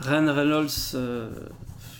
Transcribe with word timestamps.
Ryan 0.00 0.34
Reynolds, 0.34 0.68
euh, 0.94 1.30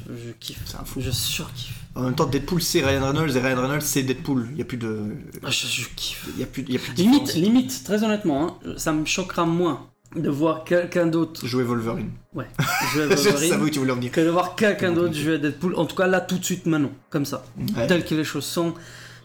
je 0.08 0.30
kiffe. 0.38 0.60
C'est 0.66 0.76
un 0.76 0.84
fou. 0.84 1.00
Je 1.00 1.10
surkiffe. 1.10 1.80
En 1.94 2.02
même 2.02 2.14
temps, 2.14 2.26
Deadpool 2.26 2.60
c'est 2.60 2.84
Ryan 2.84 3.06
Reynolds 3.06 3.36
et 3.36 3.40
Ryan 3.40 3.62
Reynolds 3.62 3.82
c'est 3.82 4.02
Deadpool. 4.02 4.48
Il 4.52 4.58
y 4.58 4.62
a 4.62 4.64
plus 4.64 4.76
de, 4.78 5.14
Ah, 5.44 5.50
je, 5.50 5.66
je 5.66 5.86
kiffe. 5.94 6.26
il 6.34 6.40
y 6.40 6.42
a 6.42 6.46
plus, 6.46 6.64
il 6.66 6.74
y 6.74 6.76
a 6.76 6.80
plus 6.80 6.92
de 6.92 6.96
Limite, 6.98 7.24
différence. 7.24 7.34
limite, 7.42 7.84
très 7.84 8.02
honnêtement, 8.02 8.58
hein, 8.64 8.74
ça 8.76 8.92
me 8.92 9.04
choquera 9.04 9.46
moins 9.46 9.86
de 10.16 10.28
voir 10.28 10.64
quelqu'un 10.64 11.06
d'autre 11.06 11.46
Jouer 11.46 11.62
Wolverine. 11.64 12.10
ouais, 12.34 12.46
jouer 12.92 13.06
Wolverine 13.06 13.70
tu 13.70 13.78
voulais 13.78 13.92
en 13.92 13.96
venir. 13.96 14.10
que 14.12 14.20
de 14.20 14.28
voir 14.30 14.54
quelqu'un 14.56 14.92
d'autre 14.92 15.14
jouer 15.14 15.38
Deadpool. 15.38 15.74
En 15.76 15.86
tout 15.86 15.94
cas, 15.96 16.06
là, 16.08 16.20
tout 16.20 16.38
de 16.38 16.44
suite, 16.44 16.66
maintenant, 16.66 16.92
comme 17.10 17.24
ça. 17.24 17.44
Ouais. 17.76 17.86
Tel 17.86 18.04
que 18.04 18.14
les 18.16 18.24
choses 18.24 18.44
sont, 18.44 18.74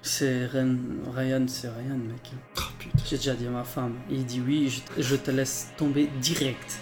c'est 0.03 0.45
Ryan, 0.45 0.75
Ryan 1.15 1.45
c'est 1.47 1.67
Ryan, 1.69 1.97
mec. 1.97 2.31
Oh, 2.57 2.61
putain. 2.77 2.97
J'ai 3.09 3.17
déjà 3.17 3.33
dit 3.33 3.47
à 3.47 3.49
ma 3.49 3.63
femme, 3.63 3.93
il 4.11 4.25
dit 4.25 4.41
oui, 4.45 4.71
je, 4.97 5.01
je 5.03 5.15
te 5.15 5.31
laisse 5.31 5.69
tomber 5.77 6.07
direct. 6.21 6.79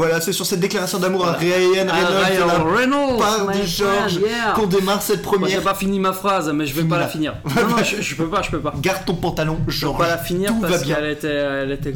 Voilà, 0.00 0.18
c'est 0.22 0.32
sur 0.32 0.46
cette 0.46 0.60
déclaration 0.60 0.98
d'amour 0.98 1.26
à 1.28 1.32
Ryan 1.32 1.86
Ah, 1.90 2.62
Reynolds 2.74 3.20
my 3.48 3.60
de 3.60 3.66
George 3.66 4.18
qu'on 4.54 4.66
démarre 4.66 5.02
cette 5.02 5.22
Moi, 5.22 5.32
j'ai 5.34 5.38
première. 5.40 5.62
pas 5.62 5.74
fini 5.74 6.00
ma 6.00 6.14
phrase, 6.14 6.50
mais 6.54 6.64
je 6.64 6.74
vais 6.74 6.84
pas 6.84 6.98
la 6.98 7.06
finir. 7.06 7.34
Non, 7.54 7.76
je, 7.84 8.14
peux 8.14 8.28
pas, 8.28 8.40
je 8.40 8.50
peux 8.50 8.60
pas. 8.60 8.72
Garde 8.80 9.04
ton 9.04 9.14
pantalon, 9.14 9.58
Je 9.60 9.64
peux 9.66 9.70
George. 9.72 9.98
pas 9.98 10.08
la 10.08 10.16
finir 10.16 10.54
parce 10.58 10.82
qu'elle 10.84 11.04
était, 11.10 11.28
elle 11.28 11.70
était. 11.72 11.90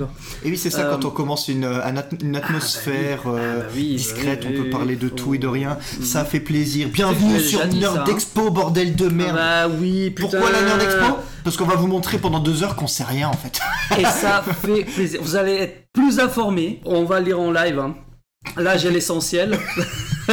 Et 0.44 0.50
oui, 0.50 0.58
c'est 0.58 0.68
ça 0.68 0.82
Euh, 0.82 0.90
quand 0.90 1.06
on 1.06 1.10
commence 1.10 1.48
une, 1.48 1.64
un 1.64 1.96
at- 1.96 2.04
une 2.22 2.36
atmosphère 2.36 3.20
Ah, 3.24 3.30
euh, 3.30 3.62
discrète, 3.72 4.44
on 4.46 4.52
peut 4.52 4.68
parler 4.68 4.96
de 4.96 5.08
tout 5.08 5.34
et 5.34 5.38
de 5.38 5.46
rien. 5.46 5.78
Mm. 5.98 6.02
Ça 6.04 6.26
fait 6.26 6.40
plaisir. 6.40 6.88
Bienvenue 6.92 7.40
sur 7.40 7.64
Nerd 7.66 7.98
hein. 8.00 8.04
Expo, 8.10 8.50
bordel 8.50 8.94
de 8.96 9.08
merde. 9.08 9.36
Bah 9.36 9.66
oui, 9.80 10.10
putain. 10.10 10.28
Pourquoi 10.28 10.52
la 10.52 10.60
Nerd 10.60 10.82
Expo? 10.82 11.18
Parce 11.42 11.56
qu'on 11.56 11.64
va 11.66 11.76
vous 11.76 11.86
montrer 11.86 12.18
pendant 12.18 12.38
deux 12.40 12.62
heures 12.62 12.76
qu'on 12.76 12.86
sait 12.86 13.04
rien 13.04 13.28
en 13.28 13.32
fait. 13.34 13.60
Et 13.98 14.04
ça 14.04 14.42
fait 14.62 14.84
plaisir. 14.84 15.20
Vous 15.22 15.36
allez 15.36 15.54
être 15.54 15.83
plus 15.94 16.18
informés. 16.20 16.80
On 16.84 17.04
va 17.04 17.20
lire 17.20 17.40
en 17.40 17.50
live. 17.50 17.78
hein. 17.78 17.94
Là, 18.58 18.76
j'ai 18.76 18.90
l'essentiel. 18.90 19.58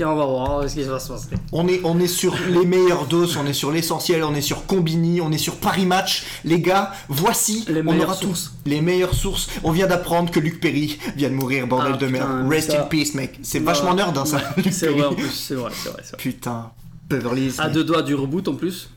Et 0.00 0.04
on 0.04 0.14
va 0.16 0.24
voir 0.26 0.68
ce 0.68 0.74
qui 0.74 0.82
va 0.82 0.98
se 0.98 1.08
passer. 1.12 1.28
On 1.52 1.66
est, 1.68 1.80
on 1.84 1.98
est 2.00 2.06
sur 2.08 2.34
les 2.50 2.64
meilleures 2.64 3.06
doses, 3.06 3.36
on 3.36 3.46
est 3.46 3.52
sur 3.52 3.70
l'essentiel, 3.72 4.22
on 4.24 4.34
est 4.34 4.40
sur 4.40 4.66
Combini, 4.66 5.20
on 5.20 5.30
est 5.32 5.38
sur 5.38 5.56
Paris 5.56 5.86
Match. 5.86 6.24
Les 6.44 6.60
gars, 6.60 6.92
voici, 7.08 7.64
Les 7.68 7.82
on 7.84 7.98
aura. 8.00 8.16
Les 8.66 8.80
meilleures 8.80 9.14
sources. 9.14 9.48
On 9.64 9.70
vient 9.72 9.86
d'apprendre 9.86 10.30
que 10.30 10.40
Luc 10.40 10.60
Perry 10.60 10.98
vient 11.16 11.28
de 11.28 11.34
mourir, 11.34 11.66
bordel 11.66 11.92
Ah, 11.94 11.98
de 11.98 12.06
merde. 12.06 12.48
Rest 12.48 12.70
ça- 12.72 12.82
in 12.82 12.86
peace, 12.86 13.14
mec. 13.14 13.38
C'est 13.42 13.58
vachement 13.60 13.94
nerd, 13.94 14.16
hein, 14.16 14.24
ça. 14.24 14.40
C'est 14.70 14.88
vrai 14.88 15.04
en 15.06 15.14
plus, 15.14 15.30
c'est 15.30 15.54
vrai, 15.54 15.70
c'est 15.74 15.90
vrai. 15.90 16.00
c'est 16.04 16.12
vrai. 16.12 16.18
Putain. 16.22 16.70
Beverly. 17.08 17.54
À 17.58 17.68
deux 17.70 17.84
doigts 17.84 18.02
du 18.02 18.14
reboot 18.14 18.46
en 18.48 18.54
plus. 18.54 18.90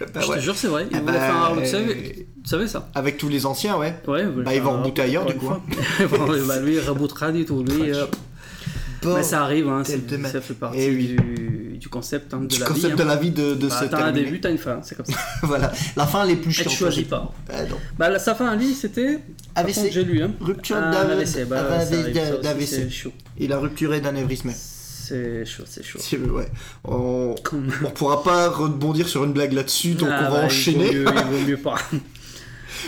Bah 0.00 0.20
je 0.22 0.26
ouais. 0.28 0.36
te 0.36 0.42
jure, 0.42 0.56
c'est 0.56 0.66
vrai. 0.68 0.86
Ils 0.90 0.96
Ah 0.96 1.00
voulaient 1.00 1.12
bah, 1.12 1.20
faire 1.20 1.36
un 1.36 1.54
Vous 1.54 1.64
savez, 1.66 2.26
vous 2.42 2.48
savez 2.48 2.68
ça 2.68 2.88
Avec 2.94 3.16
tous 3.16 3.28
les 3.28 3.46
anciens, 3.46 3.76
ouais. 3.78 3.94
Ouais, 4.06 4.24
Bah, 4.26 4.54
ils 4.54 4.60
vont 4.62 4.78
rebooter 4.78 5.02
ailleurs, 5.02 5.24
du 5.26 5.34
coup. 5.34 5.46
Bon, 5.48 6.26
bah, 6.46 6.58
lui, 6.60 6.74
il 6.74 6.80
rebootera 6.80 7.30
du 7.32 7.44
tout. 7.44 7.62
Lui, 7.62 7.92
euh, 7.92 8.04
mais 9.04 9.22
ça 9.22 9.42
arrive, 9.42 9.68
hein, 9.68 9.82
de 9.82 10.26
ça 10.26 10.40
fait 10.40 10.54
partie 10.54 10.78
Eh 10.80 10.90
oui. 10.90 11.06
du, 11.16 11.76
du 11.78 11.88
concept 11.88 12.32
hein, 12.32 12.40
de 12.40 12.46
Du 12.46 12.58
la 12.58 12.66
concept 12.66 12.86
vie. 12.92 12.96
de 12.96 13.02
hein. 13.02 13.06
la 13.06 13.16
vie 13.16 13.30
de, 13.30 13.54
de 13.54 13.68
Bah, 13.68 13.80
se 13.80 13.84
T'as 13.84 14.04
un 14.04 14.12
début, 14.12 14.40
t'as 14.40 14.50
une 14.50 14.56
fin, 14.58 14.80
c'est 14.82 14.94
comme 14.96 15.04
ça. 15.06 15.18
voilà. 15.42 15.70
La 15.96 16.06
fin 16.06 16.24
les 16.24 16.36
plus 16.36 16.50
Et 16.50 16.54
chiantes. 16.54 16.68
tu 16.72 16.76
choisis 16.78 17.04
pas. 17.06 17.30
Ah. 17.52 17.58
Bah, 17.98 18.18
sa 18.18 18.34
fin 18.34 18.46
à 18.46 18.56
lui, 18.56 18.72
c'était. 18.72 19.20
AVC. 19.54 19.74
contre, 19.74 19.92
j'ai 19.92 20.04
lu, 20.04 20.22
hein. 20.22 20.30
Rupture 20.40 20.76
Ah, 20.80 20.90
bah, 21.04 21.14
d'AVC. 22.42 22.66
C'est 22.66 22.90
chaud. 22.90 23.12
Il 23.38 23.52
a 23.52 23.58
rupturé 23.58 24.00
d'un 24.00 24.08
anévrisme. 24.10 24.50
C'est 25.06 25.44
chaud, 25.44 25.64
c'est 25.66 25.82
chaud. 25.82 25.98
Ouais. 26.32 26.46
On... 26.84 27.34
On 27.84 27.90
pourra 27.90 28.22
pas 28.22 28.48
rebondir 28.48 29.08
sur 29.08 29.24
une 29.24 29.32
blague 29.32 29.52
là-dessus, 29.52 29.92
donc 29.94 30.08
Ah, 30.10 30.18
on 30.20 30.22
va 30.24 30.30
bah, 30.30 30.36
il 30.36 30.40
vaut 30.40 30.46
enchaîner. 30.46 30.92
mieux- 30.92 31.04
Il 31.06 31.24
vaut 31.38 31.46
mieux 31.46 31.56
pas. 31.58 31.76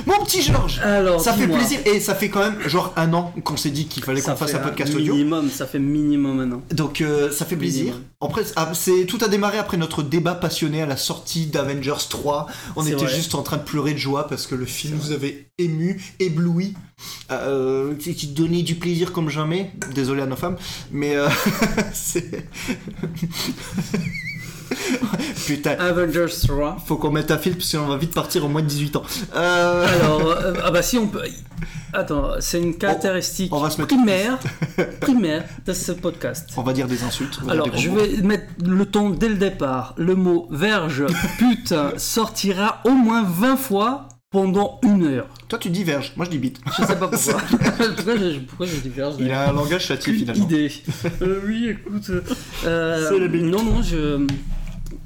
Mon 0.04 0.24
petit 0.24 0.42
Georges 0.42 0.80
Alors, 0.80 1.20
Ça 1.20 1.32
fait 1.32 1.48
plaisir 1.48 1.80
et 1.86 2.00
ça 2.00 2.14
fait 2.14 2.28
quand 2.28 2.40
même 2.40 2.68
genre 2.68 2.92
un 2.96 3.12
an 3.14 3.32
qu'on 3.44 3.56
s'est 3.56 3.70
dit 3.70 3.86
qu'il 3.86 4.04
fallait 4.04 4.20
qu'on 4.20 4.36
fasse 4.36 4.54
un 4.54 4.58
podcast 4.58 4.94
audio. 4.94 5.14
Minimum, 5.14 5.50
ça 5.50 5.66
fait 5.66 5.78
minimum 5.78 6.40
un 6.40 6.52
an. 6.52 6.62
Donc 6.72 7.00
euh, 7.00 7.30
ça 7.30 7.44
fait 7.44 7.56
plaisir. 7.56 7.84
Minimum. 7.84 8.04
Après, 8.20 8.42
ah, 8.56 8.70
c'est 8.74 9.04
tout 9.06 9.18
a 9.22 9.28
démarré 9.28 9.58
après 9.58 9.76
notre 9.76 10.02
débat 10.02 10.34
passionné 10.34 10.82
à 10.82 10.86
la 10.86 10.96
sortie 10.96 11.46
d'Avengers 11.46 12.06
3. 12.08 12.46
On 12.76 12.86
était 12.86 12.96
vrai. 12.96 13.14
juste 13.14 13.34
en 13.34 13.42
train 13.42 13.56
de 13.56 13.62
pleurer 13.62 13.92
de 13.92 13.98
joie 13.98 14.26
parce 14.28 14.46
que 14.46 14.54
le 14.54 14.66
film 14.66 14.98
nous 15.02 15.12
avait 15.12 15.48
ému, 15.58 16.00
ébloui, 16.18 16.74
euh, 17.30 17.94
qui 17.94 18.14
qui 18.14 18.28
donnait 18.28 18.62
du 18.62 18.74
plaisir 18.74 19.12
comme 19.12 19.28
jamais. 19.28 19.72
Désolé 19.94 20.22
à 20.22 20.26
nos 20.26 20.36
femmes, 20.36 20.56
mais 20.90 21.16
euh, 21.16 21.28
c'est. 21.92 22.46
Putain, 25.46 25.72
Avengers 25.78 26.26
3. 26.46 26.76
faut 26.84 26.96
qu'on 26.96 27.10
mette 27.10 27.30
un 27.30 27.38
film 27.38 27.56
parce 27.56 27.72
qu'on 27.74 27.86
va 27.86 27.96
vite 27.96 28.12
partir 28.14 28.44
au 28.44 28.48
moins 28.48 28.62
de 28.62 28.66
18 28.66 28.96
ans. 28.96 29.02
Euh, 29.34 29.86
Alors, 29.86 30.28
euh, 30.30 30.54
ah 30.64 30.70
bah 30.70 30.82
si 30.82 30.98
on 30.98 31.06
peut. 31.08 31.22
Attends, 31.92 32.32
c'est 32.40 32.60
une 32.60 32.76
caractéristique 32.76 33.54
on 33.54 33.60
va 33.60 33.70
se 33.70 33.80
mettre- 33.80 33.94
primaire, 33.94 34.38
primaire 35.00 35.44
de 35.64 35.72
ce 35.72 35.92
podcast. 35.92 36.50
on 36.56 36.62
va 36.62 36.72
dire 36.72 36.86
des 36.88 37.02
insultes. 37.04 37.38
on 37.42 37.46
va 37.46 37.52
dire 37.54 37.62
Alors, 37.62 37.70
des 37.74 37.78
je 37.80 37.90
vais 37.90 38.22
mettre 38.22 38.44
le 38.64 38.84
ton 38.86 39.10
dès 39.10 39.28
le 39.28 39.36
départ. 39.36 39.94
Le 39.96 40.14
mot 40.14 40.48
verge, 40.50 41.04
putain, 41.38 41.92
sortira 41.96 42.80
au 42.84 42.90
moins 42.90 43.22
20 43.24 43.56
fois 43.56 44.08
pendant 44.30 44.80
une 44.82 45.06
heure. 45.06 45.28
Toi, 45.48 45.58
tu 45.58 45.70
dis 45.70 45.84
verge, 45.84 46.12
moi 46.16 46.26
je 46.26 46.30
dis 46.32 46.38
bite. 46.38 46.58
Je 46.66 46.84
sais 46.84 46.96
pas 46.96 47.06
pourquoi. 47.08 47.34
pourquoi, 47.40 48.16
je, 48.16 48.38
pourquoi 48.40 48.66
je 48.66 48.76
dis 48.76 48.88
verge 48.90 49.14
Il 49.20 49.30
a 49.30 49.48
un 49.48 49.52
langage 49.52 49.86
châtié 49.86 50.12
Une 50.12 50.18
finalement. 50.18 50.44
idée. 50.44 50.72
Euh, 51.22 51.40
oui, 51.46 51.68
écoute. 51.70 52.10
euh, 52.66 53.08
C'est 53.08 53.18
le 53.18 53.28
big. 53.28 53.42
non, 53.44 53.62
non, 53.62 53.80
je. 53.82 54.26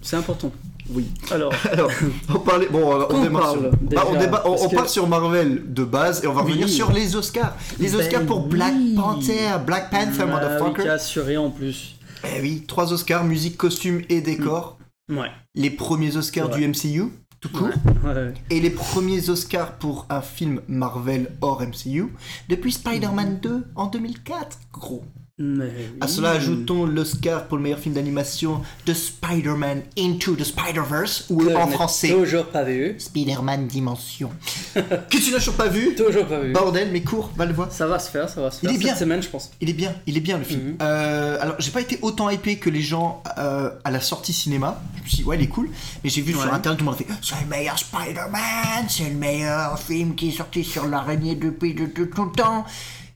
C'est 0.03 0.17
important. 0.17 0.53
Oui. 0.93 1.07
Alors, 1.31 1.53
Alors, 1.73 1.91
on 2.35 2.39
parlait. 2.41 2.67
Bon, 2.69 3.07
on, 3.11 3.23
démarre 3.23 3.43
parle, 3.43 3.61
sur. 3.61 3.71
déjà, 3.77 4.03
Bah, 4.03 4.09
on 4.11 4.19
débat- 4.19 4.43
on, 4.45 4.51
parce 4.51 4.63
on 4.63 4.69
que- 4.69 4.75
part 4.77 4.89
sur 4.89 5.07
Marvel 5.09 5.73
de 5.73 5.85
base 5.85 6.25
et 6.25 6.27
on 6.27 6.33
va 6.33 6.43
revenir 6.43 6.67
Oui. 6.67 6.73
sur 6.73 6.91
les 6.93 7.15
Oscars. 7.17 7.55
Les 7.79 7.91
Ben 7.91 8.01
Oscars 8.01 8.27
pour 8.27 8.47
Black 8.49 8.75
oui. 8.77 8.95
Panther, 8.97 9.51
Black 9.65 9.91
Panther, 9.91 10.23
Ah, 10.23 10.25
oui, 10.25 10.31
motherfucker. 10.33 10.83
qui 10.83 10.89
a 10.89 10.93
assuré 10.95 11.37
en 11.37 11.51
plus. 11.51 11.97
Eh 12.25 12.41
oui, 12.41 12.65
trois 12.67 12.93
Oscars, 12.93 13.25
musique, 13.25 13.57
costume 13.57 14.03
et 14.09 14.21
décor. 14.21 14.79
Ouais. 15.11 15.31
Les 15.55 15.71
premiers 15.71 16.17
Oscars 16.17 16.49
du 16.51 16.67
MCU, 16.67 17.05
tout 17.41 17.49
court. 17.51 17.69
Ouais, 18.05 18.13
ouais. 18.13 18.35
Et 18.51 18.61
les 18.61 18.71
premiers 18.71 19.31
Oscars 19.31 19.73
pour 19.79 20.07
un 20.11 20.21
film 20.23 20.61
Marvel 20.69 21.31
hors 21.41 21.63
MCU 21.63 22.13
depuis 22.49 22.73
Spider-Man 22.73 23.39
2 23.41 23.65
en 23.77 23.87
2004. 23.87 24.59
Gros. 24.73 25.05
Mais 25.43 25.73
À 26.03 26.07
oui. 26.07 26.13
cela 26.13 26.31
ajoutons 26.33 26.85
l'Oscar 26.85 27.47
pour 27.47 27.57
le 27.57 27.63
meilleur 27.63 27.79
film 27.79 27.95
d'animation 27.95 28.61
de 28.85 28.93
Spider-Man 28.93 29.81
Into 29.99 30.35
the 30.37 30.45
Spider-Verse, 30.45 31.25
ou 31.31 31.39
Que 31.39 31.55
en 31.57 31.67
français 31.67 32.09
Toujours 32.11 32.45
pas 32.47 32.63
vu. 32.63 32.95
Spider-Man 32.99 33.67
Dimension. 33.67 34.31
que 34.75 35.17
tu 35.17 35.31
n'as 35.31 35.39
toujours 35.39 35.55
pas 35.55 35.69
vu 35.69 35.95
Toujours 35.95 36.27
pas 36.27 36.41
vu. 36.41 36.53
Bordel, 36.53 36.91
mais 36.93 37.03
cours, 37.03 37.31
va 37.37 37.47
le 37.47 37.55
voir. 37.55 37.73
Ça 37.73 37.87
va 37.87 37.99
se 37.99 38.11
faire, 38.11 38.29
ça 38.29 38.43
va 38.43 38.51
se 38.51 38.59
Il 38.59 38.61
faire. 38.61 38.71
est 38.71 38.73
Cette 38.75 38.83
bien. 38.85 38.97
semaine, 38.97 39.23
je 39.23 39.29
pense. 39.31 39.51
Il 39.63 39.71
est 39.71 39.73
bien, 39.73 39.95
il 40.07 40.17
est 40.17 40.21
bien 40.21 40.37
le 40.37 40.45
film. 40.45 40.61
Mhm. 40.61 40.77
Euh, 40.83 41.39
alors, 41.41 41.55
j'ai 41.59 41.71
pas 41.71 41.81
été 41.81 41.99
autant 42.03 42.29
hypé 42.29 42.57
que 42.59 42.69
les 42.69 42.83
gens 42.83 43.23
euh, 43.39 43.71
à 43.85 43.91
la 43.91 44.01
sortie 44.03 44.35
cinéma. 44.35 44.83
Je 44.99 45.03
me 45.03 45.07
suis 45.09 45.17
dit, 45.19 45.25
ouais, 45.25 45.37
il 45.39 45.43
est 45.43 45.49
cool. 45.49 45.71
Mais 46.05 46.11
j'ai 46.11 46.21
vu 46.21 46.33
sur 46.33 46.43
Ouais. 46.43 46.51
internet, 46.51 46.79
tout 46.79 46.85
le 46.85 46.91
monde 46.91 47.01
a 47.01 47.05
fait 47.05 47.07
C'est 47.23 47.41
le 47.41 47.47
meilleur 47.49 47.79
Spider-Man, 47.79 48.85
c'est 48.89 49.09
le 49.09 49.15
meilleur 49.17 49.79
film 49.79 50.15
qui 50.15 50.29
est 50.29 50.33
sorti 50.37 50.65
sur 50.65 50.87
l'araignée 50.87 51.35
depuis 51.35 51.73
de, 51.73 51.87
de 51.87 52.05
tout 52.05 52.27
le 52.27 52.33
temps. 52.33 52.67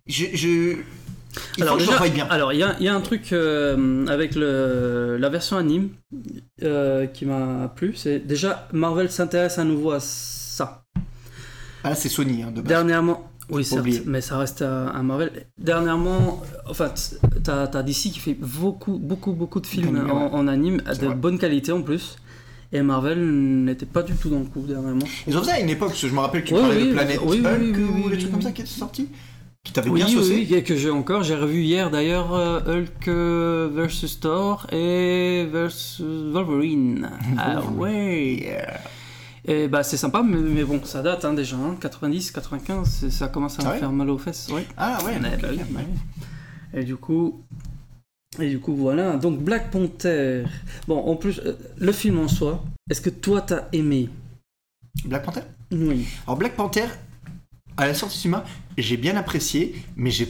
Je. 0.07 0.25
je... 0.33 0.77
Il 1.59 1.65
voie 1.65 2.09
bien. 2.09 2.27
alors 2.31 2.53
il 2.53 2.59
y 2.59 2.63
a, 2.63 2.77
il 2.79 2.85
y 2.85 2.89
a 2.89 2.95
un 2.95 3.01
truc 3.01 3.33
euh, 3.33 4.07
avec 4.07 4.35
le, 4.35 5.17
la 5.19 5.29
version 5.29 5.57
anime 5.57 5.91
euh, 6.63 7.07
qui 7.07 7.27
m'a 7.27 7.73
plu. 7.75 7.95
C'est 7.97 8.21
déjà 8.21 8.69
Marvel 8.73 9.11
s'intéresse 9.11 9.59
à 9.59 9.65
nouveau 9.65 9.93
à 9.93 10.01
ça. 10.01 10.85
Ah, 11.83 11.91
là, 11.91 11.95
c'est 11.95 12.09
Sony, 12.09 12.43
hein, 12.43 12.51
de 12.51 12.61
base. 12.61 12.69
Dernièrement, 12.69 13.31
oui 13.51 13.65
certes, 13.65 13.87
mais 14.07 14.21
ça 14.21 14.39
reste 14.39 14.63
un, 14.63 15.03
Marvel. 15.03 15.47
Dernièrement, 15.59 16.43
enfin, 16.69 16.93
t'as 17.43 17.67
t'as 17.67 17.83
DC 17.83 18.11
qui 18.13 18.19
fait 18.19 18.35
beaucoup, 18.35 18.99
beaucoup, 18.99 19.33
beaucoup 19.33 19.61
de 19.61 19.67
films 19.67 20.09
en, 20.11 20.27
ouais. 20.27 20.31
en 20.33 20.49
anime, 20.49 20.79
de 20.79 21.07
vrai. 21.07 21.15
bonne 21.15 21.39
qualité 21.39 21.73
en 21.73 21.83
plus. 21.83 22.17
Et 22.73 22.83
Marvel 22.83 23.21
n'était 23.65 23.87
pas 23.87 24.03
du 24.03 24.15
tout 24.15 24.31
dans 24.31 24.41
le 24.41 24.47
coup 24.47 24.63
dernièrement. 24.67 25.07
Ils 25.29 25.37
ont 25.37 25.43
fait 25.43 25.51
ça 25.51 25.55
à 25.55 25.61
une 25.61 25.71
époque, 25.71 25.91
parce 25.91 26.01
que 26.01 26.09
je 26.09 26.13
me 26.15 26.19
rappelle 26.19 26.43
que 26.43 26.49
tu 26.49 26.55
Oui, 26.55 26.61
parlais 26.61 26.77
oui, 26.83 26.89
de 26.89 26.93
Planète 26.95 27.21
oui, 27.25 27.39
Hulk 27.47 28.05
ou 28.05 28.11
des 28.11 28.19
trucs 28.19 28.33
comme 28.33 28.43
ça 28.43 28.51
qui 28.51 28.63
étaient 28.63 28.71
sortis. 28.71 29.09
Qui 29.65 29.73
t'avaient 29.73 29.89
Oui, 29.91 30.01
bien 30.05 30.09
saucé. 30.09 30.35
oui, 30.49 30.55
et 30.55 30.63
que 30.63 30.77
j'ai 30.77 30.91
encore. 30.91 31.23
J'ai 31.25 31.35
revu 31.35 31.63
hier 31.63 31.91
d'ailleurs 31.91 32.35
euh, 32.35 32.61
Hulk 32.83 33.09
euh, 33.09 33.71
versus 33.73 34.21
Thor 34.21 34.67
et 34.71 35.47
versus 35.51 36.01
Wolverine. 36.33 37.11
ah 37.39 37.63
ouais. 37.63 38.35
Yeah. 38.43 38.81
Et 39.47 39.69
bah 39.69 39.83
c'est 39.83 39.97
sympa, 39.99 40.23
mais, 40.23 40.37
mais 40.39 40.65
bon, 40.65 40.81
ça 40.85 41.03
date 41.03 41.25
hein, 41.25 41.35
déjà. 41.35 41.57
hein, 41.57 41.77
90, 41.81 42.31
95, 42.31 42.89
c'est- 42.89 43.11
ça 43.11 43.29
commence 43.29 43.59
à 43.59 43.63
Ah 43.63 43.67
me 43.69 43.73
ouais 43.73 43.79
faire 43.79 43.93
mal 43.93 44.09
aux 44.11 44.19
fesses. 44.19 44.49
Ouais. 44.53 44.67
Ah 44.77 44.99
ouais, 45.05 45.13
Ouais, 45.13 45.35
ok, 45.35 45.41
bah 45.43 45.49
oui, 45.51 45.59
ok. 45.61 45.67
bah 45.73 45.81
oui. 45.87 46.81
Et 46.81 46.85
du 46.85 46.97
coup. 46.97 47.43
Et 48.41 48.49
du 48.51 48.59
coup, 48.59 48.75
voilà. 48.75 49.17
Donc, 49.17 49.39
Black 49.39 49.71
Panther. 49.71 50.45
Bon, 50.89 50.99
en 50.99 51.15
plus, 51.17 51.41
euh, 51.45 51.53
le 51.79 51.93
film 51.93 52.19
en 52.19 52.27
soi, 52.29 52.65
est-ce 52.91 53.01
que 53.01 53.11
toi 53.11 53.41
t'as 53.43 53.69
aimé? 53.73 54.09
Black 55.05 55.25
Panther? 55.25 55.43
Oui. 55.73 56.07
Alors 56.27 56.37
Black 56.39 56.55
Panther, 56.57 56.87
à 57.77 57.87
la 57.87 57.95
sortie 57.95 58.19
cinéma, 58.19 58.45
j'ai 58.79 58.97
bien 58.97 59.17
apprécié, 59.17 59.75
mais 59.97 60.11
j'ai 60.11 60.27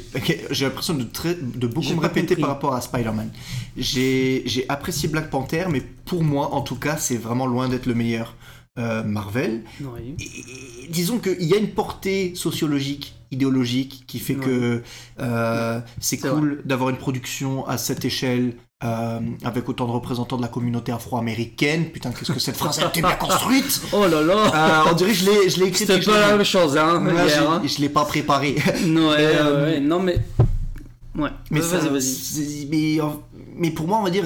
l'impression 0.60 0.94
de, 0.94 1.04
très- 1.04 1.34
de 1.34 1.66
beaucoup 1.66 1.94
me 1.94 2.00
répéter 2.00 2.28
compris. 2.28 2.40
par 2.42 2.50
rapport 2.50 2.74
à 2.74 2.80
Spider-Man. 2.80 3.30
J'ai 3.76 4.64
apprécié 4.68 5.08
Black 5.08 5.30
Panther, 5.30 5.66
mais 5.70 5.80
pour 6.04 6.22
moi, 6.22 6.52
en 6.54 6.62
tout 6.62 6.76
cas, 6.76 6.96
c'est 6.96 7.16
vraiment 7.16 7.46
loin 7.46 7.68
d'être 7.68 7.86
le 7.86 7.94
meilleur 7.94 8.36
euh, 8.78 9.04
Marvel. 9.04 9.62
Oui. 9.80 10.14
Et- 10.18 10.84
et 10.84 10.88
disons 10.88 11.18
qu'il 11.18 11.42
y 11.44 11.54
a 11.54 11.58
une 11.58 11.70
portée 11.70 12.34
sociologique, 12.34 13.14
idéologique, 13.30 14.04
qui 14.06 14.18
fait 14.18 14.34
que 14.34 14.82
euh, 15.20 15.80
C'est 16.00 16.18
cool 16.18 16.60
d'avoir 16.64 16.90
une 16.90 16.96
production 16.96 17.66
à 17.66 17.78
cette 17.78 18.04
échelle. 18.04 18.54
Euh, 18.84 19.18
avec 19.44 19.68
autant 19.68 19.86
de 19.86 19.92
représentants 19.92 20.36
de 20.36 20.42
la 20.42 20.48
communauté 20.48 20.92
afro-américaine. 20.92 21.86
Putain, 21.86 22.10
qu'est-ce 22.12 22.32
que 22.32 22.38
cette 22.38 22.56
phrase 22.56 22.78
a 22.80 22.86
été 22.88 23.00
bien 23.00 23.12
construite 23.12 23.80
Oh 23.92 24.06
là 24.06 24.20
là 24.22 24.84
Euh, 24.84 24.90
On 24.90 24.94
dirait 24.94 25.10
que 25.12 25.16
je 25.16 25.24
l'ai 25.30 25.48
je 25.50 25.58
l'ai 25.60 25.66
écrite. 25.68 25.86
C'était 25.88 26.04
pas 26.04 26.20
la 26.20 26.36
même 26.36 26.44
chose, 26.44 26.76
hein, 26.76 27.02
Là, 27.04 27.26
hier, 27.26 27.42
je- 27.42 27.46
hein. 27.46 27.62
je 27.64 27.78
l'ai 27.80 27.88
pas 27.88 28.04
préparé. 28.04 28.56
Non, 28.86 29.08
ouais, 29.10 29.16
euh, 29.18 29.64
ouais, 29.64 29.80
non, 29.80 30.00
mais. 30.00 30.18
Ouais, 31.16 31.30
Mais, 31.50 31.62
ça- 31.62 31.78
mais, 32.70 32.98
mais 33.56 33.70
pour 33.70 33.86
moi, 33.86 33.98
on 33.98 34.02
va 34.02 34.10
dire, 34.10 34.24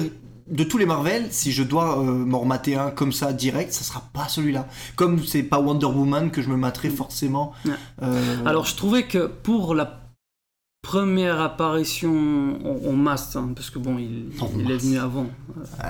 de 0.49 0.63
tous 0.63 0.79
les 0.79 0.87
Marvel, 0.87 1.27
si 1.29 1.51
je 1.51 1.61
dois 1.61 1.97
m'en 1.97 2.39
remater 2.39 2.73
un 2.75 2.89
comme 2.89 3.11
ça 3.13 3.31
direct, 3.33 3.71
ça 3.71 3.83
sera 3.83 4.01
pas 4.13 4.27
celui-là. 4.27 4.65
Comme 4.95 5.23
c'est 5.23 5.43
pas 5.43 5.59
Wonder 5.59 5.85
Woman 5.85 6.31
que 6.31 6.41
je 6.41 6.49
me 6.49 6.57
materai 6.57 6.89
forcément. 6.89 7.51
Ouais. 7.65 7.71
euh, 8.01 8.37
Alors, 8.47 8.65
je 8.65 8.75
trouvais 8.75 9.03
que 9.03 9.27
pour 9.27 9.75
la 9.75 9.98
première 10.81 11.39
apparition 11.41 12.57
en, 12.65 12.89
en 12.89 12.93
masse, 12.93 13.35
hein, 13.35 13.51
parce 13.55 13.69
que 13.69 13.79
bon, 13.79 13.97
il, 13.97 14.29
est 14.71 14.77
venu 14.77 14.97
avant, 14.97 15.27
euh, 15.57 15.87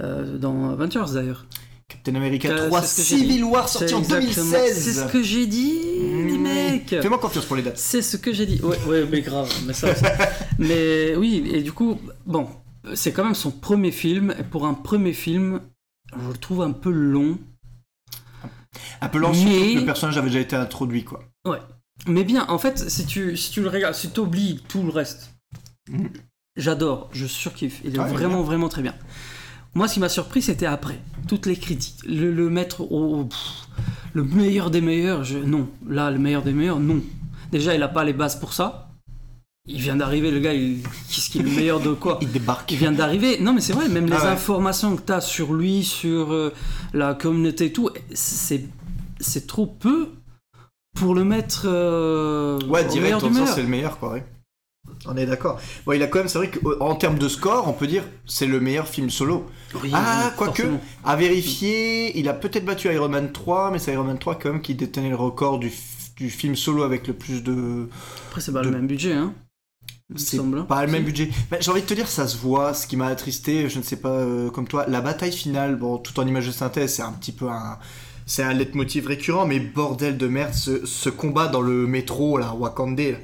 euh, 0.00 0.38
dans 0.38 0.70
Avengers 0.70 1.12
d'ailleurs. 1.14 1.46
Captain 1.86 2.14
America 2.14 2.48
Euh, 2.48 2.66
3 2.68 2.82
c'est 2.82 3.02
ce 3.02 3.10
que 3.12 3.16
j'ai 3.18 3.24
Civil. 3.24 3.44
War 3.44 3.68
sorti 3.68 3.94
en 3.94 3.98
exactement- 4.00 4.20
2016. 4.50 4.78
C'est 4.84 4.92
ce 5.06 5.12
que 5.12 5.22
j'ai 5.22 5.46
dit, 5.46 5.80
les 6.00 6.38
Mmh. 6.38 6.42
mecs 6.42 6.88
Fais-moi 7.02 7.18
confiance 7.18 7.44
pour 7.44 7.56
les 7.56 7.62
dates. 7.62 7.78
C'est 7.78 8.02
ce 8.02 8.16
que 8.16 8.32
j'ai 8.32 8.46
dit. 8.46 8.60
Ouais, 8.62 8.78
ouais, 8.88 9.06
mais 9.10 9.20
grave. 9.20 9.52
Mais, 9.66 9.72
ça, 9.74 9.94
ça- 9.94 10.12
mais 10.58 11.14
oui, 11.16 11.48
et 11.52 11.62
du 11.62 11.72
coup, 11.72 11.98
bon, 12.26 12.48
c'est 12.94 13.12
quand 13.12 13.24
même 13.24 13.34
son 13.34 13.50
premier 13.50 13.92
film. 13.92 14.34
Et 14.38 14.42
pour 14.42 14.66
un 14.66 14.74
premier 14.74 15.12
film, 15.12 15.60
je 16.18 16.28
le 16.28 16.36
trouve 16.38 16.62
un 16.62 16.72
peu 16.72 16.90
long. 16.90 17.38
Un 19.00 19.08
peu 19.08 19.18
lent, 19.18 19.34
surtout 19.34 19.50
Mais- 19.50 19.74
que 19.74 19.78
le 19.80 19.84
personnage 19.86 20.16
avait 20.16 20.28
déjà 20.28 20.40
été 20.40 20.56
introduit, 20.56 21.04
quoi. 21.04 21.20
Mais 22.06 22.24
bien, 22.24 22.44
en 22.48 22.58
fait, 22.58 22.90
si 22.90 23.06
tu, 23.06 23.36
si 23.36 23.50
tu 23.50 23.62
le 23.62 23.68
regardes, 23.68 23.94
si 23.94 24.10
tu 24.10 24.20
oublies 24.20 24.60
tout 24.68 24.82
le 24.82 24.90
reste, 24.90 25.34
Mhm. 25.90 26.08
j'adore, 26.56 27.08
je 27.12 27.26
surkiffe. 27.26 27.80
Il 27.84 27.94
est 27.96 27.98
Ouais, 27.98 28.08
vraiment, 28.08 28.42
vraiment 28.42 28.68
très 28.68 28.82
bien. 28.82 28.94
Moi, 29.74 29.88
ce 29.88 29.94
qui 29.94 30.00
m'a 30.00 30.08
surpris, 30.08 30.40
c'était 30.42 30.66
après. 30.66 31.00
Toutes 31.28 31.46
les 31.46 31.56
critiques. 31.56 32.00
Le, 32.06 32.32
le 32.32 32.48
mettre 32.50 32.80
au. 32.82 33.20
au- 33.20 33.24
pff, 33.24 33.68
le 34.12 34.22
meilleur 34.24 34.70
des 34.70 34.80
meilleurs, 34.80 35.24
je, 35.24 35.38
non. 35.38 35.68
Là, 35.88 36.10
le 36.10 36.18
meilleur 36.18 36.42
des 36.42 36.52
meilleurs, 36.52 36.78
non. 36.78 37.00
Déjà, 37.50 37.74
il 37.74 37.82
a 37.82 37.88
pas 37.88 38.04
les 38.04 38.12
bases 38.12 38.38
pour 38.38 38.52
ça. 38.52 38.90
Il 39.66 39.80
vient 39.80 39.96
d'arriver, 39.96 40.30
le 40.30 40.40
gars, 40.40 40.52
il, 40.52 40.82
qu'est-ce 41.10 41.30
qu'il 41.30 41.40
est 41.40 41.44
le 41.50 41.56
meilleur 41.56 41.80
de 41.80 41.92
quoi 41.94 42.18
Il 42.22 42.30
débarque. 42.30 42.70
Il 42.70 42.78
vient 42.78 42.92
d'arriver. 42.92 43.38
Non, 43.40 43.52
mais 43.52 43.60
c'est 43.60 43.72
vrai, 43.72 43.88
même 43.88 44.06
les 44.06 44.12
Ah 44.12 44.24
ouais. 44.24 44.30
informations 44.30 44.94
que 44.96 45.02
tu 45.02 45.12
as 45.12 45.20
sur 45.20 45.54
lui, 45.54 45.82
sur 45.82 46.32
euh, 46.32 46.52
la 46.92 47.14
communauté 47.14 47.66
et 47.66 47.72
tout, 47.72 47.88
c'est, 48.12 48.64
c'est 49.20 49.46
trop 49.46 49.66
peu 49.66 50.10
pour 50.94 51.14
le 51.14 51.24
mettre 51.24 51.62
euh, 51.66 52.58
Ouais, 52.68 52.84
au 52.84 52.88
direct, 52.88 53.02
meilleur 53.02 53.24
en 53.24 53.30
meilleur. 53.30 53.48
c'est 53.48 53.62
le 53.62 53.68
meilleur, 53.68 53.98
quoi, 53.98 54.12
ouais. 54.12 54.24
On 55.06 55.16
est 55.16 55.26
d'accord. 55.26 55.58
Bon, 55.86 55.92
il 55.92 56.02
a 56.02 56.06
quand 56.06 56.18
même, 56.18 56.28
c'est 56.28 56.38
vrai 56.38 56.50
qu'en 56.50 56.94
termes 56.94 57.18
de 57.18 57.28
score, 57.28 57.66
on 57.68 57.72
peut 57.72 57.86
dire 57.86 58.04
c'est 58.26 58.46
le 58.46 58.60
meilleur 58.60 58.86
film 58.86 59.08
solo. 59.10 59.46
Oui, 59.82 59.90
Ah, 59.94 60.30
quoique, 60.36 60.62
à 61.04 61.16
vérifier, 61.16 62.18
il 62.18 62.28
a 62.28 62.34
peut-être 62.34 62.64
battu 62.66 62.92
Iron 62.92 63.08
Man 63.08 63.32
3, 63.32 63.70
mais 63.70 63.78
c'est 63.78 63.92
Iron 63.94 64.04
Man 64.04 64.18
3 64.18 64.34
quand 64.38 64.52
même 64.52 64.60
qui 64.62 64.74
détenait 64.74 65.08
le 65.08 65.16
record 65.16 65.58
du, 65.58 65.72
du 66.16 66.28
film 66.30 66.54
solo 66.54 66.82
avec 66.82 67.06
le 67.06 67.14
plus 67.14 67.42
de. 67.42 67.88
Après, 68.28 68.40
c'est 68.42 68.52
pas 68.52 68.60
de- 68.60 68.66
le 68.68 68.72
même 68.76 68.86
budget, 68.86 69.14
hein. 69.14 69.32
C'est 70.16 70.38
hein. 70.38 70.66
pas 70.68 70.84
le 70.84 70.92
même 70.92 71.00
Si. 71.00 71.06
budget. 71.06 71.30
Mais 71.50 71.58
J'ai 71.62 71.70
envie 71.70 71.80
de 71.80 71.86
te 71.86 71.94
dire, 71.94 72.06
ça 72.06 72.28
se 72.28 72.36
voit. 72.36 72.74
Ce 72.74 72.86
qui 72.86 72.96
m'a 72.98 73.06
attristé, 73.06 73.70
je 73.70 73.78
ne 73.78 73.82
sais 73.82 73.96
pas 73.96 74.10
euh, 74.10 74.50
comme 74.50 74.68
toi, 74.68 74.84
la 74.86 75.00
bataille 75.00 75.32
finale, 75.32 75.76
bon, 75.76 75.96
tout 75.96 76.20
en 76.20 76.26
image 76.26 76.46
de 76.46 76.52
synthèse, 76.52 76.94
c'est 76.94 77.02
un 77.02 77.12
petit 77.12 77.32
peu 77.32 77.48
un. 77.48 77.78
C'est 78.26 78.42
un 78.42 78.54
leitmotiv 78.54 79.06
récurrent, 79.06 79.46
mais 79.46 79.60
bordel 79.60 80.16
de 80.16 80.26
merde, 80.28 80.54
ce, 80.54 80.86
ce 80.86 81.10
combat 81.10 81.46
dans 81.48 81.60
le 81.60 81.86
métro, 81.86 82.38
là, 82.38 82.54
Wakande, 82.54 82.98
là. 82.98 83.16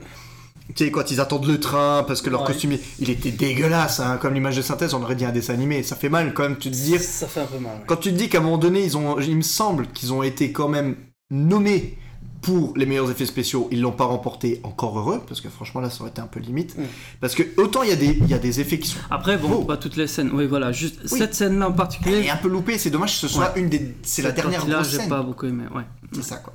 Tu 0.74 0.84
sais, 0.84 0.90
quand 0.92 1.10
ils 1.10 1.20
attendent 1.20 1.46
le 1.46 1.58
train, 1.58 2.04
parce 2.06 2.22
que 2.22 2.30
leur 2.30 2.42
Ouais. 2.42 2.46
costume, 2.46 2.76
il- 3.00 3.10
était 3.10 3.32
dégueulasse, 3.32 3.98
hein, 3.98 4.18
comme 4.20 4.34
l'image 4.34 4.56
de 4.56 4.62
synthèse, 4.62 4.94
on 4.94 5.02
aurait 5.02 5.16
dit 5.16 5.24
un 5.24 5.32
dessin 5.32 5.54
animé. 5.54 5.82
Ça 5.82 5.96
fait 5.96 6.08
mal 6.08 6.32
quand 6.32 6.44
même, 6.44 6.58
tu 6.58 6.70
te 6.70 6.76
dire. 6.76 7.00
Ça 7.00 7.26
fait 7.26 7.40
un 7.40 7.46
peu 7.46 7.58
mal. 7.58 7.72
ouais. 7.78 7.82
Quand 7.86 7.96
tu 7.96 8.10
te 8.12 8.16
dis 8.16 8.28
qu'à 8.28 8.38
un 8.38 8.42
moment 8.42 8.58
donné, 8.58 8.84
ils 8.84 8.96
ont, 8.96 9.18
il 9.18 9.36
me 9.36 9.42
semble 9.42 9.88
qu'ils 9.88 10.12
ont 10.12 10.22
été 10.22 10.52
quand 10.52 10.68
même 10.68 10.94
nommés 11.30 11.96
pour 12.42 12.72
les 12.76 12.86
meilleurs 12.86 13.10
effets 13.10 13.26
spéciaux, 13.26 13.68
ils 13.70 13.80
l'ont 13.80 13.92
pas 13.92 14.04
remporté, 14.06 14.60
encore 14.62 14.98
heureux, 14.98 15.20
parce 15.28 15.40
que 15.40 15.48
franchement 15.48 15.80
là 15.80 15.90
ça 15.90 16.00
aurait 16.02 16.10
été 16.10 16.20
un 16.22 16.26
peu 16.26 16.40
limite. 16.40 16.76
Mm. 16.78 16.82
Parce 17.20 17.34
que 17.34 17.42
autant 17.58 17.82
il 17.82 17.90
y, 17.90 17.92
a 17.92 17.96
des- 17.96 18.16
il 18.18 18.26
y 18.28 18.34
a 18.34 18.38
des 18.38 18.60
effets 18.60 18.78
qui 18.78 18.88
sont 18.88 18.98
Après, 19.10 19.36
bon, 19.36 19.64
pas 19.64 19.76
toutes 19.76 19.96
les 19.96 20.06
scènes. 20.06 20.30
Oui, 20.32 20.46
voilà, 20.46 20.72
juste 20.72 21.00
Oui. 21.10 21.18
cette 21.18 21.34
scène-là 21.34 21.66
en 21.66 21.68
elle 21.68 21.74
est 21.74 21.76
particulier. 21.76 22.30
un 22.30 22.36
peu 22.36 22.48
loupée, 22.48 22.78
c'est 22.78 22.90
dommage 22.90 23.12
que 23.12 23.18
ce 23.18 23.28
soit 23.28 23.52
une 23.56 23.68
des. 23.68 23.94
C'est 24.02 24.22
la 24.22 24.32
dernière 24.32 24.60
partie-là, 24.60 24.76
grosse 24.78 24.90
j'ai 24.90 24.96
scène. 24.98 25.08
pas 25.08 25.22
beaucoup 25.22 25.46
aimé, 25.46 25.64
ouais. 25.74 25.82
C'est 26.12 26.24
ça 26.24 26.36
quoi. 26.36 26.54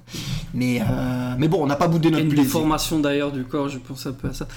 Mais, 0.53 0.81
euh, 0.81 1.35
mais 1.37 1.47
bon, 1.47 1.63
on 1.63 1.67
n'a 1.67 1.75
pas 1.77 1.87
boudé 1.87 2.09
notre 2.11 2.23
une 2.23 2.29
plaisir. 2.29 2.45
déformation 2.45 2.99
d'ailleurs 2.99 3.31
du 3.31 3.43
corps, 3.45 3.69
je 3.69 3.77
pense 3.77 4.05
un 4.05 4.11
peu 4.11 4.27
à 4.29 4.33
ça. 4.33 4.47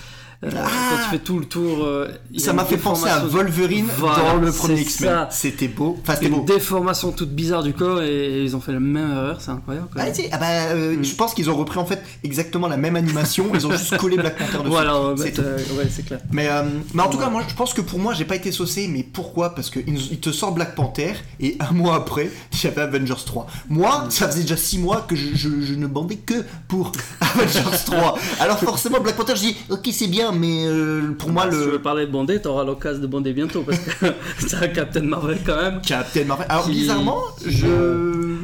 Euh, 0.45 0.51
Ah 0.55 0.69
tu 1.05 1.11
fais 1.11 1.19
tout 1.19 1.41
le 1.41 1.47
tour. 1.47 1.85
euh, 1.85 2.07
Ça 2.37 2.53
m'a 2.53 2.65
fait 2.65 2.77
penser 2.77 3.09
à 3.09 3.19
Wolverine 3.25 3.87
Voilà, 3.99 4.23
dans 4.23 4.37
le 4.37 4.53
premier 4.53 4.81
X-Men. 4.83 5.27
C'était 5.31 5.67
beau. 5.67 5.99
Enfin, 6.01 6.15
c'était 6.15 6.27
Une 6.29 6.37
beau. 6.37 6.45
déformation 6.45 7.11
toute 7.11 7.31
bizarre 7.31 7.65
du 7.65 7.73
corps 7.73 8.03
et 8.03 8.45
ils 8.45 8.55
ont 8.55 8.61
fait 8.61 8.71
la 8.73 8.79
même 8.79 9.11
erreur, 9.11 9.41
c'est 9.41 9.51
incroyable. 9.51 9.89
Ah, 9.97 10.05
ah 10.31 10.39
bah, 10.39 10.47
euh, 10.71 10.97
Mm. 10.97 11.05
Je 11.05 11.15
pense 11.17 11.35
qu'ils 11.35 11.51
ont 11.51 11.57
repris 11.57 11.79
en 11.81 11.85
fait 11.87 12.01
exactement 12.23 12.69
la 12.69 12.77
même 12.77 12.95
animation, 12.95 13.47
ils 13.53 13.67
ont 13.67 13.73
juste 13.73 13.97
collé 13.97 14.17
Black 14.17 14.37
Panther 14.39 14.59
dessus. 14.59 14.69
Voilà, 14.69 14.95
C'est 15.17 15.33
tout. 15.33 15.41
euh, 15.43 15.57
ouais, 15.77 15.89
c'est 15.91 16.05
clair. 16.07 16.21
Mais, 16.31 16.49
mais 16.95 17.03
en 17.03 17.09
tout 17.11 17.19
Ouais. 17.19 17.25
cas, 17.25 17.31
moi, 17.31 17.43
je 17.49 17.55
pense 17.55 17.75
que 17.75 17.81
pour 17.81 17.99
moi, 17.99 18.15
j'ai 18.15 18.25
pas 18.25 18.37
été 18.37 18.53
saucé. 18.53 18.87
Mais 18.89 19.03
pourquoi? 19.03 19.57
Parce 19.57 19.71
qu'il 19.71 19.93
nous- 19.93 20.01
il 20.13 20.21
te 20.21 20.31
sort 20.31 20.53
Black 20.53 20.77
Panther 20.77 21.15
et 21.41 21.57
un 21.59 21.73
mois 21.73 21.97
après, 21.97 22.31
avait 22.65 22.81
Avengers 22.83 23.15
3. 23.27 23.49
Moi, 23.69 24.07
ça 24.11 24.29
faisait 24.29 24.43
déjà 24.43 24.57
6 24.57 24.79
mois 24.79 25.01
que 25.09 25.17
je, 25.17 25.35
je- 25.35 25.61
je 25.63 25.75
ne 25.75 25.89
bandais 25.89 26.17
que 26.17 26.45
pour 26.69 26.93
Avengers 27.21 27.77
3. 27.87 28.17
Alors 28.39 28.59
forcément, 28.61 29.01
Black 29.01 29.17
Panther, 29.17 29.35
je 29.35 29.41
dis, 29.41 29.57
ok, 29.71 29.89
c'est 29.93 30.07
bien, 30.07 30.28
mais 30.33 30.67
euh, 30.67 31.13
pour 31.19 31.31
moi, 31.31 31.47
Bah, 31.47 31.53
Si 31.53 31.59
tu 31.59 31.65
veux 31.67 31.73
le 31.73 31.83
parler 31.83 32.07
de 32.07 32.11
bonder, 32.13 32.41
t'auras 32.41 32.65
l'occasion 32.65 33.01
de 33.03 33.07
bonder 33.07 33.33
bientôt 33.33 33.63
parce 33.63 33.79
que 33.79 34.07
c'est 34.39 34.55
un 34.57 34.69
Captain 34.69 35.03
Marvel 35.03 35.39
quand 35.45 35.57
même. 35.57 35.81
Captain 35.83 36.25
Marvel. 36.25 36.47
Alors 36.49 36.65
Qui- 36.65 36.71
bizarrement, 36.73 37.23
je 37.47 38.37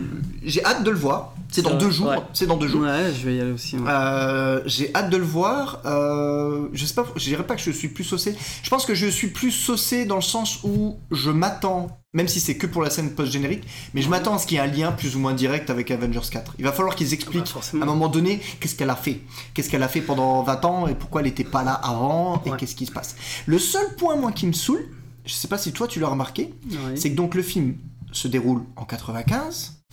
j'ai 0.44 0.64
hâte 0.64 0.82
de 0.84 0.90
le 0.90 0.96
voir. 0.96 1.33
C'est 1.54 1.62
dans 1.62 1.70
Ouais, 1.70 1.78
deux 1.78 1.90
jours. 1.90 2.12
C'est 2.32 2.46
dans 2.48 2.56
deux 2.56 2.66
jours. 2.66 2.80
Ouais, 2.82 3.12
je 3.16 3.24
vais 3.24 3.36
y 3.36 3.40
aller 3.40 3.52
aussi. 3.52 3.76
ouais. 3.76 3.88
Euh, 3.88 4.60
j'ai 4.66 4.92
hâte 4.92 5.08
de 5.08 5.16
le 5.16 5.22
voir. 5.22 5.80
Euh, 5.86 6.66
je 6.72 6.84
sais 6.84 6.94
pas, 6.94 7.06
je 7.14 7.24
dirais 7.24 7.46
pas 7.46 7.54
que 7.54 7.62
je 7.62 7.70
suis 7.70 7.86
plus 7.86 8.02
saucé. 8.02 8.34
Je 8.64 8.68
pense 8.70 8.84
que 8.84 8.94
je 8.96 9.06
suis 9.06 9.28
plus 9.28 9.52
saucé 9.52 10.04
dans 10.04 10.16
le 10.16 10.20
sens 10.22 10.64
où 10.64 10.96
je 11.12 11.30
m'attends, 11.30 11.96
même 12.12 12.26
si 12.26 12.40
c'est 12.40 12.56
que 12.56 12.66
pour 12.66 12.82
la 12.82 12.90
scène 12.90 13.10
post-générique, 13.12 13.62
mais 13.94 14.02
je 14.02 14.08
m'attends 14.08 14.34
à 14.34 14.38
ce 14.40 14.48
qu'il 14.48 14.56
y 14.56 14.58
ait 14.58 14.64
un 14.64 14.66
lien 14.66 14.90
plus 14.90 15.14
ou 15.14 15.20
moins 15.20 15.32
direct 15.32 15.70
avec 15.70 15.92
Avengers 15.92 16.28
4. 16.28 16.54
Il 16.58 16.64
va 16.64 16.72
falloir 16.72 16.96
qu'ils 16.96 17.14
expliquent 17.14 17.54
à 17.80 17.82
un 17.82 17.86
moment 17.86 18.08
donné 18.08 18.40
qu'est-ce 18.58 18.74
qu'elle 18.74 18.90
a 18.90 18.96
fait. 18.96 19.20
Qu'est-ce 19.54 19.70
qu'elle 19.70 19.84
a 19.84 19.88
fait 19.88 20.00
pendant 20.00 20.42
20 20.42 20.64
ans 20.64 20.88
et 20.88 20.96
pourquoi 20.96 21.20
elle 21.20 21.28
n'était 21.28 21.44
pas 21.44 21.62
là 21.62 21.74
avant 21.74 22.42
et 22.46 22.50
qu'est-ce 22.58 22.74
qui 22.74 22.86
se 22.86 22.92
passe. 22.92 23.14
Le 23.46 23.60
seul 23.60 23.94
point, 23.96 24.16
moi, 24.16 24.32
qui 24.32 24.48
me 24.48 24.52
saoule, 24.52 24.84
je 25.24 25.32
sais 25.32 25.46
pas 25.46 25.58
si 25.58 25.70
toi 25.72 25.86
tu 25.86 26.00
l'as 26.00 26.08
remarqué, 26.08 26.52
c'est 26.96 27.10
que 27.12 27.16
donc 27.16 27.36
le 27.36 27.42
film 27.42 27.76
se 28.10 28.26
déroule 28.26 28.62
en 28.74 28.84
95. 28.84 29.83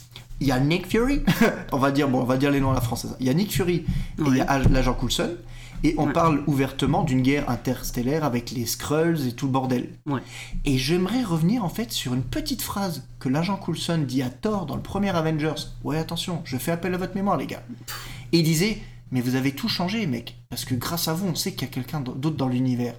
Il 0.41 0.47
y 0.47 0.51
a 0.51 0.59
Nick 0.59 0.87
Fury, 0.87 1.21
on 1.71 1.77
va 1.77 1.91
dire 1.91 2.09
bon, 2.09 2.19
on 2.21 2.25
va 2.25 2.35
dire 2.37 2.51
les 2.51 2.59
noms 2.59 2.71
à 2.71 2.73
la 2.73 2.81
française. 2.81 3.15
Il 3.19 3.27
y 3.27 3.29
a 3.29 3.33
Nick 3.33 3.51
Fury 3.53 3.75
et 3.75 3.85
il 4.25 4.35
y 4.37 4.41
a 4.41 4.59
l'agent 4.59 4.93
Coulson 4.95 5.35
et 5.83 5.95
on 5.97 6.07
Ouais. 6.07 6.13
parle 6.13 6.43
ouvertement 6.47 7.03
d'une 7.03 7.21
guerre 7.21 7.49
interstellaire 7.49 8.23
avec 8.23 8.51
les 8.51 8.65
Skrulls 8.65 9.27
et 9.27 9.31
tout 9.33 9.45
le 9.45 9.51
bordel. 9.51 9.89
Ouais. 10.07 10.21
Et 10.65 10.77
j'aimerais 10.77 11.23
revenir 11.23 11.63
en 11.63 11.69
fait 11.69 11.91
sur 11.91 12.13
une 12.13 12.23
petite 12.23 12.61
phrase 12.61 13.03
que 13.19 13.29
l'agent 13.29 13.55
Coulson 13.55 14.03
dit 14.07 14.21
à 14.23 14.29
Thor 14.29 14.65
dans 14.65 14.75
le 14.75 14.81
premier 14.81 15.09
Avengers. 15.15 15.53
Ouais, 15.83 15.97
attention, 15.97 16.41
je 16.43 16.57
fais 16.57 16.71
appel 16.71 16.93
à 16.93 16.97
votre 16.97 17.15
mémoire 17.15 17.37
les 17.37 17.47
gars. 17.47 17.63
Et 18.31 18.39
il 18.39 18.43
disait 18.43 18.79
"Mais 19.11 19.21
vous 19.21 19.35
avez 19.35 19.51
tout 19.53 19.69
changé, 19.69 20.05
mec, 20.07 20.37
parce 20.49 20.65
que 20.65 20.73
grâce 20.75 21.07
à 21.07 21.13
vous, 21.13 21.27
on 21.27 21.35
sait 21.35 21.51
qu'il 21.53 21.67
y 21.67 21.71
a 21.71 21.73
quelqu'un 21.73 22.01
d'autre 22.01 22.31
dans 22.37 22.47
l'univers." 22.47 22.95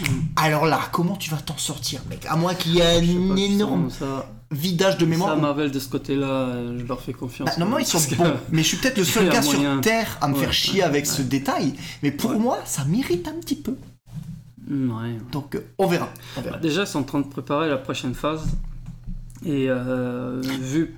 Mm. 0.00 0.04
Alors 0.36 0.66
là, 0.66 0.80
comment 0.92 1.16
tu 1.16 1.30
vas 1.30 1.36
t'en 1.38 1.56
sortir, 1.58 2.00
mec 2.10 2.24
À 2.28 2.36
moins 2.36 2.54
qu'il 2.54 2.74
y 2.74 2.78
ait 2.80 2.98
un 2.98 3.36
énorme 3.36 3.90
ça. 3.90 4.28
vidage 4.50 4.98
de 4.98 5.06
mémoire. 5.06 5.34
Ça, 5.34 5.40
Marvel 5.40 5.70
de 5.70 5.78
ce 5.78 5.88
côté-là, 5.88 6.26
euh, 6.26 6.78
je 6.78 6.84
leur 6.84 7.00
fais 7.00 7.12
confiance. 7.12 7.46
Bah, 7.48 7.54
normalement, 7.58 7.78
ils 7.78 7.86
sont 7.86 7.98
que- 8.00 8.14
bons, 8.16 8.32
mais 8.52 8.62
je 8.62 8.68
suis 8.68 8.76
peut-être 8.78 8.98
le 8.98 9.04
seul 9.04 9.28
gars 9.28 9.40
moyen. 9.42 9.72
sur 9.74 9.80
Terre 9.82 10.18
à 10.20 10.28
me 10.28 10.34
Ouais, 10.34 10.40
faire 10.40 10.52
chier 10.52 10.80
ouais, 10.80 10.86
avec 10.86 11.04
ouais. 11.04 11.10
ce 11.10 11.22
détail. 11.22 11.74
Mais 12.02 12.10
pour 12.10 12.32
moi, 12.38 12.58
ça 12.64 12.84
m'irrite 12.84 13.26
un 13.28 13.38
petit 13.40 13.56
peu. 13.56 13.76
Ouais. 14.70 15.18
Donc, 15.32 15.54
euh, 15.54 15.66
on 15.78 15.86
verra. 15.86 16.08
On 16.36 16.40
verra. 16.42 16.56
Bah, 16.56 16.62
déjà, 16.62 16.82
ils 16.82 16.86
sont 16.86 17.00
en 17.00 17.04
train 17.04 17.20
de 17.20 17.26
préparer 17.26 17.68
la 17.68 17.76
prochaine 17.76 18.14
phase. 18.14 18.42
Et 19.44 19.66
euh, 19.68 20.40
vu 20.42 20.96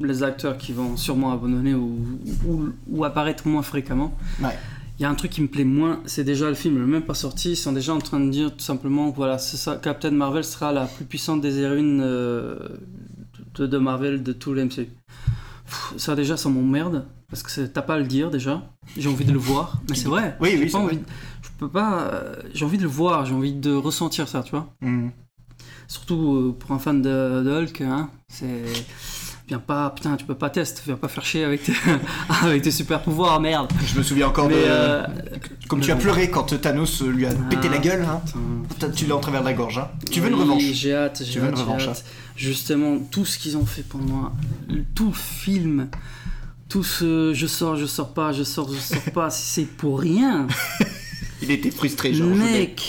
les 0.00 0.22
acteurs 0.22 0.58
qui 0.58 0.72
vont 0.72 0.96
sûrement 0.96 1.32
abandonner 1.32 1.74
ou, 1.74 1.98
ou, 2.46 2.68
ou 2.88 3.04
apparaître 3.04 3.48
moins 3.48 3.62
fréquemment, 3.62 4.12
Ouais. 4.42 4.56
Il 4.98 5.02
y 5.02 5.04
a 5.04 5.10
un 5.10 5.14
truc 5.14 5.30
qui 5.30 5.40
me 5.42 5.46
plaît 5.48 5.64
moins, 5.64 6.00
c'est 6.06 6.24
déjà 6.24 6.48
le 6.48 6.54
film 6.54 6.78
n'est 6.80 6.86
même 6.86 7.02
pas 7.04 7.14
sorti, 7.14 7.52
ils 7.52 7.56
sont 7.56 7.72
déjà 7.72 7.94
en 7.94 7.98
train 8.00 8.18
de 8.20 8.30
dire 8.30 8.50
tout 8.52 8.64
simplement 8.64 9.10
que 9.12 9.16
voilà, 9.16 9.38
ça, 9.38 9.76
Captain 9.76 10.10
Marvel 10.10 10.42
sera 10.44 10.72
la 10.72 10.86
plus 10.86 11.04
puissante 11.04 11.40
des 11.40 11.58
héroïnes 11.60 12.00
euh, 12.02 12.58
de, 13.54 13.66
de 13.66 13.78
Marvel 13.78 14.22
de 14.22 14.32
tout 14.32 14.54
l'MCU. 14.54 14.88
Pff, 15.66 15.94
Ça 15.98 16.14
déjà, 16.16 16.36
ça 16.36 16.48
m'emmerde. 16.48 17.06
Parce 17.30 17.42
que 17.42 17.66
t'as 17.66 17.82
pas 17.82 17.96
à 17.96 17.98
le 17.98 18.06
dire 18.06 18.30
déjà. 18.30 18.62
J'ai 18.96 19.08
envie 19.10 19.26
de 19.26 19.32
le 19.32 19.38
voir. 19.38 19.82
Mais 19.90 19.94
c'est 19.94 20.08
vrai. 20.08 20.34
Oui, 20.40 20.64
pas 20.70 20.78
envie 20.78 20.86
vrai. 20.86 20.96
de- 20.96 21.02
Je 21.42 21.48
peux 21.58 21.68
pas. 21.68 22.08
euh, 22.10 22.34
J'ai 22.54 22.64
envie 22.64 22.78
de 22.78 22.84
le 22.84 22.88
voir. 22.88 23.26
J'ai 23.26 23.34
envie 23.34 23.52
de 23.52 23.74
ressentir 23.74 24.26
ça, 24.28 24.42
tu 24.42 24.52
vois. 24.52 24.72
Hmm. 24.80 25.08
Surtout 25.86 26.36
euh, 26.36 26.56
pour 26.58 26.72
un 26.72 26.78
fan 26.78 27.02
de, 27.02 27.42
de 27.44 27.50
Hulk, 27.50 27.82
hein. 27.82 28.08
C'est. 28.28 28.62
Viens 29.48 29.58
pas. 29.58 29.90
Putain, 29.90 30.16
tu 30.16 30.24
peux 30.26 30.34
pas 30.34 30.50
tester. 30.50 30.82
Viens 30.86 30.96
pas 30.96 31.08
faire 31.08 31.24
chier 31.24 31.42
avec 31.44 31.62
tes, 31.62 31.72
avec 32.42 32.62
tes 32.62 32.70
super 32.70 33.00
pouvoirs, 33.02 33.40
merde. 33.40 33.70
Je 33.86 33.96
me 33.98 34.02
souviens 34.02 34.28
encore 34.28 34.48
Mais. 34.48 34.54
de. 34.56 34.60
euh, 34.66 35.06
Comme 35.68 35.80
tu 35.80 35.90
as 35.90 35.96
pleuré 35.96 36.30
quand 36.30 36.58
Thanos 36.60 37.02
lui 37.02 37.24
a 37.26 37.30
pété 37.32 37.68
Ah. 37.70 37.74
la 37.74 37.78
gueule, 37.78 38.02
hein. 38.04 38.20
Tu 38.94 39.06
l'as 39.06 39.16
en 39.16 39.20
travers 39.20 39.40
de 39.40 39.46
la 39.46 39.54
gorge, 39.54 39.78
hein. 39.78 39.88
Tu 40.10 40.20
veux 40.20 40.28
une 40.28 40.34
revanche 40.34 40.62
J'ai 40.62 40.94
hâte, 40.94 41.22
j'ai 41.24 41.32
Tu 41.32 41.38
veux 41.40 41.48
une 41.48 41.54
hâte, 41.58 41.88
hâte. 41.88 42.04
Justement, 42.36 42.98
tout 43.10 43.24
ce 43.24 43.38
qu'ils 43.38 43.56
ont 43.56 43.66
fait 43.66 43.82
pour 43.82 44.00
moi, 44.00 44.32
tout 44.94 45.08
le 45.08 45.12
film, 45.14 45.88
tout 46.68 46.84
ce 46.84 47.32
je 47.34 47.46
sors, 47.46 47.74
je 47.76 47.86
sors 47.86 48.12
pas, 48.14 48.32
je 48.32 48.42
sors, 48.44 48.70
je 48.72 48.78
sors 48.78 49.12
pas, 49.14 49.30
c'est 49.30 49.64
pour 49.64 49.98
rien. 50.00 50.46
Il 51.42 51.50
était 51.50 51.70
frustré, 51.70 52.12
genre. 52.12 52.28
Mec, 52.28 52.82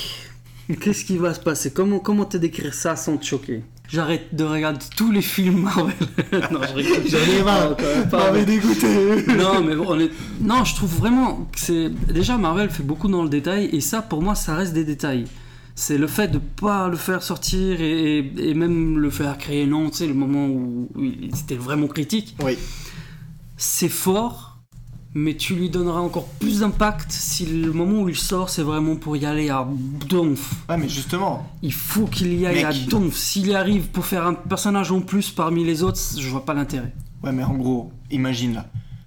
qu'est-ce 0.82 1.06
qui 1.06 1.18
va 1.18 1.34
se 1.34 1.40
passer? 1.40 1.72
Comment 1.72 2.00
comment 2.00 2.26
te 2.26 2.36
décrire 2.38 2.74
ça 2.74 2.96
sans 2.96 3.16
te 3.18 3.26
choquer? 3.26 3.64
J'arrête 3.92 4.36
de 4.36 4.44
regarder 4.44 4.86
tous 4.96 5.12
les 5.12 5.22
films 5.22 5.64
Marvel. 5.64 5.96
non, 6.52 6.60
je 6.62 6.74
rigole. 6.76 7.08
J'en 7.08 7.18
ai 7.40 7.44
marre. 7.44 7.76
Pas, 8.10 8.32
mais- 8.32 8.46
dégoûté. 8.46 9.26
non, 9.36 9.64
mais 9.64 9.76
bon, 9.76 9.86
on 9.90 10.00
est... 10.00 10.12
non, 10.42 10.64
je 10.64 10.76
trouve 10.76 10.96
vraiment 10.96 11.48
que 11.52 11.60
c'est 11.60 11.90
déjà 11.90 12.38
Marvel 12.38 12.70
fait 12.70 12.84
beaucoup 12.84 13.08
dans 13.08 13.24
le 13.24 13.30
détail 13.30 13.66
et 13.74 13.82
ça 13.82 14.02
pour 14.04 14.22
moi 14.22 14.36
ça 14.36 14.56
reste 14.56 14.74
des 14.74 14.84
détails. 14.84 15.26
C'est 15.76 15.98
le 15.98 16.08
fait 16.08 16.28
de 16.28 16.38
pas 16.40 16.88
le 16.90 16.98
faire 16.98 17.24
sortir 17.24 17.82
et, 17.82 18.20
et- 18.20 18.50
et 18.50 18.54
même 18.54 19.00
le 19.00 19.10
faire 19.10 19.38
créer 19.38 19.66
non, 19.66 19.90
tu 19.90 19.98
sais, 19.98 20.08
le 20.08 20.14
moment 20.14 20.46
où, 20.46 20.90
où 20.94 21.04
il- 21.04 21.32
c'était 21.36 21.56
vraiment 21.56 21.88
critique. 21.88 22.36
Oui. 22.44 22.58
C'est 23.58 23.90
fort, 23.90 24.49
mais 25.16 25.36
tu 25.36 25.56
lui 25.56 25.70
donneras 25.70 26.00
encore 26.00 26.26
plus 26.40 26.60
d'impact 26.60 27.12
si 27.12 27.46
le 27.46 27.72
moment 27.74 28.02
où 28.02 28.10
il 28.10 28.16
sort 28.16 28.50
c'est 28.50 28.62
vraiment 28.62 28.96
pour 28.96 29.18
y 29.18 29.26
aller 29.26 29.50
à 29.50 29.68
donf. 30.08 30.52
Ouais, 30.70 30.78
mais 30.78 30.88
justement. 30.90 31.50
Il 31.64 31.74
faut 31.74 32.06
qu'il 32.06 32.34
y 32.40 32.46
aille 32.46 32.64
Mec. 32.64 32.66
à 32.66 32.74
donf. 32.90 33.16
S'il 33.16 33.48
y 33.48 33.56
arrive 33.56 33.88
pour 33.88 34.06
faire 34.06 34.26
un 34.28 34.34
personnage 34.36 34.92
en 34.92 35.02
plus 35.02 35.32
parmi 35.32 35.64
les 35.66 35.82
autres, 35.84 36.00
je 36.18 36.28
vois 36.30 36.46
pas 36.46 36.54
l'intérêt. 36.54 36.94
Ouais, 37.24 37.32
mais 37.32 37.44
en 37.44 37.54
gros, 37.56 37.92
imagine 38.12 38.54
là. 38.54 38.66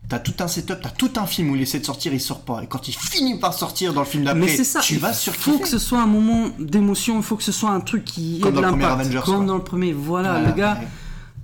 T'as 0.09 0.19
tout 0.19 0.35
un 0.41 0.49
setup, 0.49 0.79
t'as 0.83 0.91
tout 0.91 1.13
un 1.17 1.25
film 1.25 1.51
où 1.51 1.57
il 1.57 1.63
essaie 1.63 1.79
de 1.79 1.87
sortir, 1.87 2.13
il 2.13 2.21
sort 2.21 2.41
pas. 2.41 2.63
Et 2.63 2.67
quand 2.67 2.87
il 2.87 2.93
finit 2.95 3.39
par 3.39 3.55
sortir 3.55 3.95
dans 3.95 4.01
le 4.03 4.07
film 4.07 4.25
d'après, 4.25 4.41
Mais 4.43 4.49
c'est 4.57 4.65
ça, 4.65 4.81
tu 4.81 4.95
il 4.95 5.01
vas 5.01 5.13
faut 5.15 5.59
que 5.59 5.67
ce 5.69 5.79
soit 5.79 6.03
un 6.03 6.07
moment 6.07 6.51
d'émotion, 6.59 7.17
il 7.17 7.23
faut 7.23 7.37
que 7.37 7.43
ce 7.45 7.53
soit 7.53 7.71
un 7.71 7.81
truc 7.81 8.05
qui 8.05 8.39
Comme 8.41 8.53
ait 8.53 8.57
de 8.59 8.61
dans 8.61 8.67
le 8.67 8.73
premier 8.73 8.83
l'impact. 8.83 9.01
Avengers, 9.07 9.21
Comme 9.25 9.37
quoi. 9.37 9.45
dans 9.47 9.57
le 9.57 9.63
premier, 9.65 9.93
voilà, 9.95 10.33
Voilà, 10.33 10.49
le 10.49 10.53
gars, 10.55 10.75
ouais. 10.75 10.89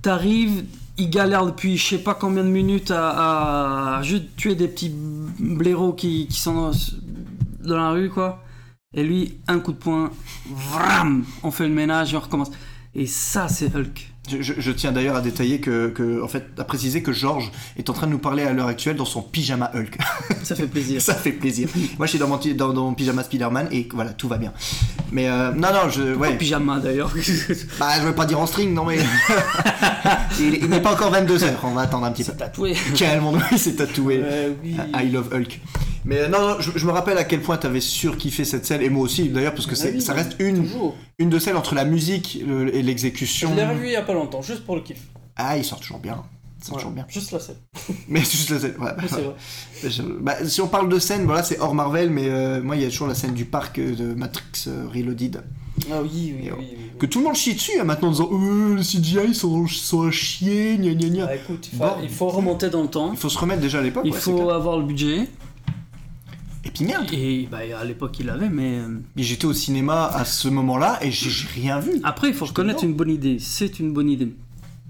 t'arrives, 0.03 0.65
il 0.99 1.09
galère 1.09 1.45
depuis 1.45 1.77
je 1.77 1.87
sais 1.87 2.03
pas 2.03 2.13
combien 2.13 2.43
de 2.43 2.49
minutes 2.49 2.91
à, 2.95 4.01
juste 4.03 4.35
tuer 4.35 4.55
des 4.55 4.67
petits 4.67 4.93
blaireaux 5.39 5.93
qui, 5.93 6.27
sont 6.31 6.53
dans, 6.53 6.71
dans 7.61 7.77
la 7.77 7.91
rue, 7.91 8.09
quoi. 8.09 8.43
Et 8.93 9.03
lui, 9.03 9.37
un 9.47 9.59
coup 9.59 9.71
de 9.71 9.77
poing, 9.77 10.11
vram, 10.49 11.23
on 11.43 11.51
fait 11.51 11.67
le 11.67 11.73
ménage 11.73 12.13
et 12.13 12.17
on 12.17 12.21
recommence. 12.21 12.51
Et 12.95 13.05
ça, 13.05 13.47
c'est 13.47 13.75
Hulk. 13.75 14.08
Je, 14.29 14.41
je- 14.41 14.53
je 14.59 14.71
tiens 14.71 14.91
d'ailleurs 14.91 15.15
à 15.15 15.21
détailler 15.21 15.59
que, 15.59 15.87
que- 15.89 16.21
en 16.23 16.27
fait, 16.27 16.45
à 16.57 16.63
préciser 16.63 17.01
que 17.01 17.11
Georges 17.11 17.51
est 17.77 17.89
en 17.89 17.93
train 17.93 18.05
de 18.07 18.11
nous 18.11 18.19
parler 18.19 18.43
à 18.43 18.53
l'heure 18.53 18.67
actuelle 18.67 18.95
dans 18.95 19.05
son 19.05 19.21
pyjama 19.21 19.71
Hulk. 19.73 19.97
Ça 20.43 20.55
fait 20.55 20.67
plaisir. 20.67 21.01
Ça 21.09 21.15
fait 21.15 21.31
plaisir. 21.31 21.67
Moi, 21.97 22.05
je 22.05 22.11
suis 22.11 22.19
dans 22.19 22.27
mon, 22.27 22.37
ti- 22.37 22.53
dans, 22.53 22.73
dans 22.73 22.83
mon 22.85 22.93
pyjama 22.93 23.23
Spider-Man 23.23 23.67
et 23.71 23.87
voilà, 23.93 24.11
tout 24.11 24.27
va 24.27 24.37
bien. 24.37 24.53
Mais 25.11 25.27
euh, 25.27 25.51
non, 25.51 25.69
non, 25.73 25.89
je, 25.89 26.15
En 26.15 26.19
ouais. 26.19 26.37
pyjama 26.37 26.79
d'ailleurs. 26.79 27.11
Bah, 27.79 27.87
je 27.99 28.05
veux 28.05 28.13
pas 28.15 28.25
dire 28.25 28.39
en 28.39 28.45
string, 28.45 28.73
non 28.73 28.85
mais. 28.85 28.99
il 30.39 30.55
il 30.55 30.69
n'est 30.69 30.81
pas 30.81 30.93
encore 30.93 31.11
22 31.11 31.37
h 31.37 31.45
On 31.63 31.71
va 31.71 31.81
attendre 31.81 32.05
un 32.05 32.11
petit 32.11 32.23
peu. 32.23 32.33
tatoué. 32.33 32.75
Il 33.51 33.57
s'est 33.59 33.73
tatoué. 33.75 34.23
Oui. 34.63 34.75
I 34.93 35.09
love 35.11 35.29
Hulk. 35.33 35.59
Mais 36.05 36.27
non, 36.29 36.39
non, 36.41 36.55
je, 36.59 36.71
je 36.75 36.85
me 36.85 36.91
rappelle 36.91 37.17
à 37.17 37.23
quel 37.23 37.41
point 37.41 37.57
t'avais 37.57 37.81
surkiffé 37.81 38.45
cette 38.45 38.65
scène, 38.65 38.81
et 38.81 38.89
moi 38.89 39.03
aussi 39.03 39.29
d'ailleurs, 39.29 39.53
parce 39.53 39.65
que 39.67 39.75
Ah 39.81 39.89
oui, 39.93 40.01
ça 40.01 40.13
reste 40.13 40.35
une, 40.39 40.63
Toujours. 40.63 40.95
une 41.17 41.29
de 41.29 41.39
celles 41.39 41.57
entre 41.57 41.75
la 41.75 41.85
musique 41.85 42.39
le- 42.45 42.73
et 42.75 42.81
l'exécution. 42.81 43.49
Je 43.51 43.55
l'ai 43.55 43.65
revu 43.65 43.85
il 43.87 43.91
y 43.91 43.95
a 43.95 44.01
pas 44.01 44.13
longtemps, 44.13 44.41
juste 44.41 44.65
pour 44.65 44.75
le 44.75 44.81
kiff. 44.81 45.01
Ah, 45.35 45.57
il 45.57 45.63
sort 45.65 45.79
toujours 45.79 45.99
bien. 45.99 46.23
Toujours 46.67 46.91
bien. 46.91 47.05
Juste 47.07 47.31
la 47.31 47.39
scène. 47.39 47.55
Mais 48.09 48.19
juste 48.19 48.49
la 48.49 48.59
scène. 48.59 48.73
ouais, 48.79 48.91
bah, 48.97 49.03
vrai. 49.07 49.23
je- 49.89 50.01
bah, 50.01 50.35
si 50.45 50.59
on 50.61 50.67
parle 50.67 50.89
de 50.89 50.99
scène, 50.99 51.23
voilà, 51.25 51.43
c'est 51.43 51.59
hors 51.59 51.73
Marvel, 51.73 52.09
mais 52.09 52.27
euh, 52.27 52.61
moi, 52.61 52.75
il 52.75 52.81
y 52.81 52.85
a 52.85 52.89
toujours 52.89 53.07
la 53.07 53.15
scène 53.15 53.33
du 53.33 53.45
parc 53.45 53.79
euh, 53.79 53.95
de 53.95 54.13
Matrix 54.13 54.65
euh, 54.67 54.85
Reloaded. 54.93 55.41
Ah 55.89 56.01
oui, 56.01 56.35
oui, 56.37 56.47
Et, 56.47 56.51
oui. 56.51 56.57
oui, 56.59 56.77
Que 56.99 57.05
tout 57.05 57.19
le 57.19 57.25
monde 57.25 57.35
chie 57.35 57.53
dessus 57.53 57.79
hein, 57.79 57.85
maintenant 57.85 58.09
en 58.09 58.11
disant 58.11 58.29
euh, 58.33 58.75
le 58.75 58.81
CGI, 58.81 59.19
ils 59.29 59.35
sont, 59.35 59.65
sont 59.67 60.05
à 60.07 60.11
chier, 60.11 60.77
gna 60.77 60.93
gna 60.93 61.07
gna. 61.07 61.25
Bah, 61.27 61.35
écoute, 61.35 61.69
il 61.71 61.77
faut, 61.77 61.83
Bon. 61.85 61.91
il 62.03 62.09
faut 62.09 62.27
remonter 62.27 62.69
dans 62.69 62.81
le 62.81 62.89
temps. 62.89 63.11
Il 63.13 63.17
faut 63.17 63.29
se 63.29 63.37
remettre 63.39 63.61
déjà 63.61 63.79
à 63.79 63.81
l'époque. 63.81 64.03
Il 64.05 64.11
ouais, 64.11 64.19
faut 64.19 64.49
avoir 64.49 64.77
le 64.77 64.83
budget. 64.83 65.29
Et 66.79 66.83
puis 66.85 66.93
merde, 66.93 67.13
Et 67.13 67.47
bah, 67.51 67.59
à 67.79 67.83
l'époque, 67.83 68.19
il 68.19 68.27
l'avait, 68.27 68.49
mais. 68.49 68.79
euh, 68.79 68.99
Et 69.17 69.23
j'étais 69.23 69.45
au 69.45 69.53
cinéma 69.53 70.05
à 70.07 70.23
ce 70.25 70.47
moment-là 70.47 70.99
et 71.01 71.11
j'ai 71.11 71.47
rien 71.53 71.79
vu. 71.79 71.99
Après, 72.03 72.29
il 72.29 72.33
faut 72.33 72.45
reconnaître 72.45 72.83
une 72.83 72.93
bonne 72.93 73.09
idée. 73.11 73.37
C'est 73.39 73.79
une 73.79 73.91
bonne 73.93 74.09
idée. 74.09 74.33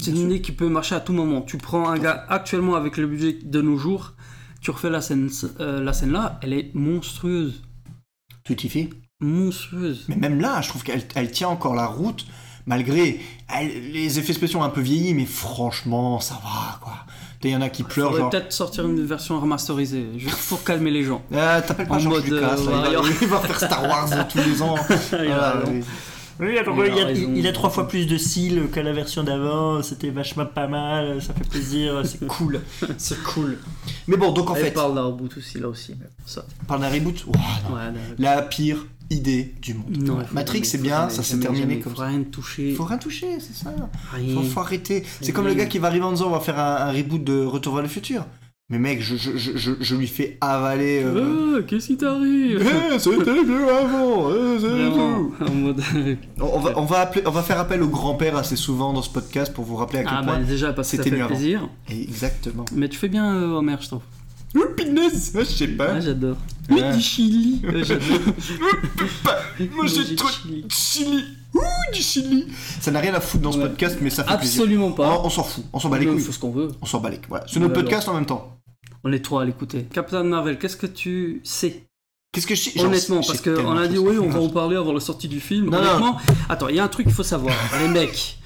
C'est 0.02 0.12
une 0.12 0.18
idée 0.32 0.42
qui 0.42 0.52
peut 0.54 0.70
marcher 0.70 0.96
à 0.96 1.00
tout 1.02 1.12
moment. 1.14 1.42
Tu 1.42 1.58
prends 1.58 1.90
un 1.90 1.98
gars 1.98 2.26
actuellement 2.30 2.76
avec 2.76 2.96
le 2.98 3.06
budget 3.08 3.38
de 3.44 3.62
nos 3.62 3.78
jours, 3.78 4.14
tu 4.62 4.72
refais 4.72 4.90
la 4.90 5.02
scène, 5.02 5.30
euh, 5.60 5.82
la 5.84 5.92
scène 5.94 6.12
là, 6.12 6.40
elle 6.42 6.54
est 6.54 6.72
monstrueuse. 6.74 7.62
Tout 8.46 8.58
y 8.62 8.70
fait. 8.70 8.90
Monstrueuse. 9.20 10.06
Mais 10.08 10.16
même 10.16 10.40
là, 10.40 10.62
je 10.62 10.70
trouve 10.70 10.84
qu'elle 10.84 11.04
elle 11.16 11.32
tient 11.32 11.50
encore 11.50 11.76
la 11.76 11.86
route, 11.88 12.26
malgré 12.66 13.20
elle- 13.54 13.92
les 13.92 14.20
effets 14.20 14.32
spéciaux 14.34 14.62
un 14.62 14.70
peu 14.70 14.80
vieilli, 14.82 15.14
mais 15.14 15.26
franchement, 15.26 16.20
ça 16.22 16.36
va 16.36 16.80
quoi. 16.82 17.06
Il 17.44 17.52
y 17.52 17.56
en 17.56 17.62
a 17.62 17.70
qui 17.70 17.84
pleurent, 17.84 18.08
faudrait 18.10 18.22
genre. 18.24 18.30
peut-être 18.32 18.52
sortir 18.52 18.86
une 18.86 19.06
version 19.06 19.40
remasterisée, 19.40 20.06
juste 20.18 20.50
pour 20.50 20.62
calmer 20.64 20.92
les 20.92 21.04
gens. 21.04 21.22
Ah, 21.34 21.62
T'appelles 21.62 21.88
pas 21.88 21.96
En 21.96 22.00
George 22.00 22.16
mode, 22.16 22.26
Lucas, 22.34 22.48
euh, 22.48 22.50
là, 22.50 22.56
il, 22.58 22.66
va, 22.66 22.72
Warrior. 22.82 23.06
il 23.22 23.28
va 23.28 23.40
faire 23.40 23.58
Star 23.58 23.84
Wars 23.88 24.28
tous 24.28 24.40
les 24.40 24.62
ans. 24.62 24.76
Voilà, 25.10 25.64
oui. 25.68 25.84
Oui, 26.42 26.58
alors 26.58 26.74
Il 26.78 26.82
a 26.84 26.88
il, 26.96 27.00
a, 27.02 27.06
raison. 27.06 27.32
il 27.36 27.48
a 27.48 27.52
trois 27.52 27.70
fois 27.70 27.86
plus 27.90 28.06
de 28.08 28.18
cils 28.18 28.70
que 28.72 28.80
la 28.80 28.94
version 28.94 29.24
d'avant, 29.24 29.84
c'était 29.84 30.10
vachement 30.10 30.46
pas 30.46 30.68
mal, 30.68 31.22
ça 31.22 31.34
fait 31.34 31.46
plaisir, 31.48 32.02
c'est 32.06 32.26
cool. 32.28 32.62
C'est 32.98 33.22
cool. 33.24 33.58
Mais 34.08 34.16
bon, 34.16 34.32
donc 34.32 34.50
en 34.50 34.56
Elle 34.56 34.66
fait, 34.66 34.72
parle 34.72 34.96
d'un 34.96 35.04
reboot 35.04 35.36
aussi, 35.38 35.60
là 35.60 35.68
aussi. 35.68 35.96
ça. 36.26 36.46
par 36.66 36.80
d'un 36.80 36.90
reboot? 36.90 37.26
Ouais, 37.26 37.34
là- 38.20 38.36
la 38.38 38.42
pire 38.42 38.86
idée 39.10 39.54
du 39.62 39.74
monde. 39.74 39.98
Non, 39.98 40.18
il 40.30 40.34
Matrix, 40.36 40.66
c'est 40.66 40.78
bien, 40.82 41.02
jamais- 41.02 41.12
ça 41.14 41.24
s'est 41.24 41.40
terminé 41.40 41.62
jamais, 41.64 41.80
comme 41.80 41.94
faut 41.94 42.00
ça. 42.02 42.08
rien 42.08 42.24
toucher. 42.24 42.74
Faut 42.74 42.84
rien 42.84 42.98
toucher, 42.98 43.28
c'est 43.40 43.56
ça. 43.56 43.74
Rien. 44.14 44.36
Faut, 44.36 44.44
faut 44.44 44.60
arrêter. 44.60 45.04
C'est 45.22 45.32
comme 45.32 45.48
le 45.48 45.54
gars 45.56 45.66
qui 45.66 45.80
va 45.80 45.88
arriver 45.88 46.06
en 46.06 46.12
disant 46.12 46.28
on 46.28 46.32
va 46.32 46.40
faire 46.40 46.60
un, 46.60 46.76
un 46.88 46.92
reboot 46.92 47.24
de 47.24 47.44
Retour 47.44 47.74
vers 47.76 47.84
le 47.84 47.90
futur. 47.90 48.26
Mais 48.72 48.78
mec, 48.78 49.02
je, 49.02 49.16
je, 49.16 49.36
je, 49.36 49.58
je, 49.58 49.72
je 49.80 49.96
lui 49.96 50.06
fais 50.06 50.38
avaler. 50.42 51.02
euh, 51.04 51.56
Euh, 51.58 51.64
Qu'est-ce 51.64 51.88
qui 51.88 51.98
t'arrive? 51.98 52.62
Eh, 52.94 53.00
c'était 53.00 53.44
mieux 53.44 53.68
avant. 53.68 54.30
eh, 54.30 54.60
c'est 54.60 54.68
Vraiment, 54.68 55.24
tout. 55.40 55.44
en 55.44 55.52
mode... 55.56 55.82
On, 56.40 56.46
on 56.46 56.60
va, 56.60 56.74
on, 56.80 56.86
va 56.86 57.00
appeler- 57.00 57.24
on 57.26 57.32
va 57.32 57.42
faire 57.42 57.60
appel 57.60 57.82
au 57.82 57.88
grand-père 57.88 58.38
assez 58.38 58.56
souvent 58.56 58.94
dans 58.94 59.02
ce 59.02 59.10
podcast 59.10 59.52
pour 59.56 59.66
vous 59.66 59.76
rappeler 59.76 60.00
à 60.00 60.04
quel 60.04 60.14
Ah 60.16 60.24
point. 60.24 60.38
bah 60.38 60.44
déjà 60.44 60.72
parce 60.72 60.92
que 60.92 60.98
ça 60.98 61.04
c'était 61.04 61.10
fait 61.10 61.16
mieux 61.18 61.24
avant. 61.24 61.34
plaisir. 61.34 61.68
Exactement. 61.90 62.66
Mais 62.76 62.90
tu 62.90 63.00
fais 63.00 63.10
bien 63.10 63.34
euh, 63.36 63.58
Homer, 63.58 63.76
je 63.82 63.88
trouve. 63.88 64.02
Oh, 64.56 64.62
punaise, 64.78 65.32
je 65.36 65.44
sais 65.46 65.68
pas. 65.70 65.94
Ah, 65.96 66.00
j'adore. 66.00 66.38
Oui, 66.70 66.82
du 66.96 67.02
chili. 67.02 67.62
Euh. 69.62 69.66
Moi 69.74 69.86
j'ai 69.88 70.16
trop 70.16 70.30
chili. 70.30 70.66
chili. 70.70 71.24
Ouh, 71.54 71.60
du 71.94 72.02
chili. 72.02 72.48
Ça 72.80 72.92
n'a 72.92 73.00
rien 73.00 73.14
à 73.14 73.20
foutre 73.20 73.44
dans 73.44 73.52
ce 73.52 73.58
podcast, 73.58 73.98
mais 74.02 74.10
ça 74.10 74.24
fait 74.24 74.38
plaisir. 74.38 74.62
Absolument 74.62 74.92
pas. 74.92 75.22
On 75.24 75.30
s'en 75.30 75.44
fout, 75.44 75.66
on 75.74 75.80
s'en 75.80 75.90
bat 75.90 75.98
les 76.00 76.08
On 76.08 76.14
couilles. 76.14 76.22
fait 76.24 76.32
ce 76.32 76.40
qu'on 76.40 76.52
veut. 76.52 76.70
On 76.82 76.86
s'en 76.86 77.00
bat 77.00 77.10
les 77.10 77.18
couilles. 77.18 77.26
Voilà. 77.30 77.46
C'est 77.48 77.60
notre 77.60 77.76
Ouais, 77.76 77.82
podcast 77.84 78.08
en 78.08 78.14
même 78.14 78.26
temps. 78.26 78.58
On 79.04 79.12
est 79.12 79.20
trois 79.24 79.42
à 79.42 79.46
l'écouter. 79.46 79.86
Captain 79.92 80.24
Marvel, 80.24 80.58
qu'est-ce 80.58 80.78
que 80.78 80.86
tu 80.88 81.42
sais? 81.44 81.84
Qu'est-ce 82.32 82.48
que 82.48 82.56
je 82.56 82.70
sais? 82.70 82.80
Honnêtement, 82.82 83.22
parce 83.22 83.42
qu'on 83.42 83.78
a 83.78 83.88
de 83.88 83.94
dit 83.94 83.98
oui, 83.98 84.18
on 84.20 84.30
va 84.30 84.40
en 84.40 84.50
parler 84.50 84.76
avant 84.78 84.94
la 84.94 85.00
sortie 85.00 85.28
du 85.28 85.40
film. 85.40 85.66
Non, 85.70 85.72
non. 85.82 85.88
Honnêtement, 85.88 86.18
attends, 86.48 86.68
il 86.70 86.76
y 86.76 86.80
a 86.80 86.84
un 86.84 86.88
truc 86.90 87.08
qu'il 87.08 87.16
faut 87.16 87.24
savoir. 87.24 87.56
Les 87.82 87.88
mecs, 87.88 88.38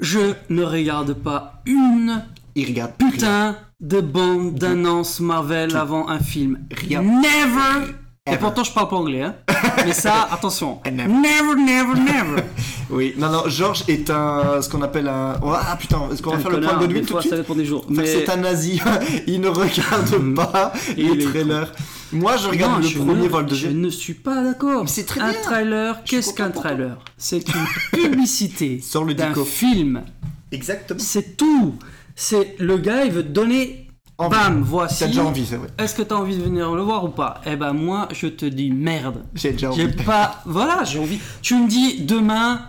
je 0.00 0.34
ne 0.50 0.62
regarde 0.64 1.14
pas 1.14 1.62
une 1.66 2.22
Il 2.54 2.66
regarde 2.68 2.92
putain 2.98 3.56
de 3.80 4.00
bande 4.00 4.54
d'annonce 4.54 5.20
Marvel 5.20 5.74
avant 5.76 6.08
un 6.08 6.18
film. 6.20 6.58
Rien. 6.70 7.02
Never 7.02 7.92
Et 8.30 8.36
pourtant, 8.36 8.62
je 8.64 8.72
parle 8.72 8.88
pas 8.88 8.96
anglais, 8.96 9.22
hein. 9.22 9.34
Mais 9.86 9.92
ça, 9.92 10.28
attention. 10.30 10.80
Never. 10.84 11.08
Never, 11.08 11.54
never, 11.60 12.00
never. 12.00 12.42
Oui, 12.92 13.14
non, 13.16 13.30
non, 13.30 13.42
Georges 13.46 13.84
est 13.86 14.10
un. 14.10 14.60
ce 14.60 14.68
qu'on 14.68 14.82
appelle 14.82 15.06
un. 15.06 15.38
Oh, 15.44 15.52
Ah 15.54 15.76
putain, 15.78 16.00
est-ce 16.12 16.20
qu'on 16.20 16.30
va 16.30 16.36
Un 16.38 16.40
faire 16.40 16.50
le 16.50 16.60
point 16.60 16.76
Godwin 16.76 17.00
des 17.02 17.06
tout 17.06 17.14
de 17.14 17.20
suite 17.20 17.30
ça 17.30 17.36
dépend 17.36 17.54
des 17.54 17.64
jours. 17.64 17.84
Mais 17.88 18.04
C'est 18.04 18.28
un 18.28 18.36
nazi, 18.38 18.80
il 19.28 19.40
ne 19.40 19.46
regarde 19.46 20.34
pas 20.34 20.72
Il 20.96 21.12
les 21.12 21.24
trailers. 21.24 21.72
Moi 22.12 22.36
je 22.36 22.48
regarde 22.48 22.72
Non, 22.72 22.78
le 22.78 22.88
je 22.88 22.98
premier, 22.98 23.22
ne- 23.22 23.28
voire 23.28 23.42
le 23.44 23.54
Je 23.54 23.68
ne 23.68 23.88
suis 23.90 24.14
pas 24.14 24.42
d'accord. 24.42 24.82
Mais 24.82 24.90
c'est 24.90 25.04
très 25.04 25.20
un 25.20 25.30
bien. 25.30 25.40
trailer, 25.40 25.94
Je 26.04 26.08
suis 26.08 26.16
qu'est-ce 26.16 26.34
qu'un 26.34 26.50
trailer? 26.50 26.98
C'est 27.16 27.44
une 27.48 27.64
publicité 27.92 28.82
d'un 29.16 29.34
film. 29.44 30.02
Exactement. 30.50 30.98
C'est 31.00 31.36
tout. 31.36 31.74
C'est 32.22 32.54
le 32.58 32.76
gars, 32.76 33.04
il 33.06 33.12
veut 33.12 33.22
te 33.22 33.28
donner. 33.28 33.86
Envie. 34.18 34.36
Bam, 34.36 34.62
voici. 34.62 34.98
T'as 34.98 35.06
déjà 35.06 35.24
envie, 35.24 35.46
c'est 35.46 35.56
vrai. 35.56 35.68
Est-ce 35.78 35.94
que 35.94 36.02
t'as 36.02 36.16
envie 36.16 36.36
de 36.36 36.42
venir 36.42 36.74
le 36.74 36.82
voir 36.82 37.02
ou 37.04 37.08
pas? 37.08 37.40
Eh 37.46 37.56
ben 37.56 37.72
moi, 37.72 38.06
je 38.12 38.26
te 38.26 38.44
dis 38.44 38.70
merde. 38.70 39.24
J'ai 39.34 39.52
déjà 39.52 39.70
J'ai 39.72 39.84
envie. 39.86 40.04
pas. 40.04 40.42
Voilà, 40.44 40.84
j'ai 40.84 40.98
envie. 40.98 41.18
Tu 41.40 41.54
me 41.54 41.66
dis 41.66 42.02
demain, 42.02 42.60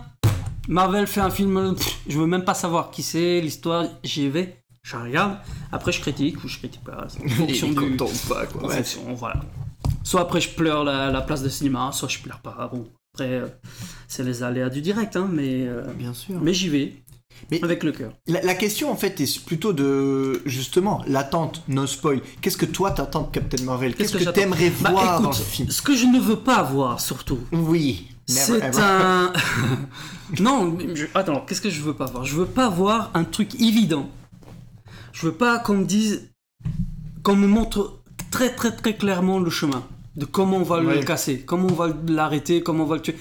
Marvel 0.68 1.06
fait 1.06 1.20
un 1.20 1.28
film. 1.28 1.74
Je 2.08 2.18
veux 2.18 2.26
même 2.26 2.44
pas 2.44 2.54
savoir 2.54 2.90
qui 2.90 3.02
c'est, 3.02 3.42
l'histoire. 3.42 3.84
J'y 4.02 4.30
vais 4.30 4.64
Je 4.82 4.96
regarde, 4.96 5.36
après 5.70 5.92
je 5.92 6.00
critique 6.00 6.42
ou 6.42 6.48
je 6.48 6.56
critique 6.56 6.84
pas. 6.84 7.06
c'est 7.08 7.22
en 7.22 7.28
fonction 7.36 7.68
du. 7.68 7.74
content 7.74 8.10
pas, 8.30 8.46
quoi. 8.46 8.64
en 8.64 8.68
Ouais. 8.68 8.76
fonction, 8.76 9.12
voilà. 9.12 9.40
Soit 10.04 10.22
après 10.22 10.40
je 10.40 10.48
pleure 10.48 10.84
la, 10.84 11.10
la 11.10 11.20
place 11.20 11.42
de 11.42 11.50
cinéma, 11.50 11.90
soit 11.92 12.08
je 12.08 12.18
pleure 12.20 12.38
pas. 12.40 12.70
Bon, 12.72 12.88
après, 13.14 13.28
euh, 13.34 13.48
c'est 14.08 14.24
les 14.24 14.42
aléas 14.42 14.70
du 14.70 14.80
direct, 14.80 15.16
hein, 15.16 15.28
mais, 15.30 15.66
euh, 15.66 15.82
Bien 15.98 16.14
sûr. 16.14 16.36
mais 16.40 16.54
j'y 16.54 16.70
vais. 16.70 16.94
Mais- 17.50 17.62
avec 17.62 17.82
le 17.82 17.92
cœur. 17.92 18.12
La, 18.26 18.40
la 18.42 18.54
question 18.54 18.90
en 18.90 18.96
fait 18.96 19.20
est 19.20 19.44
plutôt 19.44 19.72
de 19.72 20.42
justement 20.46 21.02
l'attente, 21.06 21.62
no 21.68 21.86
spoil. 21.86 22.20
Qu'est-ce 22.40 22.56
que 22.56 22.66
toi 22.66 22.90
t'attends 22.92 23.22
de 23.22 23.30
Captain 23.30 23.62
Marvel? 23.64 23.94
Qu'est-ce 23.94 24.16
que 24.16 24.24
que 24.24 24.30
t'aimerais 24.30 24.70
Bah, 24.80 24.90
voir 24.90 25.14
écoute, 25.14 25.22
dans 25.24 25.38
le 25.38 25.44
film? 25.44 25.70
Ce 25.70 25.82
que 25.82 25.94
je 25.96 26.06
ne 26.06 26.18
veux 26.20 26.36
pas 26.38 26.62
voir, 26.62 27.00
surtout, 27.00 27.38
Oui. 27.52 28.08
C'est 28.26 28.62
un. 28.78 29.32
non, 30.40 30.78
je- 30.94 31.06
attends, 31.14 31.40
qu'est-ce 31.46 31.60
que 31.60 31.70
je 31.70 31.82
veux 31.82 31.94
pas 31.94 32.06
voir? 32.06 32.24
Je 32.24 32.34
veux 32.36 32.46
pas 32.46 32.68
voir 32.68 33.10
un 33.14 33.24
truc 33.24 33.60
évident. 33.60 34.08
Je 35.12 35.26
veux 35.26 35.34
pas 35.34 35.58
qu'on 35.58 35.74
me 35.74 35.84
dise. 35.84 36.30
qu'on 37.22 37.36
me 37.36 37.46
montre 37.46 37.98
très 38.30 38.54
très 38.54 38.70
très 38.74 38.96
clairement 38.96 39.38
le 39.38 39.50
chemin 39.50 39.84
de 40.16 40.24
comment 40.24 40.58
on 40.58 40.62
va 40.62 40.80
le 40.80 41.02
casser, 41.02 41.40
comment 41.40 41.66
on 41.70 41.74
va 41.74 41.88
l'arrêter, 42.06 42.62
comment 42.62 42.84
on 42.84 42.86
va 42.86 42.96
le 42.96 43.02
tuer. 43.02 43.16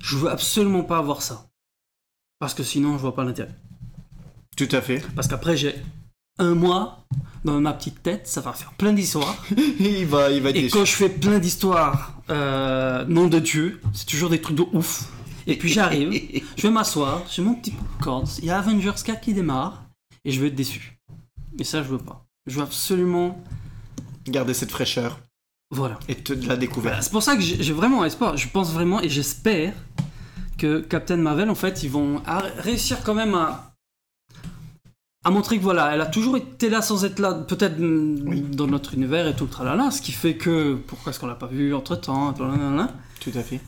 Je 0.00 0.16
veux 0.16 0.30
absolument 0.30 0.82
pas 0.84 0.98
avoir 0.98 1.20
ça. 1.22 1.47
Parce 2.38 2.54
que 2.54 2.62
sinon, 2.62 2.92
je 2.96 3.02
vois 3.02 3.14
pas 3.14 3.24
l'intérêt. 3.24 3.54
Tout 4.56 4.68
à 4.72 4.80
fait. 4.80 5.02
Parce 5.14 5.28
qu'après, 5.28 5.56
j'ai 5.56 5.74
un 6.38 6.54
mois 6.54 7.04
dans 7.44 7.60
ma 7.60 7.72
petite 7.72 8.02
tête, 8.02 8.26
ça 8.26 8.40
va 8.40 8.52
faire 8.52 8.72
plein 8.74 8.92
d'histoires. 8.92 9.36
il 9.80 10.06
va, 10.06 10.30
il 10.30 10.42
va 10.42 10.50
Et 10.50 10.68
quand 10.68 10.84
je 10.84 10.92
fais 10.92 11.08
plein 11.08 11.38
d'histoires, 11.38 12.14
euh, 12.30 13.04
nom 13.06 13.26
de 13.28 13.38
Dieu, 13.38 13.80
c'est 13.92 14.06
toujours 14.06 14.30
des 14.30 14.40
trucs 14.40 14.56
de 14.56 14.64
ouf. 14.72 15.04
Et 15.46 15.56
puis 15.56 15.70
j'arrive, 15.70 16.12
je 16.56 16.62
vais 16.62 16.70
m'asseoir, 16.70 17.22
j'ai 17.30 17.42
mon 17.42 17.54
petit 17.54 17.70
popcorn, 17.70 18.26
il 18.38 18.44
y 18.44 18.50
a 18.50 18.58
Avengers 18.58 18.92
4 19.02 19.20
qui 19.20 19.32
démarre, 19.32 19.84
et 20.24 20.30
je 20.30 20.40
vais 20.40 20.48
être 20.48 20.54
déçu. 20.54 20.98
Et 21.58 21.64
ça, 21.64 21.82
je 21.82 21.88
veux 21.88 21.98
pas. 21.98 22.26
Je 22.46 22.56
veux 22.56 22.62
absolument. 22.62 23.42
Garder 24.26 24.52
cette 24.52 24.70
fraîcheur 24.70 25.20
Voilà. 25.70 25.98
et 26.08 26.16
te, 26.16 26.34
de 26.34 26.46
la 26.46 26.56
découverte. 26.56 27.02
C'est 27.02 27.12
pour 27.12 27.22
ça 27.22 27.34
que 27.34 27.40
j'ai 27.42 27.72
vraiment 27.72 28.04
espoir. 28.04 28.36
Je 28.36 28.46
pense 28.48 28.72
vraiment 28.72 29.00
et 29.00 29.08
j'espère 29.08 29.72
que 30.58 30.80
Captain 30.80 31.16
Marvel, 31.16 31.48
en 31.48 31.54
fait, 31.54 31.82
ils 31.82 31.90
vont 31.90 32.20
réussir 32.58 33.02
quand 33.04 33.14
même 33.14 33.34
à, 33.34 33.72
à 35.24 35.30
montrer 35.30 35.58
que 35.58 35.62
voilà, 35.62 35.94
elle 35.94 36.00
a 36.00 36.06
toujours 36.06 36.36
été 36.36 36.68
là 36.68 36.82
sans 36.82 37.04
être 37.04 37.18
là, 37.18 37.34
peut-être 37.34 37.76
Oui. 37.80 38.40
dans 38.42 38.66
notre 38.66 38.94
univers 38.94 39.26
et 39.26 39.34
tout 39.34 39.44
le 39.44 39.50
tralala, 39.50 39.90
ce 39.90 40.00
qui 40.02 40.12
fait 40.12 40.34
que 40.36 40.74
pourquoi 40.74 41.10
est-ce 41.10 41.20
qu'on 41.20 41.26
l'a 41.26 41.34
pas 41.34 41.46
vu 41.46 41.74
entre 41.74 41.96
temps, 41.96 42.32
Tout 43.20 43.30
à 43.34 43.42
fait. 43.42 43.60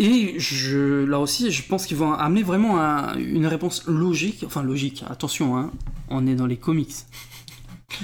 Et 0.00 0.38
je, 0.38 1.04
là 1.04 1.18
aussi, 1.18 1.50
je 1.50 1.66
pense 1.66 1.84
qu'ils 1.84 1.96
vont 1.96 2.12
amener 2.12 2.44
vraiment 2.44 2.80
un- 2.80 3.16
une 3.18 3.46
réponse 3.46 3.84
logique, 3.88 4.44
enfin 4.46 4.62
logique, 4.62 5.02
attention, 5.10 5.56
hein, 5.56 5.72
on 6.08 6.26
est 6.28 6.36
dans 6.36 6.46
les 6.46 6.56
comics. 6.56 6.94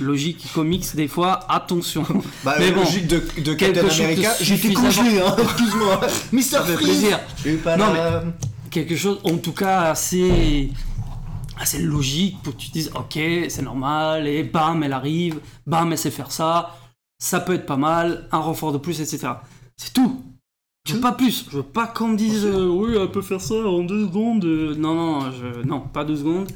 Logique, 0.01 0.47
comics, 0.53 0.97
des 0.97 1.09
fois, 1.09 1.41
attention. 1.53 2.05
Bah, 2.43 2.57
Mais 2.59 2.73
bon, 2.73 2.81
logique 2.81 3.07
de, 3.07 3.23
de 3.43 3.55
Captain 3.55 3.87
America, 3.89 4.33
j'étais 4.41 4.73
congelé, 4.73 5.21
hein, 5.21 5.37
excuse-moi. 5.43 6.01
Mister 6.33 6.59
Freeze. 6.65 6.79
plaisir. 6.79 7.21
Non, 7.79 7.93
là. 7.93 8.25
quelque 8.71 8.97
chose 8.97 9.21
en 9.25 9.37
tout 9.37 9.53
cas 9.53 9.83
assez 9.83 10.71
assez 11.61 11.79
logique 11.79 12.37
pour 12.43 12.55
que 12.57 12.61
tu 12.61 12.69
te 12.69 12.73
dises 12.73 12.91
ok 12.97 13.13
c'est 13.49 13.63
normal 13.63 14.27
et 14.27 14.43
bam 14.43 14.83
elle 14.83 14.93
arrive 14.93 15.39
bam 15.69 15.93
elle 15.93 15.99
sait 15.99 16.11
faire 16.11 16.33
ça 16.33 16.75
ça 17.21 17.39
peut 17.39 17.55
être 17.55 17.65
pas 17.67 17.77
mal 17.77 18.29
un 18.33 18.39
renfort 18.39 18.73
de 18.73 18.79
plus 18.79 19.01
etc 19.01 19.35
c'est 19.77 19.93
tout 19.93 20.21
je 20.89 20.95
veux 20.95 21.01
pas 21.01 21.13
plus 21.13 21.47
je 21.49 21.59
veux 21.59 21.63
pas 21.63 21.87
qu'on 21.87 22.09
me 22.09 22.17
dise 22.17 22.45
euh, 22.45 22.67
oui 22.67 22.97
elle 23.01 23.09
peut 23.13 23.23
faire 23.23 23.41
ça 23.41 23.55
en 23.55 23.85
deux 23.85 24.07
secondes 24.09 24.45
euh, 24.45 24.75
non 24.75 24.95
non 24.95 25.31
je... 25.31 25.65
non 25.65 25.79
pas 25.79 26.05
deux 26.05 26.17
secondes 26.17 26.51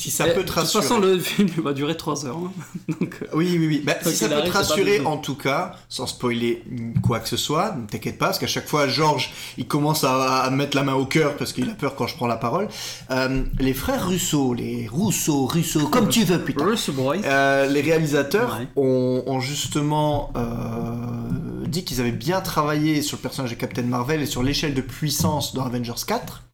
Si 0.00 0.12
ça 0.12 0.28
Et, 0.28 0.30
peut 0.32 0.36
de 0.36 0.42
te 0.42 0.46
toute 0.52 0.56
rassurer. 0.60 0.82
façon 0.84 1.00
le 1.00 1.18
film 1.18 1.48
il 1.56 1.60
va 1.62 1.72
durer 1.72 1.96
trois 1.96 2.24
heures 2.24 2.36
hein. 2.36 2.52
donc 3.00 3.18
euh, 3.22 3.26
Oui, 3.34 3.56
oui, 3.58 3.66
oui. 3.66 3.82
Bah, 3.84 3.94
si 4.00 4.14
ça 4.14 4.28
peut 4.28 4.42
te 4.44 4.50
rassurer, 4.52 5.00
en 5.04 5.16
tout 5.16 5.34
cas, 5.34 5.74
sans 5.88 6.06
spoiler 6.06 6.62
quoi 7.02 7.18
que 7.18 7.28
ce 7.28 7.36
soit, 7.36 7.74
ne 7.74 7.84
t'inquiète 7.86 8.16
pas, 8.16 8.26
parce 8.26 8.38
qu'à 8.38 8.46
chaque 8.46 8.68
fois, 8.68 8.86
Georges, 8.86 9.32
il 9.56 9.66
commence 9.66 10.04
à, 10.04 10.42
à 10.42 10.50
mettre 10.50 10.76
la 10.76 10.84
main 10.84 10.94
au 10.94 11.04
cœur 11.04 11.36
parce 11.36 11.52
qu'il 11.52 11.68
a 11.68 11.74
peur 11.74 11.96
quand 11.96 12.06
je 12.06 12.14
prends 12.14 12.28
la 12.28 12.36
parole. 12.36 12.68
Euh, 13.10 13.42
les 13.58 13.74
frères 13.74 14.06
Russo, 14.08 14.54
les 14.54 14.86
Rousseau, 14.86 15.46
Russo, 15.46 15.88
comme 15.88 16.08
tu 16.08 16.22
veux, 16.22 16.38
putain. 16.44 16.64
Bruce 16.64 16.90
Boys 16.90 17.16
Euh, 17.24 17.66
les 17.66 17.80
réalisateurs 17.80 18.56
Ouais. 18.60 18.68
ont, 18.76 19.24
ont 19.26 19.40
justement 19.40 20.32
euh, 20.36 21.66
dit 21.66 21.84
qu'ils 21.84 22.00
avaient 22.00 22.12
bien 22.12 22.40
travaillé 22.40 23.02
sur 23.02 23.16
le 23.16 23.22
personnage 23.22 23.50
de 23.50 23.56
Captain 23.56 23.82
Marvel 23.82 24.22
et 24.22 24.26
sur 24.26 24.42
l'échelle 24.44 24.74
de 24.74 24.80
puissance 24.80 25.54
dans 25.54 25.64
Avengers 25.64 25.92
4. 26.06 26.44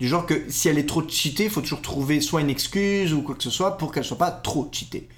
Du 0.00 0.06
genre 0.06 0.26
que 0.26 0.44
si 0.48 0.68
elle 0.68 0.78
est 0.78 0.88
trop 0.88 1.02
cheatée, 1.08 1.44
il 1.44 1.50
faut 1.50 1.60
toujours 1.60 1.82
trouver 1.82 2.20
soit 2.20 2.40
une 2.40 2.50
excuse 2.50 3.12
ou 3.12 3.22
quoi 3.22 3.34
que 3.34 3.42
ce 3.42 3.50
soit 3.50 3.76
pour 3.78 3.92
qu'elle 3.92 4.04
soit 4.04 4.18
pas 4.18 4.30
trop 4.30 4.68
cheatée. 4.72 5.08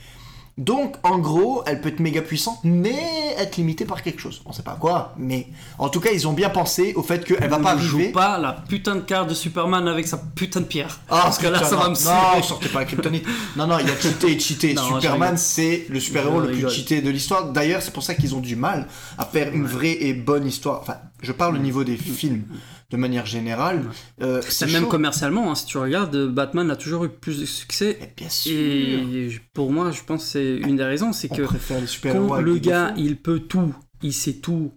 Donc, 0.59 0.97
en 1.05 1.19
gros, 1.19 1.63
elle 1.65 1.81
peut 1.81 1.89
être 1.89 2.01
méga 2.01 2.21
puissante, 2.21 2.59
mais 2.65 3.35
être 3.39 3.57
limitée 3.57 3.87
par 3.87 4.03
quelque 4.03 4.21
chose. 4.21 4.43
On 4.45 4.53
sait 4.53 4.63
pas 4.63 4.77
quoi, 4.79 5.15
mais 5.17 5.47
en 5.79 5.89
tout 5.89 6.01
cas, 6.01 6.11
ils 6.13 6.29
ont 6.29 6.35
bien 6.35 6.51
pensé 6.51 6.93
au 6.97 7.03
fait 7.03 7.25
qu'elle 7.25 7.49
va 7.49 7.59
ne 7.59 7.63
pas 7.63 7.79
joue 7.79 7.97
arriver. 7.97 8.13
pas 8.13 8.37
la 8.39 8.53
putain 8.53 8.97
de 8.97 9.01
carte 9.01 9.31
de 9.31 9.35
Superman 9.35 9.89
avec 9.89 10.07
sa 10.07 10.19
putain 10.19 10.61
de 10.61 10.67
pierre 10.67 11.01
Ah, 11.09 11.21
parce 11.25 11.39
que 11.39 11.47
là 11.47 11.65
ça 11.65 11.77
va 11.77 11.89
me. 11.89 11.95
Non, 11.95 12.43
sortez 12.43 12.69
pas 12.69 12.81
la 12.81 12.85
kryptonite. 12.85 13.25
Non, 13.57 13.67
non, 13.67 13.79
il 13.79 13.87
y 13.89 13.91
a 13.91 13.97
cheaté 13.99 14.33
et 14.33 14.39
cheaté. 14.39 14.75
Non, 14.81 15.01
Superman, 15.01 15.39
c'est 15.39 15.87
le 15.89 15.99
super-héros 15.99 16.41
le 16.41 16.47
plus 16.49 16.57
rigole. 16.57 16.71
cheaté 16.73 17.01
de 17.01 17.09
l'histoire. 17.09 17.53
D'ailleurs, 17.53 17.81
c'est 17.81 17.93
pour 17.93 18.03
ça 18.03 18.15
qu'ils 18.15 18.35
ont 18.35 18.41
du 18.41 18.57
mal 18.57 18.87
à 19.17 19.25
faire 19.25 19.55
une 19.55 19.67
vraie 19.67 19.97
et 20.03 20.13
bonne 20.13 20.47
histoire. 20.47 20.81
Enfin, 20.83 20.97
je 21.23 21.33
parle 21.33 21.55
au 21.55 21.59
niveau 21.59 21.85
des 21.85 21.97
films 21.97 22.45
de 22.91 22.97
manière 22.97 23.25
générale. 23.27 23.85
Euh, 24.21 24.43
c'est 24.49 24.67
même 24.71 24.83
chaud. 24.83 24.89
commercialement, 24.89 25.51
hein, 25.51 25.55
si 25.55 25.67
tu 25.67 25.79
regardes, 25.79 26.15
euh, 26.17 26.29
Batman 26.29 26.71
a 26.71 26.77
toujours 26.77 27.05
eu 27.05 27.09
plus 27.09 27.39
de 27.41 27.45
succès. 27.47 27.97
Mais 28.01 28.13
bien 28.17 28.29
sûr. 28.29 28.53
Et 28.53 29.41
pour 29.53 29.73
moi, 29.73 29.91
je 29.93 30.03
pense 30.03 30.25
que 30.25 30.31
c'est 30.31 30.57
une 30.57 30.77
des 30.77 30.85
raisons, 30.85 31.13
c'est 31.13 31.29
que 31.29 31.43
préfère 31.43 31.81
les 31.81 31.87
super-héros 31.87 32.29
quand 32.29 32.41
le 32.41 32.59
gars, 32.59 32.93
il 32.97 33.17
peut 33.17 33.41
tout, 33.41 33.75
il 34.03 34.13
sait 34.13 34.35
tout. 34.35 34.73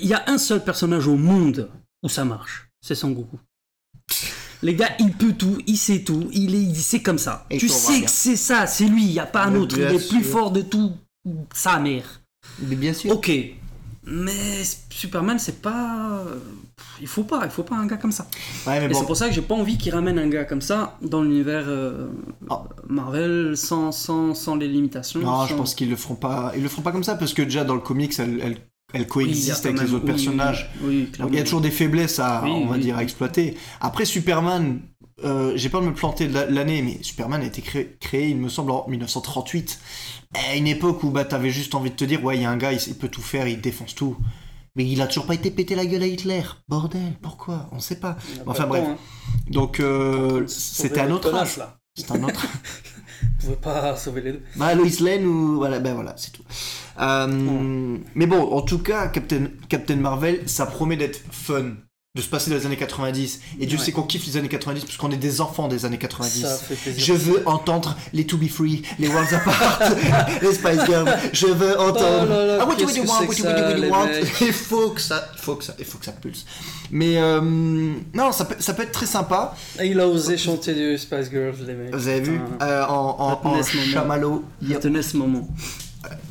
Il 0.00 0.08
y 0.08 0.14
a 0.14 0.24
un 0.26 0.38
seul 0.38 0.64
personnage 0.64 1.06
au 1.06 1.16
monde 1.16 1.70
où 2.02 2.08
ça 2.08 2.24
marche, 2.24 2.68
c'est 2.80 2.94
Son 2.96 3.10
Goku. 3.12 3.38
Les 4.62 4.74
gars, 4.74 4.90
il 4.98 5.12
peut 5.12 5.34
tout, 5.34 5.58
il 5.66 5.76
sait 5.76 6.00
tout, 6.02 6.28
il 6.32 6.54
est, 6.54 6.62
il- 6.62 6.74
c'est 6.76 7.02
comme 7.02 7.18
ça. 7.18 7.46
Et 7.50 7.58
tu 7.58 7.68
sais 7.68 8.00
que 8.02 8.10
c'est 8.10 8.36
ça, 8.36 8.66
c'est 8.66 8.86
lui, 8.86 9.04
il 9.04 9.12
n'y 9.12 9.20
a 9.20 9.26
pas 9.26 9.44
un 9.44 9.50
Mais 9.50 9.58
autre, 9.58 9.76
il 9.78 9.82
est 9.84 10.08
plus 10.08 10.24
fort 10.24 10.50
de 10.50 10.62
tout, 10.62 10.92
sa 11.54 11.78
mère. 11.78 12.22
Mais 12.60 12.74
bien 12.74 12.92
sûr. 12.94 13.10
Ok, 13.12 13.30
mais 14.04 14.62
Superman, 14.90 15.38
c'est 15.38 15.60
pas. 15.60 16.24
Il 17.00 17.06
faut 17.06 17.24
pas, 17.24 17.42
il 17.44 17.50
faut 17.50 17.62
pas 17.62 17.76
un 17.76 17.86
gars 17.86 17.96
comme 17.96 18.12
ça. 18.12 18.26
Ouais, 18.66 18.78
mais 18.80 18.86
Et 18.86 18.88
bon. 18.88 18.98
c'est 18.98 19.06
pour 19.06 19.16
ça 19.16 19.28
que 19.28 19.34
j'ai 19.34 19.42
pas 19.42 19.54
envie 19.54 19.76
qu'ils 19.78 19.94
ramènent 19.94 20.18
un 20.18 20.28
gars 20.28 20.44
comme 20.44 20.60
ça 20.62 20.96
dans 21.02 21.22
l'univers 21.22 21.64
euh, 21.68 22.08
Ah. 22.50 22.64
Marvel 22.88 23.56
sans, 23.56 23.92
sans, 23.92 24.34
sans 24.34 24.56
les 24.56 24.68
limitations. 24.68 25.20
Non, 25.20 25.26
sans- 25.26 25.46
je 25.46 25.54
pense 25.54 25.74
qu'ils 25.74 25.90
le 25.90 25.96
feront 25.96 26.14
pas. 26.14 26.52
Ils 26.56 26.62
le 26.62 26.68
feront 26.68 26.82
pas 26.82 26.92
comme 26.92 27.04
ça 27.04 27.14
parce 27.16 27.34
que 27.34 27.42
déjà 27.42 27.64
dans 27.64 27.74
le 27.74 27.80
comics, 27.80 28.14
elle, 28.18 28.58
elle, 28.94 29.06
coexiste 29.06 29.64
avec 29.66 29.76
même- 29.78 29.86
les 29.86 29.92
autres 29.94 30.04
oui, 30.04 30.10
personnages. 30.12 30.70
Oui, 30.82 31.10
Donc 31.18 31.28
il 31.32 31.36
y 31.36 31.40
a 31.40 31.44
toujours 31.44 31.60
des 31.60 31.70
faiblesses 31.70 32.18
à, 32.18 32.44
on 32.46 32.66
va 32.66 32.78
dire, 32.78 32.96
à 32.96 33.02
exploiter. 33.02 33.56
Après 33.80 34.04
Superman, 34.06 34.80
euh, 35.24 35.52
j'ai 35.56 35.68
peur 35.68 35.80
de 35.82 35.86
me 35.86 35.94
planter 35.94 36.28
l'année, 36.28 36.82
mais 36.82 36.98
Superman 37.02 37.40
a 37.42 37.46
été 37.46 37.62
créé, 37.62 37.96
créé, 38.00 38.28
il 38.28 38.36
me 38.38 38.48
semble, 38.48 38.70
en 38.70 38.86
1938. 38.88 39.78
À 40.50 40.56
une 40.56 40.66
époque 40.66 41.02
où 41.04 41.10
bah, 41.10 41.24
t'avais 41.24 41.50
juste 41.50 41.74
envie 41.74 41.90
de 41.90 41.96
te 41.96 42.04
dire, 42.04 42.22
ouais, 42.24 42.36
il 42.36 42.42
y 42.42 42.44
a 42.46 42.50
un 42.50 42.56
gars, 42.56 42.72
il, 42.72 42.80
il 42.86 42.94
peut 42.94 43.08
tout 43.08 43.22
faire, 43.22 43.48
il 43.48 43.60
défonce 43.60 43.94
tout. 43.94 44.16
Mais 44.76 44.84
il 44.84 45.00
a 45.00 45.06
toujours 45.06 45.26
pas 45.26 45.34
été 45.34 45.50
pété 45.50 45.74
la 45.74 45.86
gueule 45.86 46.02
à 46.02 46.06
Hitler. 46.06 46.42
Bordel, 46.68 47.14
pourquoi? 47.22 47.68
On 47.72 47.78
sait 47.80 47.98
pas. 47.98 48.16
Enfin 48.46 48.66
bref. 48.66 48.84
temps, 48.84 48.90
hein. 48.90 48.98
Donc 49.50 49.80
euh, 49.80 50.46
c'était 50.46 51.00
un 51.00 51.10
autre 51.10 51.34
âge. 51.34 51.56
là. 51.56 51.78
C'est 51.94 52.10
un 52.12 52.22
autre. 52.22 52.46
Vous 53.22 53.28
pouvez 53.40 53.56
pas 53.56 53.96
sauver 53.96 54.20
les 54.20 54.32
deux. 54.32 54.42
Bah, 54.56 54.74
Lois 54.74 54.86
Lane 55.00 55.24
ou. 55.24 55.56
Voilà, 55.56 55.78
ben 55.80 55.94
voilà, 55.94 56.14
c'est 56.18 56.30
tout. 56.32 56.42
Euh, 57.00 57.98
Mais 58.14 58.26
bon, 58.26 58.52
en 58.52 58.60
tout 58.60 58.78
cas, 58.80 59.08
Captain, 59.08 59.46
Captain 59.68 59.96
Marvel, 59.96 60.46
ça 60.46 60.66
promet 60.66 60.96
d'être 60.96 61.20
fun, 61.30 61.72
de 62.16 62.22
se 62.22 62.28
passer 62.28 62.50
dans 62.50 62.56
les 62.56 62.64
années 62.66 62.76
90. 62.76 63.40
Et 63.60 63.66
Dieu 63.66 63.76
Ouais. 63.78 63.84
sait 63.84 63.92
qu'on 63.92 64.02
kiffe 64.02 64.26
les 64.26 64.36
années 64.38 64.48
90 64.48 64.84
parce 64.84 64.96
qu'on 64.96 65.10
est 65.10 65.16
des 65.18 65.40
enfants 65.42 65.68
des 65.68 65.84
années 65.84 65.98
90. 65.98 66.40
Ça 66.42 66.56
fait 66.56 66.74
plaisir. 66.74 67.04
Je 67.04 67.12
veux 67.12 67.42
entendre 67.46 67.94
les 68.14 68.24
To 68.26 68.38
Be 68.38 68.48
Free, 68.48 68.82
les 68.98 69.08
Worlds 69.08 69.34
Apart, 69.34 69.80
les 70.42 70.54
Spice 70.54 70.84
Girls. 70.86 71.14
Je 71.34 71.46
veux 71.46 71.78
entendre. 71.78 72.26
Oh 72.28 72.46
là, 72.46 72.58
ah, 72.62 72.66
what 72.66 72.76
you 72.78 72.86
really 72.86 73.02
que 73.02 73.06
want, 73.06 73.20
what 73.20 73.34
que 73.34 73.84
you 73.86 73.90
want. 73.92 74.08
Il 74.40 74.52
faut 74.52 74.90
que 74.90 75.00
ça, 75.00 75.28
il 75.36 75.40
faut 75.40 75.56
que 75.56 75.64
ça, 75.64 75.74
il 75.78 75.84
faut 75.84 75.98
que 75.98 76.06
ça 76.06 76.12
pulse. 76.12 76.46
Mais 76.90 77.18
euh, 77.18 77.40
non, 77.42 78.32
ça 78.32 78.46
peut, 78.46 78.56
ça 78.60 78.72
peut 78.72 78.82
être 78.84 78.92
très 78.92 79.06
sympa. 79.06 79.54
Et 79.78 79.88
il 79.88 80.00
a 80.00 80.08
osé 80.08 80.38
chanter 80.38 80.72
du 80.74 80.96
Spice 80.98 81.28
Girls, 81.30 81.56
les 81.66 81.74
mecs. 81.74 81.94
Vous 81.94 82.08
avez 82.08 82.20
vu 82.20 82.40
euh, 82.62 82.84
en, 82.86 83.40
en, 83.44 83.48
en 83.48 83.62
chamallow. 83.62 84.42
Retenez 84.66 85.02
ce 85.02 85.16
moment. 85.18 85.46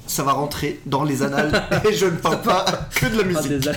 ça 0.08 0.24
va 0.24 0.32
rentrer 0.34 0.80
dans 0.86 1.04
les 1.04 1.22
annales 1.22 1.64
et 1.90 1.94
je 1.94 2.06
ne 2.06 2.12
parle 2.18 2.42
pas 2.42 2.66
que 2.96 3.06
de 3.08 3.18
la 3.18 3.24
Pas 3.24 3.42
musique. 3.42 3.70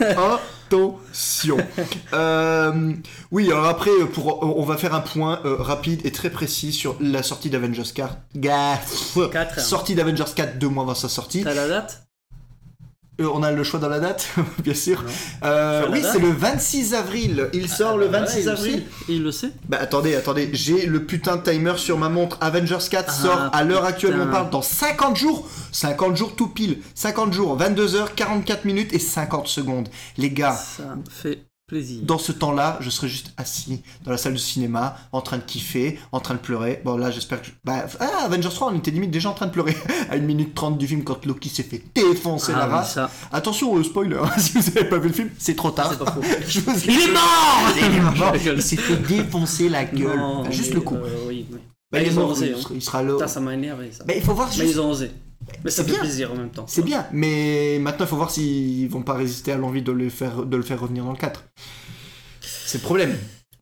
Attention. 0.68 1.56
Euh, 2.12 2.92
oui, 3.30 3.50
alors 3.50 3.64
après, 3.66 3.90
pour, 4.12 4.42
on 4.58 4.64
va 4.64 4.76
faire 4.76 4.94
un 4.94 5.00
point 5.00 5.40
euh, 5.44 5.56
rapide 5.58 6.04
et 6.04 6.12
très 6.12 6.30
précis 6.30 6.72
sur 6.72 6.96
la 7.00 7.22
sortie 7.22 7.48
d'Avengers 7.50 7.82
4. 7.94 8.16
Ga- 8.36 8.78
Quatre, 9.32 9.58
hein. 9.58 9.62
Sortie 9.62 9.94
d'Avengers 9.94 10.24
4 10.34 10.58
deux 10.58 10.68
mois 10.68 10.84
avant 10.84 10.94
sa 10.94 11.08
sortie. 11.08 11.42
T'as 11.42 11.54
la 11.54 11.68
date? 11.68 12.02
Euh, 13.20 13.28
on 13.32 13.42
a 13.42 13.50
le 13.50 13.64
choix 13.64 13.80
dans 13.80 13.88
la 13.88 13.98
date, 13.98 14.28
bien 14.62 14.74
sûr. 14.74 15.04
Euh, 15.44 15.86
oui, 15.90 16.02
c'est 16.02 16.20
le 16.20 16.30
26 16.30 16.94
avril. 16.94 17.48
Il 17.52 17.68
sort 17.68 17.96
le 17.98 18.06
Ah, 18.06 18.12
bah, 18.12 18.18
26 18.20 18.42
voilà, 18.42 18.42
il 18.42 18.44
le 18.44 18.50
avril. 18.52 18.86
Il 19.08 19.22
le 19.24 19.32
sait. 19.32 19.50
Bah 19.68 19.78
attendez, 19.80 20.14
attendez, 20.14 20.50
j'ai 20.52 20.86
le 20.86 21.04
putain 21.04 21.36
de 21.36 21.42
timer 21.42 21.74
sur 21.76 21.98
ma 21.98 22.08
montre. 22.08 22.38
Avengers 22.40 22.78
4 22.88 23.04
Ah, 23.08 23.12
sort 23.12 23.50
à 23.52 23.64
l'heure 23.64 23.84
actuelle 23.84 24.16
où 24.18 24.22
on 24.22 24.30
parle 24.30 24.50
dans 24.50 24.62
50 24.62 25.16
jours. 25.16 25.48
50 25.72 26.16
jours 26.16 26.36
tout 26.36 26.48
pile. 26.48 26.78
50 26.94 27.32
jours, 27.32 27.58
22h, 27.58 28.14
44 28.14 28.64
minutes 28.64 28.92
et 28.94 28.98
50 29.00 29.48
secondes. 29.48 29.88
Les 30.16 30.30
gars, 30.30 30.52
Ça 30.52 30.96
fait 31.10 31.40
plaisir. 31.68 32.00
dans 32.02 32.18
ce 32.18 32.32
temps-là, 32.32 32.78
je 32.80 32.90
serai 32.90 33.08
juste 33.08 33.32
assis 33.36 33.82
dans 34.04 34.10
la 34.10 34.18
salle 34.18 34.32
de 34.32 34.38
cinéma, 34.38 34.96
en 35.12 35.20
train 35.20 35.36
de 35.38 35.42
kiffer, 35.42 35.98
en 36.10 36.18
train 36.18 36.34
de 36.34 36.40
pleurer. 36.40 36.80
Bon 36.84 36.96
là, 36.96 37.10
j'espère 37.12 37.40
que... 37.40 37.46
je- 37.48 37.52
Bah, 37.64 37.86
ah, 38.00 38.24
Avengers 38.24 38.48
3, 38.52 38.72
on 38.72 38.76
était 38.76 38.90
limite 38.90 39.10
déjà 39.12 39.30
en 39.30 39.34
train 39.34 39.46
de 39.46 39.52
pleurer 39.52 39.76
à 40.10 40.14
1 40.14 40.18
minute 40.18 40.54
30 40.54 40.78
du 40.78 40.88
film 40.88 41.04
quand 41.04 41.24
Loki 41.26 41.48
s'est 41.48 41.62
fait 41.62 41.82
défoncer 41.94 42.52
Ah 42.56 42.58
la 42.60 42.66
race. 42.66 42.94
ça, 42.94 43.10
Attention, 43.30 43.76
euh, 43.76 43.84
spoiler, 43.84 44.18
si 44.38 44.52
vous 44.58 44.68
avez 44.78 44.88
pas 44.88 44.98
vu 44.98 45.08
le 45.08 45.14
film, 45.14 45.30
c'est 45.38 45.54
trop 45.54 45.70
tard. 45.70 45.90
c'est 45.92 45.98
pas. 46.04 46.16
Je 46.48 46.60
vous 46.60 46.72
Il 46.84 46.90
est 46.90 47.12
mort 47.12 47.68
Il 47.76 47.84
est 47.96 48.00
mort. 48.00 48.14
Je 48.16 48.24
rigole. 48.24 48.54
Il 48.56 48.62
s'est 48.62 48.76
fait 48.76 48.96
défoncer 48.96 49.68
la 49.68 49.84
gueule. 49.84 50.16
Non, 50.18 50.40
Enfin, 50.40 50.50
juste 50.50 50.74
le 50.74 50.80
coup. 50.80 50.96
euh, 50.96 51.26
oui, 51.28 51.46
oui. 51.50 51.58
Bah, 51.92 51.98
Bah, 51.98 52.02
il 52.02 52.12
ils 52.12 52.18
ont 52.18 52.28
osé, 52.30 52.52
hein. 52.54 52.60
sera- 52.60 52.74
il 52.74 52.82
sera 52.82 53.02
là. 53.02 53.12
Putain, 53.14 53.28
ça 53.28 53.40
m'a 53.40 53.54
énervé 53.54 53.90
ça. 53.92 54.04
Bah, 54.04 54.14
il 54.16 54.22
faut 54.22 54.34
voir 54.34 54.50
juste- 54.52 54.66
ils 54.70 54.80
ont 54.80 54.90
osé. 54.90 55.10
Mais 55.64 55.70
ça 55.70 55.84
fait 55.84 55.90
bien. 55.92 56.00
plaisir 56.00 56.32
en 56.32 56.36
même 56.36 56.50
temps. 56.50 56.64
C'est 56.68 56.82
bien, 56.84 57.06
mais 57.12 57.78
maintenant 57.80 58.04
il 58.06 58.08
faut 58.08 58.16
voir 58.16 58.30
s'ils 58.30 58.88
vont 58.88 59.02
pas 59.02 59.14
résister 59.14 59.52
à 59.52 59.56
l'envie 59.56 59.82
de 59.82 59.92
le 59.92 60.08
faire, 60.08 60.44
de 60.44 60.56
le 60.56 60.62
faire 60.62 60.80
revenir 60.80 61.04
dans 61.04 61.12
le 61.12 61.18
4. 61.18 61.44
C'est 62.40 62.78
le 62.78 62.82
problème. 62.84 63.16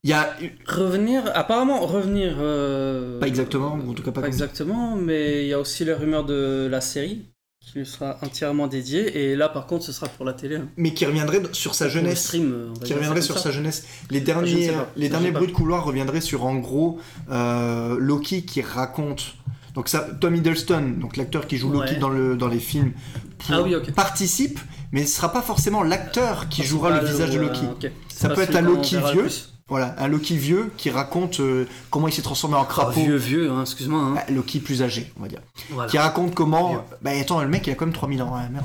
Il 0.05 0.11
y 0.11 0.12
a. 0.12 0.37
Revenir, 0.66 1.22
apparemment 1.35 1.81
revenir. 1.87 2.37
euh, 2.38 3.18
Pas 3.18 3.27
exactement, 3.29 3.75
ou 3.85 3.90
en 3.90 3.94
tout 3.94 4.03
cas 4.03 4.12
pas, 4.12 4.20
Pas 4.20 4.27
exactement, 4.29 4.94
mais 4.96 5.44
il 5.44 5.49
y 5.49 5.53
a 5.53 5.59
aussi 5.61 5.85
les 5.85 5.94
rumeurs 5.94 6.25
de 6.25 6.68
la 6.70 6.81
série 6.81 7.22
qui 7.61 7.79
lui 7.81 7.87
sera 7.87 8.16
entièrement 8.22 8.68
dédiée. 8.68 9.31
Et 9.33 9.35
là, 9.35 9.49
par 9.49 9.66
contre, 9.66 9.85
ce 9.85 9.90
sera 9.92 10.07
pour 10.09 10.25
la 10.25 10.33
télé. 10.35 10.57
hein. 10.57 10.68
Mais 10.77 10.94
qui 10.94 11.05
reviendrait 11.07 11.42
sur 11.53 11.75
sa 11.75 11.88
jeunesse. 11.88 12.22
stream, 12.27 12.72
Qui 12.85 12.94
reviendrait 12.94 13.22
sur 13.22 13.38
sa 13.38 13.51
jeunesse. 13.51 13.85
Les 14.11 14.20
derniers, 14.20 14.70
les 14.96 15.07
Ça, 15.09 15.12
derniers 15.14 15.33
bruits 15.33 15.49
de 15.49 15.53
couloir 15.53 15.85
reviendraient 15.85 16.20
sur 16.20 16.44
en 16.44 16.55
gros 16.57 16.99
euh, 17.31 17.96
Loki 17.99 18.44
qui 18.44 18.61
raconte. 18.62 19.35
Donc 19.76 19.88
ça, 19.88 20.00
Tom 20.20 20.34
Hiddleston, 20.34 20.94
donc 20.98 21.16
l'acteur 21.16 21.46
qui 21.46 21.56
joue 21.58 21.70
Loki 21.70 21.92
Ouais. 21.92 21.98
dans, 21.98 22.08
le, 22.08 22.36
dans 22.36 22.48
les 22.48 22.58
films, 22.58 22.92
pour- 23.38 23.54
Ah 23.54 23.62
oui, 23.62 23.74
participe, 23.94 24.58
mais 24.90 25.06
ce 25.06 25.16
sera 25.16 25.32
pas 25.32 25.42
forcément 25.42 25.82
l'acteur 25.84 26.48
qui 26.48 26.64
jouera 26.64 26.90
le 26.90 27.00
Ah, 27.00 27.04
visage 27.04 27.30
de 27.30 27.38
Loki. 27.38 27.60
ok. 27.70 27.90
Ça 28.08 28.30
peut 28.30 28.40
être 28.40 28.56
un 28.56 28.62
Loki 28.62 28.96
vieux. 29.12 29.28
Voilà, 29.68 29.96
un 29.98 30.06
Loki 30.06 30.36
vieux 30.36 30.70
qui 30.76 30.90
raconte 30.90 31.40
euh, 31.40 31.66
comment 31.90 32.06
il 32.06 32.14
s'est 32.14 32.22
transformé 32.22 32.56
en 32.56 32.62
Ah, 32.62 32.66
crapaud. 32.66 33.00
vieux, 33.00 33.16
vieux, 33.16 33.50
hein, 33.50 33.62
excuse-moi. 33.62 34.00
hein. 34.00 34.14
Ah, 34.16 34.30
Loki 34.30 34.60
plus 34.60 34.80
âgé, 34.82 35.12
on 35.18 35.22
va 35.22 35.28
dire. 35.28 35.40
Voilà. 35.70 35.90
Qui 35.90 35.98
raconte 35.98 36.34
comment. 36.34 36.84
Bah 37.02 37.10
attends, 37.20 37.42
le 37.42 37.48
mec 37.48 37.66
il 37.66 37.72
a 37.72 37.74
quand 37.74 37.84
même 37.86 37.92
3000 37.94 38.22
ans, 38.22 38.32
ouais, 38.34 38.48
merde. 38.50 38.64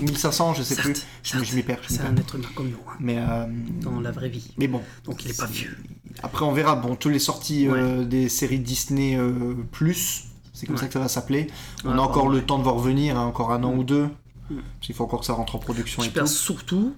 Ou 0.00 0.04
1500, 0.06 0.54
je 0.54 0.64
sais 0.64 0.74
Certes, 0.74 0.88
plus. 0.88 1.06
Je, 1.22 1.54
m'y 1.54 1.62
perds. 1.62 1.78
C'est 1.88 2.00
un 2.00 2.16
être 2.16 2.34
humain 2.34 2.48
comme 2.56 2.66
nous, 2.68 2.76
hein, 2.88 2.96
Mais, 2.98 3.16
euh, 3.18 3.46
dans 3.80 4.00
la 4.00 4.10
vraie 4.10 4.28
vie. 4.28 4.50
mais 4.58 4.66
bon. 4.66 4.82
Donc 5.04 5.24
il 5.24 5.30
est 5.30 5.38
pas 5.38 5.46
vieux. 5.46 5.78
Après, 6.24 6.44
on 6.44 6.52
verra. 6.52 6.74
Bon, 6.74 6.96
toutes 6.96 7.12
les 7.12 7.20
sorties 7.20 7.68
euh, 7.68 8.04
des 8.04 8.28
séries 8.28 8.58
Disney 8.58 9.16
euh, 9.16 9.54
Plus, 9.70 10.24
c'est 10.54 10.64
comme 10.66 10.76
Ouais. 10.76 10.80
ça 10.80 10.86
que 10.86 10.94
ça 10.94 11.00
va 11.00 11.08
s'appeler. 11.08 11.48
On 11.84 11.98
a 11.98 12.00
encore 12.00 12.28
le 12.30 12.40
temps 12.42 12.56
de 12.58 12.62
voir 12.62 12.76
revenir, 12.76 13.18
hein, 13.18 13.26
encore 13.26 13.52
un 13.52 13.62
an 13.64 13.74
Mm. 13.74 13.78
ou 13.78 13.84
deux. 13.84 14.04
Mm. 14.04 14.08
Parce 14.56 14.60
qu'il 14.86 14.94
faut 14.94 15.04
encore 15.04 15.20
que 15.20 15.26
ça 15.26 15.34
rentre 15.34 15.56
en 15.56 15.58
production 15.58 16.02
J'espère 16.02 16.24
tout. 16.24 16.30
surtout 16.30 16.94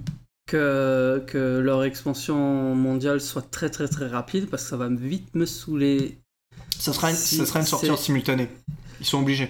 que, 0.47 1.25
que 1.27 1.59
leur 1.59 1.83
expansion 1.85 2.75
mondiale 2.75 3.21
soit 3.21 3.42
très 3.51 3.71
très 3.71 3.88
très 3.88 4.07
rapide 4.07 4.49
parce 4.49 4.62
que 4.64 4.69
ça 4.71 4.77
va 4.77 4.88
vite 4.88 5.35
me 5.35 5.47
saouler. 5.47 6.19
Ça 6.79 6.92
sera 6.92 7.11
une, 7.11 7.16
Si 7.16 7.37
ça 7.37 7.47
sera 7.47 7.61
une 7.61 7.66
sortie 7.66 7.90
en 7.90 7.97
simultané. 7.97 8.49
Ils 9.01 9.07
sont 9.07 9.19
obligés. 9.21 9.49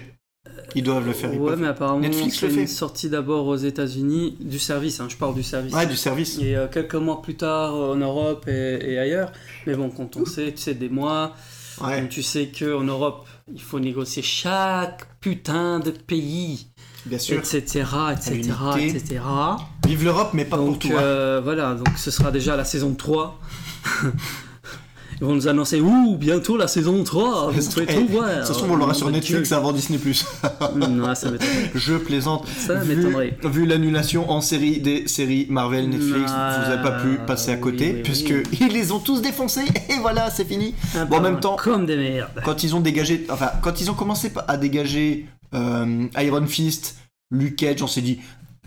Ils 0.75 0.83
doivent 0.83 1.05
le 1.05 1.13
faire. 1.13 1.39
ouais, 1.39 1.55
mais 1.55 1.67
apparemment 1.67 1.99
Netflix 1.99 2.41
le 2.41 2.49
fait. 2.49 2.61
une 2.61 2.67
sortie 2.67 3.09
d'abord 3.09 3.47
aux 3.47 3.55
États-Unis 3.55 4.37
du 4.39 4.59
service. 4.59 4.99
hein, 4.99 5.07
je 5.09 5.15
parle 5.15 5.33
du 5.35 5.43
service. 5.43 5.73
Ouais, 5.73 5.85
du 5.85 5.95
service. 5.95 6.37
Et 6.39 6.55
euh, 6.55 6.67
quelques 6.67 6.95
mois 6.95 7.21
plus 7.21 7.35
tard 7.35 7.73
euh, 7.75 7.93
en 7.93 7.97
Europe 7.97 8.47
et, 8.47 8.79
et 8.93 8.97
ailleurs. 8.99 9.31
Mais 9.65 9.75
bon, 9.75 9.89
quand 9.89 10.15
on 10.17 10.25
sait, 10.25 10.51
tu 10.53 10.57
sais, 10.61 10.73
des 10.73 10.89
mois, 10.89 11.35
Ouais, 11.81 12.07
tu 12.09 12.23
sais 12.23 12.47
qu'en 12.57 12.83
Europe, 12.83 13.27
il 13.53 13.61
faut 13.61 13.79
négocier 13.79 14.21
chaque 14.21 15.07
putain 15.21 15.79
de 15.79 15.91
pays, 15.91 16.67
bien 17.05 17.17
sûr. 17.19 17.37
etc., 17.39 17.85
etc., 18.11 18.51
etc. 18.77 19.21
Vive 19.85 20.03
l'Europe, 20.03 20.31
mais 20.33 20.45
pas 20.45 20.57
pour 20.57 20.65
Donc 20.67 20.79
tout. 20.79 20.89
hein. 20.91 20.99
euh, 21.01 21.41
voilà, 21.43 21.73
donc 21.75 21.89
ce 21.97 22.11
sera 22.11 22.31
déjà 22.31 22.55
la 22.55 22.65
saison 22.65 22.93
3. 22.93 23.39
Ils 25.19 25.25
vont 25.25 25.33
nous 25.33 25.47
annoncer, 25.47 25.81
ouh, 25.81 26.15
bientôt 26.15 26.57
la 26.57 26.67
saison 26.67 27.03
3, 27.03 27.49
vous 27.51 27.69
pouvez 27.73 27.85
tout 27.87 28.07
voir. 28.07 28.45
Ça 28.45 28.53
se 28.53 28.59
trouve, 28.59 28.71
on 28.71 28.75
l'aura 28.75 28.91
Oh, 28.91 28.97
sur 28.97 29.09
Netflix 29.09 29.51
avant 29.51 29.73
Disney+. 29.73 29.97
Non, 30.75 31.15
ça 31.15 31.31
m'étonnerait. 31.31 31.71
Je 31.73 31.95
plaisante. 31.95 32.47
Ça 32.47 32.75
Vu, 32.75 32.95
m'étonnerait. 32.95 33.37
vu 33.45 33.65
l'annulation 33.65 34.29
en 34.29 34.41
série 34.41 34.79
des 34.79 35.07
séries 35.07 35.47
Marvel, 35.49 35.89
Netflix, 35.89 36.31
Ah, 36.33 36.59
vous 36.63 36.69
n'avez 36.69 36.83
pas 36.83 36.99
pu 37.01 37.17
passer 37.25 37.51
à 37.51 37.57
côté, 37.57 37.93
oui, 37.95 38.01
puisque 38.03 38.29
oui. 38.29 38.43
ils 38.61 38.67
les 38.73 38.91
ont 38.91 38.99
tous 38.99 39.21
défoncés, 39.23 39.65
et 39.89 39.97
voilà, 40.01 40.29
c'est 40.29 40.45
fini. 40.45 40.75
Bon, 41.09 41.17
en 41.17 41.21
même 41.21 41.39
temps- 41.39 41.55
Comme 41.55 41.85
des 41.87 41.97
merdes. 41.97 42.29
Quand 42.45 42.61
ils 42.63 42.75
ont 42.75 42.79
dégagé, 42.81 43.25
enfin, 43.29 43.49
quand 43.63 43.81
ils 43.81 43.89
ont 43.89 43.95
commencé 43.95 44.31
à 44.47 44.55
dégager 44.57 45.25
euh, 45.55 46.05
Iron 46.19 46.45
Fist, 46.45 46.95
Luke 47.31 47.55
Cage, 47.57 47.81
on 47.81 47.87
s'est 47.87 48.01
dit, 48.01 48.19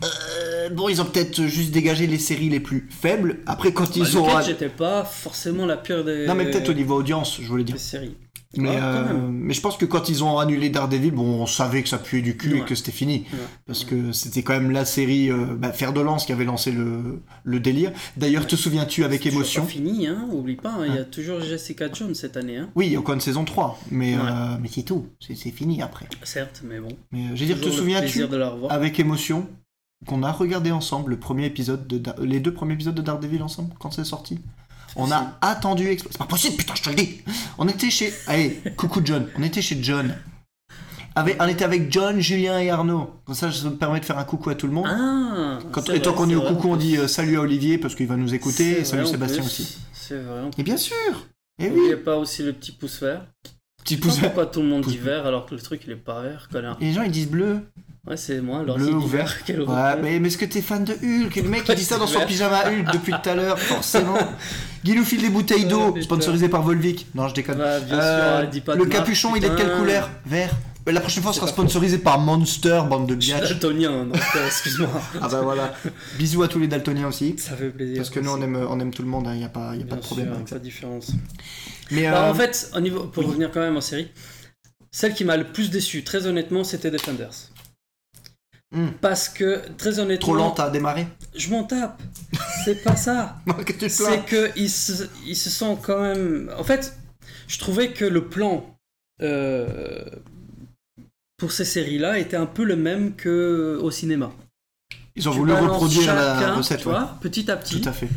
euh, 0.03 0.69
bon, 0.69 0.89
ils 0.89 1.01
ont 1.01 1.05
peut-être 1.05 1.43
juste 1.45 1.71
dégagé 1.71 2.07
les 2.07 2.19
séries 2.19 2.49
les 2.49 2.59
plus 2.59 2.87
faibles. 2.89 3.39
Après, 3.45 3.71
quand 3.73 3.83
Bah, 3.85 3.91
ils 3.95 4.17
ont. 4.17 4.25
Luke 4.27 4.45
j'étais 4.45 4.69
pas 4.69 5.03
forcément 5.03 5.65
la 5.65 5.77
pire 5.77 6.03
des, 6.03 6.25
Non, 6.25 6.35
mais 6.35 6.49
peut-être 6.49 6.69
au 6.69 6.73
niveau 6.73 6.95
audience, 6.95 7.39
je 7.41 7.47
voulais 7.47 7.63
dire. 7.63 7.75
des 7.75 7.81
séries. 7.81 8.15
Mais, 8.57 8.77
euh, 8.81 9.29
mais 9.31 9.53
je 9.53 9.61
pense 9.61 9.77
que 9.77 9.85
quand 9.85 10.09
ils 10.09 10.25
ont 10.25 10.37
annulé 10.37 10.69
Daredevil, 10.69 11.11
bon, 11.11 11.41
on 11.41 11.45
savait 11.45 11.83
que 11.83 11.87
ça 11.87 11.97
puait 11.97 12.21
du 12.21 12.35
cul 12.35 12.57
et 12.57 12.61
que 12.63 12.75
c'était 12.75 12.91
fini. 12.91 13.25
Ouais. 13.31 13.39
Parce 13.65 13.85
que 13.85 14.11
c'était 14.11 14.43
quand 14.43 14.51
même 14.51 14.71
la 14.71 14.83
série 14.83 15.31
euh, 15.31 15.55
bah, 15.57 15.71
Fer 15.71 15.93
de 15.93 16.01
Lance 16.01 16.25
qui 16.25 16.33
avait 16.33 16.43
lancé 16.43 16.73
le, 16.73 17.21
le 17.45 17.59
délire. 17.61 17.93
D'ailleurs, 18.17 18.45
te 18.45 18.57
souviens-tu 18.57 19.05
avec 19.05 19.25
émotion 19.25 19.61
pas 19.63 19.69
fini, 19.69 20.05
hein, 20.07 20.27
oublie 20.33 20.57
pas, 20.57 20.73
hein, 20.73 20.85
il 20.85 20.95
y 20.95 20.97
a 20.97 21.05
toujours 21.05 21.39
Jessica 21.39 21.87
Jones 21.93 22.13
cette 22.13 22.35
année. 22.35 22.57
Hein. 22.57 22.69
Oui, 22.75 22.87
il 22.87 22.91
y 22.91 22.97
a 22.97 22.99
encore 22.99 23.15
une 23.15 23.21
saison 23.21 23.45
3, 23.45 23.79
mais, 23.89 24.15
euh, 24.15 24.19
mais 24.61 24.67
c'est 24.69 24.83
tout. 24.83 25.07
C'est 25.21 25.35
fini 25.35 25.81
après. 25.81 26.07
Certes, 26.23 26.61
mais 26.65 26.81
bon. 26.81 26.89
Mais 27.13 27.27
je 27.35 27.39
veux 27.39 27.45
dire, 27.45 27.61
te 27.61 27.69
souviens-tu 27.69 28.25
avec 28.69 28.99
émotion 28.99 29.47
qu'on 30.07 30.23
a 30.23 30.31
regardé 30.31 30.71
ensemble 30.71 31.11
le 31.11 31.17
premier 31.19 31.45
épisode 31.45 31.87
de 31.87 31.97
Da- 31.97 32.15
les 32.21 32.39
deux 32.39 32.53
premiers 32.53 32.73
épisodes 32.73 32.95
de 32.95 33.01
Daredevil 33.01 33.41
ensemble 33.43 33.73
quand 33.79 33.91
c'est 33.91 34.03
sorti. 34.03 34.39
On 34.95 35.09
a 35.11 35.37
attendu 35.41 35.97
c'est 35.99 36.17
pas 36.17 36.25
possible 36.25 36.57
putain 36.57 36.73
je 36.75 36.83
te 36.83 36.89
le 36.89 36.95
dis. 36.95 37.21
On 37.57 37.67
était 37.67 37.89
chez 37.89 38.13
allez 38.27 38.61
coucou 38.77 39.01
John. 39.03 39.27
On 39.37 39.43
était 39.43 39.61
chez 39.61 39.77
John. 39.81 40.15
Avec, 41.13 41.35
on 41.41 41.47
était 41.47 41.65
avec 41.65 41.91
John 41.91 42.19
Julien 42.21 42.59
et 42.59 42.69
Arnaud. 42.69 43.09
Comme 43.25 43.35
ça 43.35 43.51
ça 43.51 43.69
me 43.69 43.75
permet 43.75 43.99
de 43.99 44.05
faire 44.05 44.17
un 44.17 44.23
coucou 44.23 44.49
à 44.49 44.55
tout 44.55 44.67
le 44.67 44.73
monde. 44.73 44.87
Ah 44.89 45.59
Quand, 45.71 45.89
et 45.89 46.01
tant 46.01 46.13
qu'on 46.13 46.29
est 46.29 46.35
au 46.35 46.41
coucou 46.41 46.69
on 46.69 46.77
dit 46.77 46.97
euh, 46.97 47.07
salut 47.07 47.37
à 47.37 47.41
Olivier 47.41 47.77
parce 47.77 47.95
qu'il 47.95 48.07
va 48.07 48.15
nous 48.17 48.33
écouter. 48.33 48.79
Et 48.81 48.85
salut 48.85 49.05
Sébastien 49.05 49.39
plus. 49.41 49.47
aussi. 49.47 49.77
C'est 49.93 50.17
vrai. 50.19 50.49
et 50.57 50.63
bien 50.63 50.77
sûr. 50.77 50.95
Et 51.59 51.65
oui. 51.69 51.75
N'oubliez 51.75 51.95
pas 51.97 52.17
aussi 52.17 52.43
le 52.43 52.53
petit 52.53 52.71
pouce 52.71 53.01
vert. 53.01 53.25
Petit 53.83 53.95
sais 53.95 53.99
pouce 53.99 54.17
pas 54.17 54.25
pourquoi 54.27 54.45
tout 54.47 54.61
le 54.61 54.67
monde 54.67 54.81
dit 54.85 54.97
vert 54.97 55.25
alors 55.25 55.45
que 55.45 55.55
le 55.55 55.61
truc 55.61 55.81
il 55.85 55.91
est 55.93 55.95
pas 55.95 56.21
vert, 56.21 56.47
connard. 56.51 56.77
et 56.81 56.85
les 56.85 56.93
gens 56.93 57.03
ils 57.03 57.11
disent 57.11 57.29
bleu 57.29 57.59
Ouais, 58.07 58.17
c'est 58.17 58.41
moi, 58.41 58.61
alors 58.61 58.77
Bleu 58.77 58.95
ou 58.95 59.05
vert. 59.05 59.31
Quel 59.45 59.61
Ouais, 59.61 59.95
mais, 60.01 60.19
mais 60.19 60.27
est-ce 60.29 60.37
que 60.39 60.45
t'es 60.45 60.61
fan 60.63 60.83
de 60.83 60.93
Hulk? 60.93 61.35
Le 61.35 61.43
mec, 61.49 61.63
il 61.69 61.75
dit 61.75 61.83
ça 61.83 61.99
dans 61.99 62.07
son 62.07 62.25
pyjama 62.25 62.63
Hulk 62.65 62.91
depuis 62.93 63.13
tout 63.13 63.29
à 63.29 63.35
l'heure, 63.35 63.59
forcément. 63.59 64.17
Guy 64.83 64.95
nous 64.95 65.05
file 65.05 65.21
des 65.21 65.29
bouteilles 65.29 65.65
d'eau, 65.65 65.83
Oh, 65.89 65.91
putain. 65.91 66.05
sponsorisé 66.05 66.49
par 66.49 66.63
Volvic. 66.63 67.05
Non, 67.13 67.27
je 67.27 67.35
déconne. 67.35 67.59
Bah, 67.59 67.79
bien 67.79 67.99
Euh, 67.99 68.39
sûr, 68.41 68.49
dis 68.49 68.61
pas 68.61 68.73
le 68.73 68.79
marque, 68.85 68.91
capuchon, 68.91 69.35
il 69.35 69.45
est 69.45 69.49
de 69.49 69.55
quelle 69.55 69.73
couleur? 69.77 70.09
Vert. 70.25 70.49
Euh, 70.87 70.91
La 70.91 70.99
prochaine 71.01 71.21
fois, 71.23 71.31
on 71.31 71.35
sera 71.35 71.47
sponsorisé 71.47 71.97
par 71.99 72.19
Monster, 72.19 72.81
bande 72.89 73.07
de 73.07 73.15
biatch. 73.15 73.49
daltonien, 73.49 74.05
donc 74.05 74.21
euh, 74.35 74.45
excuse-moi. 74.47 74.89
Ah 75.21 75.27
bah 75.29 75.41
voilà. 75.41 75.73
Bisous 76.17 76.43
à 76.43 76.47
tous 76.47 76.59
les 76.59 76.67
daltoniens 76.67 77.07
aussi. 77.07 77.35
Ça 77.37 77.55
fait 77.55 77.69
plaisir. 77.69 77.97
Parce 77.97 78.09
que 78.09 78.19
nous, 78.19 78.31
on 78.31 78.41
aime, 78.41 78.55
on 78.55 78.79
aime 78.79 78.91
tout 78.93 79.03
le 79.03 79.07
monde, 79.09 79.27
il 79.31 79.37
n'y 79.37 79.43
a, 79.43 79.49
pas, 79.49 79.75
y 79.75 79.83
a 79.83 79.85
pas 79.85 79.95
de 79.97 80.01
problème 80.01 80.27
sûr, 80.27 80.35
avec 80.35 80.47
ça. 80.47 80.55
pas 80.55 80.59
de 80.59 80.63
différence. 80.63 81.11
Mais 81.91 82.09
Bah, 82.09 82.27
euh, 82.27 82.31
en 82.31 82.33
fait, 82.33 82.71
au 82.75 82.79
niveau, 82.79 83.03
pour 83.05 83.23
oui. 83.23 83.29
revenir 83.29 83.51
quand 83.51 83.59
même 83.59 83.77
en 83.77 83.81
série, 83.81 84.09
celle 84.91 85.13
qui 85.13 85.23
m'a 85.23 85.37
le 85.37 85.45
plus 85.45 85.69
déçu, 85.69 86.03
très 86.03 86.25
honnêtement, 86.25 86.63
c'était 86.63 86.89
Defenders. 86.91 87.49
Hmm. 88.73 88.87
Parce 89.01 89.27
que, 89.27 89.61
très 89.77 89.99
honnêtement, 89.99 90.27
trop 90.27 90.35
lent 90.35 90.53
à 90.53 90.69
démarrer. 90.69 91.05
je 91.35 91.49
m'en 91.49 91.63
tape. 91.65 92.01
C'est 92.63 92.81
pas 92.83 92.95
ça. 92.95 93.37
C'est 93.79 93.97
plains 94.03 94.17
que 94.19 94.49
ils 94.55 94.69
se, 94.69 95.03
ils 95.27 95.35
se 95.35 95.49
sont 95.49 95.75
quand 95.75 96.01
même. 96.01 96.49
En 96.57 96.63
fait, 96.63 96.97
je 97.47 97.59
trouvais 97.59 97.91
que 97.91 98.05
le 98.05 98.29
plan 98.29 98.65
euh, 99.21 100.05
pour 101.41 101.51
ces 101.51 101.65
séries-là 101.65 102.19
était 102.19 102.37
un 102.37 102.45
peu 102.45 102.63
le 102.63 102.75
même 102.75 103.15
que 103.15 103.79
au 103.81 103.89
cinéma. 103.89 104.31
Ils 105.15 105.27
ont 105.27 105.31
Tu 105.31 105.39
voulu 105.39 105.53
reproduire 105.53 106.13
la 106.13 106.39
chacun, 106.39 106.53
recette, 106.53 106.81
tu 106.81 106.87
ouais. 106.87 106.93
petit 107.19 107.49
à 107.49 107.57
petit, 107.57 107.81
Tout 107.81 107.89
à 107.89 107.91
fait. 107.93 108.07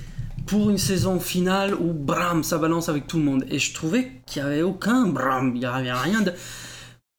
pour 0.46 0.68
une 0.68 0.76
saison 0.76 1.18
finale 1.18 1.72
où 1.74 1.94
bram, 1.94 2.44
ça 2.44 2.58
balance 2.58 2.90
avec 2.90 3.06
tout 3.06 3.16
le 3.16 3.24
monde. 3.24 3.46
Et 3.48 3.58
je 3.58 3.72
trouvais 3.72 4.12
qu'il 4.26 4.42
n'y 4.42 4.48
avait 4.50 4.60
aucun 4.60 5.06
bram, 5.06 5.52
il 5.54 5.60
n'y 5.60 5.64
avait 5.64 5.90
rien 5.90 6.20
de. 6.20 6.34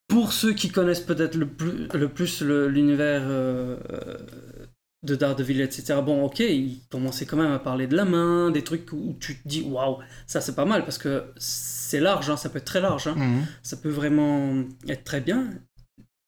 Pour 0.07 0.31
ceux 0.31 0.53
qui 0.53 0.69
connaissent 0.69 0.99
peut-être 1.01 1.33
le 1.33 1.47
plus, 1.47 1.87
le 1.91 2.07
plus 2.07 2.43
l'univers 2.43 3.23
euh, 3.25 3.75
de 5.01 5.15
Daredevil, 5.15 5.59
etc. 5.61 6.01
Bon, 6.05 6.23
ok, 6.23 6.39
ils 6.41 6.81
commençaient 6.91 7.25
quand 7.25 7.37
même 7.37 7.51
à 7.51 7.57
parler 7.57 7.87
de 7.87 7.95
la 7.95 8.05
main, 8.05 8.51
des 8.51 8.63
trucs 8.63 8.93
où 8.93 9.17
tu 9.19 9.39
te 9.39 9.47
dis 9.47 9.63
waouh, 9.63 9.97
ça 10.27 10.39
c'est 10.39 10.53
pas 10.55 10.65
mal 10.65 10.83
parce 10.83 10.99
que 10.99 11.23
c'est 11.37 11.99
large, 11.99 12.29
hein, 12.29 12.37
ça 12.37 12.49
peut 12.49 12.59
être 12.59 12.65
très 12.65 12.81
large, 12.81 13.07
hein. 13.07 13.15
Mhm. 13.17 13.45
ça 13.63 13.75
peut 13.77 13.89
vraiment 13.89 14.53
être 14.87 15.03
très 15.03 15.21
bien. 15.21 15.47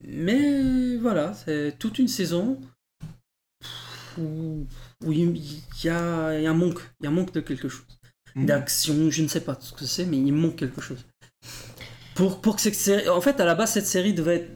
Mais 0.03 0.97
voilà, 0.97 1.33
c'est 1.33 1.77
toute 1.79 1.99
une 1.99 2.07
saison 2.07 2.59
où, 4.17 4.65
où 5.03 5.11
il 5.11 5.61
y 5.83 5.89
a, 5.89 6.37
il 6.37 6.43
y 6.43 6.47
a 6.47 6.51
un 6.51 6.53
manque, 6.53 6.79
il 6.99 7.05
y 7.05 7.07
a 7.07 7.09
un 7.09 7.13
manque 7.13 7.33
de 7.33 7.41
quelque 7.41 7.69
chose. 7.69 7.85
Mhm. 8.35 8.45
D'action, 8.45 9.09
je 9.09 9.23
ne 9.23 9.27
sais 9.27 9.41
pas 9.41 9.57
ce 9.59 9.73
que 9.73 9.85
c'est, 9.85 10.05
mais 10.05 10.17
il 10.17 10.31
manque 10.31 10.55
quelque 10.55 10.81
chose. 10.81 11.05
Pour, 12.15 12.41
pour 12.41 12.55
que 12.55 12.61
cette 12.61 12.75
série. 12.75 13.09
En 13.09 13.21
fait, 13.21 13.39
à 13.39 13.45
la 13.45 13.55
base, 13.55 13.71
cette 13.71 13.87
série 13.87 14.13
devait 14.13 14.35
être 14.37 14.51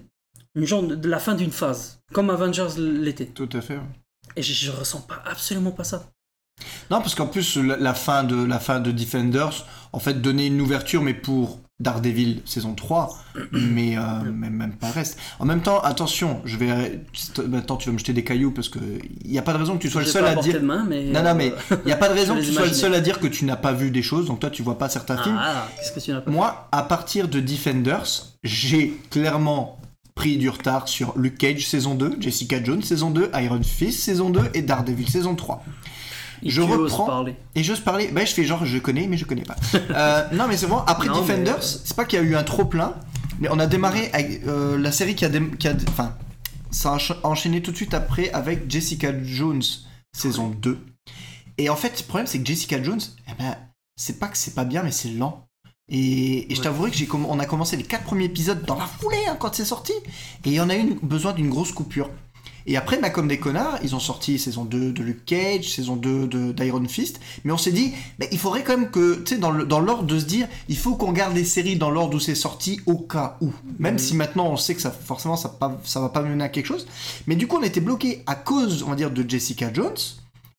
une 0.55 0.65
genre 0.65 0.83
de, 0.83 1.09
la 1.09 1.19
fin 1.19 1.35
d'une 1.35 1.51
phase, 1.51 1.99
comme 2.11 2.29
Avengers 2.29 2.77
l'était. 2.77 3.27
Tout 3.27 3.49
à 3.53 3.61
fait. 3.61 3.79
Et 4.35 4.41
je, 4.41 4.53
je 4.53 4.71
ressens 4.71 5.01
pas 5.01 5.21
absolument 5.25 5.71
pas 5.71 5.83
ça. 5.83 6.11
Non, 6.89 6.99
parce 6.99 7.15
qu'en 7.15 7.27
plus, 7.27 7.57
la, 7.57 7.77
la 7.77 7.93
fin 7.93 8.23
de, 8.23 8.43
la 8.43 8.59
fin 8.59 8.79
de 8.79 8.91
Defenders, 8.91 9.65
en 9.93 9.99
fait, 9.99 10.21
donnait 10.21 10.47
une 10.47 10.61
ouverture, 10.61 11.01
mais 11.01 11.13
pour 11.13 11.59
Daredevil 11.81 12.41
saison 12.45 12.73
3, 12.73 13.17
mais 13.51 13.97
euh, 13.97 14.01
même, 14.23 14.53
même 14.53 14.73
pas 14.73 14.91
reste. 14.91 15.17
En 15.39 15.45
même 15.45 15.61
temps, 15.61 15.79
attention, 15.79 16.41
je 16.45 16.57
vais. 16.57 17.01
Maintenant, 17.47 17.77
tu 17.77 17.89
vas 17.89 17.93
me 17.93 17.97
jeter 17.97 18.13
des 18.13 18.23
cailloux, 18.23 18.51
parce 18.51 18.69
que 18.69 18.79
il 19.23 19.31
n'y 19.31 19.39
a 19.39 19.41
pas 19.41 19.53
de 19.53 19.57
raison 19.57 19.77
que 19.77 19.81
tu 19.81 19.89
sois 19.89 20.01
le 20.01 20.07
seul 20.07 20.25
à 20.25 20.35
dire. 20.35 20.61
main, 20.61 20.85
mais. 20.87 21.05
Non, 21.05 21.23
non, 21.23 21.33
mais 21.35 21.53
euh, 21.71 21.77
il 21.83 21.87
n'y 21.87 21.91
a 21.91 21.97
pas 21.97 22.09
de 22.09 22.13
raison 22.13 22.35
que 22.39 22.41
tu 22.41 22.53
sois 22.53 22.67
le 22.67 22.73
seul 22.73 22.93
à 22.93 23.01
dire 23.01 23.19
que 23.19 23.27
tu 23.27 23.45
n'as 23.45 23.55
pas 23.55 23.73
vu 23.73 23.91
des 23.91 24.03
choses, 24.03 24.27
donc 24.27 24.39
toi, 24.39 24.49
tu 24.49 24.61
vois 24.61 24.77
pas 24.77 24.89
certains 24.89 25.17
films. 25.17 25.39
Ah, 25.39 25.67
qu'est-ce 25.77 25.91
que 25.91 25.99
tu 25.99 26.11
pas 26.11 26.31
Moi, 26.31 26.67
à 26.71 26.83
partir 26.83 27.27
de 27.27 27.39
Defenders, 27.39 28.05
j'ai 28.43 28.97
clairement 29.09 29.79
pris 30.13 30.37
du 30.37 30.49
retard 30.49 30.87
sur 30.87 31.17
Luke 31.17 31.37
Cage 31.37 31.67
saison 31.67 31.95
2, 31.95 32.17
Jessica 32.19 32.63
Jones 32.63 32.83
saison 32.83 33.09
2, 33.09 33.31
Iron 33.35 33.61
Fist 33.63 34.01
saison 34.01 34.29
2 34.29 34.41
et 34.53 34.61
Daredevil 34.61 35.09
saison 35.09 35.35
3. 35.35 35.63
Et 36.43 36.49
je 36.49 36.61
reprends- 36.61 37.05
parler. 37.05 37.35
Et 37.55 37.63
j'ose 37.63 37.79
parler, 37.81 38.09
bah 38.11 38.25
je 38.25 38.33
fais 38.33 38.43
genre 38.43 38.65
je 38.65 38.77
connais 38.79 39.07
mais 39.07 39.17
je 39.17 39.25
connais 39.25 39.43
pas. 39.43 39.55
Euh, 39.91 40.27
non 40.33 40.47
mais 40.47 40.57
c'est 40.57 40.67
bon, 40.67 40.77
après 40.87 41.07
Non, 41.07 41.21
Defenders, 41.21 41.57
mais- 41.57 41.61
c'est 41.61 41.95
pas 41.95 42.05
qu'il 42.05 42.19
y 42.19 42.21
a 42.21 42.25
eu 42.25 42.35
un 42.35 42.43
trop 42.43 42.65
plein, 42.65 42.95
mais 43.39 43.47
on 43.51 43.59
a 43.59 43.67
démarré 43.67 44.09
avec 44.13 44.41
euh, 44.47 44.77
la 44.77 44.91
série 44.91 45.15
qui 45.15 45.25
a, 45.25 45.29
dé- 45.29 45.49
qui 45.59 45.67
a- 45.67 45.75
enfin 45.89 46.15
ça 46.71 46.93
a 46.93 46.97
encha- 46.97 47.17
enchaîné 47.23 47.61
tout 47.61 47.71
de 47.71 47.75
suite 47.75 47.93
après 47.93 48.31
avec 48.31 48.69
Jessica 48.71 49.11
Jones 49.23 49.61
saison 50.13 50.49
2. 50.49 50.79
Et 51.57 51.69
en 51.69 51.75
fait 51.75 51.99
le 51.99 52.05
problème 52.07 52.27
c'est 52.27 52.39
que 52.39 52.45
Jessica 52.45 52.81
Jones, 52.81 53.01
eh 53.27 53.31
ben, 53.37 53.55
c'est 53.95 54.19
pas 54.19 54.27
que 54.27 54.37
c'est 54.37 54.55
pas 54.55 54.63
bien 54.65 54.81
mais 54.83 54.91
c'est 54.91 55.09
lent. 55.09 55.45
Et, 55.89 56.49
et 56.51 56.55
je 56.55 56.61
t'avouerai 56.61 56.89
que 56.91 56.95
j'ai 56.97 57.07
on 57.11 57.39
a 57.39 57.45
commencé 57.45 57.75
les 57.75 57.83
quatre 57.83 58.05
premiers 58.05 58.23
épisodes 58.25 58.63
dans 58.65 58.75
la 58.79 58.85
foulée 58.85 59.17
hein, 59.27 59.35
quand 59.37 59.53
c'est 59.53 59.65
sorti, 59.65 59.91
et 60.45 60.59
on 60.61 60.69
a 60.69 60.75
eu 60.75 60.79
une- 60.79 60.99
besoin 61.03 61.33
d'une 61.33 61.49
grosse 61.49 61.73
coupure. 61.73 62.09
Et 62.67 62.77
après, 62.77 62.97
bah, 62.99 63.09
comme 63.09 63.27
des 63.27 63.37
connards, 63.39 63.79
ils 63.83 63.95
ont 63.95 63.99
sorti 63.99 64.37
saison 64.39 64.65
2 64.65 64.91
de 64.91 65.01
Luke 65.03 65.25
Cage, 65.25 65.69
saison 65.69 65.95
2 65.95 66.27
de- 66.27 66.51
d'Iron 66.51 66.83
Fist, 66.87 67.19
mais 67.43 67.51
on 67.51 67.57
s'est 67.57 67.71
dit, 67.71 67.93
bah, 68.19 68.25
il 68.31 68.37
faudrait 68.37 68.63
quand 68.63 68.77
même 68.77 68.91
que, 68.91 69.15
tu 69.23 69.35
sais, 69.35 69.37
dans 69.39 69.51
l'ordre 69.51 70.03
de 70.03 70.19
se 70.19 70.25
dire, 70.25 70.47
il 70.69 70.77
faut 70.77 70.95
qu'on 70.95 71.11
garde 71.11 71.35
les 71.35 71.45
séries 71.45 71.75
dans 71.77 71.89
l'ordre 71.89 72.15
où 72.15 72.19
c'est 72.19 72.35
sorti 72.35 72.79
au 72.85 72.97
cas 72.97 73.37
où. 73.41 73.51
Même 73.79 73.93
Mhm. 73.93 73.99
si 73.99 74.15
maintenant 74.15 74.47
on 74.47 74.57
sait 74.57 74.75
que 74.75 74.81
ça, 74.81 74.91
forcément, 74.91 75.35
ça, 75.37 75.49
pas, 75.49 75.79
ça 75.83 75.99
va 76.01 76.09
pas 76.09 76.21
mener 76.21 76.43
à 76.43 76.49
quelque 76.49 76.67
chose. 76.67 76.87
Mais 77.27 77.35
du 77.35 77.47
coup, 77.47 77.57
on 77.59 77.63
était 77.63 77.81
bloqué 77.81 78.23
à 78.27 78.35
cause, 78.35 78.83
on 78.83 78.89
va 78.89 78.95
dire, 78.95 79.11
de 79.11 79.27
Jessica 79.27 79.71
Jones. 79.73 79.95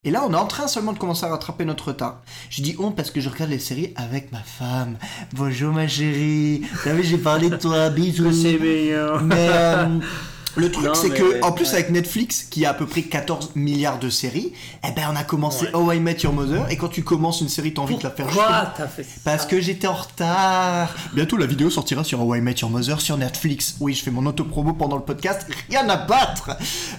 Et 0.04 0.10
là, 0.10 0.24
on 0.28 0.32
est 0.32 0.36
en 0.36 0.46
train 0.46 0.66
seulement 0.66 0.92
de 0.92 0.98
commencer 0.98 1.24
à 1.26 1.28
rattraper 1.28 1.64
notre 1.64 1.86
retard. 1.88 2.22
Je 2.50 2.60
dis 2.60 2.74
on 2.80 2.90
parce 2.90 3.12
que 3.12 3.20
je 3.20 3.28
regarde 3.28 3.50
les 3.50 3.60
séries 3.60 3.92
avec 3.94 4.32
ma 4.32 4.40
femme. 4.42 4.96
Bonjour 5.32 5.72
ma 5.72 5.86
chérie. 5.86 6.62
T'as 6.82 6.92
vu, 6.94 7.04
j'ai 7.04 7.18
parlé 7.18 7.48
de 7.48 7.54
toi, 7.54 7.88
bisous. 7.90 8.32
C'est 8.32 8.58
meilleur. 8.58 9.22
Mais 9.22 9.48
euh, 9.52 10.00
le 10.56 10.70
truc, 10.70 10.84
Non, 10.86 10.94
c'est 10.94 11.10
que, 11.10 11.42
en 11.42 11.52
plus, 11.52 11.64
ouais. 11.68 11.74
avec 11.74 11.90
Netflix, 11.90 12.42
qui 12.50 12.64
a 12.66 12.70
à 12.70 12.74
peu 12.74 12.86
près 12.86 13.02
14 13.02 13.52
milliards 13.54 13.98
de 13.98 14.10
séries, 14.10 14.52
eh 14.86 14.92
ben, 14.94 15.04
on 15.12 15.16
a 15.16 15.24
commencé 15.24 15.66
Ouais. 15.66 15.74
How 15.74 15.92
I 15.92 16.00
Met 16.00 16.18
Your 16.22 16.32
Mother, 16.32 16.70
et 16.70 16.76
quand 16.76 16.88
tu 16.88 17.02
commences 17.02 17.40
une 17.40 17.48
série, 17.48 17.72
t'as 17.74 17.82
envie 17.82 17.96
de 17.96 18.02
la 18.02 18.10
faire 18.10 18.26
t'as 18.76 18.86
fait 18.88 19.02
ça 19.02 19.10
Parce 19.24 19.46
que 19.46 19.60
j'étais 19.60 19.86
en 19.86 19.94
retard. 19.94 20.94
Bientôt, 21.14 21.36
la 21.36 21.46
vidéo 21.46 21.70
sortira 21.70 22.04
sur 22.04 22.20
How 22.20 22.36
I 22.36 22.40
Met 22.40 22.54
Your 22.60 22.70
Mother 22.70 23.00
sur 23.00 23.16
Netflix. 23.16 23.76
Oui, 23.80 23.94
je 23.94 24.02
fais 24.02 24.10
mon 24.10 24.26
autopromo 24.26 24.72
pendant 24.74 24.96
le 24.96 25.02
podcast. 25.02 25.46
Rien 25.70 25.88
à 25.88 25.96
battre. 25.96 26.50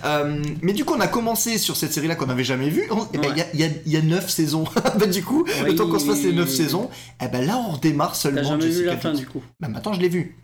Euh, 0.05 0.41
mais 0.61 0.73
du 0.73 0.85
coup, 0.85 0.93
on 0.95 0.99
a 1.01 1.07
commencé 1.07 1.57
sur 1.57 1.75
cette 1.75 1.93
série-là 1.93 2.15
qu'on 2.15 2.27
n'avait 2.27 2.43
jamais 2.43 2.69
vue. 2.69 2.83
Eh 3.13 3.17
ben, 3.17 3.23
Il 3.23 3.29
Ouais. 3.33 3.47
y, 3.53 3.63
a, 3.63 3.67
y 3.67 3.69
a- 3.69 3.73
il 3.85 3.91
y 3.91 3.97
a 3.97 4.01
9 4.01 4.29
saisons. 4.29 4.63
bah, 4.99 5.05
du 5.05 5.23
coup, 5.23 5.45
le 5.63 5.69
Oui, 5.69 5.75
temps 5.75 5.87
qu'on 5.87 5.99
se 5.99 6.05
fasse 6.05 6.21
les 6.23 6.29
oui, 6.29 6.35
9 6.35 6.49
oui. 6.49 6.55
saisons, 6.55 6.89
eh 7.21 7.27
ben 7.27 7.45
là, 7.45 7.57
on 7.67 7.71
redémarre 7.73 8.15
seulement 8.15 8.41
T'as 8.41 8.47
jamais 8.47 8.65
vu 8.65 8.71
Jessica 8.71 8.91
la 8.91 8.97
fin 8.97 9.09
Jones. 9.09 9.19
du 9.19 9.25
coup 9.27 9.41
Bah, 9.59 9.67
maintenant, 9.67 9.93
je 9.93 9.99
l'ai 10.01 10.09
vu. 10.09 10.37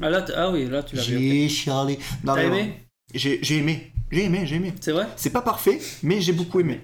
Ah, 0.00 0.10
là, 0.10 0.24
ah 0.36 0.50
oui, 0.50 0.66
là 0.66 0.82
tu 0.82 0.96
l'as. 0.96 1.02
J'ai 1.02 1.48
chialé. 1.48 1.98
T'as 2.24 2.42
aimé 2.42 2.86
J'ai 3.14 3.58
aimé. 3.58 3.92
J'ai 4.10 4.24
aimé, 4.24 4.46
j'ai 4.46 4.56
aimé. 4.56 4.72
C'est 4.80 4.92
vrai? 4.92 5.08
C'est 5.16 5.30
pas 5.30 5.42
parfait, 5.42 5.80
mais 6.02 6.20
j'ai 6.20 6.32
beaucoup 6.32 6.60
aimé. 6.60 6.80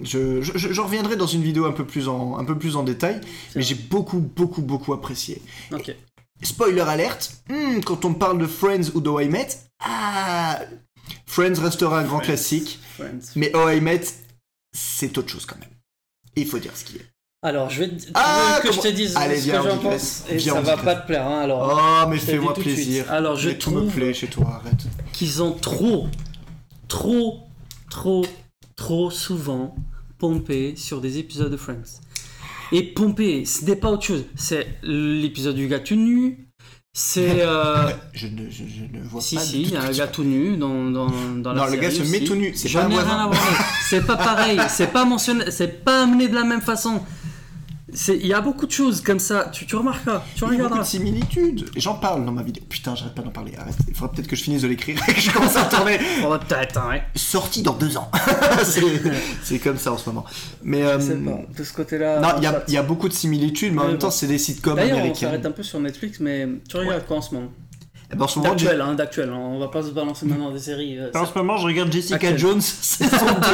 Je, 0.00 0.42
je, 0.42 0.80
reviendrai 0.80 1.16
dans 1.16 1.26
une 1.26 1.42
vidéo 1.42 1.64
un 1.64 1.72
peu 1.72 1.84
plus 1.84 2.08
en, 2.08 2.38
un 2.38 2.44
peu 2.44 2.56
plus 2.56 2.76
en 2.76 2.84
détail, 2.84 3.20
mais 3.56 3.62
j'ai 3.62 3.74
beaucoup, 3.74 4.20
beaucoup, 4.20 4.62
beaucoup 4.62 4.92
apprécié. 4.92 5.42
Ok. 5.72 5.94
Spoiler 6.42 6.82
alerte, 6.82 7.42
hmm, 7.48 7.80
quand 7.80 8.04
on 8.04 8.14
parle 8.14 8.38
de 8.38 8.46
Friends 8.46 8.90
ou 8.94 9.00
de 9.00 9.10
I 9.22 9.28
Met, 9.28 9.48
ah, 9.80 10.60
Friends 11.26 11.60
restera 11.60 11.98
un 11.98 12.04
grand 12.04 12.18
Friends. 12.18 12.26
classique, 12.26 12.78
Friends. 12.96 13.32
mais 13.34 13.54
How 13.56 13.70
I 13.70 13.80
Met, 13.80 14.02
c'est 14.72 15.18
autre 15.18 15.30
chose 15.30 15.46
quand 15.46 15.58
même. 15.58 15.70
Il 16.36 16.46
faut 16.46 16.58
dire 16.58 16.76
ce 16.76 16.84
qu'il 16.84 16.96
est. 16.98 17.06
Alors, 17.40 17.70
je 17.70 17.80
vais 17.84 17.88
te- 17.90 18.04
Ah, 18.14 18.58
que 18.62 18.68
comment- 18.68 18.82
je 18.82 18.88
te 18.88 18.92
dise 18.92 19.16
Allez, 19.16 19.40
ce 19.40 19.46
que 19.46 19.52
j'en 19.62 19.78
pense 19.78 20.24
et 20.28 20.40
ça 20.40 20.60
va 20.60 20.76
pas 20.76 20.96
te 20.96 21.06
plaire. 21.06 21.24
hein, 21.26 21.40
alors, 21.42 22.02
Oh, 22.04 22.08
mais 22.10 22.18
fais-moi 22.18 22.52
plaisir. 22.54 23.04
Alors, 23.10 23.36
je 23.36 23.50
Mais 23.50 23.58
tout 23.58 23.70
me 23.70 23.86
plaît 23.88 24.12
chez 24.12 24.26
toi, 24.26 24.60
arrête. 24.60 24.86
qu'ils 25.12 25.40
ont 25.42 25.52
trop, 25.52 26.08
trop, 26.88 27.40
trop, 27.90 28.26
trop 28.74 29.10
souvent 29.12 29.76
pompé 30.18 30.74
sur 30.76 31.00
des 31.00 31.18
épisodes 31.18 31.50
de 31.52 31.56
Friends. 31.56 32.00
Et 32.72 32.82
pompé, 32.82 33.44
ce 33.44 33.64
n'est 33.64 33.76
pas 33.76 33.90
autre 33.90 34.04
chose. 34.04 34.24
C'est 34.34 34.66
l'épisode 34.82 35.54
du 35.54 35.68
gars 35.68 35.78
tout 35.78 35.94
nu. 35.94 36.48
C'est. 36.92 37.36
euh, 37.40 37.88
Je 38.14 38.26
ne, 38.26 38.50
je, 38.50 38.64
je 38.64 38.98
ne 38.98 39.02
vois 39.04 39.20
si, 39.20 39.36
pas 39.36 39.40
si, 39.42 39.58
du 39.58 39.62
il 39.62 39.70
y 39.74 39.76
a 39.76 39.82
un 39.82 39.90
gars 39.92 40.08
tout 40.08 40.24
nu 40.24 40.56
dans, 40.56 40.90
dans, 40.90 41.06
dans 41.36 41.52
la 41.52 41.60
Non, 41.66 41.70
le 41.70 41.76
gars 41.76 41.90
série 41.92 42.04
se 42.08 42.10
met 42.12 42.24
tout 42.24 42.34
nu, 42.34 42.52
c'est 42.56 42.68
pas. 42.72 42.88
C'est 43.88 44.04
pas 44.04 44.16
pareil, 44.16 44.58
c'est 44.68 44.88
pas 44.92 45.04
mentionné, 45.04 45.52
c'est 45.52 45.84
pas 45.84 46.02
amené 46.02 46.26
de 46.26 46.34
la 46.34 46.42
même 46.44 46.60
façon. 46.62 47.00
Il 48.08 48.26
y 48.26 48.34
a 48.34 48.40
beaucoup 48.42 48.66
de 48.66 48.70
choses 48.70 49.00
comme 49.00 49.18
ça, 49.18 49.48
tu, 49.52 49.64
tu 49.64 49.74
remarqueras, 49.74 50.22
tu 50.34 50.38
Il 50.38 50.40
y 50.40 50.44
a 50.44 50.46
beaucoup 50.48 50.56
regarderas. 50.56 50.80
de 50.82 50.86
similitudes. 50.86 51.70
Et 51.74 51.80
J'en 51.80 51.94
parle 51.94 52.24
dans 52.24 52.32
ma 52.32 52.42
vidéo. 52.42 52.62
Putain, 52.68 52.94
j'arrête 52.94 53.14
pas 53.14 53.22
d'en 53.22 53.30
parler. 53.30 53.52
Arrête. 53.56 53.74
Il 53.88 53.94
faudra 53.94 54.12
peut-être 54.12 54.26
que 54.28 54.36
je 54.36 54.42
finisse 54.42 54.62
de 54.62 54.68
l'écrire 54.68 54.98
et 55.08 55.14
que 55.14 55.20
je 55.20 55.30
commence 55.30 55.56
à 55.56 55.64
tourner. 55.64 55.98
On 56.22 56.28
va 56.28 56.38
peut-être, 56.38 56.76
hein, 56.78 56.90
ouais. 56.90 57.02
Sorti 57.16 57.62
dans 57.62 57.72
deux 57.74 57.96
ans. 57.96 58.10
c'est 58.64 58.82
c'est 59.42 59.58
comme 59.58 59.78
ça 59.78 59.92
en 59.92 59.96
ce 59.98 60.08
moment. 60.10 60.24
Mais 60.62 60.82
euh, 60.82 61.00
sais 61.00 61.16
pas, 61.16 61.38
de 61.56 61.64
ce 61.64 61.72
côté-là. 61.72 62.20
non, 62.20 62.28
il 62.36 62.42
y 62.42 62.46
a, 62.46 62.62
il 62.68 62.74
y 62.74 62.76
a 62.76 62.82
beaucoup 62.82 63.08
de 63.08 63.14
similitudes, 63.14 63.72
mais 63.72 63.80
en 63.82 63.88
même 63.88 63.98
temps, 63.98 64.08
bon. 64.08 64.12
c'est 64.12 64.26
des 64.26 64.38
sitcoms 64.38 64.76
D'ailleurs, 64.76 64.96
on 64.96 65.00
américains. 65.00 65.26
s'arrête 65.28 65.46
un 65.46 65.50
peu 65.52 65.62
sur 65.62 65.80
Netflix, 65.80 66.20
mais 66.20 66.46
tu 66.68 66.76
regardes 66.76 67.06
quoi 67.06 67.16
en 67.16 67.22
ce 67.22 67.34
moment? 67.34 67.48
Ben, 68.16 68.22
en 68.24 68.28
ce 68.28 68.38
moment, 68.38 68.50
D'actuel, 68.52 68.80
hein, 68.80 68.94
d'actuel. 68.94 69.28
hein. 69.30 69.36
On 69.38 69.58
va 69.58 69.68
pas 69.68 69.82
se 69.82 69.90
balancer 69.90 70.24
maintenant 70.24 70.50
des 70.50 70.58
séries. 70.58 70.98
euh, 70.98 71.10
En 71.14 71.26
ce 71.26 71.36
moment, 71.36 71.56
je 71.58 71.66
regarde 71.66 71.92
Jessica 71.92 72.14
Actuel. 72.16 72.38
Jones, 72.38 72.60
saison 72.62 73.16
2. 73.26 73.46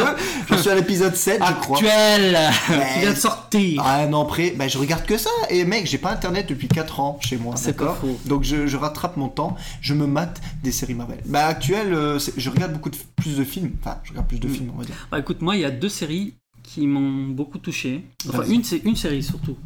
J'en 0.49 0.59
suis 0.59 0.71
à 0.71 0.75
l'épisode 0.77 1.17
7, 1.17 1.43
je 1.45 1.53
crois. 1.61 1.79
Actuel 1.79 2.39
Ouais. 2.71 2.87
Qui 2.95 3.01
vient 3.01 3.13
de 3.13 3.17
sortir 3.19 3.83
Ah, 3.85 4.03
un 4.03 4.13
an 4.13 4.25
près, 4.25 4.53
bah, 4.53 4.69
je 4.69 4.79
regarde 4.79 5.05
que 5.07 5.19
ça. 5.19 5.31
Et 5.51 5.65
mec, 5.65 5.87
j'ai 5.87 5.99
pas 5.99 6.11
internet 6.13 6.47
depuis 6.49 6.69
4 6.69 7.01
ans 7.01 7.19
chez 7.21 7.37
moi. 7.37 7.57
C'est 7.57 7.73
pas 7.73 7.85
d'accord 7.85 7.97
faux. 7.99 8.19
Donc 8.27 8.45
je, 8.45 8.67
je 8.69 8.77
rattrape 8.77 9.17
mon 9.17 9.29
temps, 9.29 9.57
je 9.81 9.93
me 9.95 10.07
mate 10.07 10.41
des 10.63 10.71
séries 10.73 10.95
Marvel. 10.95 11.19
Bah, 11.27 11.47
actuel, 11.47 11.93
euh, 11.93 12.19
je 12.37 12.51
regarde 12.51 12.73
beaucoup 12.73 12.91
de, 12.91 12.97
plus 13.17 13.37
de 13.37 13.45
films. 13.45 13.73
Enfin, 13.81 13.99
je 14.05 14.11
regarde 14.11 14.29
plus 14.29 14.39
de 14.39 14.47
Mm. 14.47 14.51
films, 14.55 14.71
on 14.75 14.79
va 14.79 14.85
dire. 14.85 14.95
Bah 15.11 15.19
écoute, 15.19 15.43
moi, 15.43 15.57
il 15.57 15.63
y 15.63 15.65
a 15.65 15.71
deux 15.73 15.89
séries 15.89 16.35
qui 16.63 16.87
m'ont 16.87 17.27
beaucoup 17.35 17.59
touché. 17.59 18.05
Enfin, 18.29 18.45
une, 18.49 18.63
c'est 18.63 18.79
une 18.85 18.95
série 18.97 19.23
surtout. 19.23 19.57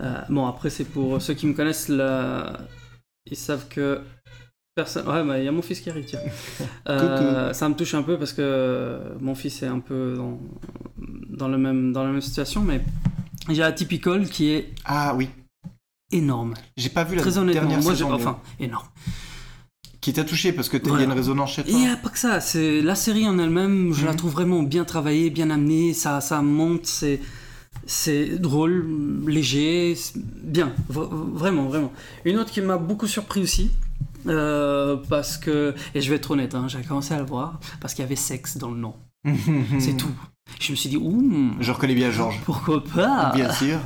Euh, 0.00 0.14
bon, 0.28 0.46
après, 0.46 0.70
c'est 0.70 0.84
pour 0.84 1.20
ceux 1.20 1.34
qui 1.34 1.46
me 1.46 1.52
connaissent, 1.54 1.88
ils 3.30 3.36
savent 3.36 3.68
que. 3.68 4.00
Personne... 4.76 5.06
Ouais, 5.06 5.22
bah, 5.24 5.38
il 5.38 5.44
y 5.44 5.48
a 5.48 5.52
mon 5.52 5.62
fils 5.62 5.80
qui 5.80 5.88
arrive, 5.90 6.04
tiens. 6.04 6.18
Euh, 6.88 7.52
ça 7.52 7.68
me 7.68 7.74
touche 7.74 7.94
un 7.94 8.02
peu 8.02 8.18
parce 8.18 8.32
que 8.32 8.98
mon 9.20 9.34
fils 9.36 9.62
est 9.62 9.66
un 9.68 9.78
peu 9.80 10.14
dans, 10.16 10.38
dans, 11.30 11.48
le 11.48 11.56
même, 11.58 11.92
dans 11.92 12.02
la 12.04 12.10
même 12.10 12.20
situation, 12.20 12.60
mais 12.62 12.82
j'ai 13.48 13.62
Atypical 13.62 14.28
qui 14.28 14.50
est 14.50 14.72
Ah 14.84 15.14
oui, 15.14 15.30
énorme. 16.12 16.54
j'ai 16.76 16.88
pas 16.90 17.04
vu 17.04 17.14
la 17.16 17.22
Très 17.22 17.38
honnêtement, 17.38 17.62
dernière 17.62 17.82
moi, 17.82 17.92
j'ai- 17.92 17.98
saison. 17.98 18.08
mais- 18.10 18.14
enfin, 18.16 18.40
énorme. 18.60 18.86
Qui 20.00 20.12
t'a 20.12 20.24
touché 20.24 20.52
parce 20.52 20.68
que 20.68 20.76
t'as- 20.76 20.82
il 20.82 20.88
y 20.88 20.90
a 20.90 20.96
Voilà. 20.96 21.04
une 21.04 21.12
résonance 21.18 21.52
chez 21.54 21.62
toi. 21.62 21.70
il 21.72 21.78
n'y 21.78 21.88
a 21.88 21.96
pas 21.96 22.10
que 22.10 22.18
ça, 22.18 22.40
c'est 22.40 22.82
la 22.82 22.94
série 22.96 23.26
en 23.28 23.38
elle-même, 23.38 23.92
je 23.94 24.04
la 24.04 24.10
Mhm. 24.10 24.16
trouve 24.18 24.32
vraiment 24.32 24.62
bien 24.62 24.84
travaillée, 24.84 25.30
bien 25.30 25.48
amenée, 25.50 25.94
ça, 25.94 26.20
ça 26.20 26.42
monte, 26.42 26.84
c'est 26.86 27.20
c'est 27.86 28.38
drôle, 28.40 28.86
léger, 29.26 29.96
bien, 30.42 30.72
vraiment, 30.88 31.64
vraiment. 31.68 31.92
Une 32.24 32.38
autre 32.38 32.50
qui 32.50 32.60
m'a 32.60 32.78
beaucoup 32.78 33.06
surpris 33.06 33.40
aussi, 33.42 33.70
euh, 34.26 34.96
parce 35.08 35.36
que, 35.36 35.74
et 35.94 36.00
je 36.00 36.10
vais 36.10 36.16
être 36.16 36.30
honnête, 36.30 36.54
hein, 36.54 36.66
j'ai 36.68 36.80
commencé 36.82 37.14
à 37.14 37.18
le 37.18 37.24
voir, 37.26 37.60
parce 37.80 37.94
qu'il 37.94 38.02
y 38.02 38.06
avait 38.06 38.16
sexe 38.16 38.56
dans 38.56 38.70
le 38.70 38.78
nom, 38.78 38.94
c'est 39.78 39.96
tout. 39.96 40.10
Je 40.60 40.72
me 40.72 40.76
suis 40.76 40.90
dit, 40.90 40.98
ouh, 40.98 41.52
Je 41.60 41.72
reconnais 41.72 41.94
bien 41.94 42.10
Georges. 42.10 42.38
pourquoi 42.44 42.84
pas? 42.84 43.32
Bien 43.34 43.50
sûr. 43.50 43.78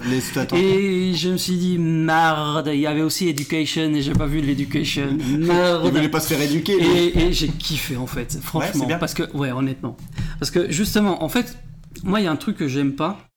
Et 0.54 1.12
je 1.14 1.30
me 1.30 1.36
suis 1.36 1.56
dit, 1.56 1.78
merde, 1.78 2.68
il 2.72 2.80
y 2.80 2.86
avait 2.86 3.02
aussi 3.02 3.28
Education, 3.28 3.94
et 3.94 4.02
j'ai 4.02 4.12
pas 4.12 4.26
vu 4.26 4.40
l'Education, 4.40 5.06
Il 5.28 5.38
merde. 5.38 5.86
voulait 5.88 6.08
pas 6.08 6.18
se 6.20 6.28
faire 6.34 6.40
éduquer. 6.40 6.72
Et, 6.74 7.18
et 7.26 7.32
j'ai 7.32 7.48
kiffé 7.48 7.96
en 7.96 8.06
fait, 8.08 8.38
franchement. 8.42 8.86
bien. 8.86 8.98
parce 8.98 9.14
que, 9.14 9.30
ouais, 9.36 9.52
honnêtement. 9.52 9.96
Parce 10.40 10.50
que 10.50 10.70
justement, 10.70 11.22
en 11.22 11.28
fait, 11.28 11.56
moi, 12.02 12.20
il 12.20 12.24
y 12.24 12.26
a 12.26 12.32
un 12.32 12.36
truc 12.36 12.56
que 12.56 12.66
j'aime 12.68 12.94
pas 12.94 13.27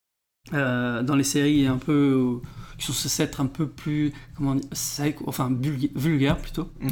euh, 0.54 1.04
dans 1.04 1.16
les 1.16 1.24
séries 1.24 1.68
un 1.68 1.78
peu. 1.78 2.42
euh, 2.44 2.48
qui 2.78 2.88
sont 2.88 2.94
censées 2.94 3.24
être 3.24 3.42
un 3.42 3.46
peu 3.46 3.68
plus. 3.68 4.12
Comment 4.36 4.56
dire 4.56 4.68
psycho- 4.74 5.24
Enfin, 5.28 5.52
vulga- 5.52 5.92
vulgaires 5.96 6.38
plutôt. 6.38 6.70
Ouais. 6.82 6.90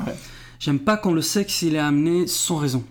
J'aime 0.60 0.80
pas 0.80 0.98
quand 0.98 1.12
le 1.12 1.22
sexe 1.22 1.62
il 1.64 1.76
est 1.76 1.80
amené 1.80 2.28
sans 2.28 2.58
raison. 2.58 2.84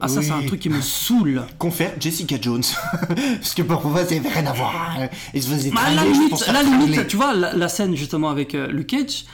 Ah, 0.00 0.08
ça, 0.08 0.20
c'est 0.22 0.30
un 0.32 0.42
truc 0.42 0.60
qui 0.60 0.68
me 0.68 0.80
saoule. 0.80 1.42
Confère 1.58 1.92
Jessica 1.98 2.36
Jones. 2.40 2.62
Parce 3.40 3.54
que 3.54 3.62
pour 3.62 3.84
moi, 3.86 4.04
ça 4.04 4.14
n'avait 4.14 4.28
rien 4.28 4.46
à 4.46 4.52
voir. 4.52 4.96
Il 5.32 5.42
se 5.42 5.48
faisait 5.48 5.70
Bah, 5.70 5.80
la 5.94 6.04
limite, 6.04 6.46
la 6.46 6.62
limite, 6.62 7.06
tu 7.06 7.16
vois, 7.16 7.32
la, 7.32 7.54
la 7.54 7.68
scène 7.68 7.96
justement 7.96 8.28
avec 8.30 8.54
euh, 8.54 8.66
Luke 8.68 8.88
Cage, 8.88 9.24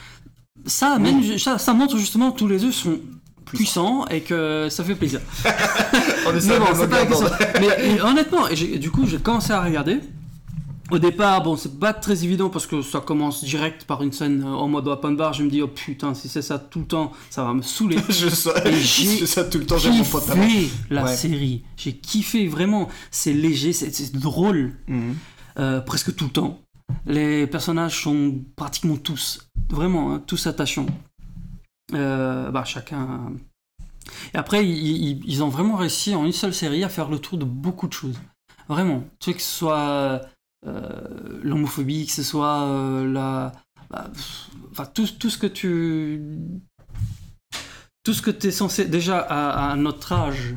ça, 0.66 0.92
amène, 0.94 1.38
ça, 1.38 1.58
ça 1.58 1.72
montre 1.74 1.96
justement 1.98 2.30
que 2.32 2.38
tous 2.38 2.46
les 2.48 2.58
deux 2.58 2.72
sont 2.72 3.00
puissants 3.46 4.06
et 4.06 4.20
que 4.20 4.68
ça 4.70 4.84
fait 4.84 4.94
plaisir. 4.94 5.20
On 6.26 6.32
Mais 6.32 6.58
bon, 6.58 6.66
c'est 6.74 6.88
pas 6.88 6.96
la 6.98 7.04
longueur 7.04 7.08
question. 7.08 7.26
d'onde. 7.28 7.36
Mais 7.60 7.86
et 7.96 8.00
honnêtement, 8.00 8.46
et 8.48 8.78
du 8.78 8.90
coup, 8.90 9.06
j'ai 9.06 9.18
commencé 9.18 9.52
à 9.52 9.62
regarder. 9.64 9.98
Au 10.90 10.98
départ, 10.98 11.42
bon, 11.42 11.56
c'est 11.56 11.78
pas 11.78 11.92
très 11.92 12.24
évident 12.24 12.50
parce 12.50 12.66
que 12.66 12.82
ça 12.82 13.00
commence 13.00 13.44
direct 13.44 13.84
par 13.84 14.02
une 14.02 14.12
scène 14.12 14.42
euh, 14.42 14.48
en 14.54 14.66
mode 14.68 14.88
open 14.88 15.16
bar. 15.16 15.32
Je 15.32 15.44
me 15.44 15.50
dis, 15.50 15.62
oh 15.62 15.68
putain, 15.68 16.14
si 16.14 16.28
c'est 16.28 16.42
ça 16.42 16.58
tout 16.58 16.80
le 16.80 16.86
temps, 16.86 17.12
ça 17.30 17.44
va 17.44 17.54
me 17.54 17.62
saouler. 17.62 17.96
Je 18.08 18.28
sais, 18.28 18.50
fais 18.72 19.26
ça 19.26 19.44
tout 19.44 19.58
le 19.58 19.66
temps, 19.66 19.78
j'ai 19.78 19.90
mon 19.90 20.04
pote 20.04 20.28
à 20.30 20.34
la 20.90 21.04
Ouais. 21.04 21.16
série. 21.16 21.62
J'ai 21.76 21.92
kiffé 21.96 22.48
vraiment. 22.48 22.88
C'est 23.10 23.32
léger, 23.32 23.72
c'est 23.72 23.94
c'est 23.94 24.12
drôle 24.16 24.72
Mhm. 24.88 25.14
euh, 25.58 25.80
presque 25.80 26.14
tout 26.16 26.24
le 26.24 26.30
temps. 26.30 26.60
Les 27.06 27.46
personnages 27.46 28.02
sont 28.02 28.40
pratiquement 28.56 28.96
tous, 28.96 29.46
vraiment, 29.70 30.12
hein, 30.12 30.22
tous 30.26 30.46
attachants. 30.48 30.86
Euh, 31.94 32.50
bah, 32.50 32.64
chacun. 32.64 33.32
Et 34.34 34.36
après, 34.38 34.66
ils, 34.66 35.22
ils- 35.24 35.42
ont 35.42 35.48
vraiment 35.48 35.76
réussi 35.76 36.14
en 36.16 36.24
une 36.24 36.32
seule 36.32 36.54
série 36.54 36.82
à 36.84 36.88
faire 36.88 37.08
le 37.08 37.18
tour 37.20 37.38
de 37.38 37.44
beaucoup 37.44 37.86
de 37.86 37.92
choses. 37.92 38.18
Vraiment. 38.68 39.04
Tu 39.20 39.30
sais, 39.30 39.36
que 39.36 39.42
ce 39.42 39.58
soit 39.58 40.20
l'homophobie, 41.42 42.06
que 42.06 42.12
ce 42.12 42.22
soit 42.22 42.62
euh, 42.68 43.10
la. 43.12 43.52
bah, 43.90 44.10
Enfin, 44.72 44.86
tout, 44.86 45.06
tout 45.18 45.30
ce 45.30 45.38
que 45.38 45.46
tu. 45.46 46.22
Tout 48.04 48.14
ce 48.14 48.22
que 48.22 48.30
tu 48.30 48.46
es 48.48 48.50
censé. 48.50 48.84
Déjà, 48.86 49.18
à, 49.18 49.72
à 49.72 49.76
notre 49.76 50.12
âge. 50.12 50.54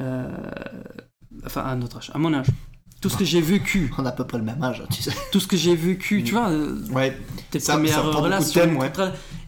euh, 0.00 0.28
enfin, 1.44 1.62
à 1.62 1.74
notre 1.76 1.98
âge, 1.98 2.10
à 2.14 2.18
mon 2.18 2.32
âge. 2.34 2.46
Tout 3.00 3.08
ce 3.08 3.16
que 3.16 3.24
j'ai 3.24 3.40
vécu, 3.40 3.90
On 3.96 4.04
a 4.04 4.10
à 4.10 4.12
peu 4.12 4.24
près 4.26 4.36
le 4.36 4.44
même 4.44 4.62
âge, 4.62 4.82
tu 4.90 5.02
sais. 5.02 5.10
tout 5.32 5.40
ce 5.40 5.46
que 5.46 5.56
j'ai 5.56 5.74
vécu, 5.74 6.22
tu 6.22 6.32
vois, 6.32 6.50
euh, 6.50 6.78
Ouais, 6.92 7.16
tes 7.50 7.58
Ça- 7.58 7.72
premières 7.74 7.94
ça 7.94 8.00
relations, 8.02 8.60
thèmes, 8.60 8.76
ouais. 8.76 8.92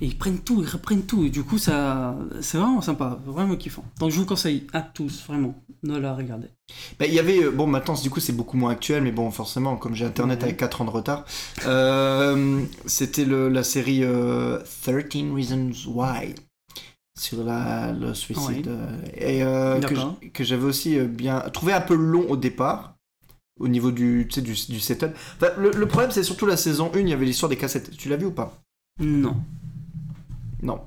et 0.00 0.06
ils 0.06 0.16
prennent 0.16 0.38
tout, 0.38 0.62
ils 0.62 0.68
reprennent 0.70 1.02
tout, 1.04 1.24
et 1.24 1.28
du 1.30 1.42
coup, 1.42 1.58
ça, 1.58 2.16
c'est 2.40 2.56
vraiment 2.56 2.80
sympa, 2.80 3.18
vraiment 3.26 3.54
kiffant. 3.56 3.84
Donc, 3.98 4.10
je 4.10 4.16
vous 4.16 4.24
conseille 4.24 4.66
à 4.72 4.80
tous, 4.80 5.22
vraiment, 5.28 5.54
de 5.82 5.94
la 5.96 6.14
regarder. 6.14 6.48
Bah, 6.98 7.04
il 7.06 7.12
y 7.12 7.18
avait, 7.18 7.44
euh, 7.44 7.50
bon 7.50 7.66
maintenant 7.66 7.92
du 7.92 8.08
coup 8.08 8.20
c'est 8.20 8.32
beaucoup 8.32 8.56
moins 8.56 8.70
actuel, 8.70 9.02
mais 9.02 9.12
bon 9.12 9.30
forcément 9.30 9.76
comme 9.76 9.94
j'ai 9.94 10.06
internet 10.06 10.38
Ouais. 10.38 10.44
avec 10.44 10.56
4 10.56 10.80
ans 10.80 10.84
de 10.86 10.90
retard, 10.90 11.26
euh, 11.66 12.62
c'était 12.86 13.26
la 13.26 13.62
série 13.64 14.00
euh, 14.04 14.58
13 14.82 15.32
Reasons 15.34 15.70
Why 15.88 16.34
sur 17.18 17.44
la, 17.44 17.92
le 17.92 18.14
suicide. 18.14 18.68
Ouais. 18.68 19.12
Et 19.38 19.42
euh, 19.42 19.80
que 20.32 20.44
j'avais 20.44 20.64
aussi 20.64 20.98
bien 21.00 21.40
trouvé 21.52 21.72
un 21.74 21.80
peu 21.82 21.94
long 21.94 22.24
au 22.30 22.36
départ. 22.38 22.91
Au 23.62 23.68
niveau 23.68 23.92
du, 23.92 24.26
tu 24.28 24.34
sais, 24.34 24.42
du, 24.42 24.52
du 24.52 24.80
setup. 24.80 25.12
Enfin, 25.36 25.52
le, 25.56 25.70
le 25.70 25.86
problème, 25.86 26.10
c'est 26.10 26.24
surtout 26.24 26.46
la 26.46 26.56
saison 26.56 26.90
1, 26.92 26.98
il 26.98 27.08
y 27.08 27.12
avait 27.12 27.24
l'histoire 27.24 27.48
des 27.48 27.56
cassettes. 27.56 27.96
Tu 27.96 28.08
l'as 28.08 28.16
vu 28.16 28.26
ou 28.26 28.32
pas? 28.32 28.60
Non. 28.98 29.36
Non. 30.62 30.80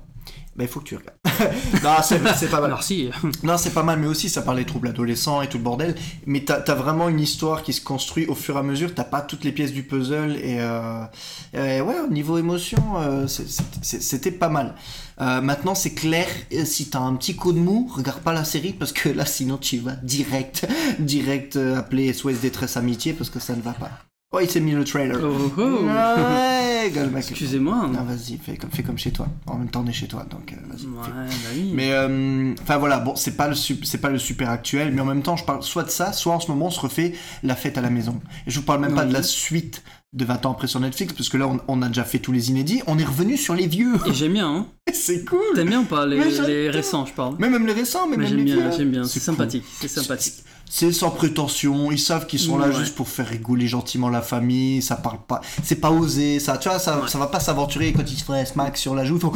Bah, 0.56 0.64
il 0.64 0.68
faut 0.68 0.80
que 0.80 0.86
tu 0.86 0.96
regardes. 0.96 1.18
non, 1.84 1.96
c'est 2.02 2.50
pas 2.50 2.62
mal. 2.62 2.70
Merci. 2.70 3.10
Non, 3.42 3.58
c'est 3.58 3.74
pas 3.74 3.82
mal, 3.82 3.98
mais 3.98 4.06
aussi 4.06 4.30
ça 4.30 4.40
parle 4.40 4.56
des 4.56 4.64
troubles 4.64 4.88
adolescents 4.88 5.42
et 5.42 5.48
tout 5.48 5.58
le 5.58 5.62
bordel. 5.62 5.94
Mais 6.24 6.40
t'as 6.40 6.60
as 6.60 6.74
vraiment 6.74 7.10
une 7.10 7.20
histoire 7.20 7.62
qui 7.62 7.74
se 7.74 7.82
construit 7.82 8.24
au 8.26 8.34
fur 8.34 8.56
et 8.56 8.60
à 8.60 8.62
mesure. 8.62 8.94
T'as 8.94 9.04
pas 9.04 9.20
toutes 9.20 9.44
les 9.44 9.52
pièces 9.52 9.72
du 9.72 9.82
puzzle 9.82 10.36
et, 10.36 10.56
euh, 10.60 11.04
et 11.52 11.82
ouais, 11.82 12.00
au 12.00 12.10
niveau 12.10 12.38
émotion, 12.38 12.78
euh, 12.96 13.26
c'était 13.26 14.30
pas 14.30 14.48
mal. 14.48 14.74
Euh, 15.20 15.42
maintenant, 15.42 15.74
c'est 15.74 15.92
clair. 15.92 16.26
Si 16.64 16.88
t'as 16.88 17.00
un 17.00 17.16
petit 17.16 17.36
coup 17.36 17.52
de 17.52 17.58
mou, 17.58 17.90
regarde 17.94 18.20
pas 18.20 18.32
la 18.32 18.44
série 18.44 18.72
parce 18.72 18.92
que 18.92 19.10
là, 19.10 19.26
sinon 19.26 19.58
tu 19.58 19.76
vas 19.78 19.96
direct, 20.02 20.66
direct 20.98 21.56
appeler 21.56 22.14
SOS 22.14 22.40
détresse 22.40 22.78
amitié 22.78 23.12
parce 23.12 23.28
que 23.28 23.40
ça 23.40 23.54
ne 23.54 23.60
va 23.60 23.72
pas. 23.72 23.90
Oh, 24.32 24.40
il 24.40 24.50
s'est 24.50 24.60
mis 24.60 24.72
le 24.72 24.84
trailer. 24.84 25.18
Oh, 25.22 25.52
oh. 25.56 25.84
Ouais, 25.84 26.75
Excusez-moi. 27.16 27.88
Non, 27.92 28.04
vas-y, 28.04 28.38
fais 28.38 28.56
comme, 28.56 28.70
fais 28.70 28.82
comme 28.82 28.98
chez 28.98 29.10
toi. 29.10 29.28
En 29.46 29.56
même 29.58 29.68
temps, 29.68 29.82
on 29.84 29.88
est 29.88 29.92
chez 29.92 30.08
toi, 30.08 30.26
donc 30.30 30.52
euh, 30.52 30.56
vas-y. 30.68 30.86
Ouais, 30.86 31.26
bah 31.28 31.50
oui. 31.54 31.70
Mais 31.74 31.92
euh, 31.92 32.54
enfin 32.62 32.78
voilà, 32.78 32.98
bon, 32.98 33.16
c'est 33.16 33.36
pas 33.36 33.48
le 33.48 33.54
c'est 33.54 33.98
pas 33.98 34.10
le 34.10 34.18
super 34.18 34.50
actuel, 34.50 34.92
mais 34.92 35.00
en 35.00 35.06
même 35.06 35.22
temps, 35.22 35.36
je 35.36 35.44
parle 35.44 35.62
soit 35.62 35.84
de 35.84 35.90
ça, 35.90 36.12
soit 36.12 36.34
en 36.34 36.40
ce 36.40 36.50
moment, 36.50 36.66
on 36.66 36.70
se 36.70 36.80
refait 36.80 37.14
la 37.42 37.56
fête 37.56 37.78
à 37.78 37.80
la 37.80 37.90
maison. 37.90 38.20
Et 38.46 38.50
je 38.50 38.58
vous 38.58 38.64
parle 38.64 38.80
même 38.80 38.94
pas 38.94 39.04
de 39.04 39.12
la 39.12 39.22
suite 39.22 39.82
de 40.12 40.24
20 40.24 40.46
ans 40.46 40.52
après 40.52 40.66
sur 40.66 40.80
Netflix, 40.80 41.12
parce 41.12 41.28
que 41.28 41.36
là, 41.36 41.46
on, 41.46 41.60
on 41.68 41.82
a 41.82 41.88
déjà 41.88 42.04
fait 42.04 42.18
tous 42.18 42.32
les 42.32 42.50
inédits, 42.50 42.82
on 42.86 42.98
est 42.98 43.04
revenu 43.04 43.36
sur 43.36 43.54
les 43.54 43.66
vieux. 43.66 43.94
Et 44.06 44.14
j'aime 44.14 44.32
bien, 44.32 44.48
hein. 44.48 44.66
c'est 44.92 45.24
cool. 45.24 45.40
T'aimes 45.54 45.68
bien 45.68 45.80
ou 45.80 45.84
pas 45.84 46.06
les, 46.06 46.70
récents, 46.70 47.04
je 47.04 47.12
parle 47.12 47.36
Mais 47.38 47.50
même 47.50 47.66
les 47.66 47.72
récents, 47.74 48.06
mais, 48.08 48.16
Mais 48.16 48.22
même 48.24 48.28
j'aime 48.28 48.38
les 48.38 48.44
bien, 48.44 48.56
vieux. 48.56 48.78
j'aime 48.78 48.90
bien, 48.90 49.04
c'est 49.04 49.20
cool. 49.20 49.22
sympathique, 49.22 49.64
c'est 49.80 49.88
sympathique. 49.88 50.34
C'est 50.68 50.92
sans 50.92 51.10
prétention, 51.10 51.90
ils 51.92 51.98
savent 51.98 52.26
qu'ils 52.26 52.40
sont 52.40 52.58
là 52.58 52.68
Ouais. 52.68 52.74
juste 52.74 52.96
pour 52.96 53.08
faire 53.08 53.28
rigoler 53.28 53.66
gentiment 53.68 54.08
la 54.08 54.20
famille, 54.20 54.82
ça 54.82 54.96
parle 54.96 55.18
pas, 55.26 55.40
c'est 55.62 55.80
pas 55.80 55.90
osé, 55.92 56.40
ça, 56.40 56.58
tu 56.58 56.68
vois, 56.68 56.78
ça, 56.80 57.00
Ouais. 57.00 57.08
ça 57.08 57.18
va 57.18 57.28
pas 57.28 57.38
s'aventurer 57.40 57.92
quand 57.92 58.02
ils 58.10 58.18
se 58.18 58.24
font 58.24 58.44
smack 58.44 58.76
sur 58.76 58.94
la 58.94 59.04
joue, 59.04 59.14
ils 59.16 59.20
font 59.20 59.32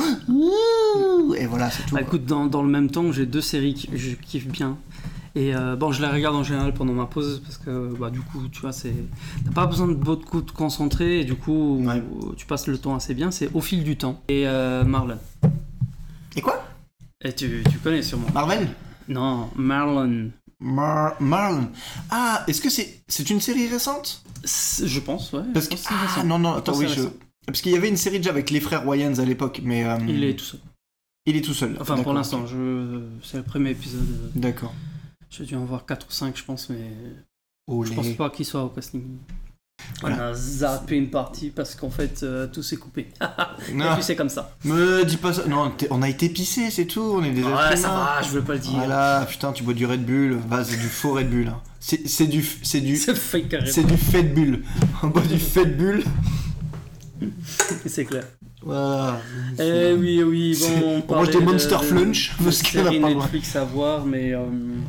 et 1.38 1.46
voilà, 1.46 1.70
c'est 1.70 1.84
tout. 1.86 1.94
Bah, 1.94 2.00
écoute, 2.02 2.24
dans, 2.26 2.46
dans 2.46 2.62
le 2.62 2.68
même 2.68 2.90
temps, 2.90 3.12
j'ai 3.12 3.26
deux 3.26 3.40
séries 3.40 3.74
que 3.90 3.96
je 3.96 4.10
kiffe 4.16 4.48
bien. 4.48 4.76
Et 5.36 5.54
euh, 5.54 5.76
bon, 5.76 5.92
je 5.92 6.02
les 6.02 6.08
regarde 6.08 6.34
en 6.34 6.42
général 6.42 6.74
pendant 6.74 6.92
ma 6.92 7.06
pause 7.06 7.40
parce 7.44 7.56
que 7.56 7.94
bah, 7.96 8.10
du 8.10 8.20
coup, 8.20 8.48
tu 8.50 8.60
vois, 8.62 8.72
c'est 8.72 8.92
t'as 9.44 9.52
pas 9.52 9.66
besoin 9.66 9.86
de 9.86 9.94
beaucoup 9.94 10.40
te 10.42 10.50
concentrer 10.50 11.20
et 11.20 11.24
du 11.24 11.36
coup, 11.36 11.86
tu 12.36 12.46
passes 12.46 12.66
le 12.66 12.76
temps 12.78 12.96
assez 12.96 13.14
bien. 13.14 13.30
C'est 13.30 13.48
au 13.54 13.60
fil 13.60 13.84
du 13.84 13.96
temps. 13.96 14.20
Et 14.28 14.48
euh, 14.48 14.82
Marlon. 14.84 15.18
Et 16.34 16.40
quoi? 16.40 16.64
Et 17.24 17.32
tu, 17.32 17.62
tu 17.70 17.78
connais 17.78 18.02
sûrement. 18.02 18.26
Marvel? 18.34 18.66
Non, 19.08 19.48
Marlon. 19.54 20.30
Mar 20.60 21.20
Marlon. 21.20 21.68
Ah, 22.10 22.44
est-ce 22.46 22.60
que 22.60 22.70
c'est 22.70 23.02
c'est 23.08 23.28
une 23.30 23.40
série 23.40 23.66
récente? 23.68 24.22
Je 24.44 25.00
pense, 25.00 25.32
ouais. 25.32 25.42
Parce 25.54 25.68
que 25.68 25.74
pense 25.74 25.86
ah 25.90 26.06
récent. 26.06 26.24
non 26.24 26.38
non 26.38 26.54
attends 26.54 26.76
oui 26.76 26.86
je 26.88 27.02
parce 27.46 27.62
qu'il 27.62 27.72
y 27.72 27.76
avait 27.76 27.88
une 27.88 27.96
série 27.96 28.18
déjà 28.18 28.30
avec 28.30 28.50
les 28.50 28.60
frères 28.60 28.86
Wayans 28.86 29.18
à 29.18 29.24
l'époque 29.24 29.60
mais 29.64 29.84
euh, 29.84 29.98
Il 30.06 30.22
est 30.24 30.36
tout 30.36 30.44
seul. 30.44 30.60
il 31.26 31.36
est 31.36 31.40
tout 31.40 31.54
seul. 31.54 31.76
Enfin, 31.80 32.02
pour 32.02 32.12
l'instant, 32.12 32.46
je... 32.46 33.02
c'est 33.22 33.38
le 33.38 33.42
premier 33.42 33.70
épisode. 33.70 34.06
D'accord. 34.34 34.74
J'ai 35.30 35.44
dû 35.44 35.56
en 35.56 35.64
voir 35.64 35.86
4 35.86 36.06
ou 36.08 36.12
5, 36.12 36.36
je 36.36 36.44
pense, 36.44 36.68
mais 36.68 36.90
Oh, 37.66 37.84
je 37.84 37.92
pense 37.92 38.08
pas 38.10 38.30
qu'il 38.30 38.44
soit 38.44 38.64
au 38.64 38.68
casting. 38.68 39.02
Voilà. 40.00 40.16
On 40.16 40.20
a 40.30 40.34
zappé 40.34 40.96
une 40.96 41.10
partie 41.10 41.50
parce 41.50 41.74
qu'en 41.74 41.90
fait, 41.90 42.22
euh, 42.22 42.46
tout 42.46 42.62
s'est 42.62 42.76
coupé. 42.76 43.08
Et 43.70 43.74
Non, 43.74 43.94
puis 43.94 44.02
c'est 44.02 44.16
comme 44.16 44.28
ça. 44.28 44.54
me 44.64 45.04
dis 45.04 45.16
pas 45.18 45.32
ça. 45.32 45.46
Non, 45.46 45.72
on 45.90 46.02
a 46.02 46.08
été 46.08 46.28
pissé, 46.28 46.70
c'est 46.70 46.86
tout. 46.86 47.16
On 47.18 47.22
est 47.24 47.30
des 47.32 47.42
Ouais, 47.42 47.76
ça 47.76 47.88
va, 47.88 48.22
je 48.22 48.30
veux 48.30 48.42
pas 48.42 48.54
le 48.54 48.58
dire. 48.60 48.72
Voilà, 48.72 49.26
putain, 49.28 49.52
tu 49.52 49.62
bois 49.62 49.74
du 49.74 49.84
Red 49.86 50.04
Bull. 50.04 50.38
Bah, 50.48 50.64
c'est 50.64 50.76
du 50.78 50.88
faux 50.88 51.12
Red 51.14 51.28
Bull. 51.30 51.48
hein. 51.48 51.60
C'est 51.80 52.26
du 52.26 52.44
c'est 52.62 52.80
du 52.80 52.96
C'est 52.98 53.14
fake 53.16 53.48
carrément. 53.48 53.70
c'est 53.72 53.84
du 53.84 53.96
fait 53.96 54.22
de 54.22 54.34
bulle. 54.34 54.62
On 55.02 55.08
boit 55.08 55.22
du 55.22 55.38
fait 55.38 55.64
de 55.66 55.72
bulle. 55.74 56.04
C'est 57.86 58.04
clair. 58.04 58.24
Voilà. 58.62 59.20
Eh 59.58 59.92
oui, 59.94 60.22
oui, 60.22 60.58
bon, 60.60 60.96
on 60.98 61.00
parlait 61.00 61.32
des 61.32 61.40
Monster 61.40 61.76
de- 61.80 61.84
Flunch, 61.84 62.36
de 62.38 62.44
parce 62.44 62.62
qu'elle 62.62 62.86
a 62.86 62.90
pas. 62.90 63.14
Netflix 63.14 63.56
à 63.56 63.64
voir, 63.64 64.04
mais... 64.04 64.34
euh, 64.34 64.40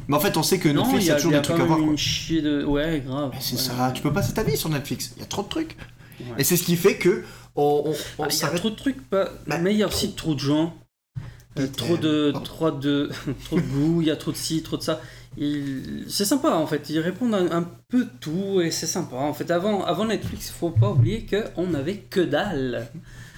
Mais 0.10 0.16
en 0.16 0.20
fait, 0.20 0.36
on 0.36 0.44
sait 0.44 0.60
que 0.60 0.68
non, 0.70 0.82
Netflix, 0.84 1.06
il 1.06 1.08
y 1.08 1.12
a, 1.12 1.16
toujours 1.16 1.32
il 1.32 1.36
y 1.36 1.38
a 1.38 1.40
des 1.42 1.48
trucs 1.48 1.60
à 1.62 1.64
voir. 1.66 1.80
une 1.80 1.98
chier 1.98 2.42
de... 2.42 2.66
Ouais, 2.66 3.02
grave. 3.06 3.32
C'est 3.40 3.56
Ouais. 3.56 3.62
ça, 3.62 3.92
tu 3.96 4.02
peux 4.02 4.12
passer 4.12 4.34
ta 4.34 4.44
vie 4.44 4.58
sur 4.58 4.70
Netflix. 4.70 5.14
Il 5.16 5.22
y 5.22 5.24
a 5.24 5.28
trop 5.28 5.44
de 5.44 5.48
trucs. 5.48 5.78
Ouais. 6.20 6.26
Et 6.40 6.44
c'est 6.44 6.58
ce 6.58 6.64
qui 6.64 6.76
fait 6.76 6.98
que 6.98 7.24
on, 7.56 7.84
on, 7.86 7.92
on 8.20 8.24
Ah, 8.24 8.28
Il 8.30 8.40
y 8.40 8.44
a 8.44 8.50
trop 8.50 8.70
de 8.70 8.76
trucs, 8.76 9.02
pas... 9.10 9.30
Bah, 9.48 9.58
mais 9.58 9.74
il 9.74 9.78
y 9.78 9.84
a 9.84 9.88
aussi 9.88 10.12
trop 10.16 10.34
de 10.34 10.40
gens. 10.40 10.76
euh, 11.58 11.68
trop 11.78 11.96
de, 11.96 12.34
trop 12.44 12.72
de, 12.72 13.10
trop 13.46 13.56
de 13.56 13.62
goût, 13.62 14.02
il 14.02 14.08
y 14.08 14.12
a 14.12 14.18
trop 14.18 14.32
de 14.32 14.38
ci, 14.38 14.62
trop 14.64 14.76
de 14.78 14.84
ça. 14.84 15.00
Il- 15.38 16.04
C'est 16.10 16.26
sympa 16.26 16.50
en 16.52 16.68
fait, 16.68 16.90
ils 16.90 17.00
répondent 17.00 17.34
à 17.36 17.56
un 17.56 17.66
peu 17.88 18.06
tout 18.20 18.60
et 18.60 18.70
c'est 18.70 18.86
sympa. 18.86 19.16
En 19.16 19.34
fait, 19.34 19.50
avant, 19.50 19.86
avant 19.86 20.04
Netflix, 20.04 20.48
il 20.50 20.60
faut 20.60 20.72
pas 20.72 20.90
oublier 20.92 21.26
qu'on 21.26 21.68
n'avait 21.68 21.96
que 22.00 22.20
dalle. 22.20 22.90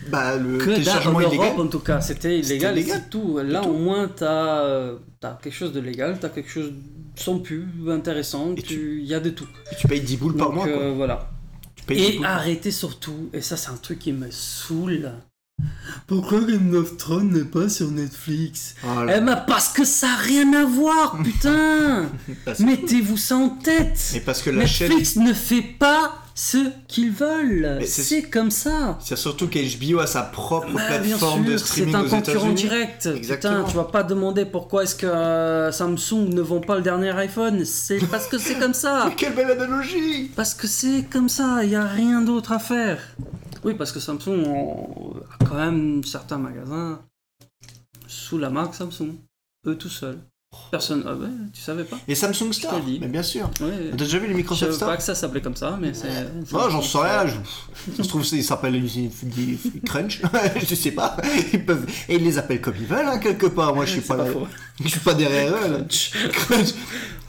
Bah, 0.10 0.36
le 0.38 0.58
Que 0.58 0.84
dalle 0.84 1.08
en 1.08 1.12
Europe 1.20 1.34
illégal. 1.34 1.60
en 1.62 1.68
tout 1.68 1.80
cas, 1.80 2.02
c'était 2.02 2.40
illégal, 2.40 2.76
légal. 2.76 3.02
c'est 3.04 3.10
tout. 3.10 3.40
Là 3.44 3.62
tout. 3.62 3.70
au 3.70 3.78
moins 3.78 4.08
t'as 4.08 4.64
euh, 4.66 4.98
as 5.22 5.40
quelque 5.42 5.54
chose 5.56 5.72
de 5.74 5.80
légal, 5.80 6.18
t'as 6.20 6.30
quelque 6.30 6.50
chose 6.50 6.72
sans 7.16 7.40
pub, 7.40 7.90
intéressant, 7.90 8.56
tu- 8.56 9.00
il 9.02 9.06
y 9.08 9.14
a 9.14 9.20
de 9.20 9.30
tout. 9.30 9.48
Et 9.72 9.76
tu 9.76 9.88
payes 9.88 10.02
10 10.02 10.18
boules 10.18 10.36
par 10.36 10.52
mois, 10.52 10.66
quoi. 10.66 10.74
euh, 10.78 10.94
voilà. 10.96 11.30
Tu 11.76 11.84
payes 11.86 11.98
10 11.98 12.22
Et 12.22 12.26
arrêtez 12.26 12.72
surtout, 12.72 13.30
et 13.34 13.42
ça 13.42 13.56
c'est 13.58 13.70
un 13.70 13.78
truc 13.78 14.00
qui 14.00 14.14
me 14.14 14.30
saoule. 14.32 15.12
Pourquoi 16.08 16.42
Game 16.42 16.74
of 16.76 16.98
Thrones 16.98 17.32
n'est 17.32 17.44
pas 17.46 17.70
sur 17.70 17.90
Netflix 17.92 18.76
Oh 18.84 19.04
là. 19.04 19.18
Eh 19.18 19.22
ben 19.22 19.36
parce 19.48 19.70
que 19.70 19.84
ça 19.86 20.08
n'a 20.08 20.16
rien 20.18 20.54
à 20.54 20.66
voir, 20.66 21.18
putain 21.24 22.10
Mettez-vous 22.60 23.18
ça 23.18 23.36
en 23.38 23.50
tête 23.50 24.00
Mais 24.14 24.20
parce 24.20 24.42
que 24.42 24.50
la 24.50 24.66
chaîne. 24.66 24.90
Netflix 24.90 25.16
ne 25.18 25.34
fait 25.34 25.62
pas 25.62 26.20
ce 26.36 26.58
qu'ils 26.88 27.12
veulent. 27.12 27.80
C'est- 27.86 28.24
comme 28.24 28.50
ça. 28.52 28.98
C'est 29.04 29.16
surtout 29.18 29.48
qu'HBO 29.48 30.00
a 30.00 30.08
sa 30.08 30.24
propre 30.24 30.72
Bah, 30.74 30.98
bien 30.98 31.16
plateforme 31.18 31.46
de 31.46 31.58
streaming 31.58 31.92
c'est 31.92 31.98
un 31.98 32.02
aux 32.02 32.10
concurrent 32.10 32.52
direct. 32.54 33.06
Exactement. 33.16 33.58
Putain, 33.60 33.70
tu 33.70 33.78
vas 33.78 33.84
pas 33.84 34.02
demander 34.04 34.46
pourquoi 34.46 34.84
est-ce 34.84 34.96
que 34.96 35.06
euh, 35.06 35.72
Samsung 35.72 36.30
ne 36.34 36.42
vend 36.42 36.60
pas 36.60 36.76
le 36.78 36.82
dernier 36.82 37.12
iPhone. 37.12 37.64
C'est 37.66 38.00
parce 38.12 38.28
que 38.28 38.38
c'est 38.40 38.56
comme 38.58 38.74
ça. 38.74 39.06
Mais 39.10 39.16
quelle 39.16 39.34
belle 39.36 39.52
analogie 39.52 40.32
Parce 40.36 40.56
que 40.56 40.66
c'est 40.68 41.06
comme 41.12 41.30
ça, 41.30 41.60
il 41.64 41.70
n'y 41.70 41.76
a 41.76 41.86
rien 41.86 42.22
d'autre 42.22 42.52
à 42.52 42.60
faire. 42.60 42.98
Oui, 43.66 43.74
parce 43.76 43.92
que 43.92 44.00
Samsung 44.00 44.44
on- 44.46 45.14
a 45.40 45.46
quand 45.46 45.56
même 45.56 46.04
certains 46.04 46.38
magasins 46.38 47.00
sous 48.08 48.38
la 48.38 48.50
marque 48.50 48.76
Samsung. 48.76 49.16
Eux 49.66 49.78
tout 49.78 49.90
seuls. 49.90 50.20
Personne. 50.70 51.04
Ah 51.08 51.16
ouais, 51.16 51.28
tu 51.52 51.62
savais 51.62 51.84
pas 51.84 51.98
Et 52.08 52.14
Samsung 52.14 52.52
Star, 52.54 52.80
dis. 52.82 53.00
mais 53.02 53.08
bien 53.08 53.24
sûr. 53.24 53.50
Ouais. 53.60 53.90
T'as 53.92 53.98
déjà 54.04 54.20
vu 54.20 54.28
les 54.28 54.34
Je 54.34 54.38
Microsoft 54.38 54.62
savais 54.66 54.76
Star 54.76 54.90
pas 54.90 54.98
que 54.98 55.04
ça 55.04 55.16
s'appelait 55.16 55.42
comme 55.42 55.56
ça, 55.56 55.80
mais 55.82 55.96
c'est. 55.96 56.26
Non, 56.52 56.70
j'en 56.70 56.82
sais 56.84 56.98
rien. 57.00 57.26
je- 57.26 57.92
Ça 57.98 58.04
se 58.04 58.08
trouve, 58.10 58.24
il 58.34 58.44
s'appelle 58.44 58.80
Crunch. 59.84 60.22
je 60.70 60.76
sais 60.76 60.92
pas. 60.92 61.18
Ils 61.54 61.66
peuvent... 61.66 61.88
Et 62.08 62.18
ils 62.18 62.24
les 62.24 62.38
appellent 62.38 62.62
comme 62.62 62.76
ils 62.80 62.86
veulent, 62.86 63.08
hein, 63.08 63.18
quelque 63.18 63.48
part. 63.48 63.74
Moi, 63.74 63.86
je 63.86 63.94
suis 63.94 64.02
pas, 64.02 64.16
pas 64.16 64.26
là-. 64.26 64.34
Je 64.84 64.88
suis 64.90 65.00
pas 65.00 65.16
derrière 65.16 65.54
eux. 65.56 65.72
là. 65.72 65.78
Crunch, 66.34 66.74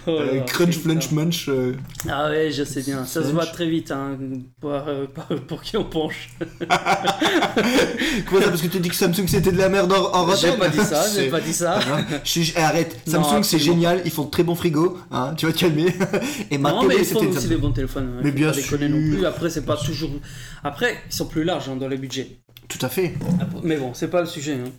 Oh 0.07 0.11
euh, 0.21 0.41
crunch. 0.41 0.79
Flunch, 0.79 1.11
Munch. 1.13 1.49
euh. 1.49 1.75
Ah 2.09 2.29
ouais, 2.29 2.51
je 2.51 2.63
sais 2.65 2.83
bien. 2.83 3.05
Ça 3.05 3.23
se 3.23 3.29
voit 3.33 3.47
très 3.47 3.69
vite, 3.69 3.91
hein, 3.91 4.19
pour, 4.61 4.73
euh, 4.73 5.07
pour- 5.49 5.63
qui 5.63 5.77
on 5.77 5.85
penche. 5.85 6.31
Comment 8.29 8.41
ça 8.43 8.49
Parce 8.51 8.63
que 8.63 8.67
tu 8.67 8.81
dis 8.81 8.89
que 8.89 8.95
Samsung 8.95 9.27
c'était 9.27 9.53
de 9.53 9.59
la 9.59 9.69
merde 9.69 9.93
en, 9.93 10.13
en 10.15 10.35
J'ai 10.37 10.53
pas 10.53 10.69
dit 10.69 10.79
ça, 10.79 11.05
j'ai 11.15 11.29
pas 11.29 11.41
dit 11.41 11.53
ça. 11.53 11.79
Arrête, 12.57 12.97
Samsung 13.07 13.43
c'est 13.43 13.59
génial, 13.59 14.03
ils 14.05 14.11
font 14.11 14.25
de 14.25 14.31
très 14.31 14.43
bons 14.43 14.55
frigos, 14.55 14.97
hein, 15.11 15.35
tu 15.37 15.47
vas 15.47 15.53
te 15.53 15.59
calmer. 15.59 15.95
Et 16.51 16.59
ma 16.59 16.71
Non, 16.73 16.81
télé 16.83 16.95
mais 16.97 17.01
ils 17.03 17.07
font 17.07 17.27
aussi 17.27 17.49
des 17.49 17.57
bons 17.57 17.73
téléphones. 17.73 18.15
hein, 18.19 18.21
Mais 18.25 18.33
bien 18.33 18.49
pas 18.49 18.55
sûr. 18.55 18.79
non 18.81 18.89
plus. 18.89 19.27
Après, 19.27 19.51
c'est 19.51 19.65
pas 19.65 19.77
toujours. 19.77 20.11
Après, 20.63 20.97
ils 21.11 21.15
sont 21.15 21.27
plus 21.27 21.45
larges 21.45 21.69
hein, 21.69 21.77
dans 21.77 21.89
les 21.89 21.97
budgets. 21.97 22.39
Tout 22.69 22.79
à 22.85 22.89
fait. 22.89 23.15
Après- 23.41 23.61
Mais 23.63 23.77
bon, 23.77 23.93
c'est 23.95 24.09
pas 24.09 24.21
le 24.21 24.27
sujet. 24.27 24.55
Hein. 24.55 24.71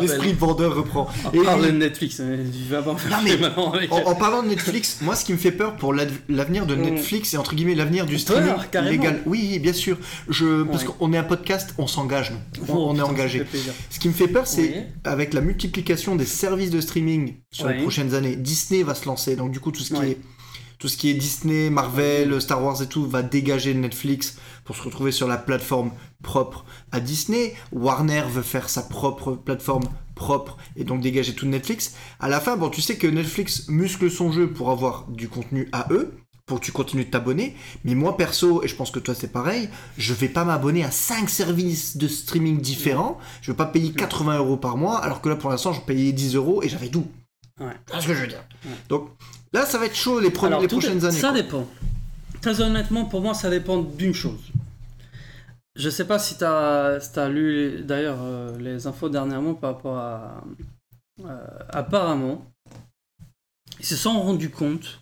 L'esprit 0.00 0.32
vendeur 0.34 0.74
reprend. 0.76 1.08
Et 1.32 1.38
Et- 1.38 1.42
parle 1.42 1.66
de 1.66 1.70
Netflix. 1.72 2.20
mais- 2.20 3.32
avec. 3.74 3.92
En, 3.92 3.98
en 4.10 4.14
parlant 4.14 4.42
de 4.42 4.48
Netflix, 4.48 4.98
moi 5.02 5.14
ce 5.16 5.24
qui 5.24 5.32
me 5.32 5.38
fait 5.38 5.52
peur 5.52 5.76
pour 5.76 5.94
l'avenir 5.94 6.66
de 6.66 6.74
Mm. 6.74 6.80
Netflix 6.82 7.34
et 7.34 7.36
entre 7.36 7.54
guillemets 7.54 7.74
l'avenir 7.74 8.06
du 8.06 8.18
streaming 8.18 8.52
légal. 8.84 9.22
Oui, 9.26 9.58
bien 9.58 9.72
sûr. 9.72 9.98
Je, 10.28 10.62
parce 10.64 10.84
qu'on 10.84 11.12
est 11.12 11.18
un 11.18 11.24
podcast, 11.24 11.74
on 11.78 11.86
s'engage, 11.86 12.32
nous. 12.32 12.64
Oh, 12.68 12.86
on 12.88 12.92
est 12.94 12.98
putain, 12.98 13.04
engagé. 13.10 13.44
Ce 13.90 13.98
qui 13.98 14.08
me 14.08 14.12
fait 14.14 14.28
peur, 14.28 14.46
c'est 14.46 14.86
avec 15.04 15.34
la 15.34 15.40
multiplication 15.40 16.16
des 16.16 16.26
services 16.26 16.70
de 16.70 16.80
streaming 16.80 17.34
sur 17.50 17.68
les 17.68 17.80
prochaines 17.82 18.14
années, 18.14 18.36
Disney 18.36 18.82
va 18.82 18.94
se 18.94 19.06
lancer. 19.06 19.36
Donc 19.36 19.50
du 19.50 19.60
coup, 19.60 19.70
tout 19.72 19.82
ce 19.82 19.94
qui 19.94 20.02
est 20.02 20.18
tout 20.80 20.88
ce 20.88 20.98
qui 20.98 21.08
est 21.08 21.14
Disney, 21.14 21.70
Marvel, 21.70 22.42
Star 22.42 22.62
Wars 22.62 22.82
et 22.82 22.86
tout 22.86 23.06
va 23.08 23.22
dégager 23.22 23.72
Netflix 23.72 24.36
pour 24.64 24.76
se 24.76 24.82
retrouver 24.82 25.12
sur 25.12 25.28
la 25.28 25.36
plateforme 25.36 25.90
propre 26.22 26.64
à 26.92 27.00
Disney. 27.00 27.54
Warner 27.72 28.24
veut 28.30 28.42
faire 28.42 28.68
sa 28.68 28.82
propre 28.82 29.32
plateforme 29.32 29.84
propre 30.14 30.56
et 30.76 30.84
donc 30.84 31.00
dégager 31.00 31.34
tout 31.34 31.46
Netflix. 31.46 31.94
À 32.20 32.28
la 32.28 32.40
fin, 32.40 32.56
bon, 32.56 32.68
tu 32.70 32.80
sais 32.80 32.96
que 32.96 33.06
Netflix 33.06 33.68
muscle 33.68 34.10
son 34.10 34.32
jeu 34.32 34.48
pour 34.50 34.70
avoir 34.70 35.06
du 35.08 35.28
contenu 35.28 35.68
à 35.72 35.86
eux 35.90 36.14
pour 36.46 36.60
que 36.60 36.64
tu 36.66 36.72
continues 36.72 37.04
de 37.06 37.10
t'abonner. 37.10 37.56
Mais 37.84 37.94
moi, 37.94 38.16
perso, 38.18 38.62
et 38.62 38.68
je 38.68 38.74
pense 38.76 38.90
que 38.90 38.98
toi 38.98 39.14
c'est 39.14 39.32
pareil, 39.32 39.68
je 39.96 40.12
vais 40.12 40.28
pas 40.28 40.44
m'abonner 40.44 40.84
à 40.84 40.90
5 40.90 41.28
services 41.30 41.96
de 41.96 42.06
streaming 42.06 42.60
différents. 42.60 43.18
Je 43.40 43.50
vais 43.50 43.56
pas 43.56 43.64
payer 43.66 43.92
80 43.92 44.36
euros 44.38 44.56
par 44.58 44.76
mois, 44.76 44.98
alors 44.98 45.20
que 45.22 45.28
là, 45.30 45.36
pour 45.36 45.48
l'instant, 45.50 45.72
je 45.72 45.80
payais 45.80 46.12
10 46.12 46.36
euros 46.36 46.62
et 46.62 46.68
j'avais 46.68 46.88
tout. 46.88 47.06
Ouais. 47.60 47.66
Vois 47.90 48.00
ce 48.00 48.06
que 48.06 48.14
je 48.14 48.20
veux 48.20 48.26
dire? 48.26 48.44
Ouais. 48.66 48.72
Donc 48.90 49.08
là, 49.52 49.64
ça 49.64 49.78
va 49.78 49.86
être 49.86 49.94
chaud 49.96 50.20
les, 50.20 50.26
Alors, 50.44 50.66
prochaines 50.66 50.98
est- 50.98 51.04
années. 51.04 51.18
Ça 51.18 51.30
quoi. 51.30 51.42
dépend. 51.42 51.66
Très 52.42 52.60
honnêtement, 52.60 53.06
pour 53.06 53.22
moi, 53.22 53.32
ça 53.32 53.48
dépend 53.48 53.78
d'une 53.78 54.12
chose. 54.12 54.40
Je 55.76 55.90
sais 55.90 56.06
pas 56.06 56.18
si 56.18 56.38
tu 56.38 56.44
as, 56.44 57.28
lu 57.28 57.82
d'ailleurs 57.82 58.18
euh, 58.22 58.56
les 58.58 58.86
infos 58.86 59.08
dernièrement 59.08 59.54
par 59.54 59.74
rapport 59.74 59.98
à. 59.98 60.44
euh, 61.24 61.46
apparemment, 61.68 62.46
ils 63.80 63.86
se 63.86 63.96
sont 63.96 64.20
rendus 64.20 64.50
compte 64.50 65.00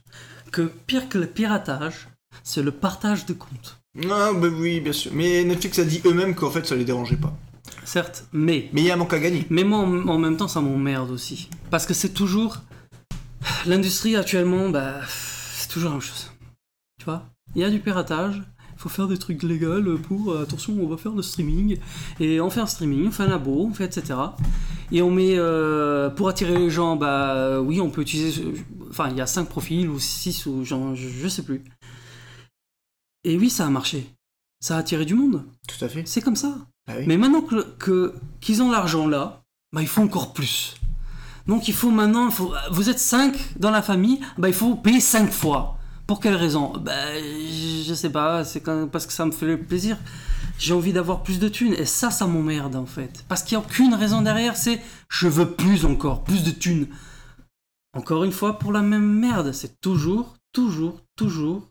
que 0.51 0.63
pire 0.63 1.09
que 1.09 1.19
le 1.19 1.27
piratage, 1.27 2.09
c'est 2.43 2.63
le 2.63 2.73
partage 2.73 3.27
de 3.27 3.35
comptes. 3.35 3.79
Non, 3.95 4.33
bah 4.35 4.49
oui, 4.49 4.81
bien 4.81 4.95
sûr. 4.95 5.13
Mais 5.15 5.45
Netflix 5.45 5.79
a 5.79 5.85
dit 5.85 6.01
eux-mêmes 6.07 6.35
qu'en 6.35 6.51
fait, 6.51 6.67
ça 6.67 6.75
les 6.75 6.85
dérangeait 6.85 7.17
pas. 7.17 7.35
Certes, 7.85 8.27
mais. 8.33 8.71
Mais 8.73 8.81
il 8.81 8.87
y 8.87 8.91
a 8.91 8.95
un 8.95 8.97
manque 8.97 9.13
à 9.13 9.19
gagner. 9.19 9.47
Mais 9.51 9.65
moi, 9.65 9.81
en 9.81 10.09
en 10.09 10.19
même 10.19 10.39
temps, 10.39 10.49
ça 10.49 10.63
m'emmerde 10.63 11.11
aussi. 11.11 11.51
Parce 11.71 11.85
que 11.85 11.93
c'est 11.93 12.15
toujours. 12.15 12.59
L'industrie 13.67 14.17
actuellement, 14.17 14.71
bah, 14.71 15.01
c'est 15.07 15.69
toujours 15.69 15.91
la 15.91 15.97
même 15.97 16.03
chose. 16.03 16.31
Tu 16.99 17.05
vois? 17.05 17.25
Il 17.55 17.61
y 17.61 17.65
a 17.65 17.71
du 17.71 17.81
piratage, 17.81 18.43
faut 18.83 18.89
faire 18.89 19.09
des 19.09 19.19
trucs 19.19 19.43
légaux 19.43 19.97
pour. 19.99 20.33
euh, 20.33 20.43
attention, 20.43 20.77
on 20.81 20.87
va 20.89 20.97
faire 20.97 21.13
le 21.13 21.23
streaming. 21.23 21.79
Et 22.21 22.41
on 22.41 22.51
fait 22.51 22.61
un 22.61 22.67
streaming, 22.67 23.07
on 23.09 23.11
fait 23.11 23.23
un 23.23 23.33
abo, 23.33 23.67
on 23.71 23.73
fait 23.75 23.85
etc. 23.85 24.15
Et 24.91 25.03
on 25.03 25.11
met. 25.11 25.35
euh, 25.37 26.11
pour 26.11 26.29
attirer 26.29 26.59
les 26.59 26.71
gens, 26.71 26.97
bah 26.97 27.35
euh, 27.35 27.59
oui, 27.61 27.81
on 27.81 27.91
peut 27.91 28.03
utiliser. 28.03 28.43
Enfin, 28.91 29.09
il 29.11 29.17
y 29.17 29.21
a 29.21 29.27
5 29.27 29.49
profils 29.49 29.89
ou 29.89 29.99
6 29.99 30.47
ou 30.47 30.65
genre, 30.65 30.95
je, 30.95 31.09
je 31.09 31.29
sais 31.29 31.43
plus. 31.43 31.63
Et 33.25 33.37
oui, 33.39 33.51
ça 33.51 33.67
a 33.67 33.71
marché. 33.71 34.07
Ça 34.61 34.77
a 34.77 34.79
attiré 34.81 35.05
du 35.05 35.15
monde. 35.15 35.45
Tout 35.69 35.85
à 35.85 35.89
fait. 35.89 36.07
C'est 36.07 36.21
comme 36.21 36.37
ça. 36.37 36.57
Bah 36.87 36.95
oui. 36.99 37.05
Mais 37.07 37.17
maintenant 37.17 37.43
que 37.43 37.63
que- 37.79 38.15
qu'ils 38.41 38.63
ont 38.63 38.71
l'argent 38.71 39.07
là, 39.07 39.43
bah, 39.73 39.81
il 39.83 39.89
faut 39.89 40.03
encore 40.03 40.33
plus. 40.33 40.75
Donc 41.47 41.67
il 41.69 41.75
faut 41.75 41.91
maintenant, 41.91 42.27
il 42.27 42.33
faut, 42.33 42.53
vous 42.71 42.89
êtes 42.91 42.99
5 42.99 43.37
dans 43.59 43.71
la 43.71 43.83
famille, 43.83 44.21
bah, 44.39 44.49
il 44.49 44.55
faut 44.55 44.75
payer 44.77 45.01
5 45.01 45.31
fois. 45.31 45.79
Pour 46.13 46.21
quelle 46.21 46.35
raison? 46.35 46.75
Bah, 46.77 47.19
Je 47.19 47.95
sais 47.95 48.11
pas, 48.11 48.45
c'est 48.45 48.63
parce 48.91 49.07
que 49.07 49.15
ça 49.15 49.25
me 49.25 49.31
fait 49.31 49.57
plaisir. 49.57 49.97
J'ai 50.59 50.75
envie 50.75 50.93
d'avoir 50.93 51.23
plus 51.23 51.39
de 51.39 51.49
thunes. 51.49 51.73
Et 51.73 51.87
ça, 51.87 52.11
ça 52.11 52.27
m'emmerde 52.27 52.77
en 52.77 52.85
fait. 52.85 53.25
Parce 53.29 53.43
qu'il 53.43 53.57
n'y 53.57 53.65
a 53.65 53.67
aucune 53.67 53.95
raison 53.95 54.21
derrière, 54.21 54.55
c'est 54.55 54.83
je 55.09 55.27
veux 55.27 55.53
plus 55.53 55.87
encore, 55.87 56.23
plus 56.23 56.45
de 56.45 56.51
thunes. 56.51 56.89
Encore 57.97 58.25
une 58.25 58.33
fois, 58.33 58.59
pour 58.59 58.73
la 58.73 58.83
même 58.83 59.21
merde, 59.21 59.53
c'est 59.53 59.81
toujours, 59.81 60.37
toujours, 60.53 61.01
toujours 61.17 61.71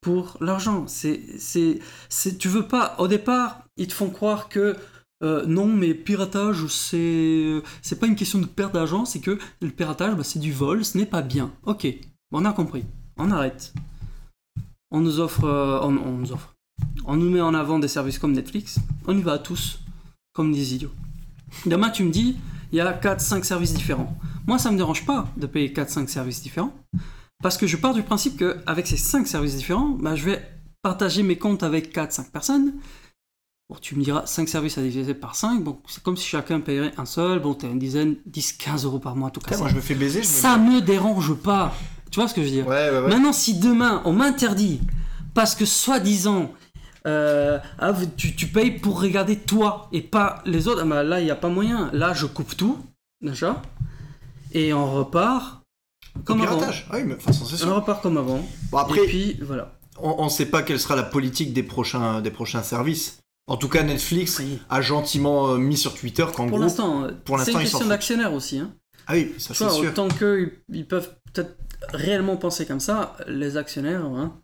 pour 0.00 0.38
l'argent. 0.40 0.86
C'est, 0.86 1.20
c'est, 1.38 1.80
c'est, 2.08 2.38
tu 2.38 2.48
veux 2.48 2.66
pas. 2.66 2.94
Au 2.96 3.08
départ, 3.08 3.62
ils 3.76 3.88
te 3.88 3.92
font 3.92 4.08
croire 4.08 4.48
que 4.48 4.74
euh, 5.22 5.44
non, 5.44 5.66
mais 5.66 5.92
piratage, 5.92 6.66
c'est, 6.68 7.60
c'est 7.82 8.00
pas 8.00 8.06
une 8.06 8.16
question 8.16 8.38
de 8.38 8.46
perte 8.46 8.72
d'argent, 8.72 9.04
c'est 9.04 9.20
que 9.20 9.38
le 9.60 9.68
piratage, 9.68 10.14
bah, 10.14 10.24
c'est 10.24 10.38
du 10.38 10.50
vol, 10.50 10.82
ce 10.82 10.96
n'est 10.96 11.04
pas 11.04 11.20
bien. 11.20 11.52
Ok, 11.64 11.86
on 12.32 12.46
a 12.46 12.54
compris. 12.54 12.86
On 13.18 13.30
arrête. 13.30 13.72
On 14.90 15.00
nous 15.00 15.20
offre, 15.20 15.44
euh, 15.44 15.80
on, 15.82 15.96
on 15.96 16.12
nous 16.18 16.32
offre. 16.32 16.54
On 17.04 17.16
nous 17.16 17.30
met 17.30 17.40
en 17.40 17.54
avant 17.54 17.78
des 17.78 17.88
services 17.88 18.18
comme 18.18 18.32
Netflix. 18.32 18.78
On 19.06 19.16
y 19.16 19.22
va 19.22 19.32
à 19.34 19.38
tous, 19.38 19.80
comme 20.32 20.52
des 20.52 20.74
idiots. 20.74 20.92
Demain, 21.66 21.90
tu 21.90 22.04
me 22.04 22.10
dis, 22.10 22.36
il 22.72 22.76
y 22.76 22.80
a 22.80 22.92
4-5 22.92 23.42
services 23.44 23.74
différents. 23.74 24.16
Moi, 24.46 24.58
ça 24.58 24.70
me 24.70 24.76
dérange 24.76 25.04
pas 25.04 25.28
de 25.36 25.46
payer 25.46 25.70
4-5 25.72 26.06
services 26.08 26.42
différents. 26.42 26.72
Parce 27.42 27.56
que 27.56 27.66
je 27.66 27.76
pars 27.76 27.94
du 27.94 28.02
principe 28.02 28.38
qu'avec 28.38 28.86
ces 28.86 28.96
5 28.96 29.26
services 29.26 29.56
différents, 29.56 29.90
bah, 29.90 30.16
je 30.16 30.24
vais 30.24 30.42
partager 30.82 31.22
mes 31.22 31.36
comptes 31.38 31.62
avec 31.62 31.94
4-5 31.94 32.30
personnes. 32.30 32.74
Bon, 33.70 33.76
tu 33.80 33.96
me 33.96 34.02
diras 34.02 34.24
5 34.26 34.48
services 34.48 34.78
à 34.78 34.82
diviser 34.82 35.12
par 35.14 35.34
5, 35.34 35.62
bon, 35.62 35.78
c'est 35.86 36.02
comme 36.02 36.16
si 36.16 36.26
chacun 36.26 36.58
payerait 36.60 36.92
un 36.96 37.04
seul, 37.04 37.38
bon, 37.40 37.52
t'as 37.54 37.68
une 37.68 37.78
dizaine, 37.78 38.16
10-15 38.30 38.84
euros 38.86 38.98
par 38.98 39.14
mois, 39.14 39.28
en 39.28 39.30
tout 39.30 39.40
cas. 39.40 39.48
Putain, 39.50 39.58
moi, 39.60 39.68
je 39.68 39.74
me 39.76 39.80
fais 39.82 39.94
baiser. 39.94 40.22
Je 40.22 40.28
me- 40.28 40.32
Ça 40.32 40.56
me 40.56 40.80
dérange 40.80 41.34
pas. 41.34 41.74
Tu 42.10 42.20
vois 42.20 42.28
ce 42.28 42.34
que 42.34 42.40
je 42.42 42.46
veux 42.46 42.52
dire 42.52 42.66
Ouais, 42.66 42.90
ouais, 42.90 43.00
ouais. 43.00 43.08
Maintenant, 43.08 43.32
si 43.32 43.58
demain 43.58 44.02
on 44.04 44.12
m'interdit 44.12 44.80
parce 45.34 45.54
que 45.54 45.64
soi-disant 45.64 46.52
euh, 47.06 47.58
ah, 47.78 47.92
tu, 48.16 48.34
tu 48.34 48.46
payes 48.48 48.72
pour 48.72 49.00
regarder 49.00 49.36
toi 49.36 49.88
et 49.92 50.02
pas 50.02 50.42
les 50.44 50.68
autres, 50.68 50.80
ah 50.82 50.86
bah 50.86 51.02
là 51.02 51.20
il 51.20 51.24
n'y 51.24 51.30
a 51.30 51.36
pas 51.36 51.48
moyen. 51.48 51.90
Là 51.92 52.12
je 52.12 52.26
coupe 52.26 52.56
tout, 52.56 52.78
déjà, 53.22 53.62
et 54.52 54.72
on 54.74 54.92
repart 54.92 55.62
comme 56.24 56.42
avant. 56.42 56.60
Ah 56.90 56.96
oui, 56.96 57.04
mais 57.06 57.16
c'est 57.32 57.64
On 57.64 57.74
repart 57.76 58.02
comme 58.02 58.18
avant. 58.18 58.44
Bon, 58.72 58.78
après, 58.78 59.04
et 59.04 59.06
puis 59.06 59.38
voilà. 59.42 59.72
on 60.00 60.24
ne 60.24 60.28
sait 60.28 60.46
pas 60.46 60.62
quelle 60.62 60.80
sera 60.80 60.96
la 60.96 61.02
politique 61.04 61.52
des 61.52 61.62
prochains, 61.62 62.20
des 62.20 62.30
prochains 62.30 62.62
services. 62.62 63.20
En 63.46 63.56
tout 63.56 63.68
cas, 63.68 63.82
Netflix 63.82 64.40
Oui. 64.40 64.58
a 64.68 64.82
gentiment 64.82 65.48
euh, 65.50 65.56
mis 65.56 65.78
sur 65.78 65.94
Twitter 65.94 66.24
qu'en 66.26 66.46
Pour 66.46 66.48
gros. 66.48 66.58
l'instant, 66.58 67.04
euh, 67.04 67.12
pour 67.24 67.38
c'est 67.38 67.52
l'instant, 67.52 67.60
une 67.60 67.64
ils 67.64 67.68
s'en 67.68 67.78
question 67.78 67.88
d'actionnaire 67.88 68.32
aussi. 68.34 68.58
Hein. 68.58 68.70
Ah 69.06 69.14
oui, 69.14 69.32
ça 69.38 69.54
c'est 69.54 69.70
sûr. 69.70 69.88
autant 69.90 70.08
qu'ils 70.08 70.52
ils 70.70 70.86
peuvent 70.86 71.08
peut-être 71.32 71.56
réellement 71.92 72.36
penser 72.36 72.66
comme 72.66 72.80
ça, 72.80 73.16
les 73.26 73.56
actionnaires, 73.56 74.04
hein, 74.04 74.40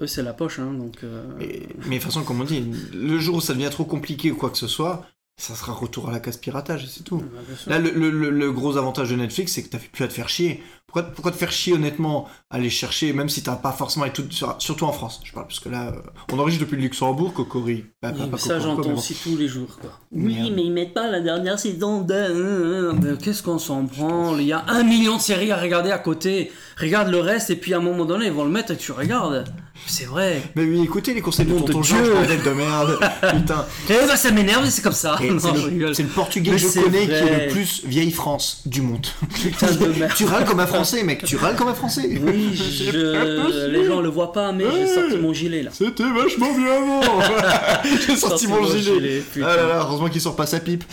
eux 0.00 0.06
c'est 0.06 0.22
la 0.22 0.32
poche. 0.32 0.58
Hein, 0.58 0.72
donc, 0.72 1.04
euh, 1.04 1.24
Mais, 1.38 1.68
mais 1.86 1.96
de 1.96 2.02
toute 2.02 2.02
façon, 2.02 2.24
comme 2.24 2.40
on 2.40 2.44
dit, 2.44 2.64
le 2.92 3.18
jour 3.18 3.36
où 3.36 3.40
ça 3.40 3.54
devient 3.54 3.70
trop 3.70 3.84
compliqué 3.84 4.30
ou 4.30 4.36
quoi 4.36 4.50
que 4.50 4.58
ce 4.58 4.66
soit, 4.66 5.06
ça 5.40 5.54
sera 5.54 5.72
retour 5.72 6.08
à 6.08 6.12
la 6.12 6.20
case 6.20 6.36
piratage 6.36 6.84
et 6.84 6.86
c'est 6.86 7.02
tout. 7.02 7.18
bah. 7.18 7.24
Là, 7.66 7.78
le, 7.78 7.90
le- 7.90 8.10
le- 8.10 8.30
le 8.30 8.52
gros 8.52 8.76
avantage 8.76 9.10
de 9.10 9.16
Netflix, 9.16 9.52
c'est 9.52 9.62
que 9.62 9.68
t'as 9.68 9.78
plus 9.78 10.04
à 10.04 10.08
te 10.08 10.12
faire 10.12 10.28
chier. 10.28 10.62
Pourquoi, 10.86 11.04
pourquoi 11.04 11.30
te 11.30 11.36
faire 11.36 11.52
chier 11.52 11.72
honnêtement 11.72 12.28
Aller 12.50 12.68
chercher, 12.68 13.12
même 13.12 13.28
si 13.28 13.42
t'as 13.44 13.54
pas 13.54 13.70
forcément 13.72 14.06
et 14.06 14.12
tout, 14.12 14.24
sur- 14.30 14.56
surtout 14.58 14.84
en 14.86 14.92
France, 14.92 15.20
je 15.24 15.32
parle, 15.32 15.46
parce 15.46 15.60
que 15.60 15.68
là, 15.68 15.88
euh, 15.94 16.00
on 16.32 16.38
enregistre 16.40 16.64
depuis 16.64 16.76
le 16.76 16.82
Luxembourg, 16.82 17.32
Cocori. 17.32 17.84
Pas- 18.00 18.10
Oui, 18.10 18.28
pas 18.28 18.38
ça 18.38 18.58
j'entends 18.58 18.82
bon. 18.88 18.94
aussi 18.96 19.14
tous 19.14 19.36
les 19.36 19.46
jours. 19.46 19.78
Quoi. 19.80 19.90
Merde. 20.12 20.46
Oui, 20.46 20.52
mais 20.54 20.62
ils 20.64 20.72
mettent 20.72 20.94
pas 20.94 21.08
la 21.08 21.20
dernière 21.20 21.58
saison 21.58 22.00
de. 22.02 22.92
Mais 23.00 23.16
Qu'est-ce 23.22 23.42
qu'on 23.42 23.58
s'en 23.58 23.82
branle? 23.84 24.40
Il 24.40 24.46
y 24.48 24.52
a 24.52 24.64
un 24.68 24.82
million 24.82 25.16
de 25.16 25.22
séries 25.22 25.52
à 25.52 25.56
regarder 25.60 25.90
à 25.90 25.98
côté. 25.98 26.50
Regarde 26.78 27.08
le 27.08 27.18
reste 27.20 27.50
et 27.50 27.56
puis 27.56 27.72
à 27.72 27.76
un 27.76 27.80
moment 27.80 28.04
donné 28.04 28.26
ils 28.26 28.32
vont 28.32 28.44
le 28.44 28.50
mettre 28.50 28.72
et 28.72 28.76
tu 28.76 28.90
regardes. 28.92 29.44
C'est 29.86 30.04
vrai. 30.04 30.42
Mais 30.54 30.64
oui, 30.64 30.82
écoutez 30.84 31.14
les 31.14 31.20
conseils 31.20 31.46
de 31.46 31.58
tonton 31.58 31.80
Dieu. 31.80 31.96
Georges, 31.96 32.44
de 32.44 32.50
merde. 32.50 32.98
Putain. 33.32 33.66
Eh 33.88 34.06
bah 34.06 34.16
ça 34.16 34.30
m'énerve, 34.30 34.68
c'est 34.70 34.82
comme 34.82 34.92
ça. 34.92 35.16
C'est 35.18 36.02
le, 36.02 36.08
portugais 36.08 36.52
Mais 36.52 36.56
que 36.56 36.62
je 36.62 36.80
connais 36.80 37.06
qui 37.06 37.12
est 37.12 37.46
le 37.46 37.52
plus 37.52 37.82
vieille 37.84 38.12
France 38.12 38.62
du 38.66 38.82
monde. 38.82 39.06
Putain 39.42 39.72
de 39.72 39.86
merde. 39.98 40.12
tu 40.16 40.24
râles 40.24 40.44
comme 40.44 40.60
un 40.60 40.66
français, 40.66 41.02
mec. 41.02 41.24
Tu 41.24 41.36
râles 41.36 41.56
comme 41.56 41.68
un 41.68 41.74
français. 41.74 42.20
Oui, 42.22 42.54
je... 42.54 43.66
les 43.66 43.86
gens 43.86 44.00
le 44.00 44.08
voient 44.08 44.32
pas, 44.32 44.52
mais 44.52 44.64
j'ai 44.72 44.86
sorti 44.86 45.16
mon 45.18 45.32
gilet 45.32 45.62
là. 45.62 45.70
C'était 45.72 46.04
vachement 46.04 46.52
bien 46.54 46.72
avant. 46.72 47.00
J'ai 48.06 48.16
sorti 48.16 48.46
mon 48.46 48.64
gilet. 48.66 49.22
putain. 49.32 49.46
Ah 49.50 49.56
là 49.56 49.66
là, 49.66 49.80
heureusement 49.80 50.08
qu'il 50.08 50.20
sort 50.20 50.36
pas 50.36 50.46
sa 50.46 50.60
pipe. 50.60 50.84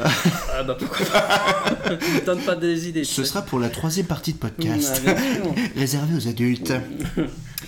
Ah 0.00 0.62
bah 0.62 0.76
pourquoi 0.78 1.06
pas 1.06 1.56
Donne 2.26 2.40
pas 2.40 2.56
des 2.56 2.88
idées. 2.88 3.04
Ce 3.04 3.24
sera 3.24 3.42
pour 3.42 3.58
la 3.58 3.68
troisième 3.68 4.06
partie 4.06 4.32
de 4.32 4.38
podcast, 4.38 5.02
réservée 5.76 6.16
aux 6.16 6.28
adultes. 6.28 6.72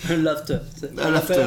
L'after. 0.09 0.57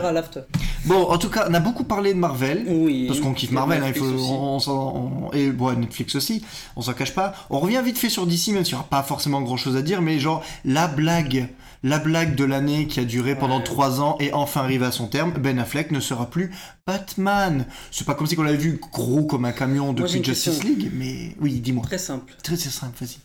À 0.03 0.13
l'after. 0.13 0.41
Bon, 0.87 1.03
en 1.05 1.19
tout 1.19 1.29
cas, 1.29 1.47
on 1.49 1.55
a 1.55 1.61
beaucoup 1.61 1.85
parlé 1.85 2.15
de 2.15 2.19
Marvel. 2.19 2.65
Oui. 2.69 3.07
Parce 3.07 3.21
qu'on 3.21 3.33
kiffe 3.35 3.51
Marvel, 3.53 3.83
hein, 3.83 3.89
il 3.89 3.95
faut, 3.95 4.07
on, 4.07 4.59
s'en- 4.59 5.29
on- 5.29 5.33
et 5.33 5.51
bon, 5.51 5.73
Netflix 5.79 6.15
aussi, 6.15 6.43
on 6.77 6.83
s'en 6.83 6.95
cache 6.95 7.15
pas. 7.15 7.35
On 7.51 7.61
revient 7.61 7.81
vite 7.85 7.99
fait 7.99 8.09
sur 8.11 8.27
DC, 8.27 8.49
même 8.49 8.65
s'il 8.65 8.75
n'y 8.75 8.81
aura 8.81 8.89
pas 8.89 9.03
forcément 9.03 9.41
grand 9.43 9.57
chose 9.57 9.77
à 9.77 9.83
dire, 9.83 10.01
mais 10.03 10.19
genre, 10.19 10.43
la 10.65 10.89
blague, 10.89 11.49
la 11.83 11.99
blague 11.99 12.35
de 12.35 12.45
l'année 12.45 12.87
qui 12.87 12.99
a 13.01 13.05
duré 13.05 13.35
pendant 13.37 13.59
Ouais. 13.59 13.65
trois 13.65 14.01
ans 14.01 14.17
et 14.21 14.33
enfin 14.33 14.63
arrive 14.63 14.83
à 14.83 14.91
son 14.91 15.07
terme, 15.07 15.33
Ben 15.33 15.59
Affleck 15.59 15.91
ne 15.91 16.01
sera 16.01 16.29
plus 16.29 16.51
Batman. 16.87 17.67
C'est 17.91 18.07
pas 18.07 18.15
comme 18.15 18.27
si 18.27 18.39
on 18.39 18.43
l'avait 18.43 18.57
vu 18.59 18.81
gros 18.93 19.25
comme 19.25 19.45
un 19.45 19.53
camion 19.53 19.93
depuis 19.93 20.25
Justice 20.25 20.45
question. 20.59 20.69
League, 20.69 20.91
mais 20.95 21.37
oui, 21.41 21.61
dis-moi. 21.61 21.85
Très 21.85 21.99
simple. 21.99 22.35
Très 22.43 22.57
très 22.57 22.71
simple, 22.71 22.97
vas-y. 23.01 23.19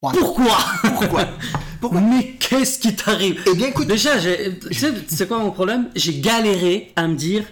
Pourquoi? 0.00 0.56
Pourquoi? 0.82 1.28
Pourquoi? 1.80 2.00
Mais 2.00 2.32
qu'est-ce 2.38 2.78
qui 2.78 2.94
t'arrive? 2.94 3.42
Eh 3.46 3.54
bien 3.54 3.68
écoute, 3.68 3.86
Déjà, 3.86 4.18
tu 4.18 4.74
sais, 4.74 4.92
c'est 5.08 5.28
quoi 5.28 5.38
mon 5.38 5.50
problème? 5.50 5.90
J'ai 5.94 6.20
galéré 6.20 6.92
à 6.96 7.06
me 7.08 7.14
dire 7.14 7.44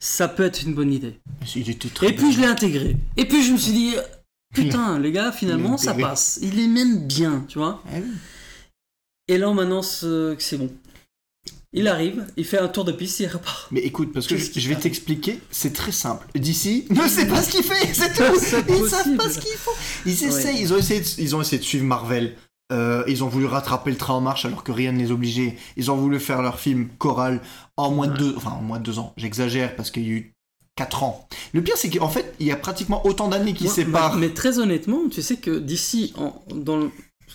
ça 0.00 0.28
peut 0.28 0.44
être 0.44 0.62
une 0.62 0.74
bonne 0.74 0.92
idée. 0.92 1.18
il 1.56 1.68
était 1.70 1.88
très 1.88 2.08
Et 2.08 2.12
puis 2.12 2.32
je 2.32 2.40
l'ai 2.40 2.46
intégré. 2.46 2.96
Et 3.16 3.24
puis 3.26 3.42
je 3.42 3.52
me 3.52 3.56
suis 3.56 3.72
dit 3.72 3.94
putain, 4.54 4.98
les 4.98 5.12
gars, 5.12 5.32
finalement 5.32 5.76
ça 5.76 5.94
passe. 5.94 6.38
Il 6.42 6.58
est 6.60 6.68
même 6.68 7.06
bien, 7.06 7.44
tu 7.48 7.58
vois? 7.58 7.82
Eh 7.94 8.00
oui. 8.00 8.08
Et 9.28 9.38
là 9.38 9.50
on 9.50 9.54
m'annonce 9.54 10.02
euh, 10.04 10.34
que 10.34 10.42
c'est 10.42 10.56
bon. 10.56 10.70
Il 11.74 11.86
arrive, 11.86 12.24
il 12.38 12.46
fait 12.46 12.58
un 12.58 12.68
tour 12.68 12.84
de 12.84 12.92
piste, 12.92 13.20
il 13.20 13.26
repart. 13.26 13.68
Mais 13.70 13.80
écoute, 13.80 14.12
parce 14.14 14.26
que 14.26 14.36
je, 14.38 14.58
je 14.58 14.68
vais 14.70 14.76
t'expliquer, 14.76 15.38
c'est 15.50 15.74
très 15.74 15.92
simple. 15.92 16.26
D'ici, 16.34 16.86
ne 16.90 17.06
sait 17.08 17.28
pas 17.28 17.42
ce 17.42 17.50
qu'il 17.50 17.62
fait, 17.62 17.92
c'est 17.92 18.14
tout. 18.14 18.22
Ils 18.34 18.88
savent 18.88 19.02
possible. 19.02 19.16
pas 19.18 19.30
ce 19.30 19.38
qu'ils 19.38 19.56
font. 19.58 19.70
Ils 20.06 20.12
Ouais. 20.12 20.28
essayent, 20.28 20.60
ils 20.60 20.72
ont 20.72 20.78
essayé, 20.78 21.00
de, 21.00 21.06
ils 21.18 21.36
ont 21.36 21.40
essayé 21.42 21.58
de 21.58 21.64
suivre 21.64 21.84
Marvel. 21.84 22.36
Euh, 22.72 23.02
ils 23.06 23.22
ont 23.24 23.28
voulu 23.28 23.46
rattraper 23.46 23.90
le 23.90 23.96
train 23.96 24.14
en 24.14 24.20
marche 24.20 24.44
alors 24.44 24.62
que 24.64 24.72
rien 24.72 24.92
ne 24.92 24.98
les 24.98 25.10
obligeait. 25.10 25.56
Ils 25.76 25.90
ont 25.90 25.96
voulu 25.96 26.18
faire 26.20 26.40
leur 26.42 26.58
film 26.58 26.88
choral 26.98 27.40
en 27.76 27.90
moins 27.90 28.06
de 28.08 28.16
deux, 28.16 28.34
enfin 28.36 28.50
en 28.50 28.62
moins 28.62 28.78
de 28.78 28.84
deux 28.84 28.98
ans. 28.98 29.12
J'exagère 29.16 29.74
parce 29.76 29.90
qu'il 29.90 30.02
y 30.04 30.06
a 30.06 30.12
eu 30.12 30.34
quatre 30.74 31.02
ans. 31.02 31.28
Le 31.52 31.62
pire, 31.62 31.76
c'est 31.76 31.90
qu'en 31.90 32.08
fait, 32.08 32.34
il 32.40 32.46
y 32.46 32.52
a 32.52 32.56
pratiquement 32.56 33.06
autant 33.06 33.28
d'années 33.28 33.52
qui 33.54 33.68
séparent. 33.68 34.14
Mais, 34.16 34.28
mais 34.28 34.34
très 34.34 34.58
honnêtement, 34.58 35.08
tu 35.10 35.20
sais 35.22 35.36
que 35.36 35.58
d'ici, 35.58 36.14
dans, 36.54 36.90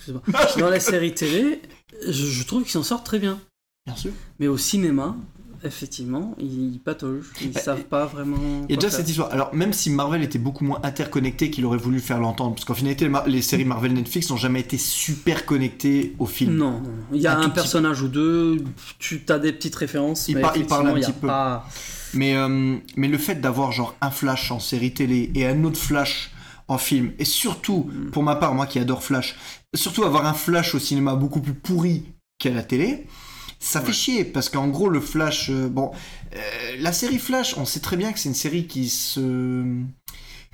dans 0.58 0.70
les 0.72 0.80
séries 0.80 1.14
télé, 1.14 1.62
je, 2.08 2.12
je 2.26 2.44
trouve 2.44 2.64
qu'ils 2.64 2.72
s'en 2.72 2.84
sortent 2.84 3.06
très 3.06 3.20
bien. 3.20 3.40
Bien 3.86 3.96
sûr. 3.96 4.12
Mais 4.40 4.48
au 4.48 4.58
cinéma, 4.58 5.16
effectivement, 5.64 6.36
ils 6.40 6.80
pataugent. 6.84 7.32
Ils 7.42 7.52
Bah, 7.52 7.60
savent 7.60 7.84
pas 7.84 8.06
vraiment. 8.06 8.38
Il 8.70 8.72
y 8.72 8.74
a 8.74 8.78
déjà 8.78 8.90
faire. 8.90 9.00
cette 9.00 9.10
histoire. 9.10 9.32
Alors, 9.34 9.54
même 9.54 9.74
si 9.74 9.90
Marvel 9.90 10.24
était 10.24 10.40
beaucoup 10.40 10.64
moins 10.64 10.80
interconnecté 10.84 11.50
qu'il 11.52 11.66
aurait 11.66 11.78
voulu 11.78 12.00
faire 12.00 12.20
l'entendre, 12.20 12.56
parce 12.56 12.64
qu'en 12.64 12.74
finalité, 12.76 13.10
les 13.28 13.42
séries 13.42 13.66
Marvel 13.66 13.94
Netflix 13.94 14.30
n'ont 14.30 14.38
jamais 14.38 14.62
été 14.62 14.78
super 14.78 15.46
connectées 15.46 16.16
au 16.18 16.26
film. 16.26 16.56
Non, 16.56 16.82
il 17.12 17.20
y 17.22 17.28
a 17.28 17.38
Un 17.38 17.42
petit 17.44 17.52
personnage 17.56 18.02
ou 18.02 18.08
deux, 18.08 18.64
tu 19.00 19.22
as 19.28 19.40
des 19.40 19.52
petites 19.52 19.76
références, 19.76 20.30
Il 20.30 20.36
mais 20.36 20.42
par- 20.42 20.56
il 20.56 20.66
parle 20.66 20.88
un 20.88 20.96
effectivement, 20.96 20.98
il 20.98 21.02
y 21.02 21.06
a 21.06 21.08
petit 21.08 21.20
peu. 21.20 21.28
pas- 21.28 21.68
Mais, 22.14 22.36
euh, 22.36 22.78
mais 22.96 23.08
le 23.08 23.18
fait 23.18 23.36
d'avoir 23.42 23.72
genre 23.74 23.96
un 24.00 24.12
flash 24.12 24.52
en 24.52 24.60
série 24.60 24.94
télé 24.94 25.32
et 25.36 25.46
un 25.48 25.64
autre 25.66 25.80
flash 25.80 26.32
en 26.70 26.78
film, 26.78 27.12
et 27.20 27.26
surtout, 27.26 27.90
Mm. 27.92 28.12
pour 28.12 28.24
ma 28.24 28.36
part, 28.38 28.54
moi 28.56 28.66
qui 28.66 28.80
adore 28.80 29.04
Flash, 29.04 29.36
surtout 29.76 30.04
avoir 30.06 30.26
un 30.26 30.34
flash 30.34 30.74
au 30.76 30.80
cinéma 30.80 31.16
beaucoup 31.16 31.42
plus 31.42 31.54
pourri 31.56 32.04
qu'à 32.38 32.52
la 32.52 32.64
télé, 32.64 33.08
ça 33.64 33.80
fait 33.82 33.88
Ouais. 33.88 33.94
chier, 33.94 34.24
parce 34.26 34.50
qu'en 34.50 34.68
gros, 34.68 34.90
le 34.90 35.00
flash, 35.00 35.50
euh, 35.50 35.68
bon, 35.70 35.92
euh, 36.36 36.40
la 36.80 36.92
série 36.92 37.18
Flash, 37.20 37.56
on 37.58 37.66
sait 37.66 37.80
très 37.80 37.96
bien 37.98 38.12
que 38.12 38.20
c'est 38.20 38.30
une 38.30 38.36
série 38.36 38.68
qui 38.68 38.90
se... 38.90 39.64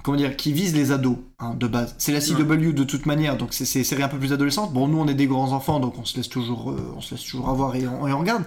Comment 0.03 0.15
dire, 0.17 0.37
qui 0.37 0.53
vise 0.53 0.73
les 0.75 0.91
ados, 0.93 1.17
hein, 1.39 1.55
de 1.55 1.67
base. 1.67 1.93
C'est 1.97 2.13
la 2.13 2.21
CW 2.21 2.71
de 2.71 2.83
toute 2.85 3.05
manière, 3.05 3.35
donc 3.35 3.53
c'est 3.53 3.65
une 3.79 3.83
série 3.83 4.01
un 4.03 4.07
peu 4.07 4.17
plus 4.17 4.31
adolescente. 4.31 4.71
Bon, 4.73 4.87
nous, 4.87 4.97
on 4.97 5.07
est 5.09 5.13
des 5.13 5.27
grands 5.27 5.51
enfants, 5.51 5.81
donc 5.81 5.97
on 5.99 6.05
se 6.05 6.15
laisse 6.15 6.29
toujours, 6.29 6.71
euh, 6.71 6.93
on 6.95 7.01
se 7.01 7.15
laisse 7.15 7.23
toujours 7.25 7.49
avoir 7.49 7.75
et 7.75 7.85
on, 7.85 8.07
et 8.07 8.13
on 8.13 8.19
regarde. 8.19 8.43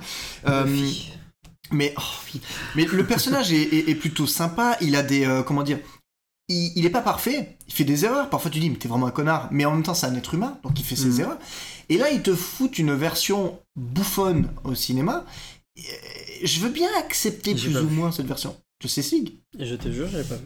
Mais, 1.70 1.94
oh, 1.96 2.38
mais 2.76 2.84
le 2.84 3.06
personnage 3.06 3.52
est, 3.52 3.62
est- 3.62 3.88
est 3.90 3.94
plutôt 3.94 4.26
sympa. 4.26 4.76
Il 4.80 4.94
a 4.96 5.02
des. 5.02 5.42
comment 5.46 5.62
dire 5.62 5.78
il, 6.48 6.72
il 6.76 6.84
est 6.84 6.90
pas 6.90 7.00
parfait. 7.00 7.56
Il 7.66 7.72
fait 7.72 7.84
des 7.84 8.04
erreurs. 8.04 8.28
Parfois 8.28 8.50
tu 8.50 8.58
dis, 8.58 8.68
mais 8.68 8.76
t'es 8.76 8.88
vraiment 8.88 9.06
un 9.06 9.10
connard. 9.10 9.48
Mais 9.52 9.64
en 9.64 9.72
même 9.72 9.82
temps, 9.82 9.94
c'est 9.94 10.06
un 10.06 10.14
être 10.14 10.34
humain. 10.34 10.58
Donc 10.64 10.78
il 10.78 10.84
fait 10.84 10.96
ses 10.96 11.08
Mhm. 11.08 11.20
erreurs. 11.20 11.38
Et 11.88 11.98
là, 11.98 12.10
il 12.10 12.22
te 12.22 12.34
fout 12.34 12.78
une 12.78 12.94
version 12.94 13.58
bouffonne 13.76 14.48
au 14.64 14.74
cinéma. 14.74 15.24
Je 16.42 16.60
veux 16.60 16.70
bien 16.70 16.88
accepter 16.98 17.54
plus 17.54 17.76
ou 17.76 17.88
vu. 17.88 17.96
moins 17.96 18.12
cette 18.12 18.26
version. 18.26 18.56
Je 18.82 18.88
sais, 18.88 19.02
Sig. 19.02 19.38
Je 19.58 19.74
te 19.74 19.90
jure, 19.90 20.08
j'avais 20.10 20.24
pas 20.24 20.36
vu. 20.36 20.44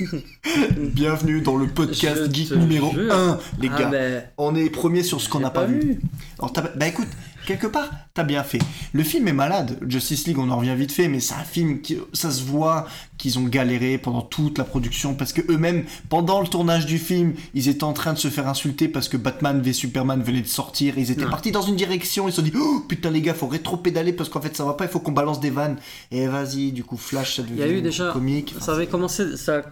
Bienvenue 0.76 1.40
dans 1.40 1.56
le 1.56 1.66
podcast 1.66 2.32
geek 2.32 2.52
numéro 2.52 2.92
jure. 2.92 3.12
1, 3.12 3.38
les 3.60 3.68
Ah, 3.72 3.90
gars. 3.90 4.22
On 4.38 4.54
est 4.54 4.70
premier 4.70 5.02
sur 5.02 5.20
ce 5.20 5.28
qu'on 5.28 5.40
n'a 5.40 5.50
pas, 5.50 5.64
vu. 5.66 6.00
Alors, 6.38 6.52
bah 6.76 6.86
écoute, 6.86 7.08
quelque 7.48 7.66
part, 7.66 7.90
t'as 8.14 8.22
bien 8.24 8.44
fait. 8.44 8.60
Le 8.92 9.02
film 9.02 9.26
est 9.26 9.32
malade. 9.32 9.78
Justice 9.88 10.26
League, 10.26 10.38
on 10.38 10.50
en 10.50 10.58
revient 10.58 10.74
vite 10.76 10.92
fait, 10.92 11.08
mais 11.08 11.18
c'est 11.20 11.34
un 11.34 11.44
film 11.44 11.80
qui, 11.80 11.96
ça 12.12 12.30
se 12.30 12.42
voit 12.44 12.86
qu'ils 13.16 13.38
ont 13.38 13.44
galéré 13.44 13.98
pendant 13.98 14.22
toute 14.22 14.58
la 14.58 14.64
production 14.64 15.14
parce 15.14 15.32
que 15.32 15.40
eux-mêmes, 15.50 15.84
pendant 16.08 16.40
le 16.40 16.46
tournage 16.46 16.86
du 16.86 16.98
film, 16.98 17.34
ils 17.54 17.68
étaient 17.68 17.82
en 17.84 17.92
train 17.92 18.12
de 18.12 18.18
se 18.18 18.28
faire 18.28 18.46
insulter 18.46 18.86
parce 18.86 19.08
que 19.08 19.16
Batman 19.16 19.60
v 19.60 19.72
Superman 19.72 20.22
venait 20.22 20.42
de 20.42 20.46
sortir. 20.46 20.98
Ils 20.98 21.10
étaient 21.10 21.24
Ouais. 21.24 21.30
partis 21.30 21.50
dans 21.50 21.62
une 21.62 21.74
direction. 21.74 22.28
Ils 22.28 22.32
se 22.32 22.36
sont 22.36 22.42
dit, 22.42 22.52
oh 22.56 22.84
putain 22.88 23.10
les 23.10 23.20
gars, 23.22 23.34
faut 23.34 23.48
rétro-pédaler 23.48 24.12
parce 24.12 24.28
qu'en 24.28 24.40
fait 24.40 24.56
ça 24.56 24.64
va 24.64 24.74
pas. 24.74 24.84
Il 24.84 24.90
faut 24.90 25.00
qu'on 25.00 25.12
balance 25.12 25.40
des 25.40 25.50
vannes. 25.50 25.78
Et 26.12 26.26
vas-y, 26.28 26.70
du 26.70 26.84
coup, 26.84 26.96
Flash, 26.96 27.36
ça 27.36 27.42
devient 27.42 27.54
Il 27.56 27.60
y 27.60 27.62
a 27.62 27.68
eu 27.68 27.82
déjà- 27.82 28.12
comique. 28.12 28.54
Ça 28.60 28.72
avait 28.74 28.86
commencé. 28.86 29.36
Ça... 29.36 29.62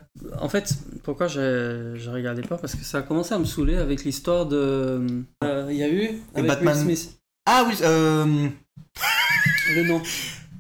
En 0.41 0.49
fait, 0.49 0.73
pourquoi 1.05 1.29
je, 1.29 1.93
je 1.97 2.11
regardais 2.11 2.43
pas? 2.43 2.57
Parce 2.57 2.75
que 2.75 2.85
ça 2.85 2.99
a 2.99 3.03
commencé 3.03 3.35
à 3.35 3.39
me 3.39 3.45
saouler 3.45 3.77
avec 3.77 4.05
l'histoire 4.05 4.47
de. 4.47 5.25
Euh, 5.45 5.69
Il 5.71 5.77
y 5.77 5.83
a 5.83 5.89
eu. 5.89 6.11
Avec 6.35 6.49
Batman. 6.49 6.75
Will 6.87 6.97
Smith. 6.97 7.19
Ah 7.47 7.65
oui, 7.67 7.75
euh... 7.83 8.49
Le 9.75 9.85
nom. 9.85 10.03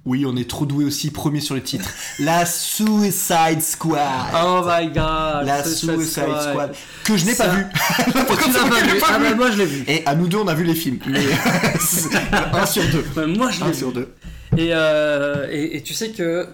Oui, 0.04 0.24
on 0.24 0.36
est 0.36 0.48
trop 0.48 0.66
doué 0.66 0.84
aussi, 0.84 1.10
premier 1.10 1.40
sur 1.40 1.56
le 1.56 1.62
titre. 1.62 1.90
La 2.20 2.46
Suicide 2.46 3.60
Squad. 3.60 4.00
Oh 4.34 4.62
my 4.64 4.86
god. 4.86 5.46
La 5.46 5.64
Suicide 5.64 5.96
Suicide 6.00 6.22
Squad. 6.22 6.50
Squad. 6.50 6.76
Que 7.04 7.16
je 7.16 7.26
n'ai 7.26 7.34
pas 7.34 7.48
vu. 7.48 7.64
Tu 8.06 8.12
l'as 8.52 8.68
pas 8.68 8.80
vu 8.82 9.00
Ah, 9.08 9.18
ben 9.18 9.34
moi 9.36 9.50
je 9.50 9.58
l'ai 9.58 9.66
vu. 9.66 9.84
Et 9.88 10.06
à 10.06 10.14
nous 10.14 10.28
deux, 10.28 10.38
on 10.38 10.46
a 10.46 10.54
vu 10.54 10.62
les 10.62 10.76
films. 10.76 10.98
Mais 11.08 11.24
un 12.52 12.66
sur 12.66 12.84
deux. 12.90 13.04
Ouais, 13.16 13.26
moi 13.26 13.50
je 13.50 13.58
l'ai 13.60 13.66
Un 13.66 13.70
vu. 13.70 13.74
sur 13.74 13.92
deux. 13.92 14.14
Et, 14.56 14.68
euh, 14.72 15.48
et, 15.50 15.76
et 15.76 15.82
tu 15.82 15.92
sais 15.92 16.10
que 16.10 16.46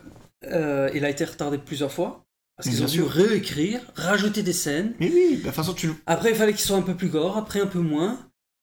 euh, 0.51 0.89
il 0.95 1.05
a 1.05 1.11
été 1.11 1.25
retardé 1.27 1.59
plusieurs 1.59 1.93
fois 1.93 2.25
parce 2.57 2.69
qu'ils 2.71 2.83
ont 2.83 2.87
dû 2.87 3.03
réécrire, 3.03 3.81
rajouter 3.97 4.43
des 4.43 4.53
scènes. 4.55 4.95
Mais 4.99 5.11
oui, 5.13 5.37
de 5.37 5.43
toute 5.43 5.53
façon, 5.53 5.75
tu. 5.75 5.93
Après, 6.07 6.31
il 6.31 6.37
fallait 6.37 6.53
qu'ils 6.53 6.65
soient 6.65 6.79
un 6.79 6.83
peu 6.83 6.95
plus 6.95 7.09
gore, 7.09 7.37
après 7.37 7.61
un 7.61 7.67
peu 7.67 7.81
moins. 7.81 8.19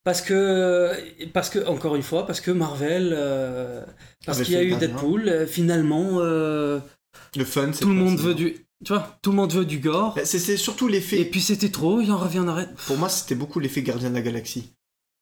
Parce 0.09 0.23
que, 0.23 0.91
parce 1.33 1.49
que 1.51 1.67
encore 1.67 1.95
une 1.95 2.01
fois, 2.01 2.25
parce 2.25 2.41
que 2.41 2.49
Marvel, 2.49 3.13
euh, 3.15 3.83
parce 4.25 4.41
qu'il 4.41 4.55
y 4.55 4.57
a 4.57 4.63
eu. 4.63 4.73
Deadpool, 4.73 5.29
euh, 5.29 5.45
finalement, 5.45 6.13
euh, 6.15 6.79
Le 7.35 7.45
fun, 7.45 7.69
tout 7.79 7.87
le 7.87 7.93
monde 7.93 8.17
veut 8.17 8.33
du, 8.33 8.53
tu 8.83 8.91
vois, 8.91 9.19
tout 9.21 9.29
le 9.29 9.35
monde 9.35 9.53
veut 9.53 9.65
du 9.65 9.77
gore. 9.77 10.13
Bah, 10.15 10.21
C'est 10.25 10.39
c'est 10.39 10.57
surtout 10.57 10.87
l'effet. 10.87 11.19
Et 11.21 11.25
puis 11.25 11.41
c'était 11.41 11.69
trop, 11.69 12.01
il 12.01 12.11
en 12.11 12.17
revient 12.17 12.39
en 12.39 12.47
arrête. 12.47 12.73
Pour 12.87 12.97
moi, 12.97 13.07
c'était 13.07 13.35
beaucoup 13.35 13.59
l'effet 13.59 13.83
Gardien 13.83 14.09
de 14.09 14.15
la 14.15 14.23
Galaxie. 14.23 14.71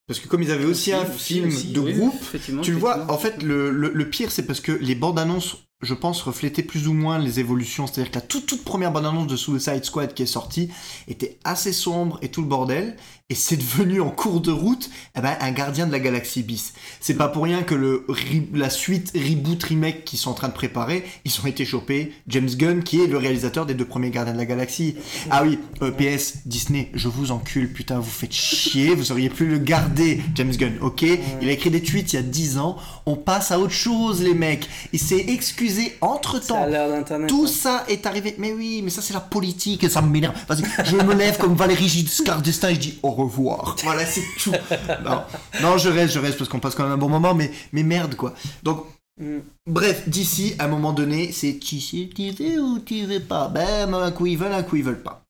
Parce 0.08 0.22
que 0.22 0.30
comme 0.30 0.42
ils 0.42 0.52
avaient 0.52 0.64
aussi 0.64 0.94
un 0.94 1.04
film 1.04 1.50
aussi, 1.50 1.74
de 1.74 1.82
oui, 1.82 1.94
groupe, 1.94 2.16
tu 2.62 2.72
le 2.72 2.78
vois, 2.78 3.12
en 3.12 3.18
fait, 3.18 3.44
le, 3.44 3.72
le- 3.72 3.92
le 3.94 4.10
pire, 4.10 4.32
c'est 4.32 4.44
parce 4.46 4.62
que 4.62 4.72
les 4.72 4.96
bandes 4.96 5.20
annonces, 5.20 5.58
je 5.82 5.94
pense, 5.94 6.22
reflétaient 6.22 6.64
plus 6.64 6.88
ou 6.88 6.94
moins 6.94 7.20
les 7.20 7.42
évolutions. 7.42 7.88
C'est-à-dire 7.88 8.12
que 8.12 8.16
la 8.20 8.22
toute, 8.22 8.46
toute 8.46 8.64
première 8.64 8.94
bande 8.94 9.06
annonce 9.06 9.28
de 9.28 9.36
Suicide 9.36 9.84
Squad 9.84 10.14
qui 10.14 10.24
est 10.24 10.26
sortie 10.26 10.70
était 11.10 11.38
assez 11.44 11.74
sombre 11.74 12.20
et 12.22 12.30
tout 12.32 12.42
le 12.42 12.48
bordel. 12.48 12.96
Et 13.30 13.36
c'est 13.36 13.58
devenu 13.58 14.00
en 14.00 14.10
cours 14.10 14.40
de 14.40 14.54
route 14.54 14.90
eh 15.18 15.20
ben, 15.20 15.36
un 15.42 15.52
gardien 15.52 15.86
de 15.86 15.92
la 15.92 16.00
galaxie 16.00 16.44
bis. 16.44 16.72
C'est 17.02 17.16
pas 17.16 17.28
pour 17.28 17.44
rien 17.44 17.64
que 17.64 17.76
le, 17.76 18.08
la 18.54 18.70
suite 18.70 19.12
reboot 19.14 19.62
remake 19.64 20.06
qu'ils 20.06 20.18
sont 20.18 20.30
en 20.32 20.34
train 20.34 20.48
de 20.48 20.54
préparer, 20.54 21.04
ils 21.26 21.34
ont 21.44 21.46
été 21.46 21.66
chopés. 21.66 22.14
James 22.30 22.48
Gunn, 22.48 22.84
qui 22.84 23.02
est 23.02 23.08
le 23.08 23.18
réalisateur 23.18 23.66
des 23.66 23.74
deux 23.74 23.84
premiers 23.84 24.12
gardiens 24.12 24.32
de 24.32 24.38
la 24.38 24.46
galaxie. 24.46 24.96
Ah 25.30 25.44
oui, 25.44 25.60
euh, 25.82 25.92
PS, 25.92 26.48
Disney, 26.48 26.90
je 26.94 27.10
vous 27.10 27.32
encule, 27.32 27.74
putain, 27.74 28.00
vous 28.00 28.10
faites 28.10 28.32
chier, 28.32 28.96
vous 28.96 29.12
auriez 29.12 29.30
pu 29.30 29.46
le 29.46 29.58
garder, 29.58 30.22
James 30.36 30.56
Gunn, 30.56 30.78
ok? 30.80 31.04
Il 31.42 31.50
a 31.50 31.52
écrit 31.52 31.70
des 31.70 31.84
tweets 31.84 32.14
il 32.14 32.16
y 32.16 32.20
a 32.20 32.22
10 32.22 32.60
ans, 32.60 32.78
on 33.06 33.18
passe 33.18 33.52
à 33.52 33.60
autre 33.60 33.74
chose, 33.74 34.22
les 34.24 34.36
mecs. 34.36 34.70
Il 34.94 35.00
s'est 35.00 35.26
excusé 35.28 35.98
entre 36.00 36.42
Ça 36.42 36.60
a 36.60 36.60
temps. 36.60 36.66
l'air 36.68 36.88
d'internet. 36.88 37.28
Tout 37.28 37.44
hein. 37.44 37.52
ça 37.54 37.84
est 37.90 38.06
arrivé. 38.06 38.36
Mais 38.38 38.54
oui, 38.54 38.80
mais 38.86 38.90
ça 38.90 39.02
c'est 39.02 39.14
la 39.14 39.20
politique 39.20 39.84
et 39.84 39.90
ça 39.90 40.02
m'énerve. 40.02 40.34
Vas-y, 40.48 40.64
je 40.86 40.96
me 40.96 41.14
lève 41.14 41.38
comme 41.38 41.56
Valérie 41.56 41.90
Giscard 41.90 42.42
d'Estaing 42.42 42.70
et 42.70 42.76
je 42.76 42.80
dis 42.80 43.00
au 43.04 43.17
revoir. 43.24 43.76
Voilà, 43.84 44.06
c'est 44.06 44.24
tout. 44.40 44.54
non. 45.06 45.24
non, 45.62 45.78
je 45.78 45.90
reste, 45.90 46.14
je 46.14 46.20
reste 46.20 46.38
parce 46.38 46.50
qu'on 46.50 46.60
passe 46.60 46.76
quand 46.76 46.84
même 46.84 46.94
un 46.94 46.98
bon 46.98 47.10
moment, 47.10 47.34
mais, 47.34 47.52
mais 47.74 47.84
merde 47.84 48.16
quoi. 48.16 48.34
Donc, 48.64 48.86
Mm. 49.20 49.40
bref, 49.66 50.08
d'ici, 50.08 50.54
à 50.60 50.66
un 50.66 50.68
moment 50.68 50.94
donné, 50.94 51.32
c'est 51.32 51.58
tu 51.58 51.82
sais, 51.82 52.10
tu 52.16 52.30
veux 52.32 52.62
ou 52.62 52.80
tu 52.80 53.06
veux 53.06 53.20
pas? 53.20 53.48
Ben, 53.48 53.94
un 53.94 54.12
coup 54.12 54.28
ils 54.28 54.38
veulent, 54.38 54.54
un 54.54 54.64
coup 54.64 54.76
ils 54.76 54.84
veulent 54.84 55.02
pas. 55.02 55.24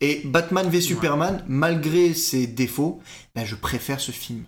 Et 0.00 0.22
Batman 0.24 0.68
v 0.68 0.80
Superman, 0.80 1.44
malgré 1.48 2.14
ses 2.14 2.46
défauts, 2.46 3.00
ben, 3.34 3.44
je 3.44 3.54
préfère 3.54 4.00
ce 4.00 4.12
film. 4.12 4.44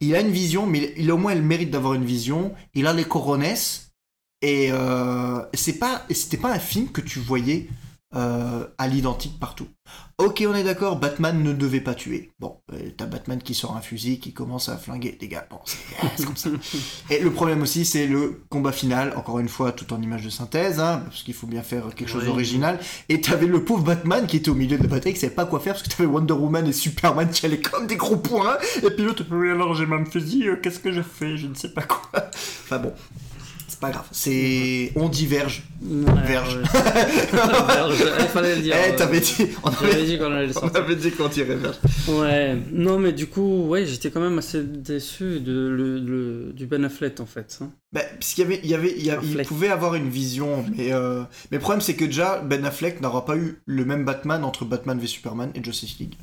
Il 0.00 0.14
a 0.14 0.20
une 0.20 0.30
vision, 0.30 0.66
mais 0.66 0.94
il 0.96 1.10
au 1.12 1.18
moins 1.18 1.34
le 1.34 1.42
mérite 1.42 1.70
d'avoir 1.70 1.94
une 1.94 2.04
vision. 2.04 2.54
Il 2.74 2.86
a 2.86 2.92
les 2.92 3.04
coronesses. 3.04 3.90
Et 4.40 4.68
euh, 4.70 5.40
c'est 5.54 5.78
pas, 5.78 6.02
c'était 6.10 6.36
pas 6.36 6.52
un 6.52 6.58
film 6.58 6.90
que 6.90 7.00
tu 7.00 7.18
voyais 7.18 7.68
euh, 8.14 8.66
à 8.78 8.88
l'identique 8.88 9.38
partout. 9.38 9.66
Ok, 10.18 10.44
on 10.48 10.54
est 10.54 10.62
d'accord, 10.62 10.96
Batman 10.96 11.42
ne 11.42 11.52
devait 11.52 11.80
pas 11.80 11.94
tuer. 11.94 12.30
Bon, 12.38 12.56
euh, 12.72 12.90
t'as 12.96 13.06
Batman 13.06 13.42
qui 13.42 13.52
sort 13.54 13.76
un 13.76 13.80
fusil, 13.80 14.20
qui 14.20 14.32
commence 14.32 14.68
à 14.68 14.76
flinguer 14.76 15.16
des 15.20 15.26
gars. 15.28 15.46
Bon, 15.50 15.58
c'est 16.16 16.24
comme 16.24 16.36
ça. 16.36 16.50
Et 17.10 17.18
le 17.18 17.32
problème 17.32 17.62
aussi, 17.62 17.84
c'est 17.84 18.06
le 18.06 18.44
combat 18.48 18.70
final, 18.72 19.12
encore 19.16 19.40
une 19.40 19.48
fois, 19.48 19.72
tout 19.72 19.92
en 19.92 20.00
image 20.00 20.22
de 20.24 20.30
synthèse, 20.30 20.78
hein, 20.78 21.02
parce 21.04 21.24
qu'il 21.24 21.34
faut 21.34 21.48
bien 21.48 21.62
faire 21.62 21.92
quelque 21.94 22.08
chose 22.08 22.24
d'original. 22.24 22.78
Et 23.08 23.20
t'avais 23.20 23.46
le 23.46 23.64
pauvre 23.64 23.82
Batman 23.82 24.26
qui 24.26 24.36
était 24.36 24.50
au 24.50 24.54
milieu 24.54 24.78
de 24.78 24.82
la 24.84 24.88
bataille, 24.88 25.14
qui 25.14 25.20
savait 25.20 25.34
pas 25.34 25.46
quoi 25.46 25.58
faire, 25.58 25.74
parce 25.74 25.82
que 25.82 25.90
t'avais 25.94 26.08
Wonder 26.08 26.34
Woman 26.34 26.66
et 26.68 26.72
Superman 26.72 27.28
qui 27.28 27.44
allaient 27.44 27.60
comme 27.60 27.86
des 27.88 27.96
gros 27.96 28.16
points. 28.16 28.56
Et 28.84 28.90
puis 28.90 29.04
l'autre, 29.04 29.24
Oui, 29.32 29.50
alors 29.50 29.74
j'ai 29.74 29.86
même 29.86 30.06
fusil, 30.06 30.48
euh, 30.48 30.56
qu'est-ce 30.62 30.78
que 30.78 30.92
je 30.92 31.02
fais 31.02 31.36
Je 31.36 31.48
ne 31.48 31.54
sais 31.54 31.70
pas 31.74 31.82
quoi. 31.82 32.08
enfin 32.64 32.78
bon, 32.78 32.92
pas 33.84 33.90
grave. 33.90 34.06
C'est, 34.12 34.92
on 34.96 35.08
diverge. 35.08 35.62
Ouais, 35.82 36.04
Verge. 36.26 36.56
ouais. 36.56 36.62
Verge, 37.32 37.94
Il 38.20 38.26
fallait 38.28 38.56
le 38.56 38.62
dire. 38.62 38.74
Eh, 38.88 38.96
t'avais 38.96 39.20
dit, 39.20 39.34
on 39.62 39.68
avait, 39.68 40.04
dit 40.06 40.18
qu'on 40.18 40.32
allait 40.32 40.46
le 40.46 40.56
on 40.56 40.60
sortir. 40.60 40.80
avait 40.80 40.96
dit 40.96 41.10
qu'on 41.10 41.28
dirait 41.28 41.56
verge. 41.56 41.76
Ouais, 42.08 42.56
non, 42.72 42.98
mais 42.98 43.12
du 43.12 43.26
coup, 43.26 43.66
ouais, 43.66 43.84
j'étais 43.86 44.10
quand 44.10 44.20
même 44.20 44.38
assez 44.38 44.62
déçu 44.62 45.40
de, 45.40 45.68
le, 45.68 45.98
le- 45.98 46.52
du 46.54 46.66
Ben 46.66 46.84
Affleck 46.84 47.20
en 47.20 47.26
fait. 47.26 47.58
hein. 47.60 47.70
Bah, 47.92 48.00
parce 48.18 48.32
qu'il 48.34 48.42
y 48.44 48.46
avait, 48.46 48.60
il 48.64 48.70
y 48.70 48.74
avait, 48.74 48.94
il, 48.96 49.04
y 49.04 49.10
a- 49.10 49.18
il 49.22 49.30
Affleck. 49.30 49.46
pouvait 49.48 49.68
avoir 49.68 49.94
une 49.94 50.08
vision, 50.08 50.64
mais, 50.76 50.92
euh, 50.92 51.20
mais 51.50 51.58
le 51.58 51.60
problème 51.60 51.80
c'est 51.80 51.94
que 51.94 52.04
déjà 52.06 52.40
Ben 52.40 52.64
Affleck 52.64 53.00
n'aura 53.00 53.24
pas 53.24 53.36
eu 53.36 53.60
le 53.66 53.84
même 53.84 54.04
Batman 54.04 54.44
entre 54.44 54.64
Batman 54.64 54.98
v 54.98 55.06
Superman 55.06 55.50
et 55.54 55.62
Justice 55.62 55.98
League. 55.98 56.14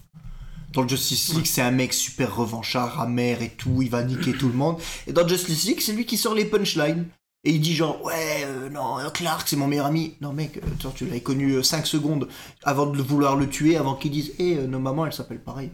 Dans 0.74 0.84
le 0.84 0.88
Justice 0.88 1.34
League, 1.34 1.46
c'est 1.48 1.62
un 1.62 1.72
mec 1.72 1.94
super 1.94 2.34
revanchard, 2.34 3.02
amer 3.02 3.42
et 3.42 3.50
tout, 3.50 3.82
il 3.82 3.90
va 3.90 4.04
niquer 4.04 4.32
tout 4.32 4.48
le 4.48 4.54
monde. 4.54 4.78
Et 5.06 5.12
dans 5.12 5.28
Justice 5.28 5.66
League, 5.66 5.82
c'est 5.82 5.92
lui 5.92 6.06
qui 6.06 6.16
sort 6.16 6.34
les 6.34 6.46
punchlines. 6.46 7.08
Et 7.44 7.54
il 7.54 7.62
dit 7.62 7.76
genre, 7.76 8.04
ouais, 8.04 8.44
euh, 8.46 8.70
non, 8.70 9.00
euh, 9.00 9.10
Clark, 9.10 9.48
c'est 9.48 9.56
mon 9.56 9.66
meilleur 9.66 9.88
ami. 9.88 10.16
Non, 10.22 10.32
mec, 10.32 10.58
euh, 10.58 10.90
tu 10.94 11.06
l'avais 11.06 11.22
connu 11.22 11.64
5 11.64 11.88
secondes 11.88 12.28
avant 12.64 12.86
de 12.86 13.02
vouloir 13.02 13.36
le 13.36 13.50
tuer, 13.50 13.78
avant 13.78 13.96
qu'il 13.96 14.12
dise, 14.12 14.34
hé, 14.38 14.56
nos 14.56 14.80
mamans, 14.80 15.08
elles 15.08 15.14
s'appellent 15.14 15.44
pareil. 15.44 15.72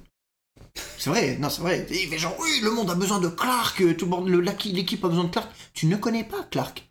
C'est 0.98 1.10
vrai, 1.10 1.38
non, 1.42 1.50
c'est 1.50 1.62
vrai. 1.62 1.86
Il 1.90 2.08
fait 2.08 2.18
genre, 2.18 2.36
oui, 2.40 2.62
le 2.64 2.72
monde 2.72 2.90
a 2.90 2.96
besoin 2.96 3.20
de 3.20 3.28
Clark, 3.28 3.84
tout 3.98 4.06
le 4.06 4.12
monde, 4.12 4.30
l'équipe 4.30 5.04
a 5.04 5.10
besoin 5.10 5.26
de 5.26 5.30
Clark. 5.30 5.50
Tu 5.74 5.88
ne 5.88 5.98
connais 5.98 6.24
pas 6.24 6.44
Clark. 6.50 6.90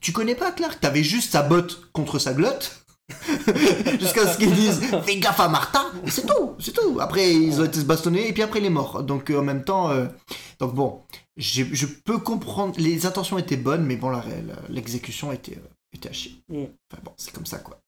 Tu 0.00 0.12
connais 0.12 0.34
pas 0.34 0.52
Clark. 0.52 0.80
T'avais 0.80 1.02
juste 1.02 1.32
sa 1.32 1.42
botte 1.42 1.92
contre 1.92 2.18
sa 2.18 2.32
glotte. 2.32 2.84
Jusqu'à 4.00 4.26
ce 4.26 4.36
qu'ils 4.36 4.54
disent 4.54 4.82
fais 5.02 5.16
gaffe 5.16 5.40
à 5.40 5.48
Martha 5.48 5.86
et 6.04 6.10
c'est 6.10 6.26
tout 6.26 6.56
c'est 6.60 6.74
tout 6.74 6.98
après 7.00 7.32
ils 7.32 7.58
ont 7.58 7.64
été 7.64 7.80
se 7.80 7.86
bastonner 7.86 8.28
et 8.28 8.34
puis 8.34 8.42
après 8.42 8.58
il 8.58 8.66
est 8.66 8.70
mort 8.70 9.02
donc 9.02 9.30
en 9.30 9.40
même 9.40 9.64
temps 9.64 9.90
donc 10.60 10.74
bon 10.74 11.00
je 11.38 11.86
peux 11.86 12.18
comprendre 12.18 12.74
les 12.78 13.06
intentions 13.06 13.38
étaient 13.38 13.56
bonnes 13.56 13.84
mais 13.86 13.96
bon 13.96 14.10
la 14.10 14.20
réelle 14.20 14.56
l'exécution 14.68 15.32
était 15.32 15.56
euh, 15.56 15.68
était 15.92 16.08
à 16.08 16.12
chier 16.12 16.42
Mm. 16.48 16.64
enfin 16.90 17.02
bon 17.04 17.12
c'est 17.16 17.32
comme 17.32 17.46
ça 17.46 17.58
quoi 17.58 17.80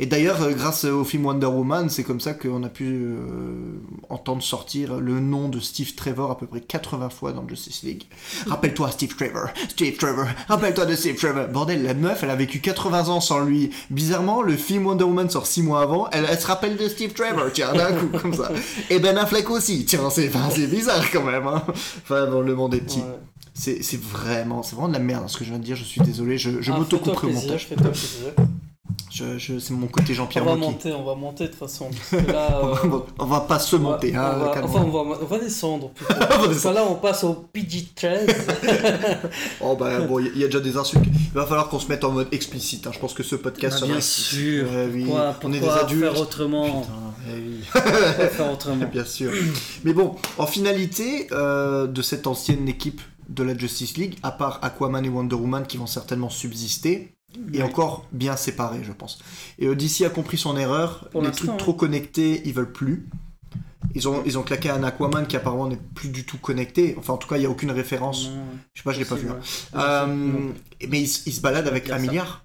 et 0.00 0.06
d'ailleurs 0.06 0.42
euh, 0.42 0.52
grâce 0.52 0.84
au 0.84 1.04
film 1.04 1.26
Wonder 1.26 1.46
Woman 1.46 1.90
c'est 1.90 2.02
comme 2.02 2.20
ça 2.20 2.32
qu'on 2.34 2.62
a 2.64 2.68
pu 2.68 2.84
euh, 2.86 3.78
entendre 4.08 4.42
sortir 4.42 4.94
le 4.98 5.20
nom 5.20 5.48
de 5.48 5.60
Steve 5.60 5.94
Trevor 5.94 6.30
à 6.30 6.38
peu 6.38 6.46
près 6.46 6.60
80 6.60 7.10
fois 7.10 7.32
dans 7.32 7.46
Justice 7.46 7.82
League. 7.82 8.04
Rappelle-toi 8.46 8.90
Steve 8.90 9.14
Trevor. 9.16 9.48
Steve 9.68 9.96
Trevor. 9.96 10.26
Rappelle-toi 10.48 10.86
de 10.86 10.94
Steve 10.94 11.16
Trevor. 11.16 11.48
Bordel 11.48 11.82
la 11.82 11.94
meuf 11.94 12.22
elle 12.22 12.30
a 12.30 12.36
vécu 12.36 12.60
80 12.60 13.08
ans 13.08 13.20
sans 13.20 13.40
lui. 13.44 13.70
Bizarrement 13.90 14.42
le 14.42 14.56
film 14.56 14.86
Wonder 14.86 15.04
Woman 15.04 15.28
sort 15.30 15.46
6 15.46 15.62
mois 15.62 15.82
avant 15.82 16.08
elle, 16.10 16.26
elle 16.28 16.40
se 16.40 16.46
rappelle 16.46 16.76
de 16.76 16.88
Steve 16.88 17.12
Trevor 17.12 17.52
tiens 17.52 17.72
d'un 17.74 17.92
coup 17.92 18.08
comme 18.18 18.34
ça. 18.34 18.50
Et 18.90 18.98
Ben 18.98 19.16
Affleck 19.18 19.50
aussi. 19.50 19.84
Tiens 19.84 20.08
c'est 20.10 20.28
enfin, 20.34 20.48
bizarre 20.66 21.04
quand 21.12 21.24
même 21.24 21.46
hein. 21.46 21.62
enfin 22.02 22.26
bon 22.26 22.40
le 22.40 22.54
monde 22.54 22.74
est 22.74 22.80
petit. 22.80 23.00
Ouais. 23.00 23.78
c'est 23.82 24.00
vraiment 24.00 24.62
c'est 24.62 24.74
vraiment 24.74 24.88
de 24.88 24.94
la 24.94 24.98
merde 25.00 25.22
hein, 25.24 25.28
ce 25.28 25.36
que 25.36 25.44
je 25.44 25.50
viens 25.50 25.58
de 25.58 25.64
dire. 25.64 25.76
Je 25.76 25.84
suis 25.84 26.00
désolé. 26.00 26.38
Je, 26.38 26.62
je 26.62 26.72
Ah, 26.72 26.78
m'auto-couperai 26.78 27.26
au 27.26 27.30
plaisir, 27.30 27.52
montage. 27.52 27.68
Je, 29.12 29.38
je- 29.38 29.58
c'est 29.58 29.74
mon 29.74 29.86
côté 29.88 30.12
On 30.12 30.16
Jean-Pierre 30.16 30.44
va 30.44 30.54
Mocky 30.56 30.62
monter, 30.72 30.92
on 30.92 31.04
va 31.04 31.14
monter 31.14 31.44
de 31.44 31.48
toute 31.50 31.58
façon. 31.58 31.90
Parce 32.10 32.24
que 32.24 32.30
là, 32.32 32.60
on, 32.62 32.66
euh, 32.68 32.88
va, 32.88 33.06
on 33.18 33.26
va 33.26 33.40
pas 33.40 33.58
se 33.58 33.76
on 33.76 33.80
va- 33.80 33.90
monter 33.90 34.12
on 34.14 34.18
hein, 34.20 34.32
va- 34.38 34.64
enfin, 34.64 34.82
on 34.86 34.90
va, 34.90 35.18
on 35.22 35.26
va 35.26 35.38
descendre 35.38 35.90
plutôt. 35.94 36.14
va 36.14 36.26
Parce 36.26 36.46
que 36.48 36.52
descendre. 36.54 36.74
là, 36.76 36.84
on 36.88 36.94
passe 36.94 37.24
au 37.24 37.34
PG-13. 37.52 38.34
Oh 39.60 39.76
bah 39.76 40.00
bon, 40.00 40.18
il 40.18 40.36
y, 40.36 40.40
y 40.40 40.44
a 40.44 40.46
déjà 40.46 40.60
des 40.60 40.76
insultes. 40.76 41.04
Il 41.06 41.32
va 41.32 41.46
falloir 41.46 41.68
qu'on 41.68 41.78
se 41.78 41.88
mette 41.88 42.04
en 42.04 42.10
mode 42.12 42.28
explicite. 42.32 42.86
hein. 42.86 42.90
Je 42.92 42.98
pense 42.98 43.14
que 43.14 43.22
ce 43.22 43.36
podcast 43.36 43.80
Bah, 43.80 43.86
bien 43.86 44.00
sûr. 44.00 44.64
Ouais, 44.70 44.88
oui. 44.92 45.04
Pourquoi, 45.04 45.34
on 45.44 45.52
est 45.52 45.60
des 45.60 45.68
adultes. 45.68 46.02
faire 46.02 46.20
autrement? 46.20 46.80
Putain, 46.82 46.92
eh 47.28 47.38
oui. 47.38 47.60
Pourquoi 47.72 47.92
faire 48.28 48.52
autrement? 48.52 48.86
Bien 48.92 49.04
sûr. 49.04 49.30
Mais 49.84 49.92
bon, 49.92 50.16
en 50.38 50.46
finalité 50.46 51.28
euh, 51.32 51.86
de 51.86 52.02
cette 52.02 52.26
ancienne 52.26 52.68
équipe 52.68 53.00
de 53.28 53.42
la 53.42 53.56
Justice 53.56 53.96
League, 53.96 54.16
à 54.22 54.30
part 54.32 54.58
Aquaman 54.62 55.04
et 55.04 55.08
Wonder 55.08 55.36
Woman 55.36 55.66
qui 55.66 55.76
vont 55.78 55.86
certainement 55.86 56.28
subsister, 56.30 57.14
et 57.52 57.58
Ouais. 57.58 57.62
encore 57.62 58.06
bien 58.12 58.36
séparés, 58.36 58.82
je 58.84 58.92
pense. 58.92 59.18
Et 59.58 59.66
euh, 59.66 59.74
DC 59.76 60.02
a 60.02 60.10
compris 60.10 60.38
son 60.38 60.56
erreur. 60.56 61.08
Pour 61.10 61.22
les 61.22 61.30
trucs 61.30 61.50
hein. 61.50 61.56
trop 61.56 61.72
connectés, 61.74 62.42
ils 62.44 62.52
veulent 62.54 62.72
plus. 62.72 63.08
Ils 63.94 64.08
ont, 64.08 64.22
ils 64.24 64.38
ont 64.38 64.42
claqué 64.42 64.70
un 64.70 64.82
Aquaman 64.84 65.26
qui 65.26 65.36
apparemment 65.36 65.66
n'est 65.68 65.76
plus 65.94 66.08
du 66.08 66.24
tout 66.24 66.38
connecté. 66.38 66.94
Enfin, 66.98 67.12
en 67.12 67.18
tout 67.18 67.28
cas, 67.28 67.36
il 67.36 67.40
n'y 67.40 67.46
a 67.46 67.50
aucune 67.50 67.70
référence. 67.72 68.28
Non, 68.30 68.42
Je 68.74 68.80
sais 68.80 68.84
pas, 68.84 68.92
je 68.92 68.98
l'ai 69.00 69.04
pas 69.04 69.16
vu. 69.16 69.28
hein. 69.28 69.38
Euh, 69.74 70.48
mais 70.88 71.00
ils, 71.00 71.10
ils 71.26 71.32
se 71.32 71.40
baladent 71.40 71.68
avec 71.68 71.90
un 71.90 71.96
ça. 71.96 71.98
milliard. 71.98 72.44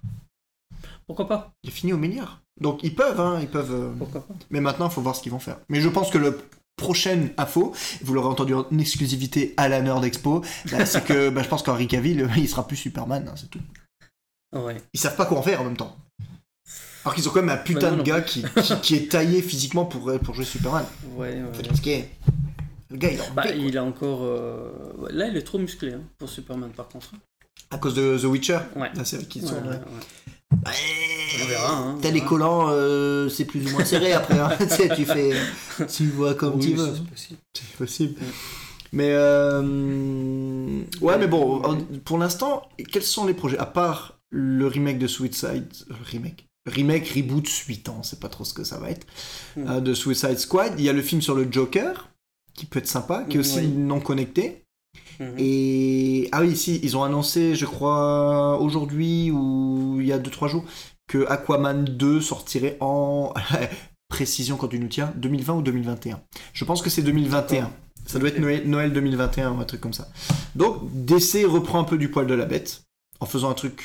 Pourquoi 1.06 1.26
pas? 1.26 1.52
Il 1.62 1.70
est 1.70 1.72
fini 1.72 1.92
au 1.92 1.96
milliard. 1.96 2.42
Donc 2.60 2.80
ils 2.82 2.94
peuvent, 2.94 3.20
hein, 3.20 3.38
ils 3.40 3.48
peuvent. 3.48 3.72
euh, 3.72 3.92
Pourquoi 3.96 4.26
pas? 4.26 4.34
Mais 4.50 4.60
maintenant, 4.60 4.88
il 4.88 4.92
faut 4.92 5.00
voir 5.00 5.16
ce 5.16 5.22
qu'ils 5.22 5.32
vont 5.32 5.38
faire. 5.38 5.58
Mais 5.68 5.80
je 5.80 5.88
pense 5.88 6.10
que 6.10 6.18
le 6.18 6.38
prochaine 6.76 7.30
info, 7.38 7.72
vous 8.02 8.14
l'aurez 8.14 8.28
entendu 8.28 8.52
en 8.54 8.66
exclusivité 8.78 9.54
à 9.56 9.68
la 9.68 9.80
Nerd 9.80 10.04
Expo, 10.04 10.42
bah, 10.70 10.84
c'est 10.86 11.04
que 11.04 11.30
bah, 11.30 11.42
je 11.42 11.48
pense 11.48 11.62
qu'Henri 11.62 11.86
Cavill, 11.88 12.28
il 12.36 12.48
sera 12.48 12.66
plus 12.66 12.76
Superman, 12.76 13.26
hein, 13.28 13.34
c'est 13.36 13.48
tout. 13.48 13.60
Ouais. 14.54 14.76
Ils 14.94 15.00
savent 15.00 15.16
pas 15.16 15.26
quoi 15.26 15.38
en 15.38 15.42
faire 15.42 15.60
en 15.60 15.64
même 15.64 15.76
temps. 15.76 15.96
Alors 17.04 17.14
qu'ils 17.14 17.28
ont 17.28 17.32
quand 17.32 17.40
même 17.42 17.50
un 17.50 17.56
putain 17.62 17.90
Bah, 17.90 17.90
non, 17.92 17.96
de 17.98 18.02
gars 18.02 18.20
qui, 18.22 18.44
qui, 18.62 18.80
qui 18.80 18.94
est 18.96 19.10
taillé 19.12 19.40
physiquement 19.42 19.84
pour, 19.84 20.12
pour 20.20 20.34
jouer 20.34 20.44
Superman. 20.44 20.84
Ouais, 21.16 21.34
ouais. 21.42 21.68
Qui 21.82 21.90
est. 21.90 22.10
Le 22.90 22.96
gars, 22.96 23.10
il 23.10 23.20
Bah, 23.34 23.44
il 23.54 23.76
a 23.78 23.84
encore. 23.84 24.20
euh, 24.22 24.70
Là, 25.10 25.26
il 25.28 25.36
est 25.36 25.42
trop 25.42 25.58
musclé 25.58 25.92
hein, 25.92 26.00
pour 26.18 26.28
Superman, 26.28 26.70
par 26.70 26.88
contre. 26.88 27.10
À 27.70 27.78
cause 27.78 27.94
de 27.94 28.18
The 28.18 28.24
Witcher, 28.24 28.58
Ouais. 28.76 28.90
la 28.94 29.04
série 29.04 29.26
qui 29.26 29.40
Ouais, 29.40 29.48
tourne. 29.48 29.64
ouais, 29.64 29.68
ouais. 29.68 29.74
ouais. 29.76 30.58
Ouais. 30.66 30.72
On 31.42 31.46
verra, 31.46 31.76
hein, 31.76 31.98
T'as 32.00 32.10
les 32.10 32.22
collants, 32.22 32.68
euh, 32.70 33.28
c'est 33.28 33.44
plus 33.44 33.66
ou 33.66 33.70
moins 33.70 33.84
serré 33.84 34.12
après. 34.14 34.38
hein. 34.38 34.50
tu 34.58 34.68
sais, 34.68 34.88
tu 34.96 35.04
fais. 35.04 35.32
Tu 35.86 36.08
vois 36.08 36.34
comme 36.34 36.54
Oui, 36.54 36.70
tu 36.70 36.74
veux. 36.74 36.86
c'est 36.94 37.04
possible. 37.06 37.38
C'est 37.54 37.76
possible. 37.76 38.20
Ouais. 38.20 38.26
Mais 38.92 39.10
euh... 39.12 40.82
ouais, 41.02 41.18
mais 41.18 41.26
bon, 41.26 41.62
pour 42.04 42.18
l'instant, 42.18 42.68
quels 42.90 43.02
sont 43.02 43.26
les 43.26 43.34
projets? 43.34 43.58
À 43.58 43.66
part 43.66 44.17
le 44.30 44.66
remake 44.66 44.98
de 44.98 45.06
Suicide, 45.06 45.66
remake, 46.12 46.46
remake, 46.66 47.08
reboot, 47.08 47.46
suite, 47.48 47.88
on 47.88 48.02
sait 48.02 48.16
pas 48.18 48.28
trop 48.28 48.44
ce 48.44 48.52
que 48.54 48.64
ça 48.64 48.78
va 48.78 48.90
être, 48.90 49.06
Mm. 49.56 49.68
euh, 49.68 49.80
de 49.80 49.94
Suicide 49.94 50.38
Squad. 50.38 50.74
Il 50.78 50.84
y 50.84 50.88
a 50.88 50.92
le 50.92 51.02
film 51.02 51.22
sur 51.22 51.34
le 51.34 51.46
Joker 51.50 52.10
qui 52.54 52.66
peut 52.66 52.78
être 52.80 52.88
sympa, 52.88 53.24
qui 53.24 53.36
est 53.36 53.40
aussi 53.40 53.60
Oui. 53.60 53.68
non 53.68 54.00
connecté. 54.00 54.64
Mhm. 55.20 55.34
Et 55.38 56.28
ah 56.32 56.40
oui, 56.42 56.56
si, 56.56 56.78
ils 56.82 56.96
ont 56.96 57.02
annoncé, 57.04 57.54
je 57.54 57.64
crois, 57.66 58.58
aujourd'hui 58.60 59.30
ou 59.30 59.98
il 60.00 60.06
y 60.06 60.12
a 60.12 60.18
2-3 60.18 60.48
jours, 60.48 60.64
que 61.08 61.26
Aquaman 61.28 61.84
2 61.84 62.20
sortirait 62.20 62.76
en 62.80 63.32
précision 64.08 64.56
quand 64.56 64.68
tu 64.68 64.78
nous 64.78 64.88
tiens, 64.88 65.12
2020 65.16 65.54
ou 65.54 65.62
2021. 65.62 66.20
Je 66.52 66.64
pense 66.64 66.82
que 66.82 66.90
c'est 66.90 67.02
2021. 67.02 67.70
Ça 68.06 68.18
doit 68.18 68.28
être. 68.30 68.38
Noël, 68.38 68.68
Noël 68.68 68.92
2021 68.92 69.52
ou 69.52 69.60
un 69.60 69.64
truc 69.64 69.80
comme 69.80 69.92
ça. 69.92 70.08
Donc 70.54 70.80
DC 70.92 71.44
reprend 71.46 71.80
un 71.80 71.84
peu 71.84 71.98
du 71.98 72.08
poil 72.10 72.26
de 72.26 72.34
la 72.34 72.44
bête 72.46 72.82
en 73.20 73.26
faisant 73.26 73.50
un 73.50 73.54
truc 73.54 73.82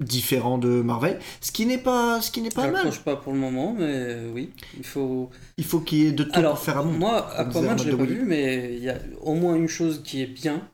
différent 0.00 0.58
de 0.58 0.82
Marvel, 0.82 1.18
ce 1.40 1.52
qui 1.52 1.66
n'est 1.66 1.78
pas, 1.78 2.20
ce 2.20 2.30
qui 2.30 2.40
n'est 2.42 2.50
pas 2.50 2.70
mal. 2.70 2.90
Pas 3.04 3.16
pour 3.16 3.32
le 3.32 3.38
moment, 3.38 3.74
mais 3.78 4.26
oui, 4.32 4.50
il 4.76 4.84
faut. 4.84 5.30
Il 5.56 5.64
faut 5.64 5.80
qu'il 5.80 5.98
y 5.98 6.06
ait 6.06 6.12
de 6.12 6.24
tout 6.24 6.30
Alors, 6.34 6.54
pour 6.56 6.64
faire 6.64 6.78
un 6.78 6.82
monde. 6.84 6.98
moi, 6.98 7.30
Aquaman, 7.38 7.78
je 7.78 7.90
l'ai 7.90 7.96
pas 7.96 8.04
vu, 8.04 8.24
mais 8.24 8.74
il 8.76 8.82
y 8.82 8.90
a 8.90 8.98
au 9.22 9.34
moins 9.34 9.54
une 9.54 9.68
chose 9.68 10.02
qui 10.02 10.20
est 10.20 10.26
bien, 10.26 10.68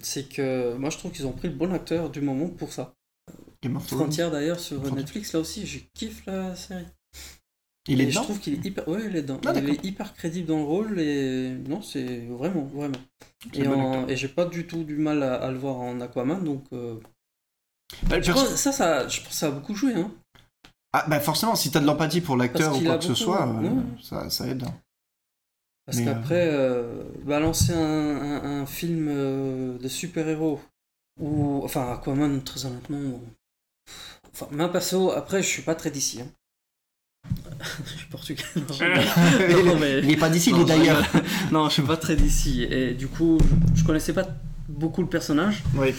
c'est 0.00 0.28
que 0.28 0.74
moi, 0.76 0.90
je 0.90 0.98
trouve 0.98 1.10
qu'ils 1.12 1.26
ont 1.26 1.32
pris 1.32 1.48
le 1.48 1.54
bon 1.54 1.72
acteur 1.72 2.08
du 2.10 2.20
moment 2.20 2.48
pour 2.48 2.72
ça. 2.72 2.94
Game 3.62 3.76
of. 3.76 3.86
Frontière 3.86 4.30
d'ailleurs 4.30 4.60
sur. 4.60 4.80
Netflix, 4.94 5.32
là 5.32 5.40
aussi, 5.40 5.66
je 5.66 5.80
kiffe 5.94 6.24
la 6.26 6.54
série. 6.56 6.84
Il 7.88 8.00
est 8.00 8.04
Et 8.04 8.06
je 8.10 8.14
dedans. 8.14 8.22
trouve 8.24 8.38
qu'il 8.38 8.54
est 8.54 8.64
hyper. 8.64 8.86
Ouais, 8.88 9.00
il 9.08 9.16
est 9.16 9.22
dedans. 9.22 9.40
Ah, 9.44 9.52
il 9.56 9.68
est 9.70 9.84
hyper 9.84 10.14
crédible 10.14 10.46
dans 10.46 10.58
le 10.58 10.62
rôle 10.64 11.00
et 11.00 11.50
non, 11.68 11.82
c'est 11.82 12.18
vraiment, 12.28 12.64
vraiment. 12.72 12.94
Et, 13.54 13.64
bon 13.64 13.74
en- 13.74 14.08
et 14.08 14.14
j'ai 14.16 14.28
pas 14.28 14.44
du 14.44 14.68
tout 14.68 14.84
du 14.84 14.94
mal 14.96 15.20
à, 15.24 15.34
à 15.34 15.50
le 15.50 15.58
voir 15.58 15.80
en 15.80 16.00
Aquaman, 16.00 16.44
donc. 16.44 16.64
euh, 16.72 16.94
Bah, 18.04 18.20
je 18.20 18.32
pense- 18.32 18.54
ça, 18.56 18.72
ça, 18.72 19.08
je 19.08 19.20
pense 19.20 19.28
que 19.28 19.34
ça 19.34 19.46
a 19.48 19.50
beaucoup 19.50 19.74
joué, 19.74 19.94
hein. 19.94 20.10
Ah 20.94 21.04
bah 21.08 21.20
forcément, 21.20 21.54
si 21.56 21.70
t'as 21.70 21.80
de 21.80 21.86
l'empathie 21.86 22.20
pour 22.20 22.36
l'acteur 22.36 22.76
ou 22.76 22.80
quoi 22.82 22.98
que 22.98 23.04
ce 23.04 23.14
soit, 23.14 23.48
euh, 23.48 23.70
ça, 24.02 24.28
ça 24.28 24.46
aide. 24.46 24.64
Parce 25.86 25.98
Mais, 25.98 26.06
euh, 26.08 26.12
qu'après, 26.14 26.48
euh, 26.52 27.02
balancer 27.24 27.72
un, 27.72 27.78
un- 27.80 28.60
un 28.62 28.66
film 28.66 29.08
euh, 29.08 29.78
de 29.78 29.88
super-héros, 29.88 30.60
ou. 31.20 31.60
Enfin, 31.64 31.92
Aquaman, 31.92 32.42
très 32.44 32.66
honnêtement. 32.66 32.98
bon. 33.00 33.22
Enfin, 34.34 34.48
ma 34.52 34.68
perso, 34.68 35.10
après, 35.12 35.42
je 35.42 35.48
suis 35.48 35.62
pas 35.62 35.74
très 35.74 35.90
d'ici. 35.90 36.20
hein. 36.20 36.26
je 37.86 37.90
suis 37.98 38.06
portugais. 38.08 38.44
non, 38.56 38.62
je- 38.74 39.64
non, 39.66 39.78
mais- 39.78 40.00
Il 40.00 40.10
est 40.10 40.16
pas 40.16 40.28
d'ici, 40.30 40.50
il 40.50 40.60
est 40.60 40.64
d'ailleurs. 40.64 41.02
non, 41.52 41.68
je 41.68 41.74
suis 41.74 41.82
pas 41.82 41.96
très 41.96 42.16
d'ici. 42.16 42.64
Et 42.64 42.92
du 42.94 43.08
coup, 43.08 43.38
je, 43.74 43.80
je 43.80 43.84
connaissais 43.84 44.12
pas 44.12 44.26
beaucoup 44.82 45.00
le 45.00 45.08
personnage. 45.08 45.62
Oui. 45.76 45.94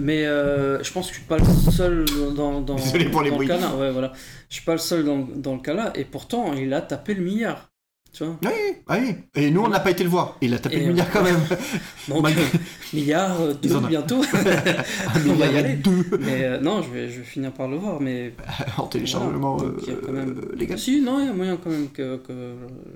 Mais 0.00 0.26
euh, 0.26 0.82
je 0.82 0.90
pense 0.92 1.06
que 1.08 1.14
je 1.14 1.18
suis 1.20 1.28
pas 1.28 1.38
le 1.38 1.44
seul 1.70 2.04
dans, 2.34 2.60
dans, 2.60 2.74
Désolé 2.74 3.04
pour 3.04 3.22
les 3.22 3.30
dans 3.30 3.38
le 3.38 3.44
bruits. 3.44 3.48
cas 3.48 3.60
là. 3.60 3.76
Ouais, 3.76 3.92
voilà. 3.92 4.12
Je 4.48 4.54
suis 4.56 4.64
pas 4.64 4.72
le 4.72 4.78
seul 4.78 5.04
dans, 5.04 5.18
dans 5.36 5.54
le 5.54 5.60
cas 5.60 5.74
là. 5.74 5.92
Et 5.94 6.04
pourtant, 6.04 6.52
il 6.54 6.72
a 6.74 6.80
tapé 6.80 7.14
le 7.14 7.22
milliard. 7.22 7.70
Tu 8.12 8.24
vois? 8.24 8.38
Oui, 8.44 8.50
ah 8.86 8.96
oui. 9.00 9.16
Et 9.34 9.50
nous, 9.50 9.62
on 9.62 9.68
n'a 9.68 9.80
pas 9.80 9.90
été 9.90 10.04
le 10.04 10.08
voir. 10.10 10.36
Il 10.40 10.54
a 10.54 10.58
tapé 10.60 10.76
Et, 10.76 10.80
le 10.80 10.86
milliard 10.92 11.10
quand 11.10 11.22
même. 11.24 11.40
Donc, 12.08 12.24
euh, 12.26 12.30
milliard, 12.92 13.40
euh, 13.40 13.54
deux 13.54 13.80
bientôt. 13.80 14.22
On 14.34 15.18
va 15.18 15.20
milliard 15.20 15.50
y 15.50 15.54
et 15.54 15.58
aller. 15.58 15.74
deux 15.76 16.04
Mais 16.20 16.44
euh, 16.44 16.60
non, 16.60 16.80
je 16.82 16.90
vais, 16.90 17.08
je 17.10 17.18
vais 17.18 17.24
finir 17.24 17.50
par 17.52 17.66
le 17.66 17.76
voir. 17.76 18.00
Mais 18.00 18.32
en 18.78 18.86
téléchargement 18.86 19.56
Voilà. 19.56 19.72
Donc, 19.72 19.88
y 19.88 19.96
quand 19.96 20.12
même- 20.12 20.38
euh, 20.38 20.56
légal. 20.56 20.78
si, 20.78 21.00
non, 21.02 21.18
il 21.20 21.26
y 21.26 21.28
a 21.28 21.32
moyen 21.32 21.56
quand 21.56 21.70
même 21.70 21.88
que. 21.90 22.18
que 22.18 22.54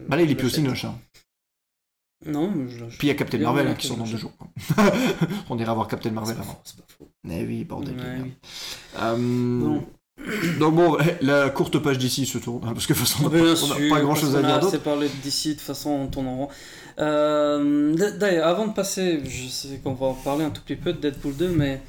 Bah 0.09 0.17
là, 0.17 0.23
il 0.23 0.31
est 0.31 0.37
plus 0.37 0.47
au 0.47 0.51
l'achète. 0.51 0.65
Cinoche. 0.65 0.85
Hein. 0.85 0.95
Non, 2.27 2.51
mais 2.51 2.69
je 2.69 2.85
Puis 2.85 3.07
il 3.07 3.09
y 3.09 3.11
a 3.11 3.15
Captain 3.15 3.39
a 3.39 3.43
Marvel 3.43 3.69
hein, 3.69 3.75
qui 3.75 3.87
sont 3.87 3.97
dans 3.97 4.05
deux 4.05 4.17
jours. 4.17 4.33
on 5.51 5.59
ira 5.59 5.73
voir 5.75 5.87
Captain 5.89 6.11
Marvel 6.11 6.37
avant. 6.39 6.61
c'est 6.65 6.77
pas 6.77 6.85
faux. 6.99 7.09
Eh 7.31 7.45
oui, 7.45 7.65
bordel. 7.65 7.95
de 7.95 8.01
Ouais, 8.01 8.07
oui. 8.23 8.33
Euh, 9.01 9.17
Bon. 9.61 9.85
Donc 10.59 10.75
bon, 10.75 10.99
la 11.21 11.49
courte 11.51 11.79
page 11.79 11.97
d'ici 11.97 12.27
se 12.27 12.39
tourne, 12.39 12.65
hein, 12.67 12.73
parce 12.75 12.87
que 12.87 12.93
de 12.93 12.99
toute 12.99 13.07
façon, 13.07 13.25
on 13.27 13.81
n'a 13.81 13.89
pas 13.89 14.01
grand 14.01 14.17
chose 14.17 14.35
à 14.35 14.41
dire 14.43 14.57
a 14.57 14.59
d'autre. 14.59 14.75
assez 14.75 14.83
parlé 14.83 15.09
d'ici, 15.23 15.51
de 15.51 15.55
toute 15.55 15.63
façon, 15.63 15.91
on 15.91 16.07
tourne 16.09 16.27
en 16.27 16.37
rond. 16.37 16.49
Euh, 16.99 17.95
D'ailleurs, 18.19 18.49
avant 18.49 18.67
de 18.67 18.73
passer, 18.73 19.23
je 19.25 19.47
sais 19.49 19.79
qu'on 19.83 19.95
va 19.95 20.07
en 20.07 20.15
parler 20.15 20.45
un 20.45 20.51
tout 20.51 20.63
petit 20.63 20.75
peu 20.75 20.93
de 20.93 20.99
Deadpool 20.99 21.37
2, 21.37 21.49
mais 21.51 21.81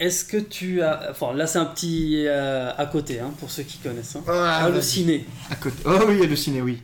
est-ce 0.00 0.24
que 0.24 0.38
tu 0.38 0.82
as. 0.82 1.08
Enfin, 1.10 1.32
là, 1.34 1.46
c'est 1.46 1.58
un 1.58 1.66
petit 1.66 2.24
euh, 2.26 2.72
à 2.76 2.86
côté, 2.86 3.20
hein, 3.20 3.30
pour 3.38 3.50
ceux 3.50 3.62
qui 3.62 3.78
connaissent. 3.78 4.16
Hein. 4.16 4.24
Ah, 4.26 4.64
Halluciné. 4.64 5.24
à 5.48 5.54
côté. 5.54 5.76
Oh 5.84 6.00
oui, 6.08 6.22
halluciné, 6.22 6.60
oui. 6.62 6.82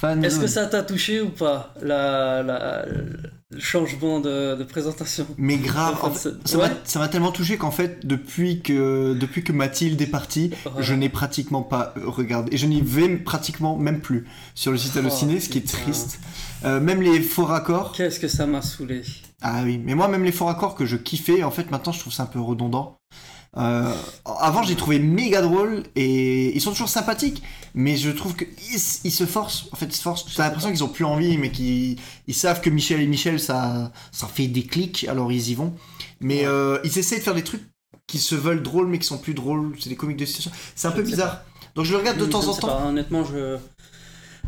Fan. 0.00 0.22
Est-ce 0.24 0.38
que 0.40 0.46
ça 0.46 0.66
t'a 0.66 0.82
touché 0.82 1.20
ou 1.20 1.30
pas, 1.30 1.72
la, 1.82 2.42
la- 2.42 2.84
le 2.86 3.60
changement 3.60 4.20
de, 4.20 4.56
de 4.56 4.64
présentation 4.64 5.26
Mais 5.38 5.56
grave, 5.56 5.96
en 6.02 6.10
fait, 6.10 6.34
ça 6.44 6.58
ouais. 6.58 6.68
m'a- 6.68 6.74
ça 6.84 6.98
m'a 6.98 7.08
tellement 7.08 7.32
touché 7.32 7.56
qu'en 7.56 7.70
fait, 7.70 8.04
depuis 8.06 8.60
que, 8.60 9.14
depuis 9.14 9.42
que 9.44 9.52
Mathilde 9.52 10.02
est 10.02 10.06
partie, 10.06 10.50
Voilà. 10.64 10.82
je 10.82 10.92
n'ai 10.94 11.08
pratiquement 11.08 11.62
pas 11.62 11.94
euh, 11.96 12.02
regardé. 12.06 12.52
Et 12.54 12.58
je 12.58 12.66
n'y 12.66 12.82
vais 12.82 13.08
pratiquement 13.16 13.76
même 13.76 14.00
plus 14.00 14.26
sur 14.54 14.72
le 14.72 14.76
site 14.78 14.92
Oh, 14.96 14.98
Allociné, 14.98 15.40
ce 15.40 15.48
qui 15.48 15.58
est 15.58 15.66
triste. 15.66 16.18
Euh, 16.64 16.80
même 16.80 17.00
les 17.00 17.20
faux 17.22 17.44
raccords. 17.44 17.92
Qu'est-ce 17.92 18.18
que 18.20 18.28
ça 18.28 18.46
m'a 18.46 18.60
saoulé 18.62 19.02
Ah 19.40 19.62
oui, 19.64 19.80
mais 19.82 19.94
moi, 19.94 20.08
même 20.08 20.24
les 20.24 20.32
faux 20.32 20.46
raccords 20.46 20.74
que 20.74 20.84
je 20.84 20.96
kiffais, 20.96 21.42
en 21.42 21.50
fait, 21.50 21.70
maintenant, 21.70 21.92
je 21.92 22.00
trouve 22.00 22.12
ça 22.12 22.24
un 22.24 22.26
peu 22.26 22.40
redondant. 22.40 22.98
Euh, 23.58 23.90
avant, 24.40 24.62
j'ai 24.62 24.76
trouvé 24.76 24.98
méga 24.98 25.40
drôle 25.40 25.84
et 25.96 26.54
ils 26.54 26.60
sont 26.60 26.72
toujours 26.72 26.88
sympathiques, 26.90 27.42
mais 27.74 27.96
je 27.96 28.10
trouve 28.10 28.36
qu'ils 28.36 28.48
ils 29.04 29.10
se 29.10 29.24
forcent. 29.26 29.68
En 29.72 29.76
fait, 29.76 29.86
ils 29.86 29.92
se 29.96 30.02
forcent. 30.02 30.26
T'as 30.34 30.44
l'impression 30.44 30.70
qu'ils 30.70 30.84
ont 30.84 30.88
plus 30.88 31.04
envie, 31.06 31.38
mais 31.38 31.50
qu'ils 31.50 31.98
ils 32.26 32.34
savent 32.34 32.60
que 32.60 32.68
Michel 32.70 33.00
et 33.00 33.06
Michel, 33.06 33.40
ça, 33.40 33.92
ça 34.12 34.26
fait 34.26 34.46
des 34.48 34.64
clics, 34.64 35.06
alors 35.08 35.32
ils 35.32 35.50
y 35.50 35.54
vont. 35.54 35.74
Mais 36.20 36.40
Ouais. 36.40 36.46
euh, 36.46 36.78
ils 36.84 36.98
essaient 36.98 37.18
de 37.18 37.22
faire 37.22 37.34
des 37.34 37.44
trucs 37.44 37.62
qui 38.06 38.18
se 38.18 38.34
veulent 38.34 38.62
drôles, 38.62 38.88
mais 38.88 38.98
qui 38.98 39.06
sont 39.06 39.18
plus 39.18 39.34
drôles. 39.34 39.74
C'est 39.80 39.88
des 39.88 39.96
comiques 39.96 40.18
de 40.18 40.26
situation. 40.26 40.52
C'est 40.74 40.88
un 40.88 40.92
Je 40.92 40.96
peu 40.96 41.02
bizarre. 41.02 41.42
Donc 41.74 41.84
je 41.86 41.92
le 41.92 41.98
regarde 41.98 42.18
de 42.18 42.24
Je 42.24 42.30
temps 42.30 42.46
en 42.48 42.54
temps. 42.54 42.68
pas, 42.68 42.84
honnêtement, 42.86 43.24
je. 43.24 43.58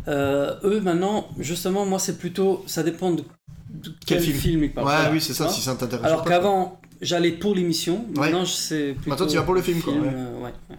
Euh, 0.07 0.55
eux, 0.63 0.81
maintenant, 0.81 1.27
justement, 1.37 1.85
moi, 1.85 1.99
c'est 1.99 2.17
plutôt. 2.17 2.63
Ça 2.67 2.83
dépend 2.83 3.11
de, 3.11 3.23
de 3.69 3.89
Quel 4.05 4.19
quel, 4.19 4.21
film 4.21 4.37
film, 4.39 4.63
ils 4.63 4.73
parlent. 4.73 4.87
Ouais, 4.87 5.09
oui, 5.11 5.21
c'est 5.21 5.33
ça, 5.33 5.49
si 5.49 5.61
ça 5.61 5.75
t'intéresse. 5.75 6.05
Alors 6.05 6.23
qu'avant, 6.23 6.78
j'allais 7.01 7.31
pour 7.31 7.55
l'émission. 7.55 8.05
Ouais. 8.15 8.29
Maintenant, 8.31 8.45
je 8.45 8.51
sais 8.53 8.93
plutôt. 8.93 9.09
Maintenant, 9.09 9.27
tu 9.27 9.35
vas 9.37 9.43
pour 9.43 9.53
le 9.55 9.61
film, 9.61 9.81
quoi, 9.81 9.93
ouais. 9.93 9.99
euh, 10.13 10.37
ouais, 10.39 10.53
ouais. 10.69 10.75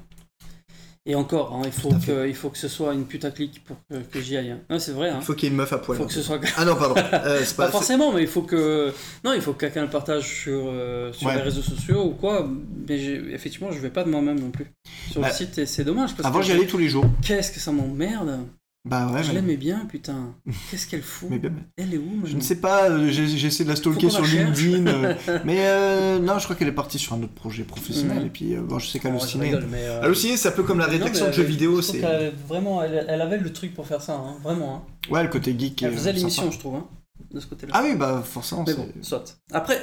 Et 1.06 1.14
encore, 1.14 1.54
hein, 1.56 1.62
il, 1.64 1.72
faut 1.72 1.88
que, 2.06 2.28
il 2.28 2.34
faut 2.34 2.50
que 2.50 2.58
ce 2.58 2.68
soit 2.68 2.92
une 2.92 3.06
putaclic 3.06 3.64
pour 3.64 3.78
que, 3.90 3.96
que 4.00 4.20
j'y 4.20 4.36
aille. 4.36 4.50
hein. 4.50 4.60
Non, 4.68 4.78
c'est 4.78 4.92
vrai. 4.92 5.08
Hein. 5.08 5.16
Il 5.20 5.24
faut 5.24 5.32
qu'il 5.32 5.44
y 5.44 5.46
ait 5.46 5.50
une 5.50 5.56
meuf 5.56 5.72
à 5.72 5.76
Il 5.76 5.82
poil. 5.82 5.96
faut 5.98 6.04
que 6.04 6.12
ce 6.12 6.20
soit. 6.22 6.38
Ah 6.58 6.64
non, 6.66 6.76
pardon. 6.76 6.94
Euh, 7.12 7.40
c'est 7.42 7.56
Pas 7.56 7.66
pas. 7.66 7.72
forcément, 7.72 8.12
mais 8.12 8.20
il 8.20 8.28
faut 8.28 8.42
que. 8.42 8.92
Non, 9.24 9.32
il 9.32 9.40
faut 9.40 9.54
que 9.54 9.60
quelqu'un 9.60 9.82
le 9.82 9.90
partage 9.90 10.28
sur, 10.28 10.64
euh, 10.66 11.10
sur 11.12 11.26
Ouais. 11.28 11.36
les 11.36 11.40
réseaux 11.40 11.62
sociaux 11.62 12.04
ou 12.04 12.10
quoi. 12.10 12.46
Mais 12.86 13.02
effectivement, 13.32 13.72
je 13.72 13.78
vais 13.78 13.88
pas 13.90 14.04
de 14.04 14.10
moi-même 14.10 14.38
non 14.38 14.50
plus 14.50 14.66
sur 15.10 15.22
Bah, 15.22 15.28
le 15.28 15.34
site 15.34 15.56
et 15.56 15.64
c'est 15.66 15.84
dommage 15.84 16.14
parce 16.14 16.28
Avant, 16.28 16.42
j'y 16.42 16.52
allais 16.52 16.66
tous 16.66 16.78
les 16.78 16.88
jours. 16.90 17.06
qu'est-ce 17.22 17.50
que 17.50 17.60
ça 17.60 17.72
m'emmerde. 17.72 18.40
Bah 18.86 19.10
ouais, 19.12 19.22
je 19.22 19.28
mais- 19.28 19.34
l'aimais 19.34 19.56
bien, 19.58 19.84
putain. 19.84 20.34
Qu'est-ce 20.70 20.86
qu'elle 20.86 21.02
fout 21.02 21.28
mais 21.30 21.38
bien. 21.38 21.52
Elle 21.76 21.92
est 21.92 21.98
où 21.98 22.22
Je 22.24 22.34
ne 22.34 22.40
sais 22.40 22.56
pas, 22.56 22.88
euh, 22.88 23.08
j'ai 23.10 23.24
essayé 23.46 23.64
de 23.64 23.68
la 23.68 23.76
stalker 23.76 24.08
sur. 24.08 24.24
LinkedIn. 24.24 24.86
euh, 24.86 25.14
mais 25.44 25.56
euh, 25.68 26.18
non, 26.18 26.38
je 26.38 26.44
crois 26.44 26.56
qu'elle 26.56 26.68
est 26.68 26.72
partie 26.72 26.98
sur 26.98 27.12
un 27.14 27.22
autre 27.22 27.34
projet 27.34 27.64
professionnel. 27.64 28.20
Mhm. 28.20 28.26
Et 28.26 28.30
puis, 28.30 28.54
euh, 28.56 28.62
bon, 28.62 28.78
je 28.78 28.86
sais 28.88 28.98
Oh, 28.98 29.02
qu'Halluciné. 29.06 29.54
Halluciné, 30.02 30.36
c'est 30.38 30.48
un 30.48 30.52
peu 30.52 30.62
comme 30.62 30.78
la 30.78 30.86
rédaction 30.86 31.26
de 31.26 31.32
jeux 31.32 31.42
elle- 31.44 31.50
vidéo. 31.50 31.82
c'est 31.82 31.98
qu'elle 31.98 32.04
avait 32.06 32.32
Vraiment, 32.48 32.82
elle, 32.82 33.04
elle 33.06 33.20
avait 33.20 33.36
le 33.38 33.52
truc 33.52 33.74
pour 33.74 33.86
faire 33.86 34.00
ça, 34.00 34.14
hein, 34.14 34.36
vraiment. 34.42 34.76
hein. 34.76 35.12
Ouais, 35.12 35.22
le 35.22 35.28
côté 35.28 35.54
geek. 35.58 35.82
Elle 35.82 35.92
faisait 35.92 36.12
l'émission, 36.14 36.50
je 36.50 36.58
trouve, 36.58 36.76
hein, 36.76 36.86
de 37.34 37.38
ce 37.38 37.46
côté-là. 37.46 37.72
Ah 37.76 37.82
oui, 37.84 37.94
bah 37.96 38.22
forcément. 38.24 38.64
mais 38.66 38.72
bon, 38.74 38.88
soit. 39.02 39.36
Après, 39.52 39.78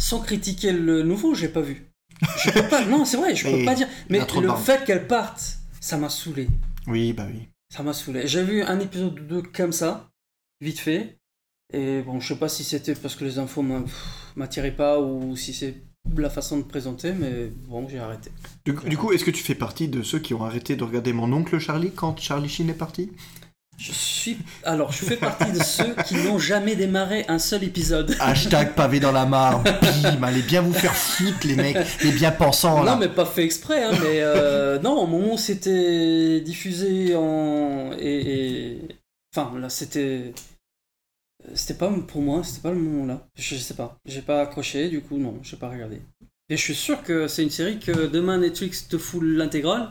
sans 0.00 0.18
critiquer 0.18 0.72
le 0.72 1.04
nouveau, 1.04 1.34
j'ai 1.36 1.48
pas 1.48 1.60
vu. 1.60 1.86
Je 2.44 2.50
peux 2.50 2.62
pas, 2.68 2.84
non, 2.86 3.04
c'est 3.04 3.18
vrai, 3.18 3.36
je 3.36 3.48
peux 3.48 3.64
pas 3.64 3.76
dire. 3.76 3.86
Mais 4.10 4.18
le 4.18 4.46
barbe. 4.48 4.60
fait 4.60 4.84
qu'elle 4.84 5.06
parte, 5.06 5.58
ça 5.80 5.96
m'a 5.96 6.08
saoulé. 6.08 6.48
Oui, 6.88 7.12
bah 7.12 7.26
oui. 7.32 7.48
Ça 7.72 7.82
m'a 7.82 7.94
saoulé. 7.94 8.26
J'ai 8.26 8.44
vu 8.44 8.62
un 8.62 8.78
épisode 8.80 9.32
ou 9.32 9.42
comme 9.50 9.72
ça, 9.72 10.10
vite 10.60 10.78
fait. 10.78 11.16
Et 11.72 12.02
bon, 12.02 12.20
je 12.20 12.28
sais 12.28 12.38
pas 12.38 12.50
si 12.50 12.64
c'était 12.64 12.94
parce 12.94 13.16
que 13.16 13.24
les 13.24 13.38
infos 13.38 13.64
m'attiraient 14.36 14.76
pas 14.76 15.00
ou 15.00 15.34
si 15.36 15.54
c'est 15.54 15.76
la 16.14 16.28
façon 16.28 16.58
de 16.58 16.64
présenter, 16.64 17.14
mais 17.14 17.46
bon, 17.46 17.88
j'ai 17.88 17.98
arrêté. 17.98 18.30
Du, 18.66 18.74
du 18.74 18.98
coup, 18.98 19.12
est-ce 19.12 19.24
que 19.24 19.30
tu 19.30 19.42
fais 19.42 19.54
partie 19.54 19.88
de 19.88 20.02
ceux 20.02 20.18
qui 20.18 20.34
ont 20.34 20.44
arrêté 20.44 20.76
de 20.76 20.84
regarder 20.84 21.14
mon 21.14 21.32
oncle 21.32 21.58
Charlie 21.58 21.92
quand 21.92 22.20
Charlie 22.20 22.50
Sheen 22.50 22.68
est 22.68 22.74
parti? 22.74 23.10
Je 23.78 23.92
suis. 23.92 24.38
Alors, 24.62 24.92
je 24.92 25.04
fais 25.04 25.16
partie 25.16 25.50
de 25.50 25.62
ceux 25.62 25.94
qui 26.06 26.14
n'ont 26.14 26.38
jamais 26.38 26.76
démarré 26.76 27.24
un 27.28 27.38
seul 27.40 27.64
épisode. 27.64 28.14
Hashtag 28.20 28.74
pavé 28.74 29.00
dans 29.00 29.10
la 29.12 29.26
mare. 29.26 29.62
Bim, 29.64 30.22
allez 30.22 30.42
bien 30.42 30.60
vous 30.62 30.72
faire 30.72 30.94
foutre, 30.94 31.44
les 31.46 31.56
mecs, 31.56 31.76
les 32.04 32.12
bien 32.12 32.30
pensants 32.30 32.82
là. 32.84 32.92
Non, 32.92 32.98
mais 32.98 33.08
pas 33.08 33.24
fait 33.26 33.42
exprès, 33.44 33.82
hein, 33.82 33.90
mais 34.00 34.20
euh, 34.20 34.78
non, 34.78 34.92
au 35.00 35.06
moment 35.06 35.34
où 35.34 35.38
c'était 35.38 36.40
diffusé 36.42 37.14
en. 37.16 37.92
Et, 37.98 38.74
et- 38.76 38.88
Enfin, 39.34 39.58
là, 39.58 39.68
c'était. 39.70 40.32
C'était 41.54 41.74
pas 41.74 41.90
pour 42.06 42.20
moi, 42.22 42.42
c'était 42.44 42.60
pas 42.60 42.70
le 42.70 42.78
moment 42.78 43.06
là. 43.06 43.26
Je, 43.34 43.56
je 43.56 43.60
sais 43.60 43.74
pas, 43.74 43.98
j'ai 44.06 44.22
pas 44.22 44.42
accroché, 44.42 44.88
du 44.90 45.00
coup, 45.00 45.16
non, 45.18 45.38
j'ai 45.42 45.56
pas 45.56 45.68
regardé. 45.70 46.00
Et 46.48 46.56
je 46.56 46.62
suis 46.62 46.74
sûr 46.74 47.02
que 47.02 47.26
c'est 47.26 47.42
une 47.42 47.50
série 47.50 47.78
que 47.80 48.06
demain 48.06 48.38
Netflix 48.38 48.86
te 48.86 48.96
fout 48.98 49.22
l'intégrale. 49.24 49.88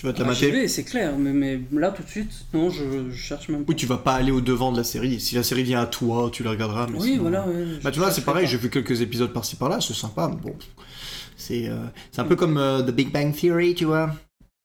Tu 0.00 0.06
vas 0.06 0.14
te 0.14 0.20
la 0.20 0.24
Ah, 0.24 0.28
mater 0.30 0.66
c'est 0.66 0.84
clair, 0.84 1.14
mais, 1.18 1.30
mais 1.34 1.60
là 1.78 1.90
tout 1.90 2.02
de 2.02 2.08
suite, 2.08 2.32
non, 2.54 2.70
je, 2.70 3.10
je 3.10 3.14
cherche 3.14 3.50
même 3.50 3.66
pas. 3.66 3.68
Oui, 3.68 3.76
tu 3.76 3.84
vas 3.84 3.98
pas 3.98 4.14
aller 4.14 4.30
au 4.32 4.40
devant 4.40 4.72
de 4.72 4.78
la 4.78 4.82
série. 4.82 5.20
Si 5.20 5.34
la 5.34 5.42
série 5.42 5.62
vient 5.62 5.82
à 5.82 5.84
toi, 5.84 6.30
tu 6.32 6.42
la 6.42 6.48
regarderas. 6.52 6.86
mais 6.86 6.98
Oui, 6.98 7.08
sinon- 7.10 7.22
voilà. 7.24 7.46
ouais, 7.46 7.66
Bah 7.84 7.90
tu 7.90 7.98
vois, 7.98 8.10
c'est 8.10 8.24
pareil, 8.24 8.46
j'ai 8.46 8.56
vu 8.56 8.70
quelques 8.70 9.02
épisodes 9.02 9.30
par-ci 9.30 9.56
par-là, 9.56 9.78
c'est 9.82 9.92
sympa, 9.92 10.30
mais 10.32 10.40
bon. 10.40 10.56
C'est 11.36 11.68
euh, 11.68 11.84
un 12.16 12.24
peu 12.24 12.34
comme 12.34 12.56
euh, 12.56 12.80
The 12.80 12.92
Big 12.92 13.12
Bang 13.12 13.34
Theory, 13.36 13.74
tu 13.74 13.84
vois. 13.84 14.14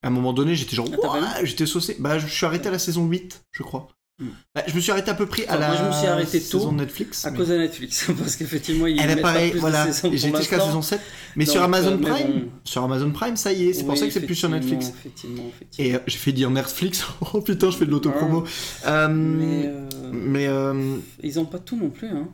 À 0.02 0.06
un 0.06 0.10
moment 0.10 0.32
donné, 0.32 0.54
j'étais 0.54 0.74
genre, 0.74 0.88
Ah, 1.04 1.44
j'étais 1.44 1.66
saucé. 1.66 1.98
Bah, 1.98 2.18
je 2.18 2.26
suis 2.28 2.46
arrêté 2.46 2.68
à 2.68 2.72
la 2.72 2.78
saison 2.78 3.04
8, 3.06 3.42
je 3.52 3.62
crois. 3.62 3.88
Hmm. 4.18 4.28
Bah, 4.54 4.62
je 4.66 4.74
me 4.74 4.80
suis 4.80 4.90
arrêté 4.90 5.10
à 5.10 5.14
peu 5.14 5.26
près 5.26 5.46
à 5.46 5.50
Enfin, 5.50 5.58
la 5.60 5.68
moi, 5.68 5.76
je 5.76 5.84
me 5.84 5.92
suis 5.92 6.06
arrêté 6.06 6.40
tôt, 6.40 6.58
saison 6.58 6.72
de 6.72 6.78
Netflix. 6.78 7.26
À 7.26 7.30
mais- 7.30 7.36
cause 7.36 7.48
de 7.48 7.58
Netflix, 7.58 8.06
parce 8.18 8.36
qu'effectivement, 8.36 8.86
ils 8.86 8.98
Eh 8.98 9.06
ben, 9.06 9.16
pas 9.16 9.22
pareil, 9.22 9.52
voilà. 9.56 9.86
J'ai 9.90 10.06
été 10.28 10.38
jusqu'à 10.38 10.56
l'instant. 10.56 10.66
saison 10.68 10.80
7. 10.82 11.00
Mais 11.36 11.44
Donc, 11.44 11.52
sur 11.52 11.62
Amazon 11.62 11.92
euh, 11.92 11.96
mais 12.00 12.08
Prime, 12.10 12.32
bon. 12.32 12.50
sur 12.64 12.82
Amazon 12.82 13.10
Prime, 13.10 13.36
ça 13.36 13.52
y 13.52 13.68
est, 13.68 13.72
c'est 13.74 13.84
pour 13.84 13.98
ça 13.98 14.06
que 14.06 14.12
c'est 14.12 14.22
plus 14.24 14.34
sur 14.34 14.48
Netflix. 14.48 14.88
Effectivement, 14.88 15.42
effectivement. 15.54 15.86
Et 15.90 15.94
euh, 15.96 15.98
j'ai 16.06 16.16
fait 16.16 16.32
dire 16.32 16.50
Netflix. 16.50 17.04
Oh 17.34 17.42
putain, 17.42 17.70
je 17.70 17.76
fais 17.76 17.84
de 17.84 17.90
l'autopromo. 17.90 18.44
Euh, 18.86 19.08
Mais, 19.10 20.46
euh, 20.46 20.96
ils 21.22 21.38
ont 21.38 21.44
pas 21.44 21.58
tout 21.58 21.76
non 21.76 21.90
plus, 21.90 22.08
hein. 22.08 22.28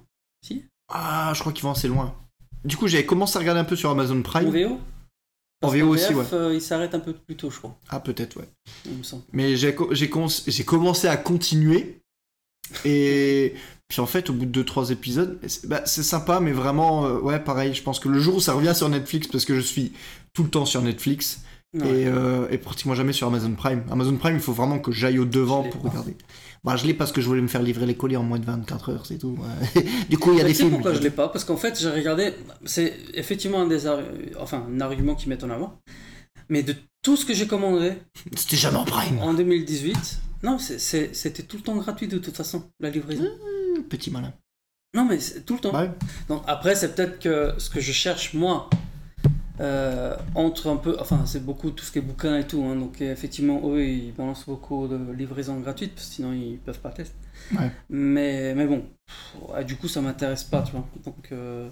Si 0.47 0.65
ah, 0.95 1.33
je 1.35 1.41
crois 1.41 1.53
qu'ils 1.53 1.65
vont 1.65 1.73
assez 1.73 1.89
loin. 1.89 2.15
Du 2.65 2.77
coup, 2.77 2.87
j'avais 2.87 3.05
commencé 3.07 3.37
à 3.37 3.41
regarder 3.41 3.61
un 3.61 3.65
peu 3.65 3.75
sur 3.77 3.91
Amazon 3.91 4.19
En 4.19 4.23
Prime. 4.23 4.51
VO 4.51 4.79
En 5.63 5.69
VO 5.69 5.89
aussi, 5.89 6.13
ouais. 6.15 6.25
euh, 6.33 6.55
ils 6.55 6.61
s'arrêtent 6.61 6.95
un 6.95 7.01
peu 7.01 7.13
plus 7.13 7.37
tôt, 7.37 7.51
je 7.51 7.59
crois, 7.59 7.77
Ah, 7.89 8.01
peut-être, 8.01 8.37
ouais. 8.39 8.49
il 8.87 8.99
me 8.99 9.03
semble. 9.03 9.23
Mais 9.33 9.57
j'ai 9.57 9.75
commencé 10.65 11.09
à 11.09 11.17
continuer. 11.17 11.99
Et 12.85 13.55
puis 13.89 14.01
en 14.01 14.07
fait, 14.07 14.31
au 14.31 14.33
bout 14.33 14.47
de 14.47 14.63
2-3 14.63 14.93
épisodes, 14.93 15.39
c'est 15.47 15.67
bah, 15.69 15.83
c'est 15.85 16.03
sympa, 16.03 16.41
mais 16.41 16.53
vraiment, 16.53 17.07
euh, 17.07 17.19
ouais, 17.21 17.39
pareil. 17.39 17.75
Je 17.75 17.83
pense 17.83 18.01
que 18.01 18.09
le 18.09 18.19
jour 18.21 18.37
où 18.37 18.41
ça 18.41 18.55
revient 18.55 18.75
sur 18.75 18.89
Netflix, 18.89 19.27
parce 19.29 19.45
que 19.45 19.55
je 19.55 19.61
suis 19.61 19.93
tout 20.33 20.43
le 20.45 20.51
temps 20.51 20.67
sur 20.67 20.83
Netflix, 20.83 21.41
Ouais. 21.75 22.03
et, 22.03 22.07
euh, 22.07 22.47
et 22.51 22.59
pratiquement 22.59 22.95
jamais 22.95 23.15
sur 23.15 23.27
Amazon 23.29 23.53
Prime. 23.55 23.83
Amazon 23.91 24.15
Prime, 24.19 24.35
il 24.35 24.43
faut 24.43 24.53
vraiment 24.53 24.79
que 24.79 24.93
j'aille 24.93 25.19
au 25.19 25.25
devant 25.25 25.63
pour 25.63 25.81
pas. 25.81 25.89
regarder. 25.89 26.15
Bah, 26.65 26.77
je 26.77 26.87
l'ai 26.87 26.95
parce 26.95 27.11
que 27.11 27.21
je 27.21 27.27
voulais 27.27 27.41
me 27.43 27.49
faire 27.49 27.63
livrer 27.63 27.87
les 27.87 27.97
colis 27.97 28.17
en 28.17 28.23
moins 28.23 28.39
de 28.39 28.45
24 28.45 28.91
heures, 28.91 29.07
c'est 29.07 29.19
tout. 29.19 29.37
Du 30.09 30.17
coup, 30.19 30.33
il 30.33 30.39
y 30.39 30.41
a 30.41 30.45
des 30.45 30.55
films. 30.55 30.71
pourquoi 30.71 30.95
je 30.95 31.01
l'ai 31.01 31.11
pas? 31.11 31.29
Parce 31.29 31.45
qu'en 31.45 31.57
fait, 31.57 31.79
j'ai 31.81 31.91
regardé, 31.91 32.35
c'est 32.65 32.95
effectivement 33.15 33.63
un 33.63 33.67
des 33.67 33.89
enfin 34.39 34.65
un 34.71 34.81
argument 34.81 35.15
qu'ils 35.17 35.29
mettent 35.29 35.45
en 35.45 35.51
avant. 35.51 35.81
Mais 36.49 36.63
de 36.63 36.75
tout 37.03 37.17
ce 37.17 37.25
que 37.25 37.35
j'ai 37.35 37.47
commandé 37.47 37.95
C'était 38.37 38.57
jamais 38.57 38.77
en 38.77 38.85
Prime. 38.85 39.19
en 39.21 39.35
2018, 39.35 40.21
Non, 40.45 40.59
c'était 40.59 41.43
tout 41.43 41.57
le 41.57 41.63
temps 41.63 41.77
gratuit 41.77 42.07
de 42.09 42.19
toute 42.19 42.37
façon, 42.37 42.71
la 42.79 42.91
livraison. 42.91 43.27
Petit 43.89 44.11
malin. 44.11 44.33
Non, 44.95 45.05
mais 45.05 45.19
tout 45.47 45.55
le 45.55 45.61
temps. 45.61 45.75
Ouais. 45.75 45.91
Donc 46.29 46.43
après, 46.47 46.75
c'est 46.77 46.95
peut-être 46.95 47.19
que 47.19 47.55
ce 47.59 47.71
que 47.71 47.81
je 47.81 47.93
cherche 47.93 48.35
moi 48.35 48.69
euh, 49.63 50.17
entre 50.35 50.69
un 50.69 50.77
peu, 50.77 50.97
enfin 51.01 51.25
c'est 51.25 51.45
beaucoup 51.45 51.71
tout 51.71 51.85
ce 51.85 51.93
qui 51.93 51.99
est 51.99 52.03
bouquin 52.03 52.39
et 52.39 52.47
tout, 52.47 52.63
hein, 52.65 52.75
donc 52.77 53.01
effectivement 53.01 53.61
eux 53.71 53.85
ils 53.85 54.13
balancent 54.13 54.47
beaucoup 54.47 54.89
de 54.89 55.13
livraison 55.13 55.61
gratuite 55.61 55.95
parce 55.95 56.09
que 56.09 56.15
sinon 56.15 56.33
ils 56.33 56.59
peuvent 56.59 56.81
pas 56.81 56.91
tester. 56.91 57.17
Ouais. 57.53 57.71
Mais 57.89 58.55
mais 58.55 58.67
bon, 58.67 58.85
pff, 59.07 59.37
ouais, 59.51 59.65
du 59.65 59.77
coup 59.77 59.89
ça 59.89 60.01
m'intéresse 60.01 60.45
pas, 60.45 60.63
tu 60.63 60.73
vois. 60.73 60.87
Donc 61.05 61.31
euh, 61.33 61.69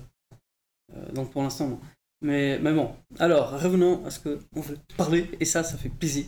euh, 0.94 1.12
donc 1.12 1.30
pour 1.32 1.42
l'instant 1.42 1.68
non. 1.68 1.80
Mais 2.22 2.58
mais 2.60 2.72
bon, 2.72 2.94
alors 3.18 3.58
revenons 3.60 4.04
à 4.06 4.10
ce 4.10 4.20
que 4.20 4.38
on 4.54 4.60
veut 4.60 4.78
parler 4.96 5.30
et 5.40 5.44
ça 5.44 5.64
ça 5.64 5.76
fait 5.76 5.88
plaisir. 5.88 6.26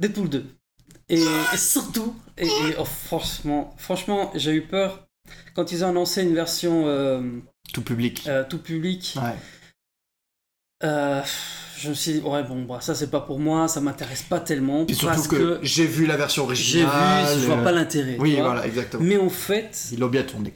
Deadpool 0.00 0.28
2 0.28 0.46
et, 1.10 1.22
et 1.22 1.56
surtout 1.56 2.14
et, 2.36 2.46
et, 2.46 2.74
oh, 2.78 2.84
franchement 2.84 3.74
franchement 3.78 4.30
j'ai 4.34 4.54
eu 4.54 4.62
peur 4.62 5.06
quand 5.54 5.72
ils 5.72 5.84
ont 5.84 5.88
annoncé 5.88 6.22
une 6.22 6.34
version 6.34 6.84
Tout 7.72 7.82
public. 7.82 8.28
tout 8.48 8.58
public, 8.58 9.14
Ouais. 9.22 9.34
Euh, 10.84 11.22
je 11.76 11.88
me 11.90 11.94
suis 11.94 12.12
dit, 12.14 12.20
ouais, 12.20 12.42
bon, 12.42 12.64
bah, 12.64 12.80
ça 12.80 12.94
c'est 12.94 13.10
pas 13.10 13.20
pour 13.20 13.38
moi, 13.38 13.68
ça 13.68 13.80
m'intéresse 13.80 14.22
pas 14.22 14.40
tellement. 14.40 14.84
Et 14.88 14.94
surtout 14.94 15.06
parce 15.14 15.28
que, 15.28 15.36
que, 15.36 15.58
j'ai 15.62 15.86
vu 15.86 16.06
la 16.06 16.16
version 16.16 16.42
j'ai 16.52 16.82
originale. 16.82 17.34
vu, 17.36 17.40
je 17.42 17.46
vois 17.46 17.58
euh, 17.58 17.64
pas 17.64 17.72
l'intérêt. 17.72 18.16
Oui, 18.18 18.36
voilà, 18.40 18.66
exactement. 18.66 19.02
Mais 19.02 19.16
en 19.16 19.30
fait, 19.30 19.88
Ils 19.92 19.98
l'ont 20.00 20.08
bien 20.08 20.22
tourné. 20.24 20.52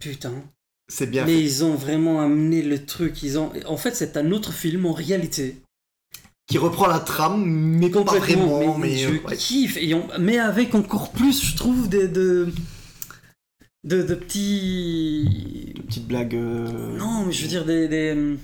putain, 0.00 0.32
C'est 0.88 1.06
bien 1.10 1.24
mais 1.24 1.34
fait. 1.34 1.42
ils 1.42 1.64
ont 1.64 1.74
vraiment 1.74 2.20
amené 2.20 2.62
le 2.62 2.84
truc. 2.84 3.22
Ils 3.22 3.38
ont, 3.38 3.52
en 3.66 3.76
fait, 3.76 3.94
c'est 3.94 4.16
un 4.16 4.30
autre 4.32 4.52
film 4.52 4.86
en 4.86 4.92
réalité. 4.92 5.56
Qui 6.48 6.56
reprend 6.58 6.86
la 6.86 6.98
trame, 7.00 7.44
mais 7.44 7.90
pas 7.90 7.98
Complètement, 8.04 8.46
vraiment. 8.46 8.78
Mais, 8.78 8.96
je 8.96 9.08
euh, 9.10 9.18
ouais. 9.28 9.36
kiffe. 9.36 9.76
Et 9.76 9.92
on- 9.94 10.08
mais 10.18 10.38
avec 10.38 10.74
encore 10.74 11.10
plus, 11.12 11.44
je 11.44 11.56
trouve, 11.56 11.90
de, 11.90 12.06
de, 12.06 12.48
de, 13.84 14.02
de 14.02 14.14
petits. 14.14 15.74
Petite 15.88 16.06
blague. 16.08 16.34
euh, 16.34 16.96
Non, 16.96 17.26
mais 17.26 17.32
je 17.32 17.42
veux 17.42 17.48
dire 17.48 17.64
des, 17.66 17.86
des- 17.88 18.36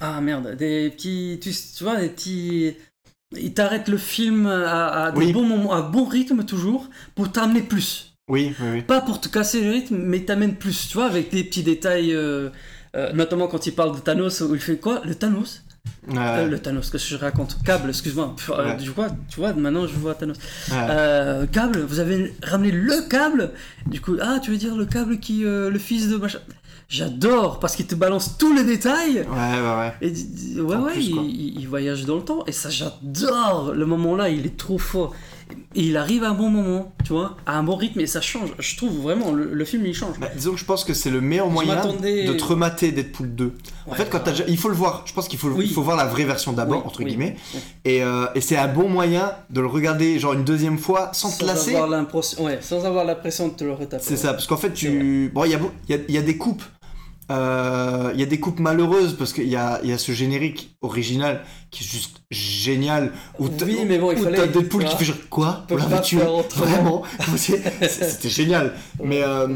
ah 0.00 0.20
merde, 0.20 0.54
des 0.56 0.90
petits, 0.90 1.38
tu, 1.42 1.50
tu 1.76 1.84
vois, 1.84 1.96
des 1.96 2.08
petits. 2.08 2.74
Ils 3.36 3.52
t'arrêtent 3.52 3.88
le 3.88 3.98
film 3.98 4.46
à, 4.46 5.06
à, 5.06 5.10
de 5.12 5.32
bons 5.32 5.44
moments, 5.46 5.72
à 5.74 5.82
bon 5.82 6.04
rythme 6.04 6.44
toujours, 6.44 6.88
pour 7.14 7.30
t'amener 7.30 7.60
plus. 7.62 8.14
Oui, 8.28 8.54
oui, 8.60 8.66
oui. 8.74 8.82
Pas 8.82 9.00
pour 9.00 9.20
te 9.20 9.28
casser 9.28 9.62
le 9.62 9.70
rythme, 9.70 9.96
mais 9.96 10.20
t'amènes 10.20 10.54
plus, 10.54 10.88
tu 10.88 10.94
vois, 10.94 11.06
avec 11.06 11.30
des 11.30 11.44
petits 11.44 11.62
détails. 11.62 12.12
euh, 12.14 12.48
euh, 12.96 13.12
notamment 13.12 13.46
quand 13.48 13.66
il 13.66 13.74
parle 13.74 13.94
de 13.94 14.00
Thanos, 14.00 14.40
où 14.40 14.54
il 14.54 14.60
fait 14.60 14.76
quoi? 14.78 15.02
Le 15.04 15.14
Thanos? 15.14 15.62
Euh, 16.14 16.46
Le 16.46 16.58
Thanos, 16.58 16.90
qu'est-ce 16.90 17.04
que 17.04 17.10
je 17.10 17.16
raconte? 17.16 17.58
Câble, 17.64 17.88
excuse-moi. 17.90 18.34
Ouais. 18.48 18.76
tu, 18.78 18.88
vois, 18.90 19.08
tu 19.28 19.40
vois, 19.40 19.52
maintenant 19.52 19.86
je 19.86 19.94
vois 19.94 20.14
Thanos. 20.14 20.36
ouais. 20.70 21.46
Câble, 21.52 21.80
vous 21.80 21.98
avez 22.00 22.34
ramené 22.42 22.70
le 22.70 23.08
câble? 23.08 23.52
Du 23.86 24.00
coup, 24.00 24.16
ah, 24.20 24.38
tu 24.42 24.50
veux 24.50 24.56
dire 24.56 24.74
le 24.76 24.86
câble 24.86 25.18
qui. 25.18 25.40
le 25.42 25.78
fils 25.78 26.08
de 26.08 26.16
machin? 26.16 26.38
J'adore, 26.90 27.58
parce 27.60 27.76
qu'il 27.76 27.86
te 27.86 27.94
balance 27.94 28.38
tous 28.38 28.54
les 28.54 28.64
détails. 28.64 29.16
ouais, 29.18 29.22
ouais, 29.26 29.76
ouais. 29.78 29.92
Et 30.00 30.60
ouais, 30.60 30.74
En 30.74 30.84
ouais, 30.84 30.92
plus, 30.92 31.02
il, 31.02 31.58
il- 31.60 31.68
voyage 31.68 32.06
dans 32.06 32.16
le 32.16 32.22
temps. 32.22 32.44
Et 32.46 32.52
ça, 32.52 32.70
j'adore. 32.70 33.72
Le 33.74 33.84
moment-là, 33.84 34.30
il 34.30 34.46
est 34.46 34.56
trop 34.56 34.78
fort. 34.78 35.12
Et 35.74 35.82
il 35.82 35.96
arrive 35.98 36.24
à 36.24 36.30
un 36.30 36.34
bon 36.34 36.48
moment, 36.48 36.94
tu 37.04 37.12
vois, 37.12 37.36
à 37.44 37.58
un 37.58 37.62
bon 37.62 37.76
rythme. 37.76 38.00
Et 38.00 38.06
ça 38.06 38.22
change. 38.22 38.50
Je 38.58 38.76
trouve 38.78 39.02
vraiment, 39.02 39.32
le, 39.32 39.52
le 39.52 39.64
film, 39.66 39.84
il 39.84 39.92
change. 39.94 40.18
Bah, 40.18 40.28
disons 40.34 40.52
que 40.52 40.58
je 40.58 40.64
pense 40.64 40.82
que 40.84 40.94
c'est 40.94 41.10
le 41.10 41.20
meilleur 41.20 41.50
moyen 41.50 41.76
de 41.84 42.32
te 42.32 42.44
remater 42.44 42.90
Deadpool 42.90 43.34
2. 43.34 43.52
en 43.86 43.90
Ouais, 43.90 43.96
fait, 43.98 44.08
quand 44.08 44.24
déjà- 44.24 44.44
il 44.48 44.56
faut 44.56 44.68
le 44.70 44.74
voir. 44.74 45.02
Je 45.04 45.12
pense 45.12 45.28
qu'il 45.28 45.38
faut, 45.38 45.48
le- 45.48 45.56
Oui. 45.56 45.66
il 45.68 45.74
faut 45.74 45.82
voir 45.82 45.96
la 45.98 46.06
vraie 46.06 46.24
version 46.24 46.52
d'abord, 46.54 46.78
Oui, 46.80 46.86
entre 46.86 47.00
oui, 47.00 47.04
guillemets. 47.10 47.36
Et, 47.84 48.02
euh, 48.02 48.26
et 48.34 48.40
c'est 48.40 48.56
un 48.56 48.68
bon 48.68 48.88
moyen 48.88 49.32
de 49.50 49.60
le 49.60 49.66
regarder 49.66 50.18
genre 50.18 50.32
une 50.32 50.44
deuxième 50.44 50.78
fois 50.78 51.10
sans, 51.12 51.36
te 51.36 51.44
lasser. 51.44 51.74
avoir 51.76 51.90
ouais, 52.40 52.58
sans 52.62 52.84
avoir 52.86 53.04
l'impression 53.04 53.48
de 53.48 53.52
te 53.52 53.64
le 53.64 53.72
retaper. 53.72 54.02
C'est 54.02 54.16
ça, 54.16 54.32
parce 54.32 54.46
qu'en 54.46 54.56
fait, 54.56 54.72
tu. 54.72 55.30
Bon, 55.34 55.44
il 55.44 55.50
y 55.50 55.54
a, 55.54 55.58
y, 55.90 55.94
a, 55.94 55.98
y 56.08 56.16
a 56.16 56.22
des 56.22 56.38
coupes. 56.38 56.62
Euh, 57.30 58.10
Il 58.14 58.20
y 58.20 58.22
a 58.22 58.26
des 58.26 58.40
coupes 58.40 58.60
malheureuses 58.60 59.16
parce 59.16 59.32
qu'il 59.32 59.48
y 59.48 59.56
a, 59.56 59.80
il 59.82 59.90
y 59.90 59.92
a 59.92 59.98
ce 59.98 60.12
générique 60.12 60.76
original 60.82 61.42
qui 61.70 61.84
est 61.84 61.86
juste 61.86 62.22
génial. 62.30 63.12
Où 63.38 63.48
t'as- 63.48 63.66
Oui, 63.66 63.80
mais 63.86 63.98
bon, 63.98 64.12
il 64.12 64.18
fallait- 64.18 64.36
t'as 64.38 64.46
Deadpool 64.46 64.82
qui 64.82 64.86
voilà. 64.86 64.96
fait 64.98 65.04
genre 65.04 65.16
quoi 65.30 65.64
tué 66.00 66.18
faire 66.18 66.34
autrement. 66.34 66.66
Vraiment 66.66 67.02
C'était 67.88 68.28
génial. 68.30 68.74
Mais, 69.02 69.20
euh, 69.22 69.46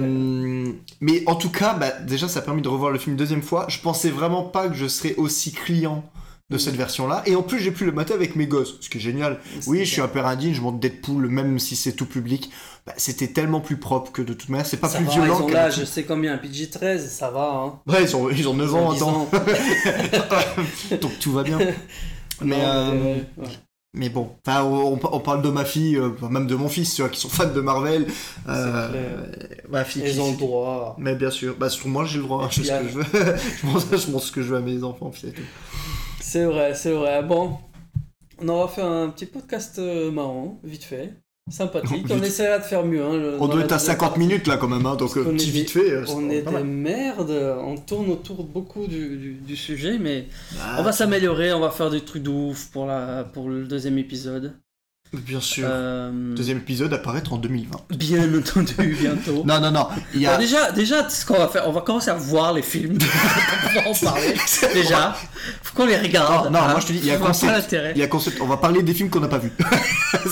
mais 1.01 1.23
en 1.27 1.35
tout 1.35 1.51
cas, 1.51 1.75
bah, 1.75 1.91
déjà, 2.07 2.29
ça 2.29 2.41
a 2.41 2.43
permis 2.43 2.63
de 2.63 2.69
revoir 2.69 2.91
le 2.91 2.99
film 2.99 3.13
une 3.13 3.19
deuxième 3.19 3.43
fois. 3.43 3.67
Je 3.69 3.79
pensais 3.79 4.11
vraiment 4.11 4.43
pas 4.43 4.69
que 4.69 4.75
je 4.75 4.87
serais 4.87 5.15
aussi 5.17 5.53
client 5.53 6.05
de 6.53 6.59
cette 6.59 6.77
version-là. 6.77 7.23
Et 7.27 7.35
en 7.35 7.43
plus, 7.43 7.59
j'ai 7.59 7.71
pu 7.73 7.85
le 7.85 7.93
mater 7.93 8.15
avec 8.15 8.37
mes 8.37 8.47
gosses, 8.47 8.77
ce 8.81 8.89
qui 8.89 8.99
est 8.99 9.01
génial. 9.01 9.41
Oui, 9.67 9.85
je 9.85 9.91
suis 9.91 10.01
un 10.01 10.09
père 10.09 10.27
indigne, 10.27 10.55
je 10.55 10.61
monte 10.61 10.79
Deadpool, 10.81 11.29
même 11.29 11.59
si 11.59 11.75
c'est 11.77 11.93
tout 11.93 12.07
public. 12.07 12.51
Bah, 12.87 12.93
C'était 12.97 13.29
tellement 13.29 13.61
plus 13.61 13.77
propre 13.77 14.13
que 14.13 14.23
de 14.23 14.33
toute 14.35 14.49
manière, 14.49 14.67
c'est 14.67 14.77
pas 14.77 14.89
Ça 14.89 14.99
plus 14.99 15.07
va, 15.07 15.13
violent 15.13 15.39
ils 15.41 15.43
ont 15.45 15.49
là, 15.49 15.71
je 15.71 15.85
sais 15.85 16.03
combien, 16.05 16.37
PG-13, 16.37 16.99
ça 17.09 17.31
va, 17.31 17.51
hein. 17.55 17.81
Ouais, 17.87 18.03
ils 18.05 18.15
ont, 18.17 18.29
ils 18.31 18.49
ont 18.49 18.55
9 18.55 18.69
Ils 18.69 18.75
ont 18.75 18.87
ans, 18.89 18.93
10 18.93 18.97
attends. 19.03 19.09
ans. 19.23 19.29
Donc 21.01 21.19
tout 21.21 21.33
va 21.33 21.43
bien. 21.43 21.59
Mais, 22.41 22.57
Non, 22.59 22.65
euh, 22.65 23.15
ouais, 23.39 23.47
mais 23.95 24.09
bon, 24.09 24.31
enfin, 24.45 24.65
on, 24.65 24.99
on 25.13 25.21
parle 25.21 25.43
de 25.43 25.51
ma 25.51 25.65
fille, 25.67 25.97
euh, 25.97 26.11
même 26.29 26.47
de 26.47 26.55
mon 26.57 26.69
fils, 26.69 26.95
tu 26.95 27.03
vois, 27.03 27.11
qui 27.11 27.21
sont 27.21 27.29
fans 27.29 27.53
de 27.53 27.61
Marvel. 27.61 28.07
Euh, 28.49 28.89
ma 29.69 29.85
fille. 29.85 30.03
Ils 30.07 30.15
qui- 30.15 30.19
ont 30.21 30.31
le 30.33 30.37
droit. 30.39 30.97
Mais 30.99 31.15
bien 31.15 31.31
sûr, 31.31 31.55
bah, 31.59 31.69
sur 31.69 31.87
moi 31.89 32.05
j'ai 32.07 32.17
le 32.17 32.25
droit, 32.25 32.49
je 32.51 32.63
fais 32.63 32.69
ce 32.69 32.83
que 32.83 32.89
je 32.89 32.99
veux. 32.99 33.05
je, 33.99 34.11
montre 34.11 34.25
ce 34.25 34.33
que 34.33 34.41
je 34.43 34.49
veux 34.49 34.57
à 34.57 34.61
mes 34.61 34.83
enfants, 34.83 35.11
puis 35.11 35.21
c'est 35.27 35.33
tout. 35.33 35.43
C'est 36.33 36.47
vrai, 36.47 36.75
c'est 36.75 36.93
vrai. 36.93 37.23
Bon, 37.23 37.59
on 38.41 38.49
aura 38.49 38.67
fait 38.67 38.81
un 38.81 39.11
petit 39.11 39.27
podcast 39.27 39.79
euh, 39.79 40.11
marrant, 40.11 40.59
vite 40.65 40.83
fait. 40.83 41.13
Sympathique. 41.51 42.07
Vite. 42.07 42.11
On 42.19 42.23
essaiera 42.23 42.59
de 42.59 42.63
faire 42.65 42.87
mieux. 42.87 43.03
Hein, 43.05 43.19
le- 43.19 43.37
On 43.39 43.49
doit 43.49 43.61
être 43.61 43.73
à 43.73 43.77
deuxième 43.77 43.97
50 43.97 43.99
partie. 43.99 44.19
minutes 44.21 44.47
là 44.47 44.57
quand 44.57 44.69
même, 44.69 44.87
hein, 44.87 44.97
donc 44.97 45.15
euh, 45.19 45.25
petit 45.25 45.51
vite 45.51 45.71
fait. 45.73 45.91
euh, 45.91 46.07
On 46.09 46.31
est 46.31 46.41
des 46.41 46.63
merdes, 46.63 47.31
on 47.61 47.77
tourne 47.77 48.09
autour 48.11 48.45
beaucoup 48.45 48.87
du, 48.87 49.19
du, 49.19 49.33
du 49.35 49.57
sujet, 49.57 49.99
mais 49.99 50.25
Ah, 50.59 50.77
on 50.79 50.83
va 50.83 50.93
s'améliorer, 50.93 51.53
on 51.53 51.61
va 51.61 51.71
faire 51.71 51.91
des 51.91 52.01
trucs 52.01 52.23
de 52.23 52.31
ouf 52.31 52.71
pour, 52.73 52.87
la, 52.87 53.25
pour 53.25 53.51
le 53.51 53.65
deuxième 53.67 53.99
épisode. 53.99 54.55
Bien 55.13 55.41
sûr. 55.43 55.67
Euh, 55.69 56.11
Deuxième 56.35 56.57
épisode 56.59 56.91
apparaître 56.95 57.35
en 57.35 57.37
2020. 57.37 57.77
Bien 57.91 58.23
entendu, 58.39 58.97
bientôt. 58.99 59.43
Non, 59.45 59.61
non, 59.61 59.71
non. 59.71 59.89
Il 60.15 60.23
y 60.23 60.25
Bon, 60.25 60.33
a. 60.33 60.37
déjà, 60.39 60.73
déjà, 60.73 61.07
ce 61.11 61.27
qu'on 61.27 61.37
va 61.37 61.49
faire, 61.49 61.69
on 61.69 61.73
va 61.73 61.83
commencer 61.83 62.09
à 62.09 62.15
voir 62.15 62.55
les 62.55 62.63
films 62.63 62.97
pour 62.99 63.69
pouvoir 63.69 63.89
en 63.89 63.95
parler. 63.95 64.35
déjà, 64.75 65.15
faut 65.63 65.77
qu'on 65.77 65.85
les 65.85 65.99
regarde. 65.99 66.47
Non, 66.47 66.53
non, 66.53 66.59
hein. 66.61 66.71
moi, 66.71 66.81
je 66.81 66.87
te 66.87 66.93
dis, 66.93 66.99
il 67.01 67.07
y 67.07 67.11
a 67.11 67.19
On 67.21 67.27
concept. 67.27 67.77
Il 67.95 67.99
y 68.01 68.03
a 68.03 68.07
concept. 68.07 68.39
On 68.41 68.47
va 68.47 68.57
parler 68.57 68.83
des 68.83 68.95
films 68.95 69.11
qu'on 69.11 69.21
n'a 69.21 69.29
pas 69.29 69.37
vus. 69.39 69.53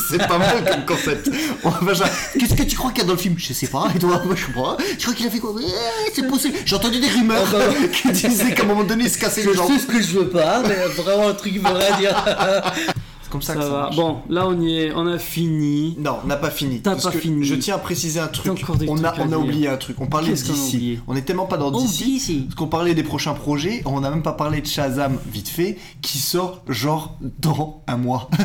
c'est 0.09 0.27
pas 0.27 0.39
mal 0.39 0.65
comme 0.65 0.87
concept. 0.87 1.31
On 1.63 1.69
va 1.69 1.93
Qu'est-ce 2.39 2.55
que 2.55 2.63
tu 2.63 2.77
crois 2.77 2.91
qu'il 2.93 3.01
y 3.01 3.05
a 3.05 3.07
dans 3.07 3.13
le 3.13 3.19
film? 3.19 3.35
Je 3.37 3.53
sais 3.53 3.67
pas. 3.67 3.87
Et 3.95 3.99
toi, 3.99 4.23
moi 4.25 4.35
je 4.35 4.47
sais 4.47 4.53
pas. 4.53 4.79
Tu 4.99 5.03
crois 5.03 5.15
qu'il 5.15 5.27
a 5.27 5.31
fait 5.31 5.41
quoi? 5.41 5.55
Eh, 5.61 6.11
C'est 6.15 6.27
possible. 6.27 6.57
J'ai 6.65 6.77
entendu 6.77 7.01
des 7.01 7.09
rumeurs 7.09 7.45
Oh, 7.53 7.57
bah, 7.59 7.89
qui 7.93 8.13
disaient 8.29 8.55
qu'à 8.55 8.63
un 8.63 8.67
moment 8.67 8.85
donné 8.85 9.05
il 9.05 9.11
se 9.11 9.19
cassait 9.19 9.43
les 9.45 9.53
jambes. 9.55 9.71
sais 9.71 9.79
ce 9.79 9.87
que 9.87 10.01
je 10.01 10.19
veux 10.21 10.29
pas, 10.29 10.63
mais 10.67 10.77
vraiment 11.03 11.29
un 11.29 11.35
truc 11.35 11.59
vrai 11.59 11.91
dire. 11.99 12.25
Comme 13.31 13.43
ça, 13.43 13.55
Ça 13.55 13.59
que 13.61 13.65
ça 13.65 13.71
va. 13.71 13.81
marche. 13.83 13.97
Bon, 13.97 14.19
là 14.29 14.47
on 14.49 14.61
y 14.61 14.77
est, 14.79 14.93
on 14.95 15.07
a 15.07 15.19
fini. 15.19 15.97
Non, 15.99 16.17
on 16.25 16.27
n'a 16.27 16.37
pas 16.37 16.51
fini. 16.51 16.81
T'as 16.81 16.97
pas 16.97 17.11
que 17.11 17.19
fini. 17.19 17.45
Je 17.45 17.55
tiens 17.55 17.77
à 17.77 17.79
préciser 17.79 18.19
un 18.21 18.27
truc. 18.29 18.45
T'as 18.47 18.51
encore 18.63 18.77
des 18.77 18.89
on 18.89 18.95
trucs 18.95 19.07
a, 19.07 19.11
à 19.11 19.15
on 19.21 19.23
a 19.25 19.27
dire. 19.29 19.41
oublié 19.41 19.69
un 19.69 19.77
truc. 19.77 20.01
On 20.01 20.07
parlait 20.07 20.33
d'ici. 20.33 20.51
oublié 20.77 21.01
On 21.07 21.15
n'est 21.15 21.23
tellement 21.23 21.47
pas 21.47 21.57
dans 21.57 21.71
d'ici. 21.71 22.43
Parce 22.47 22.55
qu'on 22.57 22.67
parlait 22.67 22.95
des 22.95 23.03
prochains 23.05 23.35
projets. 23.35 23.83
On 23.85 24.01
n'a 24.01 24.11
même 24.11 24.23
pas 24.23 24.33
parlé 24.33 24.61
de 24.61 24.67
Shazam 24.67 25.17
vite 25.33 25.49
fait, 25.49 25.79
qui 26.03 26.19
sort 26.19 26.63
genre 26.69 27.17
dans 27.41 27.83
un 27.87 27.97
mois. 27.97 28.29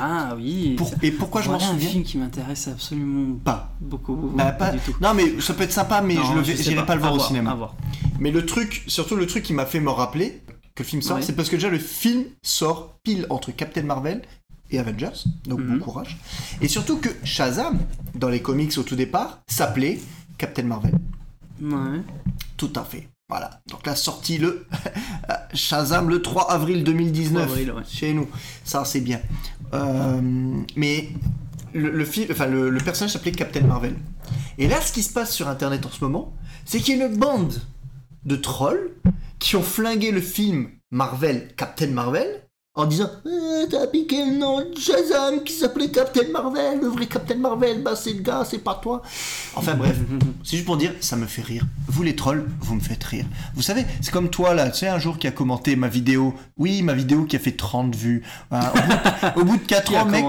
Ah 0.00 0.34
oui. 0.36 0.74
Pour- 0.76 0.90
et 1.02 1.10
pourquoi 1.10 1.40
je 1.40 1.48
m'en 1.50 1.54
Voilà 1.58 1.70
un 1.70 1.74
souviens 1.74 1.88
film 1.88 2.04
qui 2.04 2.18
m'intéresse 2.18 2.68
absolument 2.68 3.36
Pas. 3.44 3.72
beaucoup. 3.80 4.30
Bah, 4.34 4.52
pas- 4.52 4.70
du 4.72 4.78
tout. 4.78 4.94
Non, 5.00 5.14
mais 5.14 5.40
ça 5.40 5.54
peut 5.54 5.62
être 5.64 5.72
sympa, 5.72 6.00
mais 6.02 6.14
Non, 6.14 6.42
je 6.42 6.52
sais 6.52 6.62
j'irai 6.62 6.84
pas. 6.84 6.94
le 6.94 7.00
voir 7.00 7.12
À 7.12 7.16
au 7.16 7.20
cinéma. 7.20 7.54
voir. 7.54 7.74
Mais 8.18 8.30
le 8.30 8.44
truc, 8.46 8.84
surtout 8.86 9.16
le 9.16 9.26
truc 9.26 9.42
qui 9.44 9.52
m'a 9.52 9.66
fait 9.66 9.80
me 9.80 9.90
rappeler 9.90 10.42
que 10.76 10.82
le 10.84 10.88
film 10.88 11.02
sort, 11.02 11.16
Ouais. 11.16 11.22
c'est 11.22 11.32
parce 11.34 11.48
que 11.48 11.56
déjà 11.56 11.68
le 11.70 11.78
film 11.80 12.24
sort 12.42 12.98
pile 13.02 13.26
entre 13.30 13.50
Captain 13.50 13.82
Marvel 13.82 14.22
et 14.70 14.78
Avengers, 14.78 15.24
donc 15.46 15.58
Mhm. 15.60 15.78
bon 15.78 15.84
courage. 15.84 16.18
Et 16.60 16.68
surtout 16.68 16.98
que 16.98 17.08
Shazam, 17.24 17.80
dans 18.14 18.28
les 18.28 18.40
comics 18.42 18.76
au 18.78 18.82
tout 18.84 18.94
départ, 18.96 19.40
s'appelait 19.48 19.98
Captain 20.38 20.62
Marvel. 20.64 20.92
Ouais. 21.60 22.00
Tout 22.56 22.70
à 22.76 22.84
fait. 22.84 23.08
Voilà. 23.28 23.60
Donc 23.68 23.84
la 23.86 23.96
sortie 23.96 24.38
le 24.38 24.66
Shazam 25.54 26.08
le 26.08 26.22
3 26.22 26.50
avril 26.52 26.84
2019 26.84 27.42
3 27.46 27.52
avril, 27.56 27.72
ouais. 27.72 27.82
chez 27.88 28.12
nous. 28.14 28.28
Ça 28.64 28.84
c'est 28.84 29.00
bien. 29.00 29.20
Euh, 29.74 30.20
mais 30.76 31.08
le, 31.74 31.90
le, 31.90 32.04
film- 32.04 32.28
enfin, 32.30 32.46
le, 32.46 32.70
le 32.70 32.80
personnage 32.80 33.12
s'appelait 33.14 33.32
Captain 33.32 33.62
Marvel. 33.62 33.96
Et 34.58 34.68
là, 34.68 34.80
ce 34.80 34.92
qui 34.92 35.02
se 35.02 35.12
passe 35.12 35.32
sur 35.34 35.48
Internet 35.48 35.84
en 35.86 35.90
ce 35.90 36.02
moment, 36.04 36.32
c'est 36.64 36.80
qu'il 36.80 36.96
y 36.98 37.02
a 37.02 37.06
une 37.06 37.16
bande 37.16 37.60
de 38.26 38.36
trolls 38.36 38.90
qui 39.38 39.56
ont 39.56 39.62
flingué 39.62 40.10
le 40.10 40.20
film 40.20 40.68
Marvel 40.90 41.48
Captain 41.56 41.88
Marvel 41.88 42.42
en 42.74 42.84
disant 42.84 43.08
Eh, 43.24 43.66
T'as 43.70 43.86
piqué 43.86 44.16
le 44.24 44.36
nom 44.38 44.60
de 44.60 44.78
Shazam 44.78 45.42
qui 45.42 45.52
s'appelait 45.52 45.90
Captain 45.90 46.28
Marvel, 46.30 46.78
le 46.80 46.88
vrai 46.88 47.06
Captain 47.06 47.34
Marvel, 47.36 47.82
bah 47.82 47.96
c'est 47.96 48.12
le 48.12 48.20
gars, 48.20 48.44
c'est 48.48 48.58
pas 48.62 48.78
toi. 48.80 49.02
Enfin 49.56 49.74
bref, 49.74 49.96
c'est 50.44 50.56
juste 50.56 50.66
pour 50.66 50.76
dire, 50.76 50.92
ça 51.00 51.16
me 51.16 51.26
fait 51.26 51.42
rire. 51.42 51.64
Vous 51.88 52.02
les 52.04 52.14
trolls, 52.14 52.46
vous 52.60 52.74
me 52.76 52.80
faites 52.80 53.02
rire. 53.02 53.24
Vous 53.54 53.62
savez, 53.62 53.84
c'est 54.02 54.12
comme 54.12 54.28
toi 54.28 54.54
là, 54.54 54.70
tu 54.70 54.80
sais, 54.80 54.88
un 54.88 54.98
jour 55.00 55.18
qui 55.18 55.26
a 55.26 55.30
commenté 55.32 55.74
ma 55.74 55.88
vidéo, 55.88 56.34
oui, 56.58 56.82
ma 56.82 56.92
vidéo 56.92 57.24
qui 57.24 57.34
a 57.34 57.38
fait 57.38 57.56
30 57.56 57.96
vues. 57.96 58.22
Voilà, 58.50 58.72
au, 58.72 58.76
bout, 59.34 59.40
au 59.40 59.44
bout 59.44 59.56
de 59.56 59.62
4 59.62 59.84
Qui 59.88 59.96
a 59.96 60.02
ans, 60.02 60.06
mec. 60.06 60.24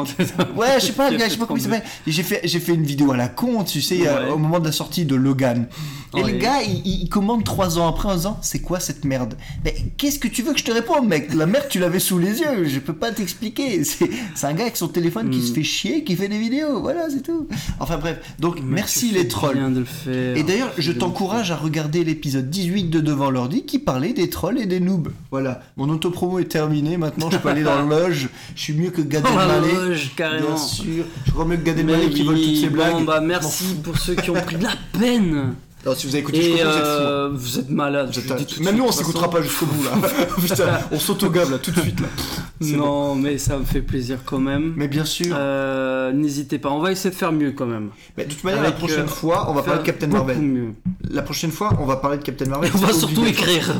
Ouais, 0.55 0.79
je 0.79 0.85
sais 0.85 0.93
pas, 0.93 1.11
je 1.11 1.17
sais 1.17 1.37
pas 1.37 1.45
comment 1.45 1.59
il 1.59 1.63
30 1.63 1.73
s'appelle. 1.73 1.83
J'ai 2.07 2.23
fait, 2.23 2.41
j'ai 2.45 2.59
fait 2.61 2.73
une 2.73 2.85
vidéo 2.85 3.11
à 3.11 3.17
la 3.17 3.27
con, 3.27 3.65
tu 3.65 3.81
sais, 3.81 3.97
Ouais. 4.01 4.07
euh, 4.07 4.31
au 4.31 4.37
moment 4.37 4.59
de 4.59 4.65
la 4.65 4.71
sortie 4.71 5.05
de 5.05 5.15
Logan. 5.15 5.67
Et 6.15 6.23
Ouais. 6.23 6.31
le 6.31 6.37
gars, 6.37 6.61
il, 6.63 6.81
il- 6.85 7.09
commande 7.09 7.43
3 7.43 7.79
ans 7.79 7.87
après 7.87 8.07
en 8.09 8.15
disant 8.15 8.37
C'est 8.41 8.59
quoi 8.61 8.79
cette 8.79 9.03
merde? 9.03 9.35
Mais 9.65 9.75
qu'est-ce 9.97 10.19
que 10.19 10.27
tu 10.27 10.41
veux 10.41 10.53
que 10.53 10.59
je 10.59 10.63
te 10.63 10.71
réponde, 10.71 11.07
mec? 11.07 11.33
La 11.33 11.45
merde, 11.45 11.65
tu 11.69 11.79
l'avais 11.79 11.99
sous 11.99 12.17
les 12.17 12.39
yeux, 12.39 12.65
je 12.65 12.79
peux 12.79 12.93
pas 12.93 13.11
t'expliquer. 13.11 13.83
C'est 13.83 14.09
un 14.47 14.53
gars 14.53 14.63
avec 14.63 14.77
son 14.77 14.87
téléphone 14.87 15.29
qui 15.29 15.39
Mm. 15.39 15.43
se 15.45 15.53
fait 15.53 15.63
chier, 15.63 16.03
qui 16.03 16.15
fait 16.15 16.27
des 16.29 16.39
vidéos, 16.39 16.79
voilà, 16.81 17.09
c'est 17.09 17.21
tout. 17.23 17.47
Enfin 17.79 17.97
bref, 17.97 18.19
donc 18.39 18.55
Mais 18.63 18.75
merci 18.75 19.11
les 19.11 19.27
trolls. 19.27 19.57
bien 19.57 19.69
de 19.69 19.79
le 19.79 19.85
faire. 19.85 20.37
Et 20.37 20.43
d'ailleurs, 20.43 20.71
je 20.77 20.91
t'encourage 20.91 21.51
à 21.51 21.55
regarder 21.57 22.03
l'épisode 22.03 22.49
18 22.49 22.85
de 22.89 22.99
Devant 23.01 23.29
l'ordi 23.29 23.63
qui 23.65 23.79
parlait 23.79 24.13
des 24.13 24.29
trolls 24.29 24.59
et 24.59 24.65
des 24.65 24.79
noobs. 24.79 25.11
Voilà, 25.31 25.61
mon 25.75 25.89
autopromo 25.89 26.39
est 26.39 26.45
terminé, 26.45 26.97
maintenant 26.97 27.29
je 27.29 27.37
peux 27.37 27.49
aller 27.49 27.63
dans 27.63 27.81
le 27.83 27.89
loge, 27.89 28.29
je 28.55 28.61
suis 28.61 28.73
mieux 28.73 28.91
que 28.91 29.01
Gad 29.01 29.23
Oh 29.29 29.35
la 29.35 29.43
Elmaleh. 29.57 29.73
loge, 29.73 30.11
carrément. 30.15 30.47
Bien 30.47 30.57
sûr, 30.57 31.05
je 31.25 31.31
crois 31.31 31.45
mieux 31.45 31.57
que 31.57 31.63
Gad 31.65 31.79
Elmaleh 31.79 32.09
qui 32.09 32.23
vole 32.23 32.39
toutes 32.41 32.55
ses 32.55 32.69
blagues. 32.69 32.93
Bon, 32.93 33.03
bah 33.03 33.19
merci 33.21 33.75
pour 33.83 33.97
ceux 33.97 34.15
qui 34.15 34.29
ont 34.29 34.33
pris 34.35 34.55
de 34.55 34.63
la 34.63 34.73
peine. 34.97 35.53
Non, 35.87 35.95
si 35.95 36.05
vous 36.07 36.13
avez 36.13 36.19
écouté 36.21 36.41
jusqu'au 36.41 36.65
bout, 36.65 37.37
vous 37.37 37.47
êtes 37.47 37.53
vous 37.53 37.59
êtes 37.59 37.69
malade. 37.69 38.07
Vous 38.07 38.13
je 38.13 38.19
êtes 38.19 38.25
le 38.27 38.33
un- 38.33 38.35
dis 38.35 38.45
tout 38.45 38.59
de 38.59 38.65
Même 38.65 38.67
suite, 38.75 38.77
nous, 38.77 38.83
on 38.83 38.87
de 38.87 38.91
toute 38.91 38.99
s'écoutera 38.99 39.25
façon. 39.27 39.37
pas 39.37 39.41
jusqu'au 39.41 39.65
bout 39.67 39.83
là. 39.83 39.91
Putain, 40.41 40.79
on 40.91 40.99
s'autogave 40.99 41.51
là 41.51 41.57
tout 41.59 41.71
de 41.71 41.79
suite 41.79 41.99
là. 42.01 42.07
C'est 42.59 42.73
bon. 42.73 42.77
Non, 42.85 43.15
mais 43.15 43.37
ça 43.37 43.57
me 43.57 43.63
fait 43.65 43.81
plaisir 43.81 44.19
quand 44.25 44.39
même. 44.39 44.73
Mais 44.75 44.87
bien 44.87 45.05
sûr. 45.05 45.35
Euh, 45.37 46.11
N'hésitez 46.11 46.57
pas, 46.59 46.69
on 46.69 46.79
va 46.79 46.91
essayer 46.91 47.11
de 47.11 47.15
faire 47.15 47.31
mieux 47.31 47.51
quand 47.51 47.67
même. 47.67 47.89
Mais 48.17 48.25
de 48.25 48.31
toute 48.33 48.43
manière, 48.43 48.61
la 48.63 48.67
Avec, 48.69 48.79
prochaine 48.79 49.01
euh, 49.05 49.07
fois, 49.07 49.45
on 49.49 49.53
va 49.53 49.61
parler 49.61 49.79
de 49.79 49.85
Faire 49.85 49.93
Captain 49.93 50.07
beaucoup 50.07 50.25
Marvel. 50.25 50.41
mieux. 50.43 50.73
La 51.11 51.21
prochaine 51.21 51.51
fois, 51.51 51.69
on 51.79 51.85
va 51.85 51.97
parler 51.97 52.17
de 52.17 52.23
Captain 52.23 52.45
Marvel. 52.45 52.71
On 52.73 52.77
va 52.79 52.87
c'est 52.87 52.99
surtout 52.99 53.21
obligatoire. 53.21 53.49
écrire. 53.49 53.73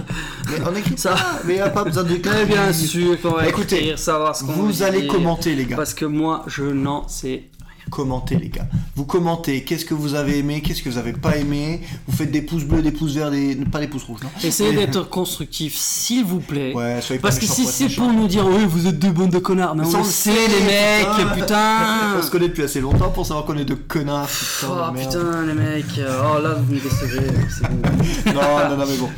Mais 0.51 0.58
on 0.72 0.76
écrit 0.76 0.97
Ça- 0.97 1.18
ça. 1.18 1.39
Mais 1.45 1.55
y 1.55 1.60
a 1.60 1.70
pas 1.70 1.84
besoin 1.84 2.03
d'écrire. 2.03 2.34
Très 2.34 2.45
bien 2.45 2.72
sûr 2.72 3.20
qu'on 3.20 3.32
va 3.32 3.47
Écoutez, 3.47 3.78
écrire, 3.78 3.99
savoir 3.99 4.36
ce 4.36 4.43
qu'on 4.43 4.51
Vous 4.53 4.84
allez 4.84 5.08
commenter 5.08 5.55
les 5.55 5.66
gars. 5.66 5.76
Parce 5.76 5.93
que 5.95 6.05
moi, 6.05 6.43
je 6.47 6.64
n'en 6.64 7.08
sais 7.08 7.43
Commentez 7.90 8.36
les 8.36 8.50
gars. 8.50 8.68
Vous 8.96 9.06
commentez. 9.06 9.64
Qu'est-ce 9.64 9.86
que 9.86 9.94
vous 9.94 10.14
avez 10.14 10.40
aimé 10.40 10.62
Qu'est-ce 10.62 10.82
que 10.84 10.90
vous 10.90 10.98
avez 10.98 11.14
pas 11.14 11.38
aimé 11.38 11.82
Vous 12.08 12.16
faites 12.16 12.32
des 12.32 12.42
pouces 12.42 12.64
bleus, 12.66 12.82
des 12.82 12.92
pouces 12.92 13.14
verts, 13.14 13.32
des 13.32 13.56
pas 13.56 13.80
des 13.80 13.88
pouces 13.88 14.04
rouges, 14.04 14.22
non 14.24 14.30
Essayez 14.44 14.74
d'être 14.74 15.10
constructif, 15.10 15.76
s'il 15.76 16.26
vous 16.26 16.40
plaît. 16.40 16.74
Ouais, 16.74 17.00
soyez 17.02 17.20
pas 17.22 17.30
Parce 17.30 17.40
que 17.40 17.46
si 17.46 17.66
c'est 17.66 17.90
pour 17.90 18.12
nous 18.12 18.28
dire, 18.28 18.46
oui, 18.48 18.66
vous 18.68 18.88
êtes 18.88 19.00
deux 19.00 19.12
bandes 19.12 19.30
de 19.32 19.40
connards, 19.40 19.76
mais 19.76 19.84
on 19.86 19.98
le 20.00 20.04
sait, 20.04 20.32
les 20.32 20.66
mecs, 20.66 21.34
putain 21.36 22.18
On 22.18 22.22
se 22.22 22.30
connaît 22.32 22.50
depuis 22.50 22.64
assez 22.64 22.82
longtemps 22.82 23.10
pour 23.10 23.26
savoir 23.26 23.46
qu'on 23.46 23.58
est 23.58 23.66
de 23.66 23.76
connards. 23.76 24.28
Putain, 24.28 24.68
Oh 24.90 24.94
putain, 24.94 25.46
les 25.46 25.54
mecs, 25.54 25.86
oh 26.00 26.42
là, 26.42 26.54
vous 26.56 26.74
me 26.74 26.80
décevez, 26.80 27.28
c'est. 27.50 27.68
Non, 28.34 28.42
non, 28.70 28.78
non, 28.78 28.86
mais 28.88 28.98
bon. 28.98 29.10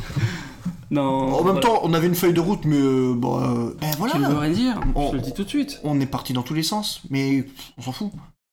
Non. 0.90 1.02
En 1.02 1.44
même 1.44 1.52
voilà. 1.52 1.60
temps, 1.60 1.80
on 1.84 1.94
avait 1.94 2.08
une 2.08 2.14
feuille 2.16 2.32
de 2.32 2.40
route, 2.40 2.64
mais 2.64 2.76
euh, 2.80 3.14
bon, 3.16 3.38
euh, 3.40 3.76
ben 3.80 3.86
Tu 3.90 4.18
ne 4.18 4.22
veux 4.24 4.28
voilà. 4.34 4.40
rien 4.40 4.50
dire, 4.50 4.80
On- 4.96 5.10
je 5.12 5.16
le 5.16 5.22
dis 5.22 5.32
tout 5.32 5.44
de 5.44 5.48
suite. 5.48 5.78
On 5.84 6.00
est 6.00 6.06
parti 6.06 6.32
dans 6.32 6.42
tous 6.42 6.54
les 6.54 6.62
sens, 6.64 7.02
mais 7.10 7.46
on 7.78 7.82
s'en 7.82 7.92
fout. 7.92 8.10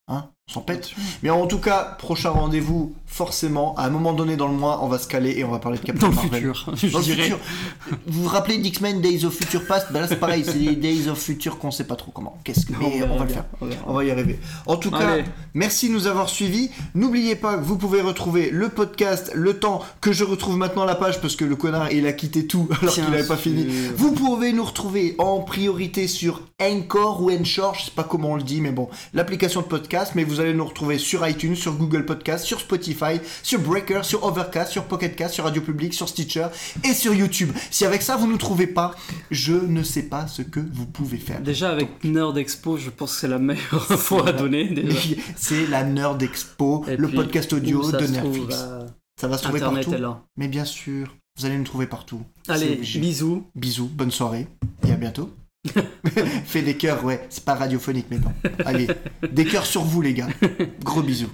Hein 0.07 0.36
s'en 0.49 0.61
pète. 0.61 0.91
Mais 1.23 1.29
en 1.29 1.45
tout 1.45 1.59
cas, 1.59 1.95
prochain 1.99 2.29
rendez-vous, 2.29 2.95
forcément, 3.05 3.75
à 3.75 3.83
un 3.85 3.89
moment 3.89 4.13
donné 4.13 4.37
dans 4.37 4.47
le 4.47 4.53
mois, 4.53 4.79
on 4.81 4.87
va 4.87 4.97
se 4.97 5.07
caler 5.07 5.31
et 5.37 5.43
on 5.43 5.51
va 5.51 5.59
parler 5.59 5.77
de 5.77 5.83
Captain 5.83 6.07
Dans 6.07 6.09
le 6.09 6.15
Marvel. 6.15 6.53
futur, 6.53 6.65
je 6.75 6.87
Dans 6.87 6.99
le 6.99 7.03
futur. 7.03 7.39
Vous 8.07 8.23
vous 8.23 8.29
rappelez 8.29 8.57
d'X-Men 8.57 9.01
Days 9.01 9.25
of 9.25 9.33
Future 9.35 9.65
Past? 9.67 9.91
Ben 9.91 9.99
là, 9.99 10.07
c'est 10.07 10.15
pareil, 10.15 10.45
c'est 10.45 10.57
des 10.57 10.75
Days 10.77 11.09
of 11.09 11.19
Future 11.19 11.57
qu'on 11.59 11.69
sait 11.71 11.83
pas 11.83 11.97
trop 11.97 12.11
comment. 12.11 12.37
Qu'est-ce 12.45 12.65
que. 12.65 12.71
Mais 12.79 13.03
on 13.03 13.17
va 13.17 13.25
le 13.25 13.29
faire. 13.29 13.43
on 13.85 13.93
va 13.93 14.05
y 14.05 14.11
arriver. 14.11 14.39
En 14.65 14.77
tout 14.77 14.89
cas, 14.91 15.17
merci 15.53 15.89
de 15.89 15.93
nous 15.93 16.07
avoir 16.07 16.29
suivis. 16.29 16.69
N'oubliez 16.95 17.35
pas 17.35 17.57
que 17.57 17.63
vous 17.63 17.77
pouvez 17.77 18.01
retrouver 18.01 18.49
le 18.49 18.69
podcast 18.69 19.31
le 19.35 19.59
temps 19.59 19.81
que 19.99 20.13
je 20.13 20.23
retrouve 20.23 20.55
maintenant 20.55 20.85
la 20.85 20.95
page 20.95 21.19
parce 21.19 21.35
que 21.35 21.43
le 21.43 21.57
connard 21.57 21.91
il 21.91 22.07
a 22.07 22.13
quitté 22.13 22.47
tout 22.47 22.69
alors 22.81 22.93
qu'il 22.93 23.03
n'avait 23.03 23.27
pas 23.27 23.35
fini. 23.35 23.67
Vous 23.97 24.13
pouvez 24.13 24.53
nous 24.53 24.63
retrouver 24.63 25.15
en 25.17 25.41
priorité 25.41 26.07
sur 26.07 26.41
Encore 26.61 27.21
ou 27.21 27.31
Encore, 27.31 27.75
je 27.75 27.85
sais 27.85 27.91
pas 27.91 28.03
comment 28.05 28.31
on 28.31 28.35
le 28.37 28.43
dit, 28.43 28.61
mais 28.61 28.71
bon, 28.71 28.87
l'application 29.13 29.61
de 29.61 29.65
podcast. 29.65 30.13
Mais 30.15 30.23
vous 30.23 30.36
allez 30.39 30.53
nous 30.53 30.65
retrouver 30.65 30.97
sur 30.97 31.27
iTunes, 31.27 31.55
sur 31.55 31.73
Google 31.75 32.05
Podcast, 32.05 32.45
sur 32.45 32.59
Spotify, 32.59 33.19
sur 33.43 33.59
Breaker, 33.59 34.01
sur 34.03 34.23
Overcast, 34.23 34.71
sur 34.71 34.85
Pocketcast, 34.85 35.33
sur 35.35 35.43
Radio 35.45 35.61
Public, 35.61 35.93
sur 35.93 36.07
Stitcher 36.09 36.47
et 36.83 36.93
sur 36.93 37.13
YouTube. 37.13 37.51
Si 37.71 37.85
avec 37.85 38.01
ça 38.01 38.15
vous 38.17 38.27
nous 38.27 38.37
trouvez 38.37 38.67
pas, 38.67 38.95
je 39.31 39.53
ne 39.53 39.83
sais 39.83 40.03
pas 40.03 40.27
ce 40.27 40.41
que 40.41 40.59
vous 40.59 40.85
pouvez 40.85 41.17
faire. 41.17 41.41
Déjà, 41.41 41.69
avec 41.71 42.03
Nerd 42.03 42.37
Expo, 42.37 42.77
je 42.77 42.89
pense 42.89 43.13
que 43.15 43.19
c'est 43.21 43.27
la 43.27 43.39
meilleure 43.39 43.91
info 43.91 44.25
à 44.25 44.31
donner. 44.31 44.73
C'est 45.35 45.67
la 45.67 45.83
Nerd 45.83 46.21
Expo, 46.21 46.83
Et 46.87 46.97
le 46.97 47.07
puis, 47.07 47.15
podcast 47.17 47.53
audio 47.53 47.91
de 47.91 47.97
Netflix. 48.07 48.55
bah, 48.57 48.85
Ça 49.19 49.27
va 49.27 49.37
se 49.37 49.43
trouver 49.43 49.61
Internet 49.61 49.85
partout. 49.85 50.01
là. 50.01 50.23
Mais 50.37 50.47
bien 50.47 50.65
sûr, 50.65 51.15
vous 51.37 51.45
allez 51.45 51.57
nous 51.57 51.63
trouver 51.63 51.87
partout. 51.87 52.21
Allez, 52.47 52.75
bisous. 52.75 53.45
Bisous, 53.55 53.87
bonne 53.93 54.11
soirée 54.11 54.47
et 54.87 54.91
à 54.91 54.95
bientôt. 54.95 55.29
Fais 56.45 56.61
des 56.61 56.75
cœurs, 56.75 57.03
ouais, 57.03 57.25
c'est 57.29 57.43
pas 57.43 57.55
radiophonique 57.55 58.07
mais 58.09 58.17
bon. 58.17 58.31
Allez, 58.65 58.87
des 59.31 59.45
cœurs 59.45 59.65
sur 59.65 59.83
vous 59.83 60.01
les 60.01 60.13
gars. 60.13 60.27
Gros 60.83 61.01
bisous. 61.01 61.31